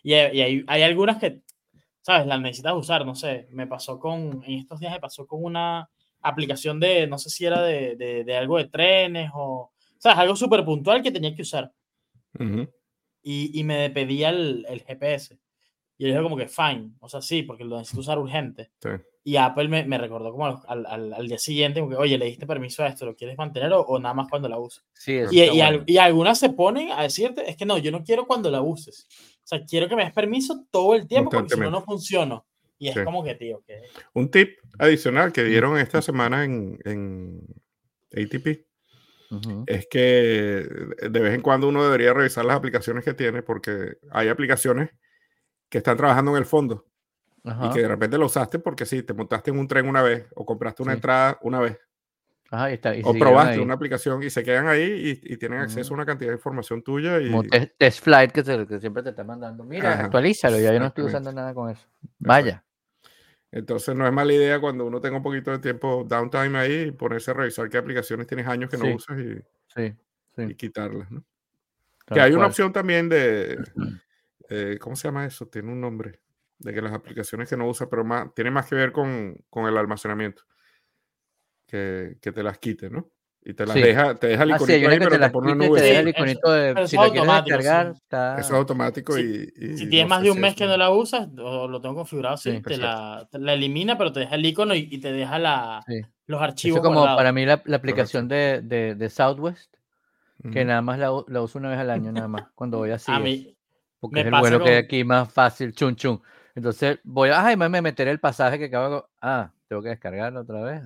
y, 0.03 0.13
hay, 0.15 0.65
hay, 0.67 0.83
algunas 0.83 1.19
que, 1.19 1.43
¿sabes? 2.01 2.27
Las 2.27 2.41
necesitas 2.41 2.75
usar, 2.75 3.07
no 3.07 3.15
sé, 3.15 3.47
me 3.51 3.69
pasó 3.69 4.01
con, 4.01 4.43
en 4.45 4.59
estos 4.59 4.81
días 4.81 4.93
me 4.93 4.99
pasó 4.99 5.29
con 5.29 5.45
una 5.45 5.89
aplicación 6.23 6.81
de, 6.81 7.07
no 7.07 7.19
sé 7.19 7.31
si 7.31 7.47
era 7.47 7.63
de, 7.63 7.95
de, 7.95 8.25
de 8.25 8.37
algo 8.37 8.59
de 8.59 8.69
trenes 8.69 9.31
o, 9.33 9.71
¿sabes? 9.99 10.19
Algo 10.19 10.35
súper 10.35 10.65
puntual 10.65 11.01
que 11.01 11.13
tenía 11.13 11.33
que 11.33 11.43
usar. 11.43 11.73
y, 13.23 13.61
y, 13.61 13.63
me 13.63 13.91
pedía 13.91 14.31
el, 14.31 14.67
el 14.69 14.83
GPS. 14.83 15.39
Y 15.99 16.05
yo 16.05 16.09
dije 16.09 16.23
como 16.23 16.37
que 16.37 16.49
fine, 16.49 16.93
o 17.01 17.09
sea, 17.09 17.23
sí, 17.23 17.43
porque 17.43 17.65
lo 17.65 17.79
necesito 17.79 18.01
usar 18.01 18.19
urgente. 18.19 18.71
Y 19.25 19.37
Apple 19.37 19.69
me, 19.69 19.85
me 19.85 19.99
recordó 19.99 20.31
como 20.31 20.47
al, 20.47 20.87
al, 20.87 21.13
al, 21.13 21.27
día 21.27 21.39
siguiente, 21.39 21.81
como 21.81 21.91
que, 21.91 21.97
oye, 21.97 22.17
le 22.17 22.27
diste 22.27 22.47
permiso 22.47 22.85
a 22.85 22.89
esto, 22.89 23.07
¿lo 23.07 23.17
quieres 23.17 23.37
mantener 23.37 23.73
o, 23.75 23.99
nada 23.99 24.15
más 24.15 24.29
cuando 24.29 24.49
la 24.49 24.59
uses? 24.59 24.85
Sí, 24.93 25.21
y, 25.31 25.41
y, 25.41 25.61
y, 25.87 25.99
algunas 25.99 26.39
se 26.39 26.51
ponen 26.51 26.93
a 26.93 27.03
decirte, 27.03 27.49
es 27.51 27.57
que 27.57 27.65
no, 27.65 27.79
yo 27.79 27.91
no 27.91 28.05
quiero 28.05 28.27
cuando 28.27 28.51
la 28.51 28.61
uses. 28.61 29.09
O 29.39 29.47
sea, 29.47 29.65
quiero 29.65 29.89
que 29.89 29.97
me 29.97 30.05
des 30.05 30.13
permiso 30.13 30.65
todo 30.71 30.95
el 30.95 31.09
tiempo 31.09 31.31
porque 31.31 31.55
si 31.55 31.61
no, 31.61 31.71
no 31.71 31.83
funciona. 31.83 32.43
Y 32.79 32.89
es 32.89 32.99
como 33.03 33.25
que, 33.25 33.35
tío, 33.35 33.63
que... 33.67 33.81
Un 34.13 34.31
tip 34.31 34.59
adicional 34.79 35.33
que 35.33 35.45
dieron 35.45 35.79
esta 35.79 36.03
semana 36.03 36.45
en, 36.45 36.79
en 36.85 37.41
ATP 38.13 38.67
es 39.67 39.87
que 39.91 40.69
de 41.11 41.21
vez 41.21 41.35
en 41.35 41.43
cuando 41.43 41.69
uno 41.69 41.83
debería 41.83 42.13
revisar 42.13 42.45
las 42.45 42.57
aplicaciones 42.57 43.05
que 43.05 43.15
tiene 43.15 43.43
porque 43.43 43.97
hay 44.11 44.29
aplicaciones 44.29 44.91
que 45.69 45.79
están 45.79 45.97
trabajando 45.97 46.33
en 46.33 46.39
el 46.39 46.47
fondo 46.47 46.87
y 47.45 47.71
que 47.71 47.81
de 47.81 47.89
repente 47.89 48.19
lo 48.19 48.27
usaste 48.27 48.59
porque 48.59 48.85
sí, 48.85 49.03
te 49.03 49.15
montaste 49.15 49.51
en 49.51 49.59
un 49.59 49.69
tren 49.69 49.89
una 49.89 50.03
vez 50.03 50.27
o 50.35 50.45
compraste 50.45 50.83
una 50.83 50.95
entrada 50.95 51.39
una 51.43 51.61
vez. 51.61 51.79
o 53.05 53.15
probaste 53.15 53.61
una 53.61 53.75
aplicación 53.75 54.23
y 54.23 54.31
se 54.31 54.43
quedan 54.43 54.67
ahí 54.67 55.21
y, 55.23 55.37
tienen 55.37 55.61
acceso 55.61 55.93
a 55.93 55.95
una 55.95 56.07
cantidad 56.07 56.31
de 56.31 56.37
información 56.37 56.83
tuya. 56.83 57.21
Y... 57.21 57.31
Como 57.31 57.45
test, 57.79 58.03
flight 58.03 58.33
que, 58.33 58.43
siempre 58.81 59.03
te 59.03 59.11
está 59.11 59.23
mandando. 59.23 59.63
Mira, 59.65 60.05
actualízalo, 60.05 60.59
ya 60.59 60.73
yo 60.73 60.81
no 60.81 60.87
estoy 60.87 61.05
usando 61.05 61.33
nada 61.33 61.55
con 61.55 61.71
eso. 61.71 61.87
Vaya. 62.19 62.65
Entonces 63.53 63.95
no 63.95 64.07
es 64.07 64.13
mala 64.13 64.33
idea 64.33 64.61
cuando 64.61 64.85
uno 64.85 65.01
tenga 65.01 65.17
un 65.17 65.23
poquito 65.23 65.53
de 65.53 65.61
tiempo 65.61 66.05
downtime 66.07 66.59
ahí 66.59 66.91
ponerse 66.91 67.31
a 67.31 67.35
revisar 67.35 67.71
qué 67.71 67.79
aplicaciones 67.79 68.27
tienes 68.27 68.47
años 68.47 68.69
que 68.69 68.77
no 68.77 68.95
usas 68.95 69.19
y, 69.19 70.43
y 70.43 70.55
quitarlas. 70.57 71.11
¿no? 71.11 71.25
Que 72.07 72.21
hay 72.21 72.33
una 72.33 72.47
opción 72.47 72.73
también 72.73 73.09
de, 73.09 73.57
eh, 74.49 74.79
¿cómo 74.81 74.97
se 74.97 75.09
llama 75.09 75.27
eso? 75.27 75.47
Tiene 75.49 75.73
un 75.73 75.81
nombre, 75.81 76.21
de 76.59 76.73
que 76.73 76.83
las 76.83 76.93
aplicaciones 76.93 77.49
que 77.49 77.57
no 77.57 77.69
usa, 77.69 77.89
pero 77.89 78.05
más, 78.05 78.33
tiene 78.35 78.51
más 78.51 78.69
que 78.69 78.75
ver 78.75 78.93
con, 78.93 79.37
con 79.51 79.67
el 79.67 79.77
almacenamiento, 79.77 80.43
que, 81.67 82.17
que, 82.21 82.33
te 82.33 82.43
las 82.43 82.59
quite, 82.59 82.91
¿no? 82.91 83.11
Y 83.49 83.55
te 83.55 83.65
las 83.65 83.77
deja, 83.77 84.15
te 84.17 84.27
deja 84.27 84.43
el 84.43 84.53
ah, 84.53 84.57
iconito 84.57 84.89
ahí, 84.89 84.99
pero 84.99 85.11
te, 85.11 85.19
te 85.21 85.31
pone 85.31 85.53
una 85.53 85.67
nube. 85.67 85.79
Te 85.79 85.87
deja 85.87 86.01
el 86.01 86.09
iconito 86.09 86.51
de, 86.51 86.89
si 86.89 86.97
la 86.97 87.11
quieres 87.11 87.45
descargar, 87.45 87.93
está... 87.95 88.41
Eso 88.41 88.49
es 88.55 88.59
automático 88.59 89.17
y, 89.19 89.53
Si 89.77 89.89
tienes 89.89 90.09
más 90.09 90.23
de 90.23 90.33
un 90.33 90.41
mes 90.41 90.57
que 90.57 90.67
no 90.67 90.77
la 90.77 90.91
usas, 90.91 91.29
o 91.39 91.69
lo 91.69 91.81
tengo 91.81 91.95
configurado 91.95 92.37
sí, 92.37 92.61
te, 92.61 92.77
la, 92.77 93.29
la, 93.31 93.53
elimina, 93.53 93.97
pero 93.97 94.13
te 94.13 94.21
deja 94.21 94.35
el 94.35 94.45
icono 94.45 94.75
y, 94.75 94.99
te 94.99 95.13
deja 95.13 95.39
la, 95.39 95.85
los 96.27 96.43
archivos 96.43 96.79
Eso 96.79 96.85
como 96.85 97.05
para 97.05 97.31
mí 97.31 97.47
la, 97.47 97.63
la 97.67 97.77
aplicación 97.77 98.27
de, 98.27 98.63
de, 98.63 98.97
de, 98.97 99.11
Southwest, 99.11 99.77
que 100.53 100.65
nada 100.65 100.83
más 100.83 100.99
la, 100.99 101.13
la, 101.29 101.43
uso 101.43 101.61
una 101.61 101.69
vez 101.69 101.79
al 101.79 101.91
año, 101.91 102.11
nada 102.11 102.27
más, 102.27 102.49
cuando 102.57 102.79
voy 102.79 102.91
así. 102.91 103.13
A 103.13 103.21
mí, 103.21 103.56
porque 104.01 104.21
es 104.21 104.27
el 104.27 104.33
vuelo 104.33 104.63
que 104.63 104.71
hay 104.71 104.77
aquí 104.77 105.05
más 105.05 105.33
fácil, 105.33 105.73
chun 105.73 105.97
chun. 105.97 106.21
Entonces 106.55 106.99
voy 107.05 107.31
ay, 107.33 107.57
me 107.57 107.69
meteré 107.83 108.11
el 108.11 108.21
pasaje 108.21 108.59
que 108.59 108.67
acabo 108.67 109.09
Ah, 109.21 109.51
tengo 109.69 109.83
que 109.83 109.91
descargarlo 109.91 110.41
otra 110.41 110.63
vez. 110.63 110.83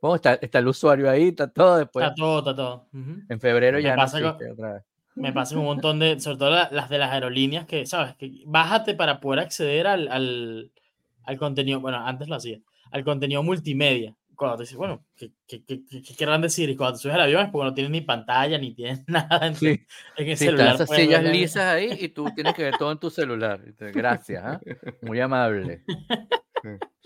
Oh, 0.00 0.14
está, 0.16 0.34
está, 0.34 0.58
el 0.58 0.68
usuario 0.68 1.10
ahí, 1.10 1.28
está 1.28 1.48
todo 1.48 1.76
después. 1.78 2.04
Está 2.04 2.14
todo, 2.14 2.38
está 2.38 2.56
todo. 2.56 2.88
En 3.28 3.40
febrero 3.40 3.78
ya 3.78 3.96
no 3.96 4.04
otra 4.04 4.72
vez. 4.74 4.82
Me 5.14 5.32
pasa 5.32 5.58
un 5.58 5.64
montón 5.64 5.98
de, 5.98 6.18
sobre 6.20 6.38
todo 6.38 6.50
las 6.50 6.88
de 6.88 6.98
las 6.98 7.12
aerolíneas, 7.12 7.66
que, 7.66 7.84
¿sabes? 7.84 8.14
Que 8.16 8.44
bájate 8.46 8.94
para 8.94 9.20
poder 9.20 9.40
acceder 9.40 9.86
al, 9.86 10.08
al, 10.08 10.72
al 11.24 11.36
contenido, 11.36 11.80
bueno, 11.80 11.98
antes 11.98 12.28
lo 12.28 12.36
hacía, 12.36 12.60
al 12.90 13.04
contenido 13.04 13.42
multimedia 13.42 14.16
cuando 14.42 14.56
te 14.58 14.64
dices, 14.64 14.76
bueno, 14.76 15.04
¿qué, 15.16 15.32
qué, 15.46 15.64
qué, 15.64 15.84
qué 15.84 16.14
querrán 16.16 16.42
decir? 16.42 16.68
Y 16.68 16.76
cuando 16.76 16.96
te 16.96 17.02
subes 17.02 17.14
al 17.14 17.22
avión 17.22 17.44
es 17.44 17.50
porque 17.50 17.64
no 17.64 17.74
tienes 17.74 17.90
ni 17.90 18.00
pantalla, 18.00 18.58
ni 18.58 18.74
tienes 18.74 19.04
nada 19.08 19.46
en, 19.46 19.54
sí. 19.54 19.86
en 20.16 20.28
el 20.28 20.36
sí, 20.36 20.46
celular. 20.46 20.74
esas 20.74 20.90
sillas 20.90 21.24
lisas 21.24 21.64
ahí 21.64 21.96
y 22.00 22.08
tú 22.08 22.26
tienes 22.34 22.54
que 22.54 22.64
ver 22.64 22.76
todo 22.76 22.92
en 22.92 22.98
tu 22.98 23.10
celular. 23.10 23.60
Gracias, 23.78 24.60
¿eh? 24.66 24.76
muy 25.02 25.20
amable. 25.20 25.84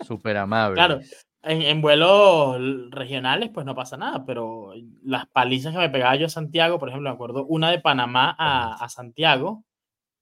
Súper 0.05 0.37
amable. 0.37 0.75
Claro, 0.75 0.99
en, 1.43 1.61
en, 1.61 1.81
vuelos 1.81 2.59
regionales 2.91 3.49
pues 3.53 3.65
no 3.65 3.75
pasa 3.75 3.97
nada, 3.97 4.25
pero 4.25 4.73
las 5.03 5.27
palizas 5.27 5.73
que 5.73 5.79
me 5.79 5.89
pegaba 5.89 6.15
yo 6.15 6.25
a 6.25 6.29
Santiago, 6.29 6.79
por 6.79 6.89
ejemplo, 6.89 7.09
me 7.09 7.13
acuerdo 7.13 7.45
una 7.45 7.71
de 7.71 7.79
Panamá 7.79 8.35
a, 8.37 8.83
a 8.83 8.89
Santiago, 8.89 9.63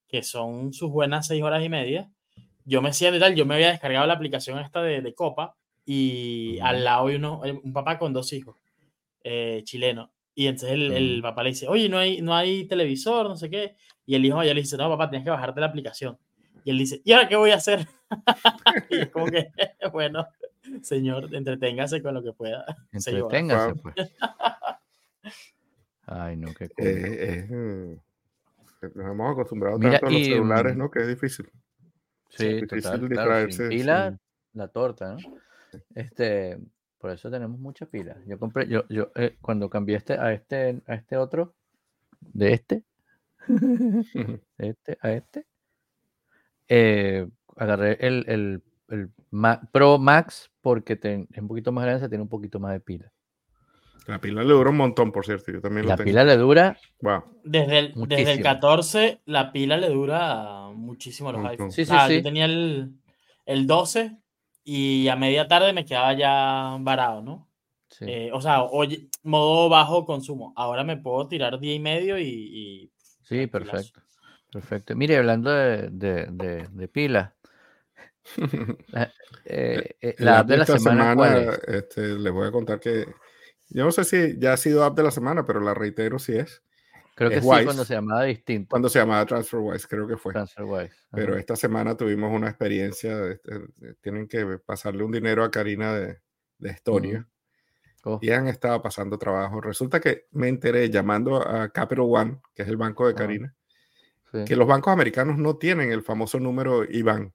que 0.08 0.22
son 0.22 0.72
sus 0.72 0.90
buenas 0.90 1.26
seis 1.26 1.42
horas 1.42 1.64
y 1.64 1.68
media. 1.68 2.10
Yo 2.64 2.82
me 2.82 2.90
decía 2.90 3.10
de 3.10 3.20
tal, 3.20 3.34
yo 3.34 3.46
me 3.46 3.54
había 3.54 3.70
descargado 3.70 4.06
la 4.06 4.14
aplicación 4.14 4.58
esta 4.58 4.82
de, 4.82 5.00
de 5.00 5.14
Copa 5.14 5.56
y 5.86 6.58
al 6.60 6.82
lado 6.82 7.06
hay 7.06 7.14
uno, 7.14 7.40
un 7.62 7.72
papá 7.72 7.96
con 7.96 8.12
dos 8.12 8.32
hijos 8.32 8.56
eh, 9.22 9.62
chilenos. 9.64 10.10
Y 10.34 10.48
entonces 10.48 10.72
el, 10.72 10.92
el, 10.92 11.22
papá 11.22 11.42
le 11.44 11.50
dice, 11.50 11.66
oye, 11.68 11.88
no 11.88 11.96
hay, 11.96 12.20
no 12.20 12.34
hay 12.34 12.66
televisor, 12.66 13.28
no 13.28 13.36
sé 13.36 13.48
qué. 13.48 13.76
Y 14.04 14.16
el 14.16 14.24
hijo 14.24 14.42
ya 14.42 14.52
le 14.52 14.60
dice, 14.60 14.76
no, 14.76 14.90
papá, 14.90 15.08
tienes 15.08 15.24
que 15.24 15.30
bajarte 15.30 15.60
la 15.60 15.66
aplicación. 15.66 16.18
Y 16.64 16.70
él 16.70 16.78
dice, 16.78 17.00
¿y 17.04 17.12
ahora 17.12 17.28
qué 17.28 17.36
voy 17.36 17.52
a 17.52 17.54
hacer? 17.54 17.86
y 18.90 18.98
es 18.98 19.10
como 19.10 19.26
que, 19.26 19.46
bueno, 19.92 20.26
señor, 20.82 21.32
entreténgase 21.34 22.02
con 22.02 22.14
lo 22.14 22.22
que 22.22 22.32
pueda. 22.32 22.66
Entreténgase, 22.92 23.76
pues. 23.76 23.94
Ay, 26.06 26.36
no, 26.36 26.52
qué 26.54 26.64
eh, 26.64 27.46
eh, 27.50 27.98
nos 28.94 29.06
hemos 29.10 29.32
acostumbrado 29.32 29.78
tanto 29.78 30.06
a 30.06 30.10
los 30.10 30.24
celulares, 30.24 30.74
mm 30.74 30.78
¿no? 30.78 30.90
Que 30.90 31.00
es 31.00 31.08
difícil. 31.08 31.50
Sí, 32.28 32.46
es 32.46 32.60
difícil 32.62 32.82
total, 32.82 33.08
distraerse. 33.08 33.74
y 33.74 33.82
la, 33.82 34.16
la 34.52 34.68
torta, 34.68 35.14
¿no? 35.14 35.18
Este, 35.94 36.58
por 36.98 37.10
eso 37.10 37.30
tenemos 37.30 37.58
muchas 37.58 37.88
pilas. 37.88 38.16
Yo 38.26 38.38
compré, 38.38 38.68
yo, 38.68 38.84
yo 38.88 39.10
eh, 39.14 39.36
cuando 39.40 39.70
cambié 39.70 39.96
este 39.96 40.14
a 40.14 40.32
este, 40.32 40.82
a 40.86 40.94
este 40.94 41.16
otro, 41.16 41.54
de 42.20 42.52
este, 42.52 42.84
este 44.58 44.98
a 45.00 45.12
este, 45.12 45.46
eh, 46.68 47.28
agarré 47.56 47.98
el, 48.00 48.24
el, 48.28 48.62
el 48.88 49.10
Pro 49.72 49.98
Max 49.98 50.50
porque 50.60 50.98
es 51.00 51.38
un 51.38 51.48
poquito 51.48 51.72
más 51.72 51.84
grande, 51.84 52.00
se 52.00 52.08
tiene 52.08 52.22
un 52.22 52.28
poquito 52.28 52.58
más 52.58 52.72
de 52.72 52.80
pila. 52.80 53.12
La 54.06 54.20
pila 54.20 54.44
le 54.44 54.52
dura 54.52 54.70
un 54.70 54.76
montón, 54.76 55.10
por 55.10 55.24
cierto. 55.24 55.50
Yo 55.50 55.60
también 55.60 55.86
la 55.88 55.96
pila 55.96 56.22
le 56.22 56.36
dura. 56.36 56.78
Wow. 57.00 57.24
Desde 57.42 57.78
el, 57.78 57.94
desde 58.06 58.32
el 58.34 58.40
14, 58.40 59.20
la 59.24 59.50
pila 59.50 59.76
le 59.76 59.88
dura 59.88 60.68
muchísimo 60.72 61.30
a 61.30 61.32
los 61.32 61.44
iPhones. 61.44 61.74
Sí, 61.74 61.84
sí, 61.84 61.94
sí. 62.06 62.14
Yo 62.16 62.22
tenía 62.22 62.44
el, 62.44 62.92
el 63.46 63.66
12 63.66 64.16
y 64.68 65.06
a 65.06 65.14
media 65.14 65.46
tarde 65.46 65.72
me 65.72 65.84
quedaba 65.84 66.12
ya 66.14 66.76
varado, 66.80 67.22
¿no? 67.22 67.48
Eh, 68.00 68.30
o 68.32 68.42
sea, 68.42 68.64
oye, 68.64 69.08
modo 69.22 69.68
bajo 69.68 70.04
consumo. 70.04 70.52
Ahora 70.56 70.82
me 70.82 70.96
puedo 70.96 71.28
tirar 71.28 71.60
día 71.60 71.72
y 71.72 71.78
medio 71.78 72.18
y... 72.18 72.90
sí, 73.22 73.46
perfecto. 73.46 74.02
Perfecto. 74.52 74.96
Mire, 74.96 75.18
hablando 75.18 75.50
de, 75.50 75.88
de, 75.90 76.66
de, 76.72 76.88
pilas, 76.88 77.32
la, 78.88 79.12
eh, 79.44 79.96
eh, 80.00 80.14
la 80.18 80.40
app 80.40 80.48
de 80.48 80.56
la 80.56 80.66
semana, 80.66 81.10
semana 81.10 81.58
este, 81.68 82.18
les 82.18 82.32
voy 82.32 82.48
a 82.48 82.52
contar 82.52 82.80
que 82.80 83.06
yo 83.68 83.84
no 83.84 83.92
sé 83.92 84.04
si 84.04 84.38
ya 84.38 84.54
ha 84.54 84.56
sido 84.56 84.82
app 84.82 84.96
de 84.96 85.04
la 85.04 85.10
semana, 85.12 85.46
pero 85.46 85.60
la 85.60 85.74
reitero 85.74 86.18
si 86.18 86.32
es. 86.32 86.62
Creo 87.16 87.30
que 87.30 87.40
sí, 87.40 87.46
cuando 87.46 87.82
se 87.86 87.94
llamaba 87.94 88.24
distinto. 88.24 88.68
Cuando 88.68 88.90
se 88.90 88.98
llamaba 88.98 89.24
TransferWise, 89.24 89.88
creo 89.88 90.06
que 90.06 90.18
fue. 90.18 90.34
TransferWise. 90.34 90.94
Pero 91.10 91.34
esta 91.38 91.56
semana 91.56 91.96
tuvimos 91.96 92.30
una 92.30 92.48
experiencia, 92.50 93.28
este, 93.28 93.68
tienen 94.02 94.28
que 94.28 94.58
pasarle 94.58 95.02
un 95.02 95.12
dinero 95.12 95.42
a 95.42 95.50
Karina 95.50 95.94
de, 95.94 96.18
de 96.58 96.68
Estonia. 96.68 97.26
Oh. 98.04 98.18
Y 98.20 98.30
han 98.30 98.48
estado 98.48 98.82
pasando 98.82 99.16
trabajo. 99.16 99.62
Resulta 99.62 99.98
que 99.98 100.26
me 100.32 100.48
enteré 100.48 100.90
llamando 100.90 101.36
a 101.36 101.70
Capital 101.70 102.04
One, 102.06 102.40
que 102.54 102.64
es 102.64 102.68
el 102.68 102.76
banco 102.76 103.06
de 103.06 103.14
Karina, 103.14 103.54
que 104.44 104.54
los 104.54 104.68
bancos 104.68 104.92
americanos 104.92 105.38
no 105.38 105.56
tienen 105.56 105.92
el 105.92 106.02
famoso 106.02 106.38
número 106.38 106.84
IBAN. 106.84 107.32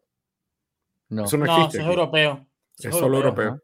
No, 1.10 1.26
eso 1.26 1.38
no, 1.38 1.46
existe. 1.46 1.80
es 1.80 1.88
europeo. 1.88 2.46
Es, 2.78 2.96
solo 2.96 3.18
europeo. 3.18 3.60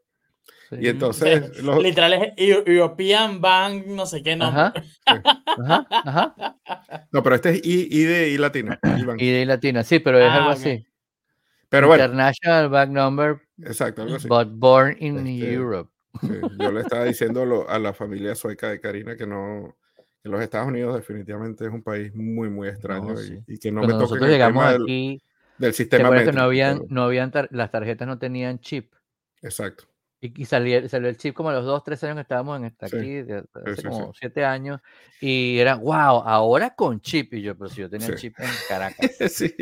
Y 0.72 0.88
entonces. 0.88 1.58
Los... 1.62 1.82
Literal 1.82 2.12
es 2.14 2.32
European 2.36 3.40
Bank, 3.40 3.86
no 3.86 4.06
sé 4.06 4.22
qué, 4.22 4.36
no. 4.36 4.46
Ajá. 4.46 4.72
Ajá, 5.90 6.56
No, 7.10 7.22
pero 7.22 7.36
este 7.36 7.50
es 7.50 7.60
I, 7.64 8.04
de 8.04 8.30
I 8.30 8.38
latina. 8.38 8.78
I 8.82 9.26
de 9.32 9.42
I 9.42 9.44
latina, 9.46 9.82
sí, 9.82 9.98
pero 9.98 10.18
es 10.18 10.28
ah, 10.28 10.36
algo 10.36 10.50
así. 10.50 10.86
Pero 11.68 11.86
bueno. 11.86 12.04
International 12.04 12.68
Bank 12.68 12.90
Number. 12.90 13.40
Exacto, 13.62 14.02
algo 14.02 14.16
así. 14.16 14.28
But 14.28 14.48
born 14.52 14.96
in 15.00 15.26
este, 15.26 15.52
Europe. 15.52 15.90
yo 16.58 16.72
le 16.72 16.80
estaba 16.80 17.04
diciendo 17.04 17.66
a 17.68 17.78
la 17.78 17.92
familia 17.92 18.34
sueca 18.34 18.70
de 18.70 18.80
Karina 18.80 19.16
que 19.16 19.26
no. 19.26 19.76
Que 20.22 20.28
los 20.28 20.42
Estados 20.42 20.66
Unidos 20.66 20.96
definitivamente 20.96 21.64
es 21.64 21.70
un 21.70 21.82
país 21.82 22.12
muy, 22.12 22.50
muy 22.50 22.68
extraño 22.68 23.14
y, 23.46 23.58
que 23.58 23.70
no 23.70 23.82
me 23.82 23.88
toca. 23.88 24.00
Nosotros 24.00 24.28
llegamos 24.28 24.64
aquí. 24.64 25.22
Del, 25.58 25.74
sistema 25.74 26.10
métrico, 26.10 26.32
no 26.32 26.42
habían, 26.42 26.82
no 26.88 27.04
habían 27.04 27.32
las 27.50 27.70
tarjetas 27.70 28.06
no 28.06 28.18
tenían 28.18 28.60
chip. 28.60 28.92
Exacto. 29.42 29.84
Y, 30.20 30.44
salió, 30.46 30.78
el 30.78 31.16
chip 31.16 31.32
como 31.32 31.50
a 31.50 31.52
los 31.52 31.64
dos, 31.64 31.84
tres 31.84 32.02
años 32.02 32.16
que 32.16 32.22
estábamos 32.22 32.58
en 32.58 32.64
esta 32.64 32.86
aquí, 32.86 33.18
hace 33.18 33.88
como 33.88 34.12
siete 34.12 34.44
años, 34.44 34.80
y 35.20 35.58
era, 35.58 35.76
wow, 35.76 36.22
ahora 36.24 36.74
con 36.74 37.00
chip. 37.00 37.34
Y 37.34 37.42
yo, 37.42 37.56
pero 37.56 37.70
si 37.70 37.82
yo 37.82 37.88
tenía 37.88 38.16
chip 38.16 38.34
en 38.40 38.50
Caracas. 38.68 39.12
sí. 39.32 39.54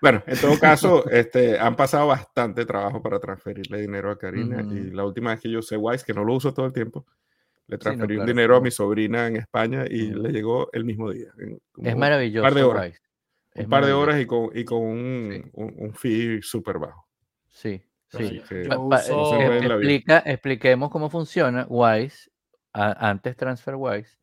bueno, 0.00 0.22
en 0.24 0.38
todo 0.38 0.56
caso, 0.60 1.04
este, 1.10 1.58
han 1.58 1.74
pasado 1.74 2.06
bastante 2.06 2.64
trabajo 2.64 3.02
para 3.02 3.18
transferirle 3.18 3.80
dinero 3.80 4.08
a 4.12 4.18
Karina. 4.18 4.62
Y 4.62 4.90
la 4.92 5.04
última 5.04 5.30
vez 5.30 5.40
que 5.40 5.50
yo 5.50 5.58
usé 5.58 5.76
Wise, 5.76 6.04
que 6.04 6.14
no 6.14 6.22
lo 6.22 6.34
uso 6.34 6.54
todo 6.54 6.66
el 6.66 6.72
tiempo, 6.72 7.04
le 7.66 7.76
transferí 7.76 8.18
un 8.18 8.26
dinero 8.26 8.54
a 8.54 8.60
mi 8.60 8.70
sobrina 8.70 9.26
en 9.26 9.34
España 9.34 9.84
y 9.90 10.12
le 10.12 10.30
llegó 10.30 10.70
el 10.72 10.84
mismo 10.84 11.10
día. 11.10 11.32
es 11.82 11.96
maravilloso. 11.96 12.46
Un 12.46 12.48
par 12.48 12.54
de 12.54 12.62
horas. 12.62 13.02
Un 13.56 13.68
par 13.68 13.84
de 13.84 13.92
horas 13.92 14.20
y 14.20 14.26
con, 14.26 14.50
y 14.54 14.64
con 14.64 14.78
un, 14.80 15.50
un 15.54 15.92
fee 15.92 16.40
súper 16.40 16.78
bajo. 16.78 17.08
Sí. 17.50 17.82
Sí, 18.08 18.42
explica, 18.48 20.22
expliquemos 20.24 20.90
cómo 20.90 21.10
funciona 21.10 21.66
Wise, 21.68 22.30
antes 22.72 23.36
TransferWise. 23.36 24.18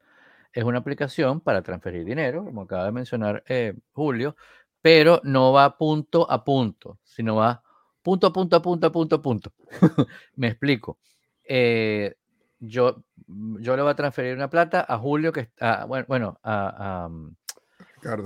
Es 0.51 0.63
una 0.63 0.79
aplicación 0.79 1.41
para 1.41 1.61
transferir 1.63 2.05
dinero, 2.05 2.45
como 2.45 2.61
acaba 2.61 2.85
de 2.85 2.91
mencionar 2.91 3.43
eh, 3.47 3.73
Julio, 3.91 4.35
pero 4.81 5.19
no 5.23 5.51
va 5.51 5.77
punto 5.77 6.29
a 6.29 6.43
punto, 6.43 6.99
sino 7.03 7.35
va 7.35 7.63
punto 8.01 8.27
a 8.27 8.33
punto 8.33 8.55
a 8.55 8.61
punto 8.61 8.87
a 8.87 8.91
punto 8.91 9.15
a 9.15 9.21
punto. 9.21 9.53
Me 10.35 10.47
explico. 10.47 10.99
Eh, 11.43 12.15
yo, 12.59 13.03
yo 13.27 13.75
le 13.75 13.81
voy 13.81 13.91
a 13.91 13.95
transferir 13.95 14.35
una 14.35 14.49
plata 14.49 14.85
a 14.87 14.97
Julio, 14.97 15.33
que 15.33 15.41
está, 15.41 15.85
bueno, 15.85 16.05
bueno 16.07 16.39
a, 16.43 17.09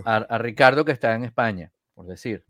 a 0.06 0.38
Ricardo 0.38 0.86
que 0.86 0.92
está 0.92 1.16
en 1.16 1.24
España, 1.24 1.72
por 1.94 2.06
decir. 2.06 2.47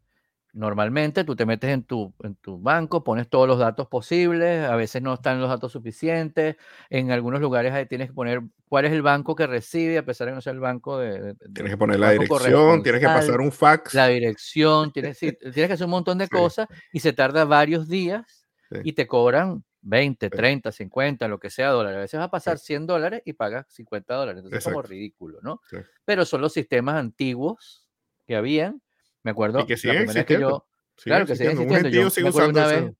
Normalmente 0.57 1.23
tú 1.23 1.35
te 1.35 1.45
metes 1.45 1.69
en 1.69 1.83
tu, 1.83 2.15
en 2.23 2.33
tu 2.33 2.59
banco, 2.59 3.03
pones 3.03 3.29
todos 3.29 3.47
los 3.47 3.59
datos 3.59 3.87
posibles, 3.87 4.67
a 4.67 4.75
veces 4.75 5.03
no 5.03 5.13
están 5.13 5.39
los 5.39 5.49
datos 5.49 5.71
suficientes, 5.71 6.55
en 6.89 7.11
algunos 7.11 7.39
lugares 7.39 7.73
ahí 7.73 7.85
tienes 7.85 8.07
que 8.07 8.15
poner 8.15 8.41
cuál 8.67 8.85
es 8.85 8.91
el 8.91 9.03
banco 9.03 9.35
que 9.35 9.45
recibe, 9.45 9.99
a 9.99 10.03
pesar 10.03 10.29
de 10.29 10.33
no 10.33 10.41
ser 10.41 10.55
el 10.55 10.59
banco 10.59 10.97
de... 10.97 11.35
tienes 11.53 11.73
que 11.73 11.77
poner 11.77 11.99
la 11.99 12.09
dirección, 12.09 12.81
tienes 12.81 13.01
que 13.01 13.05
pasar 13.05 13.39
un 13.39 13.51
fax. 13.51 13.93
La 13.93 14.07
dirección, 14.07 14.91
tienes, 14.91 15.19
tienes 15.19 15.53
que 15.53 15.73
hacer 15.73 15.85
un 15.85 15.91
montón 15.91 16.17
de 16.17 16.27
cosas 16.27 16.67
y 16.91 17.01
se 17.01 17.13
tarda 17.13 17.45
varios 17.45 17.87
días 17.87 18.47
y 18.83 18.93
te 18.93 19.05
cobran 19.05 19.63
20, 19.81 20.31
30, 20.31 20.71
50, 20.71 21.27
lo 21.27 21.39
que 21.39 21.51
sea 21.51 21.69
dólares. 21.69 21.97
A 21.97 22.01
veces 22.01 22.19
va 22.19 22.23
a 22.23 22.31
pasar 22.31 22.57
100 22.57 22.87
dólares 22.87 23.21
y 23.25 23.33
pagas 23.33 23.67
50 23.69 24.11
dólares. 24.11 24.39
Entonces 24.39 24.65
es 24.65 24.73
como 24.73 24.81
ridículo, 24.81 25.37
¿no? 25.43 25.61
Pero 26.03 26.25
son 26.25 26.41
los 26.41 26.51
sistemas 26.51 26.95
antiguos 26.95 27.87
que 28.25 28.35
habían 28.35 28.81
me 29.27 29.31
acuerdo. 29.31 29.65
que 29.65 29.75
Que 29.75 30.39
yo, 30.39 30.65
claro 31.03 31.25
que 31.25 31.35
sigue 31.35 31.51
existiendo. 31.51 31.89
Yo 31.89 32.09
me 32.23 32.29
acuerdo 32.29 32.49
una 32.49 32.67
vez 32.67 32.93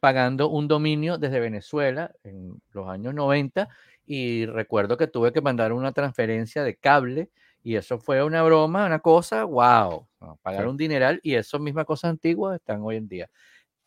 pagando 0.00 0.48
un 0.48 0.68
dominio 0.68 1.18
desde 1.18 1.38
Venezuela 1.38 2.12
en 2.24 2.60
los 2.72 2.88
años 2.88 3.14
90 3.14 3.68
y 4.06 4.46
recuerdo 4.46 4.96
que 4.96 5.06
tuve 5.06 5.32
que 5.32 5.42
mandar 5.42 5.74
una 5.74 5.92
transferencia 5.92 6.62
de 6.64 6.76
cable 6.76 7.30
y 7.62 7.76
eso 7.76 7.98
fue 7.98 8.22
una 8.22 8.42
broma, 8.42 8.86
una 8.86 9.00
cosa, 9.00 9.44
wow, 9.44 10.06
pagar 10.40 10.66
un 10.66 10.78
dineral 10.78 11.20
y 11.22 11.34
esas 11.34 11.60
mismas 11.60 11.84
cosas 11.84 12.10
antiguas 12.10 12.56
están 12.56 12.80
hoy 12.82 12.96
en 12.96 13.08
día. 13.08 13.28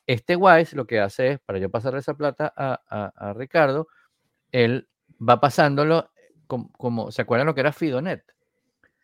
Este 0.05 0.35
Wise 0.35 0.75
lo 0.75 0.85
que 0.85 0.99
hace 0.99 1.31
es, 1.31 1.39
para 1.39 1.57
yo 1.57 1.71
pasar 1.71 1.95
esa 1.95 2.13
plata 2.13 2.53
a, 2.55 3.13
a, 3.15 3.33
Ricardo, 3.33 3.87
él 4.51 4.87
va 5.17 5.39
pasándolo 5.39 6.11
como, 6.45 6.71
como, 6.73 7.11
¿se 7.11 7.21
acuerdan 7.23 7.47
lo 7.47 7.55
que 7.55 7.61
era 7.61 7.71
Fidonet? 7.71 8.23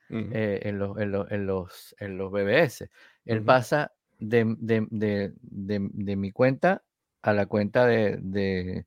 Eh, 0.09 0.59
en, 0.63 0.77
los, 0.77 0.97
en, 0.99 1.11
los, 1.11 1.31
en, 1.31 1.47
los, 1.47 1.95
en 1.99 2.17
los 2.17 2.31
BBS. 2.31 2.89
Él 3.25 3.43
pasa 3.43 3.91
de, 4.19 4.55
de, 4.59 4.85
de, 4.91 5.33
de, 5.41 6.15
mi 6.15 6.31
cuenta 6.31 6.83
a 7.23 7.33
la 7.33 7.47
cuenta 7.47 7.87
de, 7.87 8.19
de, 8.21 8.85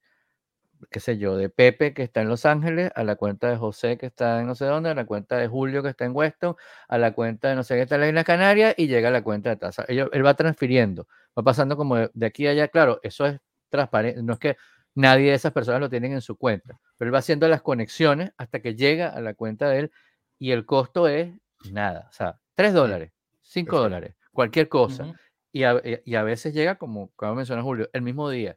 qué 0.90 1.00
sé 1.00 1.18
yo, 1.18 1.36
de 1.36 1.48
Pepe 1.50 1.92
que 1.92 2.04
está 2.04 2.22
en 2.22 2.28
Los 2.28 2.46
Ángeles, 2.46 2.90
a 2.94 3.02
la 3.02 3.16
cuenta 3.16 3.50
de 3.50 3.56
José 3.56 3.98
que 3.98 4.06
está 4.06 4.40
en 4.40 4.46
no 4.46 4.54
sé 4.54 4.64
dónde, 4.66 4.90
a 4.90 4.94
la 4.94 5.06
cuenta 5.06 5.36
de 5.36 5.48
Julio 5.48 5.82
que 5.82 5.88
está 5.88 6.04
en 6.04 6.14
Weston, 6.14 6.54
a 6.88 6.98
la 6.98 7.12
cuenta 7.12 7.48
de 7.48 7.56
no 7.56 7.64
sé 7.64 7.74
qué 7.74 7.82
está 7.82 7.96
en 7.96 8.02
la 8.02 8.08
Isla 8.08 8.24
Canaria 8.24 8.74
y 8.76 8.86
llega 8.86 9.08
a 9.08 9.12
la 9.12 9.22
cuenta 9.22 9.50
de 9.50 9.56
Taza. 9.56 9.84
Él, 9.88 10.08
él 10.12 10.24
va 10.26 10.34
transfiriendo, 10.34 11.08
va 11.36 11.42
pasando 11.42 11.76
como 11.76 11.96
de, 11.96 12.26
aquí 12.26 12.46
a 12.46 12.50
allá. 12.50 12.68
Claro, 12.68 13.00
eso 13.02 13.26
es 13.26 13.40
transparente, 13.70 14.22
no 14.22 14.34
es 14.34 14.38
que 14.38 14.56
nadie 14.94 15.30
de 15.30 15.34
esas 15.34 15.52
personas 15.52 15.80
lo 15.80 15.90
tienen 15.90 16.12
en 16.12 16.20
su 16.20 16.36
cuenta, 16.36 16.78
pero 16.96 17.08
él 17.08 17.14
va 17.14 17.18
haciendo 17.18 17.48
las 17.48 17.62
conexiones 17.62 18.32
hasta 18.36 18.60
que 18.60 18.74
llega 18.76 19.08
a 19.08 19.20
la 19.20 19.34
cuenta 19.34 19.68
de 19.68 19.80
él 19.80 19.92
y 20.38 20.52
el 20.52 20.64
costo 20.64 21.08
es 21.08 21.32
nada, 21.70 22.06
o 22.08 22.12
sea, 22.12 22.38
3 22.54 22.72
dólares, 22.72 23.12
5 23.42 23.78
dólares, 23.78 24.14
cualquier 24.32 24.68
cosa. 24.68 25.14
y, 25.52 25.64
a, 25.64 25.80
y, 26.04 26.14
a, 26.14 26.22
veces 26.22 26.54
llega, 26.54 26.76
como, 26.76 27.10
como 27.16 27.34
menciona 27.34 27.62
Julio, 27.62 27.88
el 27.92 28.02
mismo 28.02 28.30
día. 28.30 28.56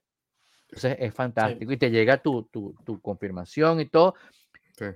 Entonces 0.68 0.98
es 1.00 1.14
fantástico 1.14 1.72
y 1.72 1.78
te 1.78 1.90
llega 1.90 2.18
tu, 2.18 2.44
tu, 2.44 2.76
tu 2.86 3.02
confirmación 3.02 3.82
y 3.82 3.86
todo. 3.86 4.16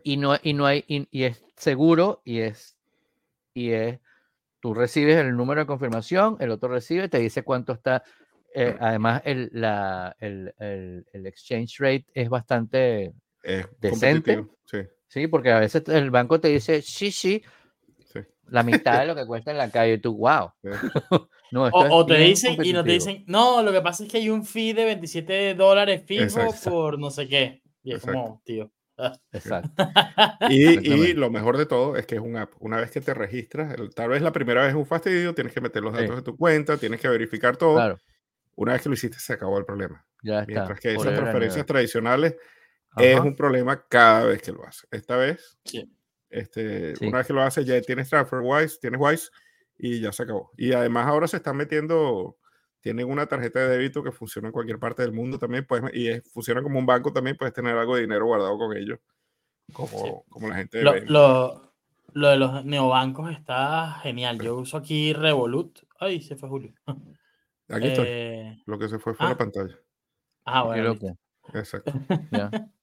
Y, 0.03 0.17
no, 0.17 0.35
y 0.41 0.53
no 0.53 0.65
hay, 0.65 0.83
y, 0.87 1.23
es 1.23 1.43
seguro 1.55 2.21
y 2.25 2.39
es, 2.39 2.77
y 3.53 3.71
es, 3.71 3.99
tú 4.59 4.73
recibes 4.73 5.17
el 5.17 5.35
número 5.35 5.61
de 5.61 5.67
confirmación, 5.67 6.37
el 6.39 6.51
otro 6.51 6.69
recibe, 6.69 7.09
te 7.09 7.19
dice 7.19 7.43
cuánto 7.43 7.73
está. 7.73 8.03
Eh, 8.53 8.75
además, 8.79 9.21
el, 9.25 9.49
la, 9.53 10.15
el, 10.19 10.53
el, 10.59 11.05
el, 11.11 11.27
exchange 11.27 11.77
rate 11.79 12.05
es 12.13 12.29
bastante 12.29 13.13
decente. 13.79 14.45
Sí. 14.63 14.79
Sí, 15.07 15.27
porque 15.27 15.51
a 15.51 15.59
veces 15.59 15.83
el 15.87 16.11
banco 16.11 16.39
te 16.39 16.49
dice, 16.49 16.81
sí, 16.81 17.11
sí, 17.11 17.43
la 18.49 18.63
mitad 18.63 18.99
de 18.99 19.07
lo 19.07 19.15
que 19.15 19.25
cuesta 19.25 19.51
en 19.51 19.57
la 19.57 19.69
calle, 19.69 19.97
tú, 19.97 20.17
wow. 20.17 20.51
o, 21.71 22.05
te 22.05 22.15
dicen 22.15 22.57
y 22.63 22.73
no 22.73 22.83
te 22.83 22.91
dicen, 22.91 23.23
no, 23.27 23.61
lo 23.61 23.71
que 23.71 23.81
pasa 23.81 24.03
es 24.03 24.11
que 24.11 24.17
hay 24.17 24.29
un 24.29 24.45
fee 24.45 24.73
de 24.73 24.85
27 24.85 25.55
dólares 25.55 26.03
fijo 26.05 26.53
por 26.63 26.99
no 26.99 27.09
sé 27.11 27.27
qué. 27.27 27.61
Y 27.83 27.93
es 27.93 28.01
como, 28.01 28.41
tío. 28.43 28.71
Exacto. 29.31 29.69
y, 30.49 30.89
y, 30.89 31.13
lo 31.13 31.29
mejor 31.29 31.57
de 31.57 31.65
todo 31.65 31.97
es 31.97 32.05
que 32.05 32.15
es 32.15 32.21
un 32.21 32.37
app. 32.37 32.53
Una 32.59 32.77
vez 32.77 32.91
que 32.91 33.01
te 33.01 33.13
registras, 33.13 33.75
tal 33.93 34.09
vez 34.09 34.21
la 34.21 34.31
primera 34.31 34.61
vez 34.61 34.71
es 34.71 34.75
un 34.75 34.85
fastidio, 34.85 35.35
tienes 35.35 35.53
que 35.53 35.61
meter 35.61 35.83
los 35.83 35.93
datos 35.93 36.15
de 36.15 36.21
tu 36.21 36.35
cuenta, 36.35 36.77
tienes 36.77 36.99
que 36.99 37.09
verificar 37.09 37.57
todo. 37.57 37.75
Claro. 37.75 37.97
Una 38.55 38.73
vez 38.73 38.81
que 38.81 38.89
lo 38.89 38.95
hiciste, 38.95 39.19
se 39.19 39.33
acabó 39.33 39.59
el 39.59 39.65
problema. 39.65 40.05
Ya 40.23 40.39
está. 40.39 40.45
Mientras 40.47 40.79
que 40.79 40.93
esas 40.93 41.13
transferencias 41.13 41.65
tradicionales 41.65 42.35
es 42.97 43.19
un 43.19 43.35
problema 43.35 43.85
cada 43.87 44.25
vez 44.25 44.41
que 44.41 44.51
lo 44.51 44.65
hace. 44.65 44.87
Esta 44.91 45.17
vez, 45.17 45.57
este, 46.29 46.93
una 47.01 47.19
vez 47.19 47.27
que 47.27 47.33
lo 47.33 47.41
hace, 47.41 47.65
ya 47.65 47.79
tienes 47.81 48.09
TransferWise, 48.09 48.79
tienes 48.79 48.99
Wise 48.99 49.29
y 49.77 49.99
ya 49.99 50.11
se 50.11 50.23
acabó. 50.23 50.51
Y 50.57 50.73
además 50.73 51.07
ahora 51.07 51.27
se 51.27 51.37
están 51.37 51.57
metiendo, 51.57 52.37
tienen 52.81 53.09
una 53.09 53.25
tarjeta 53.25 53.59
de 53.59 53.69
débito 53.69 54.03
que 54.03 54.11
funciona 54.11 54.47
en 54.47 54.53
cualquier 54.53 54.79
parte 54.79 55.01
del 55.01 55.11
mundo 55.11 55.39
también, 55.39 55.65
pues, 55.65 55.83
y 55.93 56.09
funciona 56.31 56.61
como 56.61 56.79
un 56.79 56.85
banco 56.85 57.11
también, 57.11 57.37
puedes 57.37 57.53
tener 57.53 57.75
algo 57.77 57.95
de 57.95 58.01
dinero 58.01 58.25
guardado 58.25 58.57
con 58.57 58.75
ellos, 58.75 58.99
como, 59.73 60.23
como 60.29 60.47
la 60.47 60.55
gente. 60.55 60.81
Lo, 60.81 60.95
lo, 61.05 61.73
lo, 62.13 62.29
de 62.29 62.37
los 62.37 62.65
neobancos 62.65 63.31
está 63.31 63.99
genial. 64.01 64.39
Yo 64.39 64.57
uso 64.57 64.77
aquí 64.77 65.13
Revolut. 65.13 65.79
Ay, 65.99 66.21
se 66.21 66.35
fue 66.35 66.49
Julio. 66.49 66.73
Aquí 67.67 67.87
estoy. 67.87 68.05
Eh, 68.07 68.63
lo 68.67 68.77
que 68.77 68.87
se 68.87 68.99
fue 68.99 69.15
fue 69.15 69.25
la 69.25 69.31
ah. 69.31 69.37
pantalla. 69.37 69.75
Ah, 70.45 70.63
bueno. 70.63 70.95
Exacto. 71.53 71.91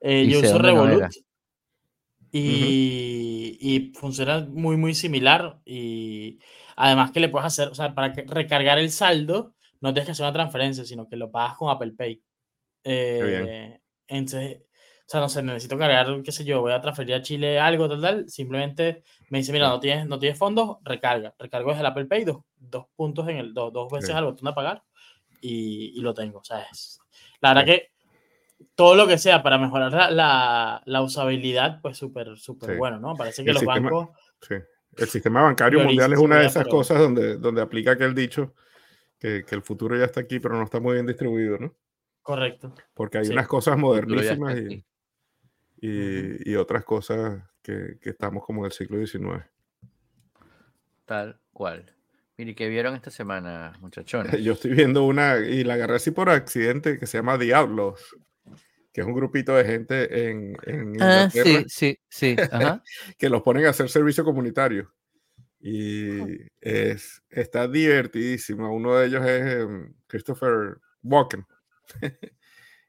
Eh, 0.00 0.26
yo 0.28 0.40
uso 0.40 0.58
Revolut 0.58 1.10
y, 2.32 3.92
funciona 3.94 4.40
muy, 4.40 4.76
muy 4.76 4.94
similar. 4.94 5.60
Y 5.64 6.38
además 6.76 7.10
que 7.10 7.20
le 7.20 7.28
puedes 7.28 7.46
hacer, 7.46 7.68
o 7.68 7.74
sea, 7.74 7.94
para 7.94 8.12
recargar 8.12 8.78
el 8.78 8.90
saldo, 8.90 9.54
no 9.80 9.92
tienes 9.92 10.06
que 10.06 10.12
hacer 10.12 10.24
una 10.24 10.32
transferencia, 10.32 10.84
sino 10.84 11.08
que 11.08 11.16
lo 11.16 11.30
pagas 11.30 11.56
con 11.56 11.70
Apple 11.70 11.92
Pay. 11.92 12.22
Eh, 12.84 13.80
entonces, 14.06 14.62
o 14.62 15.10
sea, 15.10 15.20
no 15.20 15.28
sé, 15.28 15.42
necesito 15.42 15.78
cargar, 15.78 16.22
qué 16.22 16.32
sé 16.32 16.44
yo, 16.44 16.60
voy 16.60 16.72
a 16.72 16.80
transferir 16.80 17.14
a 17.14 17.22
Chile 17.22 17.58
algo, 17.58 17.88
tal, 17.88 18.00
tal. 18.00 18.28
Simplemente 18.28 19.02
me 19.30 19.38
dice, 19.38 19.52
mira, 19.52 19.68
no 19.68 19.80
tienes, 19.80 20.06
no 20.06 20.18
tienes 20.18 20.38
fondos, 20.38 20.78
recarga. 20.84 21.34
Recargo 21.38 21.70
desde 21.70 21.80
el 21.80 21.86
Apple 21.86 22.06
Pay, 22.06 22.24
dos, 22.24 22.38
dos 22.56 22.86
puntos 22.94 23.28
en 23.28 23.38
el, 23.38 23.54
dos, 23.54 23.72
dos 23.72 23.90
veces 23.90 24.10
al 24.10 24.24
botón 24.24 24.46
de 24.46 24.52
pagar 24.52 24.82
y, 25.40 25.92
y, 25.98 26.00
lo 26.00 26.12
tengo. 26.12 26.40
O 26.40 26.44
sea, 26.44 26.62
es, 26.70 27.00
la 27.40 27.54
verdad 27.54 27.64
que 27.64 27.92
todo 28.74 28.94
lo 28.94 29.06
que 29.06 29.18
sea 29.18 29.42
para 29.42 29.58
mejorar 29.58 30.12
la, 30.12 30.82
la, 30.84 31.02
usabilidad, 31.02 31.80
pues 31.80 31.96
súper, 31.96 32.36
súper 32.38 32.76
bueno, 32.76 32.98
¿no? 32.98 33.14
Parece 33.14 33.44
que 33.44 33.52
los 33.52 33.64
bancos... 33.64 34.08
Sí. 34.40 34.54
El 34.96 35.08
sistema 35.08 35.42
bancario 35.42 35.84
mundial 35.84 36.12
es 36.12 36.18
una 36.18 36.40
de 36.40 36.46
esas 36.46 36.66
cosas 36.66 36.98
donde, 36.98 37.36
donde 37.36 37.62
aplica 37.62 37.92
aquel 37.92 38.14
dicho 38.14 38.54
que, 39.18 39.44
que, 39.44 39.54
el 39.54 39.62
futuro 39.62 39.96
ya 39.96 40.04
está 40.04 40.20
aquí, 40.20 40.40
pero 40.40 40.56
no 40.56 40.64
está 40.64 40.80
muy 40.80 40.94
bien 40.94 41.06
distribuido, 41.06 41.56
¿no? 41.58 41.74
Correcto. 42.22 42.74
Porque 42.94 43.18
hay 43.18 43.28
unas 43.28 43.46
cosas 43.46 43.78
modernísimas 43.78 44.58
y, 44.58 44.84
y, 45.80 46.50
y, 46.50 46.56
otras 46.56 46.84
cosas 46.84 47.42
que, 47.62 47.98
que, 48.00 48.10
estamos 48.10 48.44
como 48.44 48.62
en 48.62 48.66
el 48.66 48.72
siglo 48.72 49.04
XIX. 49.04 49.44
Tal 51.04 51.40
cual. 51.52 51.94
Mire, 52.36 52.54
¿qué 52.54 52.68
vieron 52.68 52.94
esta 52.94 53.10
semana, 53.10 53.72
muchachones? 53.80 54.32
Yo 54.42 54.54
estoy 54.54 54.72
viendo 54.72 55.04
una, 55.04 55.38
y 55.38 55.62
la 55.64 55.74
agarré 55.74 55.96
así 55.96 56.10
por 56.10 56.28
accidente, 56.28 56.98
que 56.98 57.06
se 57.06 57.18
llama 57.18 57.38
Diablos 57.38 58.16
que 58.98 59.02
es 59.02 59.06
un 59.06 59.14
grupito 59.14 59.54
de 59.54 59.64
gente 59.64 60.28
en, 60.28 60.56
en 60.64 61.00
ah, 61.00 61.30
sí, 61.30 61.64
sí, 61.68 61.96
sí. 62.08 62.34
que 63.16 63.28
los 63.28 63.42
ponen 63.42 63.66
a 63.66 63.70
hacer 63.70 63.88
servicio 63.88 64.24
comunitario. 64.24 64.92
Y 65.60 66.18
es, 66.60 67.22
está 67.30 67.68
divertidísima. 67.68 68.68
Uno 68.68 68.96
de 68.96 69.06
ellos 69.06 69.24
es 69.24 69.54
em, 69.54 69.94
Christopher 70.08 70.78
Walken. 71.04 71.46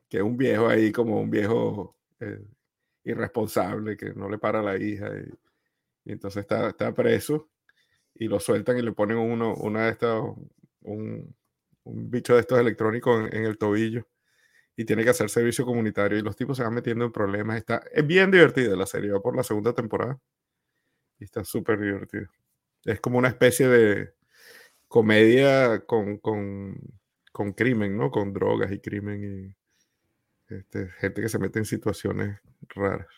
que 0.10 0.18
es 0.18 0.24
un 0.24 0.36
viejo 0.36 0.68
ahí 0.68 0.92
como 0.92 1.22
un 1.22 1.30
viejo 1.30 1.96
eh, 2.22 2.44
irresponsable 3.04 3.96
que 3.96 4.12
no 4.16 4.28
le 4.28 4.40
para 4.40 4.62
a 4.62 4.64
la 4.64 4.78
hija 4.78 5.12
y, 5.16 6.12
entonces 6.12 6.42
está, 6.42 6.70
está, 6.70 6.92
preso 6.92 7.52
y 8.16 8.28
lo 8.28 8.40
sueltan 8.40 8.80
y 8.80 8.82
le 8.82 8.94
ponen 8.94 9.18
uno, 9.18 9.54
una 9.54 9.86
de 9.86 9.92
estos, 9.92 10.36
un, 10.82 11.36
un 11.84 12.10
bicho 12.10 12.34
de 12.34 12.40
estos 12.40 12.58
electrónicos 12.58 13.32
en, 13.32 13.46
el 13.46 13.60
tobillo 13.60 14.08
y 14.80 14.86
tiene 14.86 15.04
que 15.04 15.10
hacer 15.10 15.30
servicio 15.30 15.66
comunitario 15.66 16.18
y 16.18 16.22
los 16.22 16.38
tipos 16.38 16.56
se 16.56 16.64
van 16.64 16.74
metiendo 16.74 17.04
en 17.04 17.12
problemas. 17.12 17.58
Está, 17.58 17.84
es 17.92 18.08
bien 18.08 18.32
divertida 18.32 18.78
la 18.78 18.86
serie, 18.86 19.12
va 19.12 19.22
por 19.22 19.36
la 19.36 19.44
segunda 19.44 19.74
temporada 19.74 20.18
y 21.20 21.26
está 21.26 21.44
súper 21.44 21.82
divertido. 21.82 22.28
Es 22.86 23.02
como 23.02 23.18
una 23.18 23.28
especie 23.28 23.68
de 23.68 24.14
comedia 24.88 25.82
con, 25.86 26.18
con, 26.20 26.80
con 27.34 27.52
crimen, 27.52 27.98
¿no? 27.98 28.10
Con 28.10 28.32
drogas 28.32 28.72
y 28.72 28.80
crimen 28.80 29.54
y 30.48 30.56
este, 30.56 30.88
gente 31.00 31.24
que 31.24 31.28
se 31.28 31.40
mete 31.40 31.60
en 31.60 31.66
situaciones 31.66 32.40
raras. 32.70 33.10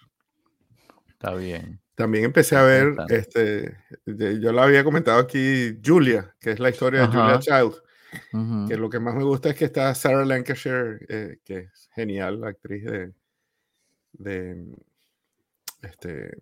Está 1.09 1.36
bien. 1.36 1.80
También 1.93 2.26
empecé 2.26 2.55
a 2.55 2.64
ver, 2.64 2.95
este, 3.09 3.78
yo 4.07 4.51
la 4.51 4.64
había 4.64 4.84
comentado 4.84 5.20
aquí, 5.20 5.80
Julia, 5.86 6.36
que 6.39 6.53
es 6.53 6.59
la 6.59 6.72
historia 6.72 7.01
de 7.01 7.07
Julia 7.09 7.38
Child, 7.38 7.84
que 8.68 8.78
lo 8.78 8.89
que 8.89 8.99
más 8.99 9.16
me 9.16 9.24
gusta 9.24 9.49
es 9.49 9.55
que 9.55 9.66
está 9.66 9.93
Sarah 9.95 10.26
Lancashire, 10.26 10.99
eh, 11.07 11.39
que 11.43 11.57
es 11.59 11.89
genial, 11.93 12.41
la 12.41 12.49
actriz 12.49 12.84
de, 12.84 13.14
de 14.14 14.66
este, 15.82 16.41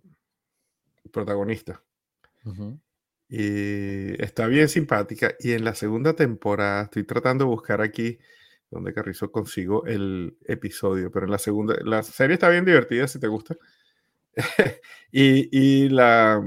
protagonista. 1.12 1.82
Y 3.28 4.20
está 4.22 4.46
bien 4.46 4.68
simpática. 4.68 5.34
Y 5.38 5.52
en 5.52 5.64
la 5.64 5.74
segunda 5.74 6.14
temporada, 6.14 6.82
estoy 6.84 7.04
tratando 7.04 7.44
de 7.44 7.50
buscar 7.50 7.80
aquí 7.80 8.18
donde 8.70 8.92
Carrizo 8.92 9.32
consigo 9.32 9.84
el 9.86 10.36
episodio, 10.44 11.10
pero 11.10 11.26
en 11.26 11.32
la 11.32 11.38
segunda, 11.38 11.76
la 11.84 12.02
serie 12.02 12.34
está 12.34 12.48
bien 12.48 12.64
divertida 12.64 13.08
si 13.08 13.18
te 13.18 13.26
gusta. 13.26 13.56
y, 15.10 15.88
la, 15.88 16.40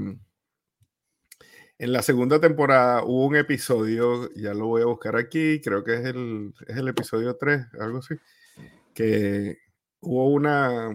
en 1.78 1.92
la 1.92 2.02
segunda 2.02 2.40
temporada 2.40 3.04
hubo 3.04 3.26
un 3.26 3.36
episodio, 3.36 4.32
ya 4.34 4.54
lo 4.54 4.66
voy 4.66 4.82
a 4.82 4.86
buscar 4.86 5.16
aquí, 5.16 5.60
creo 5.60 5.82
que 5.84 5.94
es 5.94 6.04
el, 6.04 6.54
es 6.66 6.76
el 6.76 6.88
episodio 6.88 7.36
3, 7.36 7.66
algo 7.80 7.98
así, 7.98 8.14
que 8.94 9.58
hubo 10.00 10.30
una, 10.30 10.90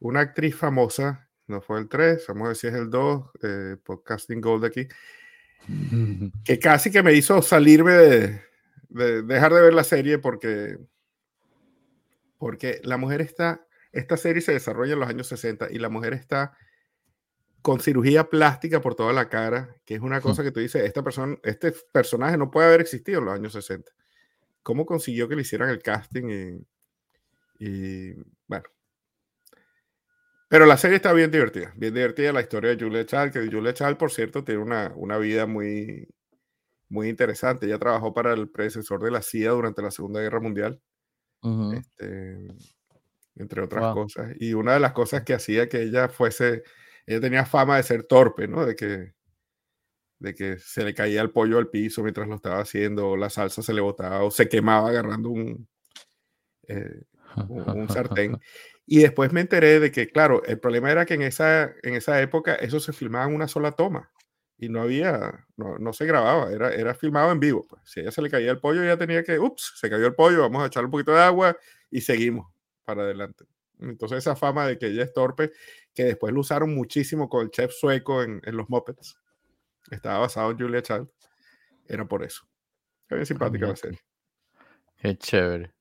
una 0.00 0.20
actriz 0.20 0.54
famosa 0.54 1.28
no 1.48 1.62
fue 1.62 1.80
el 1.80 1.88
3, 1.88 2.26
vamos 2.28 2.44
a 2.44 2.48
ver 2.48 2.56
si 2.56 2.66
es 2.66 2.74
el 2.74 2.90
2, 2.90 3.30
eh, 3.42 3.76
Podcasting 3.82 4.40
Gold 4.40 4.66
aquí, 4.66 4.86
que 6.44 6.58
casi 6.58 6.90
que 6.90 7.02
me 7.02 7.14
hizo 7.14 7.42
salirme 7.42 7.92
de, 7.92 8.42
dejar 9.22 9.52
de 9.54 9.62
ver 9.62 9.74
la 9.74 9.84
serie 9.84 10.18
porque, 10.18 10.78
porque 12.36 12.80
la 12.84 12.98
mujer 12.98 13.22
está, 13.22 13.66
esta 13.92 14.16
serie 14.16 14.42
se 14.42 14.52
desarrolla 14.52 14.92
en 14.92 15.00
los 15.00 15.08
años 15.08 15.26
60 15.28 15.68
y 15.70 15.78
la 15.78 15.88
mujer 15.88 16.12
está 16.12 16.56
con 17.68 17.80
cirugía 17.80 18.30
plástica 18.30 18.80
por 18.80 18.94
toda 18.94 19.12
la 19.12 19.28
cara, 19.28 19.76
que 19.84 19.94
es 19.94 20.00
una 20.00 20.22
cosa 20.22 20.42
que 20.42 20.50
tú 20.50 20.58
dices, 20.58 20.82
esta 20.84 21.02
persona, 21.02 21.36
este 21.42 21.70
personaje 21.92 22.38
no 22.38 22.50
puede 22.50 22.68
haber 22.68 22.80
existido 22.80 23.18
en 23.18 23.26
los 23.26 23.34
años 23.34 23.52
60. 23.52 23.92
¿Cómo 24.62 24.86
consiguió 24.86 25.28
que 25.28 25.36
le 25.36 25.42
hicieran 25.42 25.68
el 25.68 25.82
casting? 25.82 26.62
y 27.60 28.14
bueno, 28.46 28.64
pero 30.48 30.64
la 30.64 30.78
serie 30.78 30.96
está 30.96 31.12
bien 31.12 31.30
divertida, 31.30 31.74
bien 31.76 31.92
divertida 31.92 32.32
la 32.32 32.40
historia 32.40 32.74
de 32.74 32.82
Julia 32.82 33.04
Child, 33.04 33.32
que 33.32 33.50
Julia 33.54 33.74
Child, 33.74 33.98
por 33.98 34.10
cierto, 34.10 34.42
tiene 34.42 34.62
una, 34.62 34.94
una 34.96 35.18
vida 35.18 35.44
muy, 35.44 36.08
muy 36.88 37.10
interesante. 37.10 37.66
Ella 37.66 37.78
trabajó 37.78 38.14
para 38.14 38.32
el 38.32 38.48
predecesor 38.48 39.02
de 39.02 39.10
la 39.10 39.20
CIA 39.20 39.50
durante 39.50 39.82
la 39.82 39.90
Segunda 39.90 40.22
Guerra 40.22 40.40
Mundial, 40.40 40.80
este, 41.74 42.48
entre 43.36 43.60
otras 43.60 43.92
cosas. 43.92 44.32
Y 44.40 44.54
una 44.54 44.72
de 44.72 44.80
las 44.80 44.92
cosas 44.92 45.22
que 45.22 45.34
hacía 45.34 45.68
que 45.68 45.82
ella 45.82 46.08
fuese, 46.08 46.62
ella 47.08 47.20
tenía 47.22 47.46
fama 47.46 47.78
de 47.78 47.82
ser 47.82 48.04
torpe, 48.04 48.46
¿no? 48.46 48.66
De 48.66 48.76
que, 48.76 49.14
de 50.18 50.34
que 50.34 50.58
se 50.58 50.84
le 50.84 50.92
caía 50.92 51.22
el 51.22 51.30
pollo 51.30 51.56
al 51.56 51.70
piso 51.70 52.02
mientras 52.02 52.28
lo 52.28 52.34
estaba 52.34 52.60
haciendo, 52.60 53.08
o 53.08 53.16
la 53.16 53.30
salsa 53.30 53.62
se 53.62 53.72
le 53.72 53.80
botaba, 53.80 54.22
o 54.22 54.30
se 54.30 54.46
quemaba 54.46 54.90
agarrando 54.90 55.30
un, 55.30 55.66
eh, 56.68 57.02
un 57.48 57.88
sartén. 57.88 58.38
Y 58.90 59.00
después 59.00 59.34
me 59.34 59.42
enteré 59.42 59.80
de 59.80 59.92
que, 59.92 60.08
claro, 60.08 60.42
el 60.44 60.58
problema 60.58 60.90
era 60.90 61.04
que 61.04 61.12
en 61.12 61.20
esa, 61.20 61.74
en 61.82 61.92
esa 61.92 62.22
época 62.22 62.54
eso 62.54 62.80
se 62.80 62.94
filmaba 62.94 63.26
en 63.26 63.34
una 63.34 63.46
sola 63.46 63.72
toma 63.72 64.10
y 64.56 64.70
no 64.70 64.80
había, 64.80 65.46
no, 65.58 65.76
no 65.78 65.92
se 65.92 66.06
grababa, 66.06 66.50
era, 66.50 66.72
era 66.72 66.94
filmado 66.94 67.30
en 67.30 67.38
vivo. 67.38 67.66
Pues. 67.68 67.82
Si 67.84 68.00
a 68.00 68.04
ella 68.04 68.12
se 68.12 68.22
le 68.22 68.30
caía 68.30 68.50
el 68.50 68.60
pollo, 68.60 68.82
ya 68.82 68.96
tenía 68.96 69.22
que, 69.22 69.38
ups, 69.38 69.74
se 69.76 69.90
cayó 69.90 70.06
el 70.06 70.14
pollo, 70.14 70.40
vamos 70.40 70.62
a 70.62 70.68
echarle 70.68 70.86
un 70.86 70.92
poquito 70.92 71.12
de 71.12 71.20
agua 71.20 71.54
y 71.90 72.00
seguimos 72.00 72.50
para 72.86 73.02
adelante. 73.02 73.44
Entonces 73.80 74.18
esa 74.18 74.36
fama 74.36 74.66
de 74.66 74.78
que 74.78 74.86
ella 74.86 75.04
es 75.04 75.12
torpe, 75.12 75.52
que 75.98 76.04
después 76.04 76.32
lo 76.32 76.42
usaron 76.42 76.76
muchísimo 76.76 77.28
con 77.28 77.42
el 77.42 77.50
chef 77.50 77.72
sueco 77.72 78.22
en, 78.22 78.40
en 78.44 78.56
los 78.56 78.70
Muppets, 78.70 79.18
estaba 79.90 80.20
basado 80.20 80.52
en 80.52 80.56
Julia 80.56 80.80
Child, 80.80 81.08
era 81.88 82.06
por 82.06 82.22
eso. 82.22 82.46
Qué 83.08 83.16
bien 83.16 83.26
simpática 83.26 83.66
la 83.66 83.74
serie. 83.74 83.98
Qué 84.96 85.18
chévere. 85.18 85.74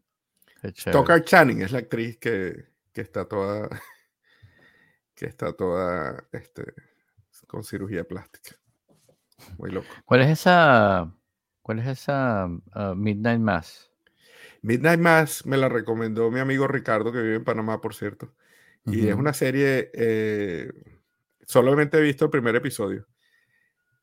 Qué 0.60 0.74
chévere. 0.74 1.24
Channing 1.24 1.62
es 1.62 1.72
la 1.72 1.78
actriz 1.78 2.18
que, 2.18 2.66
que 2.92 3.02
está 3.02 3.28
toda, 3.28 3.70
que 5.14 5.28
está 5.28 5.54
toda 5.54 6.28
este, 6.32 6.64
con 7.46 7.64
cirugía 7.64 8.04
plástica. 8.04 8.56
Muy 9.60 9.70
loco. 9.70 9.88
¿Cuál 10.04 10.22
es 10.22 10.32
esa, 10.32 11.14
cuál 11.62 11.78
es 11.78 11.86
esa 11.86 12.50
ah, 12.72 12.96
Midnight 12.98 13.40
Mass? 13.40 13.92
Midnight 14.64 15.00
Mass 15.00 15.46
me 15.46 15.58
la 15.58 15.70
recomendó 15.70 16.32
mi 16.32 16.40
amigo 16.40 16.68
Ricardo, 16.68 17.12
que 17.12 17.22
vive 17.22 17.36
en 17.36 17.44
Panamá, 17.44 17.82
por 17.82 17.94
cierto. 17.94 18.34
Y 18.88 19.08
es 19.10 19.16
una 19.16 19.34
serie, 19.34 19.92
eh, 19.94 20.72
solamente 21.46 21.98
he 21.98 22.02
visto 22.02 22.26
el 22.26 22.32
primer 22.32 22.56
episodio, 22.56 23.06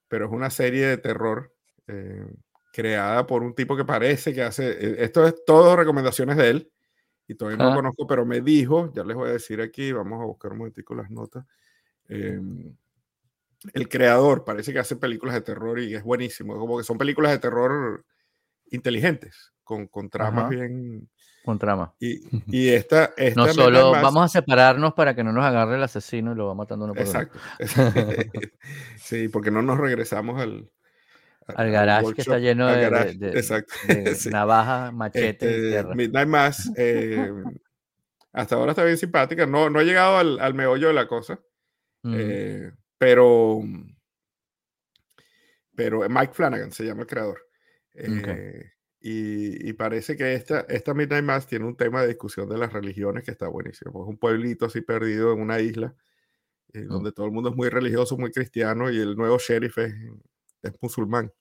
pero 0.09 0.26
es 0.26 0.32
una 0.32 0.51
serie 0.51 0.87
de 0.87 0.99
terror 0.99 1.55
eh, 1.87 2.26
creada 2.72 3.26
por 3.26 3.43
un 3.43 3.55
tipo 3.55 3.76
que 3.76 3.85
parece 3.85 4.35
que 4.35 4.43
hace, 4.43 4.70
eh, 4.72 4.97
esto 4.99 5.26
es 5.26 5.35
todo 5.47 5.74
recomendaciones 5.76 6.37
de 6.37 6.51
él, 6.51 6.72
y 7.26 7.35
todavía 7.35 7.64
no 7.64 7.70
lo 7.70 7.76
conozco, 7.76 8.07
pero 8.07 8.26
me 8.26 8.43
dijo, 8.43 8.93
ya 8.95 9.05
les 9.05 9.16
voy 9.16 9.30
a 9.30 9.32
decir 9.32 9.62
aquí, 9.62 9.93
vamos 9.93 10.20
a 10.20 10.26
buscar 10.26 10.53
un 10.53 10.59
momentico 10.59 10.95
las 10.95 11.11
notas. 11.11 11.47
Em, 12.07 12.76
el 13.72 13.89
creador 13.89 14.45
parece 14.45 14.74
que 14.74 14.78
hace 14.78 14.97
películas 14.97 15.35
de 15.35 15.41
terror 15.41 15.78
y 15.78 15.95
es 15.95 16.03
buenísimo, 16.03 16.59
como 16.59 16.76
que 16.76 16.85
son 16.85 16.99
películas 16.99 17.32
de 17.32 17.39
terror 17.39 18.05
inteligentes, 18.70 19.53
con, 19.62 19.87
con 19.87 20.11
tramas 20.11 20.51
bien... 20.51 21.09
Con 21.45 21.59
trama. 21.59 21.95
Y, 22.01 22.22
y 22.47 22.70
esta, 22.70 23.12
esta, 23.18 23.38
No 23.38 23.53
solo 23.53 23.90
vamos 23.90 24.24
a 24.24 24.28
separarnos 24.28 24.95
para 24.95 25.14
que 25.14 25.22
no 25.22 25.30
nos 25.30 25.45
agarre 25.45 25.76
el 25.76 25.82
asesino 25.82 26.32
y 26.32 26.36
lo 26.36 26.47
va 26.47 26.55
matando 26.55 26.86
uno 26.86 26.95
por 26.95 27.03
Exacto. 27.03 27.38
sí, 28.97 29.28
porque 29.28 29.51
no 29.51 29.61
nos 29.61 29.78
regresamos 29.78 30.40
al, 30.40 30.70
al 31.47 31.70
garage 31.70 32.14
que 32.14 32.22
está 32.22 32.38
lleno 32.38 32.66
de, 32.66 32.88
navajas, 34.30 34.92
machetes. 34.95 35.74
Este, 35.74 35.95
Midnight 35.95 36.28
Mass. 36.28 36.72
Eh, 36.76 37.30
hasta 38.32 38.57
ahora 38.57 38.72
está 38.72 38.84
bien 38.84 38.97
simpática. 38.97 39.45
No, 39.45 39.68
no 39.68 39.80
ha 39.80 39.82
llegado 39.82 40.16
al, 40.16 40.40
al 40.40 40.55
meollo 40.55 40.88
de 40.88 40.95
la 40.95 41.07
cosa. 41.07 41.38
Eh, 42.05 42.72
pero, 42.97 43.62
pero 45.74 46.09
Mike 46.09 46.32
Flanagan 46.32 46.72
se 46.72 46.84
llama 46.84 47.03
el 47.03 47.07
creador. 47.07 47.40
Eh, 47.95 48.72
y, 49.07 49.68
y, 49.68 49.72
parece 49.74 50.16
que 50.16 50.32
esta, 50.34 50.61
esta 50.62 50.94
Midnight 50.94 51.24
Mass 51.24 51.46
tiene 51.46 51.66
un 51.66 51.76
tema 51.76 52.00
de 52.03 52.08
discusión 52.08 52.49
de 52.49 52.57
las 52.57 52.72
religiones 52.72 53.24
que 53.24 53.33
está 53.33 53.49
buenísimo. 53.49 54.03
Es 54.03 54.08
un 54.08 54.16
pueblito 54.16 54.66
así 54.66 54.80
perdido 54.80 55.33
en 55.33 55.41
una 55.41 55.61
isla 55.61 55.95
oh. 56.74 56.79
donde 56.79 57.12
todo 57.12 57.26
el 57.26 57.33
mundo 57.33 57.50
es 57.50 57.57
muy 57.57 57.68
religioso, 57.68 58.16
muy 58.16 58.33
cristiano 58.33 58.91
y 58.91 58.99
el 58.99 59.14
nuevo 59.14 59.38
sheriff 59.38 59.79
es 59.79 59.95
es 60.64 60.72
musulmán. 60.80 61.33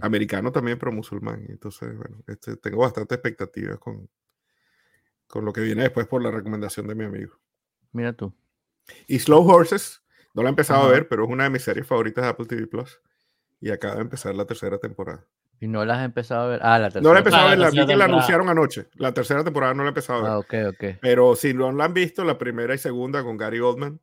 Americano 0.00 0.50
también, 0.50 0.78
pero 0.78 0.90
musulmán. 0.90 1.44
Entonces, 1.48 1.96
bueno, 1.96 2.18
este, 2.26 2.56
tengo 2.56 2.78
bastante 2.78 3.14
expectativas 3.14 3.78
con, 3.78 4.08
con 5.28 5.44
lo 5.44 5.52
que 5.52 5.60
viene 5.60 5.82
después 5.82 6.08
por 6.08 6.22
la 6.22 6.30
recomendación 6.30 6.88
de 6.88 6.94
mi 6.94 7.04
amigo. 7.04 7.38
Mira 7.92 8.12
tú. 8.12 8.34
Y 9.06 9.18
Slow 9.20 9.46
Horses, 9.46 10.02
no 10.34 10.42
la 10.42 10.48
he 10.48 10.50
empezado 10.50 10.82
a 10.82 10.90
ver, 10.90 11.06
pero 11.06 11.24
es 11.24 11.30
una 11.30 11.44
de 11.44 11.50
mis 11.50 11.62
series 11.62 11.86
favoritas 11.86 12.24
de 12.24 12.30
Apple 12.30 12.46
TV 12.46 12.66
Plus. 12.66 13.00
Y 13.60 13.70
acaba 13.70 13.96
de 13.96 14.00
empezar 14.00 14.34
la 14.34 14.46
tercera 14.46 14.78
temporada. 14.78 15.24
¿Y 15.62 15.68
no 15.68 15.84
la 15.84 15.98
has 15.98 16.04
empezado 16.06 16.46
a 16.46 16.48
ver? 16.48 16.60
Ah, 16.62 16.78
la 16.78 16.90
tercera. 16.90 17.02
No 17.02 17.12
la 17.12 17.18
he 17.18 17.20
empezado 17.20 17.46
a 17.46 17.50
ver, 17.50 17.58
la, 17.58 17.70
la, 17.70 17.96
la 17.96 18.04
anunciaron 18.06 18.48
anoche. 18.48 18.88
La 18.94 19.12
tercera 19.12 19.44
temporada 19.44 19.74
no 19.74 19.82
la 19.82 19.88
he 19.88 19.90
empezado 19.90 20.20
a 20.20 20.22
ver. 20.22 20.32
Ah, 20.32 20.38
ok, 20.38 20.74
ok. 20.74 20.98
Pero 21.02 21.36
si 21.36 21.52
no 21.52 21.70
la 21.70 21.84
han 21.84 21.92
visto, 21.92 22.24
la 22.24 22.38
primera 22.38 22.74
y 22.74 22.78
segunda 22.78 23.22
con 23.22 23.36
Gary 23.36 23.60
Oldman, 23.60 24.00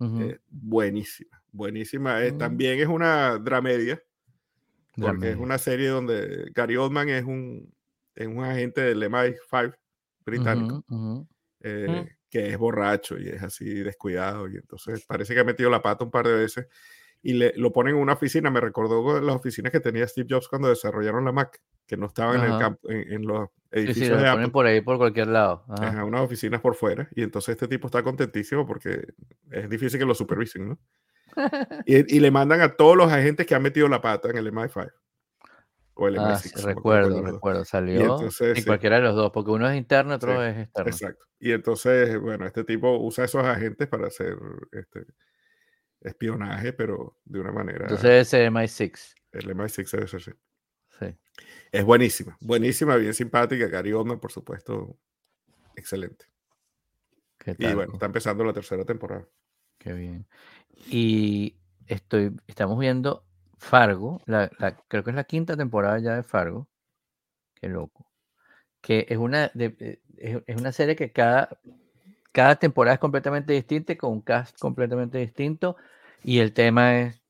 eh, 0.00 0.38
buenísima, 0.48 1.42
buenísima. 1.52 2.24
Eh, 2.24 2.32
mm. 2.32 2.38
También 2.38 2.80
es 2.80 2.88
una 2.88 3.38
dramedia, 3.38 4.02
porque 4.96 5.32
es 5.32 5.36
una 5.36 5.58
serie 5.58 5.88
donde 5.88 6.50
Gary 6.54 6.76
Oldman 6.76 7.10
es 7.10 7.24
un, 7.24 7.70
es 8.14 8.26
un 8.26 8.42
agente 8.42 8.80
del 8.80 9.02
MI5 9.02 9.74
británico, 10.24 10.84
eh, 11.60 11.86
mm. 12.06 12.30
que 12.30 12.48
es 12.48 12.56
borracho 12.56 13.18
y 13.18 13.28
es 13.28 13.42
así 13.42 13.66
descuidado, 13.66 14.48
y 14.48 14.56
entonces 14.56 15.04
parece 15.06 15.34
que 15.34 15.40
ha 15.40 15.44
metido 15.44 15.68
la 15.68 15.82
pata 15.82 16.04
un 16.04 16.10
par 16.10 16.26
de 16.26 16.34
veces. 16.34 16.66
Y 17.24 17.32
le, 17.32 17.54
lo 17.56 17.72
ponen 17.72 17.96
en 17.96 18.02
una 18.02 18.12
oficina. 18.12 18.50
Me 18.50 18.60
recordó 18.60 19.18
las 19.20 19.34
oficinas 19.34 19.72
que 19.72 19.80
tenía 19.80 20.06
Steve 20.06 20.28
Jobs 20.30 20.46
cuando 20.46 20.68
desarrollaron 20.68 21.24
la 21.24 21.32
Mac, 21.32 21.58
que 21.86 21.96
no 21.96 22.06
estaban 22.06 22.44
en, 22.44 22.52
el 22.52 22.58
campo, 22.58 22.90
en, 22.90 23.26
los 23.26 23.48
edificios 23.70 24.20
sí, 24.20 24.26
ponen 24.30 24.50
por 24.50 24.66
ahí, 24.66 24.82
por 24.82 24.98
cualquier 24.98 25.28
lado. 25.28 25.64
Ajá. 25.68 26.04
unas 26.04 26.20
oficinas 26.20 26.60
por 26.60 26.74
fuera. 26.74 27.08
Y 27.14 27.22
entonces 27.22 27.54
este 27.54 27.66
tipo 27.66 27.88
está 27.88 28.02
contentísimo 28.02 28.66
porque 28.66 29.14
es 29.50 29.70
difícil 29.70 29.98
que 29.98 30.04
lo 30.04 30.14
supervisen, 30.14 30.68
¿no? 30.68 30.78
y, 31.86 32.16
y, 32.16 32.20
le 32.20 32.30
mandan 32.30 32.60
a 32.60 32.76
todos 32.76 32.94
los 32.94 33.10
agentes 33.10 33.46
que 33.46 33.54
han 33.54 33.62
metido 33.62 33.88
la 33.88 34.02
pata 34.02 34.28
en 34.28 34.36
el 34.36 34.52
MI5. 34.52 34.92
O 35.94 36.08
el 36.08 36.18
ah, 36.18 36.34
MI6. 36.34 36.62
recuerdo, 36.62 37.22
recuerdo. 37.22 37.64
Salió 37.64 38.18
y, 38.54 38.62
cualquiera 38.64 38.96
de 38.96 39.02
los 39.02 39.16
dos, 39.16 39.30
porque 39.32 39.50
uno 39.50 39.66
es 39.68 39.78
interno, 39.78 40.16
otro 40.16 40.44
es 40.44 40.58
externo. 40.58 40.90
Exacto. 40.90 41.24
Y 41.40 41.52
entonces, 41.52 42.20
bueno, 42.20 42.46
este 42.46 42.64
tipo 42.64 42.98
usa 42.98 43.24
esos 43.24 43.44
agentes 43.44 43.88
para 43.88 44.08
hacer 44.08 44.36
este, 44.72 45.06
espionaje, 46.04 46.72
pero 46.72 47.18
de 47.24 47.40
una 47.40 47.50
manera. 47.50 47.84
Entonces 47.84 48.32
es 48.32 48.50
MI6. 48.50 49.14
El 49.32 49.46
MI6 49.56 49.90
debe 49.90 50.06
ser, 50.06 50.22
sí. 50.22 50.32
sí. 51.00 51.06
Es 51.72 51.84
buenísima, 51.84 52.36
buenísima, 52.40 52.96
bien 52.96 53.14
simpática. 53.14 53.66
Gary 53.66 53.92
Oldman, 53.92 54.20
por 54.20 54.30
supuesto, 54.30 54.96
excelente. 55.74 56.26
Y 57.58 57.74
bueno, 57.74 57.94
está 57.94 58.06
empezando 58.06 58.44
la 58.44 58.52
tercera 58.52 58.84
temporada. 58.84 59.26
Qué 59.78 59.92
bien. 59.92 60.26
Y 60.86 61.56
estoy, 61.86 62.34
estamos 62.46 62.78
viendo 62.78 63.24
Fargo, 63.58 64.20
la, 64.26 64.48
creo 64.88 65.04
que 65.04 65.10
es 65.10 65.16
la 65.16 65.24
quinta 65.24 65.56
temporada 65.56 65.98
ya 65.98 66.16
de 66.16 66.22
Fargo. 66.22 66.68
Qué 67.54 67.68
loco. 67.68 68.06
Que 68.80 69.06
es 69.08 69.18
una, 69.18 69.50
de, 69.54 70.00
es, 70.16 70.56
una 70.56 70.72
serie 70.72 70.96
que 70.96 71.12
cada, 71.12 71.58
cada 72.32 72.56
temporada 72.56 72.94
es 72.94 73.00
completamente 73.00 73.52
distinta, 73.52 73.96
con 73.96 74.12
un 74.12 74.20
cast 74.22 74.58
completamente 74.58 75.18
distinto 75.18 75.76
y 76.24 76.38
el 76.38 76.52
tema 76.52 77.00
es, 77.00 77.22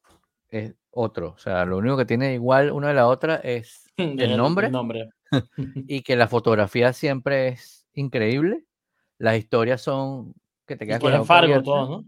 es 0.51 0.75
otro. 0.91 1.35
O 1.37 1.39
sea, 1.39 1.65
lo 1.65 1.77
único 1.77 1.97
que 1.97 2.05
tiene 2.05 2.35
igual 2.35 2.71
una 2.71 2.89
de 2.89 2.95
la 2.95 3.09
otra 3.09 3.37
es 3.37 3.85
el 3.97 4.37
nombre. 4.37 4.71
nombre. 4.71 5.11
y 5.89 6.03
que 6.03 6.17
la 6.17 6.29
fotografía 6.29 6.93
siempre 6.93 7.49
es 7.49 7.87
increíble. 7.95 8.65
Las 9.19 9.37
historias 9.37 9.83
son 9.83 10.35
que 10.67 10.77
te 10.77 10.87
quedas 10.87 11.01
con 11.01 11.13
la 11.13 11.25
Fargo 11.25 11.63
todo, 11.63 11.89
¿no? 11.89 12.05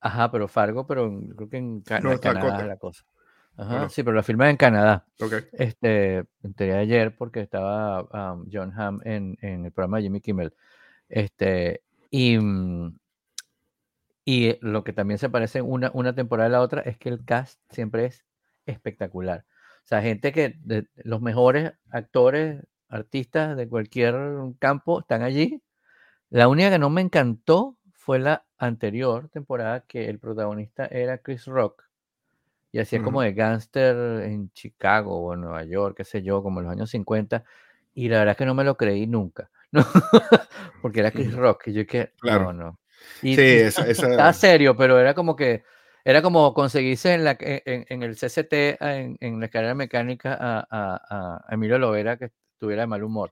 Ajá, 0.00 0.30
pero 0.32 0.48
Fargo, 0.48 0.86
pero 0.86 1.12
creo 1.36 1.48
que 1.48 1.58
en, 1.58 1.80
Canadá 1.82 2.60
es 2.60 2.66
la 2.66 2.76
cosa. 2.76 3.04
Ajá, 3.56 3.88
sí, 3.88 4.02
pero 4.02 4.16
la 4.16 4.22
filma 4.22 4.50
en 4.50 4.56
Canadá. 4.56 5.06
Okay. 5.20 5.40
Este, 5.52 6.24
enteré 6.42 6.74
ayer 6.74 7.14
porque 7.14 7.40
estaba 7.40 8.08
John 8.50 8.72
Hamm 8.76 9.00
en, 9.04 9.36
en, 9.42 9.66
el 9.66 9.72
programa 9.72 9.98
de 9.98 10.04
Jimmy 10.04 10.20
Kimmel. 10.20 10.54
Este, 11.08 11.82
y, 12.10 12.38
mm, 12.38 12.98
y 14.24 14.58
lo 14.60 14.84
que 14.84 14.92
también 14.92 15.18
se 15.18 15.30
parece 15.30 15.62
una, 15.62 15.90
una 15.94 16.14
temporada 16.14 16.46
a 16.48 16.52
la 16.52 16.60
otra 16.60 16.82
es 16.82 16.96
que 16.98 17.08
el 17.08 17.24
cast 17.24 17.60
siempre 17.70 18.06
es 18.06 18.24
espectacular. 18.66 19.44
O 19.84 19.86
sea, 19.86 20.02
gente 20.02 20.32
que 20.32 20.56
los 20.96 21.20
mejores 21.20 21.72
actores, 21.90 22.62
artistas 22.88 23.56
de 23.56 23.68
cualquier 23.68 24.14
campo 24.58 25.00
están 25.00 25.22
allí. 25.22 25.62
La 26.30 26.48
única 26.48 26.70
que 26.70 26.78
no 26.78 26.90
me 26.90 27.00
encantó 27.00 27.76
fue 27.92 28.18
la 28.18 28.44
anterior 28.58 29.28
temporada 29.28 29.80
que 29.86 30.08
el 30.08 30.18
protagonista 30.18 30.86
era 30.86 31.18
Chris 31.18 31.46
Rock 31.46 31.84
y 32.72 32.78
hacía 32.78 33.02
como 33.02 33.20
de 33.20 33.34
gángster 33.34 34.22
en 34.24 34.50
Chicago 34.52 35.18
o 35.20 35.34
en 35.34 35.42
Nueva 35.42 35.62
York, 35.64 35.98
qué 35.98 36.04
sé 36.04 36.22
yo, 36.22 36.42
como 36.42 36.60
en 36.60 36.64
los 36.64 36.72
años 36.72 36.90
50. 36.90 37.44
Y 37.94 38.08
la 38.08 38.18
verdad 38.18 38.32
es 38.32 38.38
que 38.38 38.46
no 38.46 38.54
me 38.54 38.64
lo 38.64 38.76
creí 38.76 39.06
nunca, 39.06 39.50
¿no? 39.72 39.84
porque 40.80 41.00
era 41.00 41.10
Chris 41.10 41.34
Rock. 41.34 41.66
Y 41.66 41.74
yo 41.74 41.86
que, 41.86 42.12
no, 42.22 42.52
no. 42.52 42.78
Y, 43.22 43.36
sí, 43.36 43.42
esa, 43.42 43.86
Estaba 43.88 44.32
serio, 44.32 44.76
pero 44.76 44.98
era 44.98 45.14
como 45.14 45.36
que 45.36 45.64
era 46.04 46.20
como 46.20 46.52
conseguirse 46.52 47.14
en, 47.14 47.24
la, 47.24 47.36
en, 47.38 48.02
el 48.02 48.16
CCT, 48.16 48.52
en, 48.80 49.16
en, 49.20 49.38
la 49.38 49.46
escalera 49.46 49.74
mecánica, 49.74 50.36
a, 50.38 50.66
a, 50.68 51.44
a, 51.48 51.54
Emilio 51.54 51.78
Lovera 51.78 52.16
que 52.16 52.30
estuviera 52.54 52.82
de 52.82 52.86
mal 52.88 53.04
humor. 53.04 53.30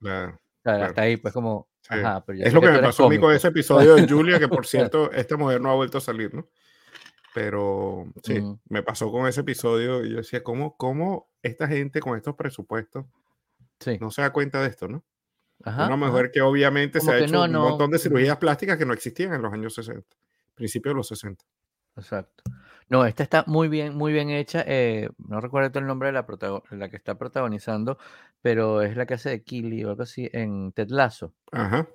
Hasta 0.65 1.03
ahí, 1.03 1.17
pues 1.17 1.35
como... 1.35 1.69
es 1.91 2.53
lo 2.53 2.61
que, 2.61 2.71
me 2.71 2.79
pasó 2.79 3.07
a 3.07 3.09
mí 3.09 3.19
con 3.19 3.35
ese 3.35 3.49
episodio 3.49 3.97
de 3.97 4.07
Julia, 4.09 4.39
que 4.39 4.47
por 4.47 4.67
cierto, 4.69 5.11
esta 5.11 5.37
mujer 5.37 5.61
no 5.61 5.71
ha 5.71 5.75
vuelto 5.75 5.99
a 5.99 6.01
salir, 6.01 6.33
¿no? 6.33 6.49
Pero 7.35 8.07
sí, 8.23 8.41
me 8.69 8.83
pasó 8.83 9.11
con 9.11 9.27
ese 9.27 9.41
episodio 9.41 10.05
y 10.05 10.11
yo 10.11 10.17
decía, 10.19 10.43
¿cómo, 10.43 10.77
cómo 10.77 11.31
esta 11.43 11.69
gente 11.69 12.01
con 12.01 12.17
estos 12.17 12.35
presupuestos 12.35 13.07
no 14.01 14.11
se 14.11 14.23
da 14.23 14.33
cuenta 14.33 14.61
de 14.63 14.69
esto, 14.69 14.89
¿no? 14.89 15.05
Una 15.65 15.97
mujer 15.97 16.31
que 16.31 16.41
obviamente 16.41 17.01
se 17.01 17.11
ha 17.11 17.19
hecho 17.19 17.43
un 17.43 17.53
montón 17.53 17.91
de 17.91 17.99
cirugías 17.99 18.37
plásticas 18.39 18.79
que 18.79 18.87
no 18.87 18.95
existían 18.95 19.35
en 19.35 19.43
los 19.43 19.53
años 19.53 19.75
60, 19.75 20.07
principios 20.55 20.95
de 20.95 20.97
los 20.97 21.09
60. 21.09 21.45
Exacto. 21.97 22.45
No, 22.89 23.05
esta 23.05 23.23
está 23.23 23.45
muy 23.47 23.69
bien, 23.69 23.95
muy 23.95 24.13
bien 24.13 24.31
hecha. 24.31 24.65
Eh, 24.67 25.09
no 25.19 25.41
recuerdo 25.41 25.79
el 25.79 25.87
nombre 25.87 26.09
de 26.09 26.13
la, 26.13 26.27
la 26.71 26.89
que 26.89 26.97
está 26.97 27.17
protagonizando, 27.17 27.99
pero 28.43 28.83
es 28.83 28.97
la 28.97 29.07
que 29.07 29.15
hace 29.15 29.31
de 29.31 29.43
Killy 29.45 29.85
o 29.85 29.91
algo 29.91 30.03
así 30.03 30.29
en 30.33 30.73
Ted 30.73 30.89
Lasso. 30.89 31.35
Ajá. 31.53 31.89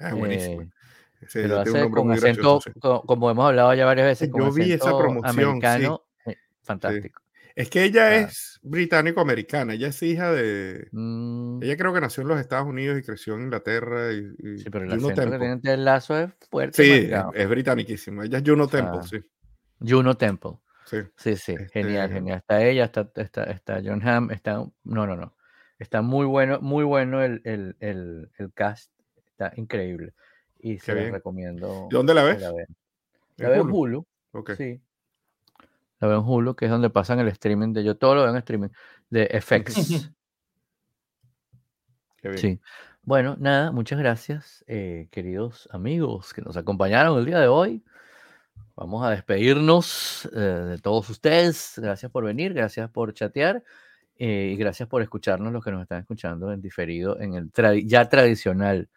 Ah, 0.00 0.12
buenísimo. 0.12 0.62
Eh, 0.62 0.68
pero 1.32 1.60
hace 1.60 1.90
con 1.90 2.12
acento, 2.12 2.60
como 3.06 3.30
hemos 3.30 3.46
hablado 3.46 3.72
ya 3.72 3.86
varias 3.86 4.06
veces, 4.06 4.30
con 4.30 4.42
Yo 4.42 4.52
vi 4.52 4.72
esa 4.72 4.96
promoción, 4.96 5.46
americano, 5.46 6.02
eh, 6.26 6.36
fantástico. 6.62 7.22
Es 7.56 7.70
que 7.70 7.84
ella 7.84 8.16
es 8.16 8.58
británico-americana, 8.62 9.74
ella 9.74 9.88
es 9.88 10.02
hija 10.02 10.32
de... 10.32 10.88
Mm. 10.90 11.62
Ella 11.62 11.76
creo 11.76 11.94
que 11.94 12.00
nació 12.00 12.22
en 12.22 12.28
los 12.28 12.40
Estados 12.40 12.66
Unidos 12.66 12.98
y 12.98 13.02
creció 13.02 13.36
en 13.36 13.42
Inglaterra. 13.42 14.12
Y, 14.12 14.58
sí, 14.58 14.70
pero 14.70 14.84
el 14.84 14.92
acento 14.92 15.30
que 15.30 15.38
tiene 15.38 15.60
el 15.62 15.84
lazo 15.84 16.18
es 16.18 16.32
fuerte. 16.50 16.82
Sí, 16.82 17.12
es, 17.12 17.22
es 17.32 17.48
britániquísima. 17.48 18.24
Ella 18.24 18.38
es 18.38 18.44
Juno 18.44 18.66
Temple, 18.66 19.02
sí. 19.04 19.18
Juno 19.80 20.16
Temple. 20.16 20.58
Sí, 20.84 20.98
sí, 21.16 21.36
sí. 21.36 21.56
genial, 21.72 22.04
este 22.04 22.14
genial. 22.14 22.38
Está 22.38 22.64
ella, 22.64 22.84
está, 22.86 23.10
está, 23.14 23.44
está 23.44 23.80
John 23.84 24.06
Hamm, 24.06 24.32
está... 24.32 24.54
No, 24.54 25.06
no, 25.06 25.16
no. 25.16 25.36
Está 25.78 26.02
muy 26.02 26.26
bueno, 26.26 26.60
muy 26.60 26.82
bueno 26.84 27.22
el, 27.22 27.40
el, 27.44 27.76
el, 27.78 28.30
el 28.36 28.52
cast. 28.52 28.90
Está 29.26 29.52
increíble. 29.56 30.12
Y 30.58 30.78
se 30.78 30.94
la 30.94 31.10
recomiendo. 31.10 31.88
¿Dónde 31.90 32.14
la 32.14 32.24
ves? 32.24 32.40
La, 32.40 32.52
la 33.36 33.48
veo 33.48 33.62
en 33.62 33.70
Hulu. 33.70 34.06
Okay. 34.32 34.56
Sí. 34.56 34.82
La 36.04 36.08
veo 36.08 36.18
en 36.18 36.28
Hulu, 36.28 36.54
que 36.54 36.66
es 36.66 36.70
donde 36.70 36.90
pasan 36.90 37.18
el 37.18 37.28
streaming 37.28 37.72
de 37.72 37.82
yo 37.82 37.96
todo 37.96 38.14
lo 38.14 38.20
veo 38.20 38.30
en 38.30 38.36
streaming 38.36 38.68
de 39.08 39.26
FX. 39.40 40.12
Sí. 42.36 42.60
Bueno, 43.02 43.36
nada, 43.38 43.72
muchas 43.72 43.98
gracias, 43.98 44.62
eh, 44.66 45.08
queridos 45.10 45.66
amigos 45.72 46.34
que 46.34 46.42
nos 46.42 46.58
acompañaron 46.58 47.18
el 47.18 47.24
día 47.24 47.40
de 47.40 47.48
hoy. 47.48 47.82
Vamos 48.76 49.02
a 49.02 49.08
despedirnos 49.08 50.28
eh, 50.34 50.38
de 50.38 50.78
todos 50.78 51.08
ustedes. 51.08 51.72
Gracias 51.78 52.12
por 52.12 52.22
venir, 52.24 52.52
gracias 52.52 52.90
por 52.90 53.14
chatear 53.14 53.64
eh, 54.16 54.50
y 54.52 54.56
gracias 54.56 54.86
por 54.86 55.00
escucharnos 55.00 55.54
los 55.54 55.64
que 55.64 55.70
nos 55.70 55.80
están 55.80 56.00
escuchando 56.00 56.52
en 56.52 56.60
diferido 56.60 57.18
en 57.18 57.32
el 57.32 57.50
ya 57.86 58.06
tradicional 58.10 58.90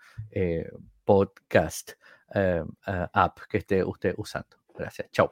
podcast 1.06 1.92
app 2.86 3.40
que 3.50 3.60
esté 3.60 3.82
usted 3.82 4.14
usando. 4.18 4.58
Gracias. 4.76 5.10
Chao. 5.10 5.32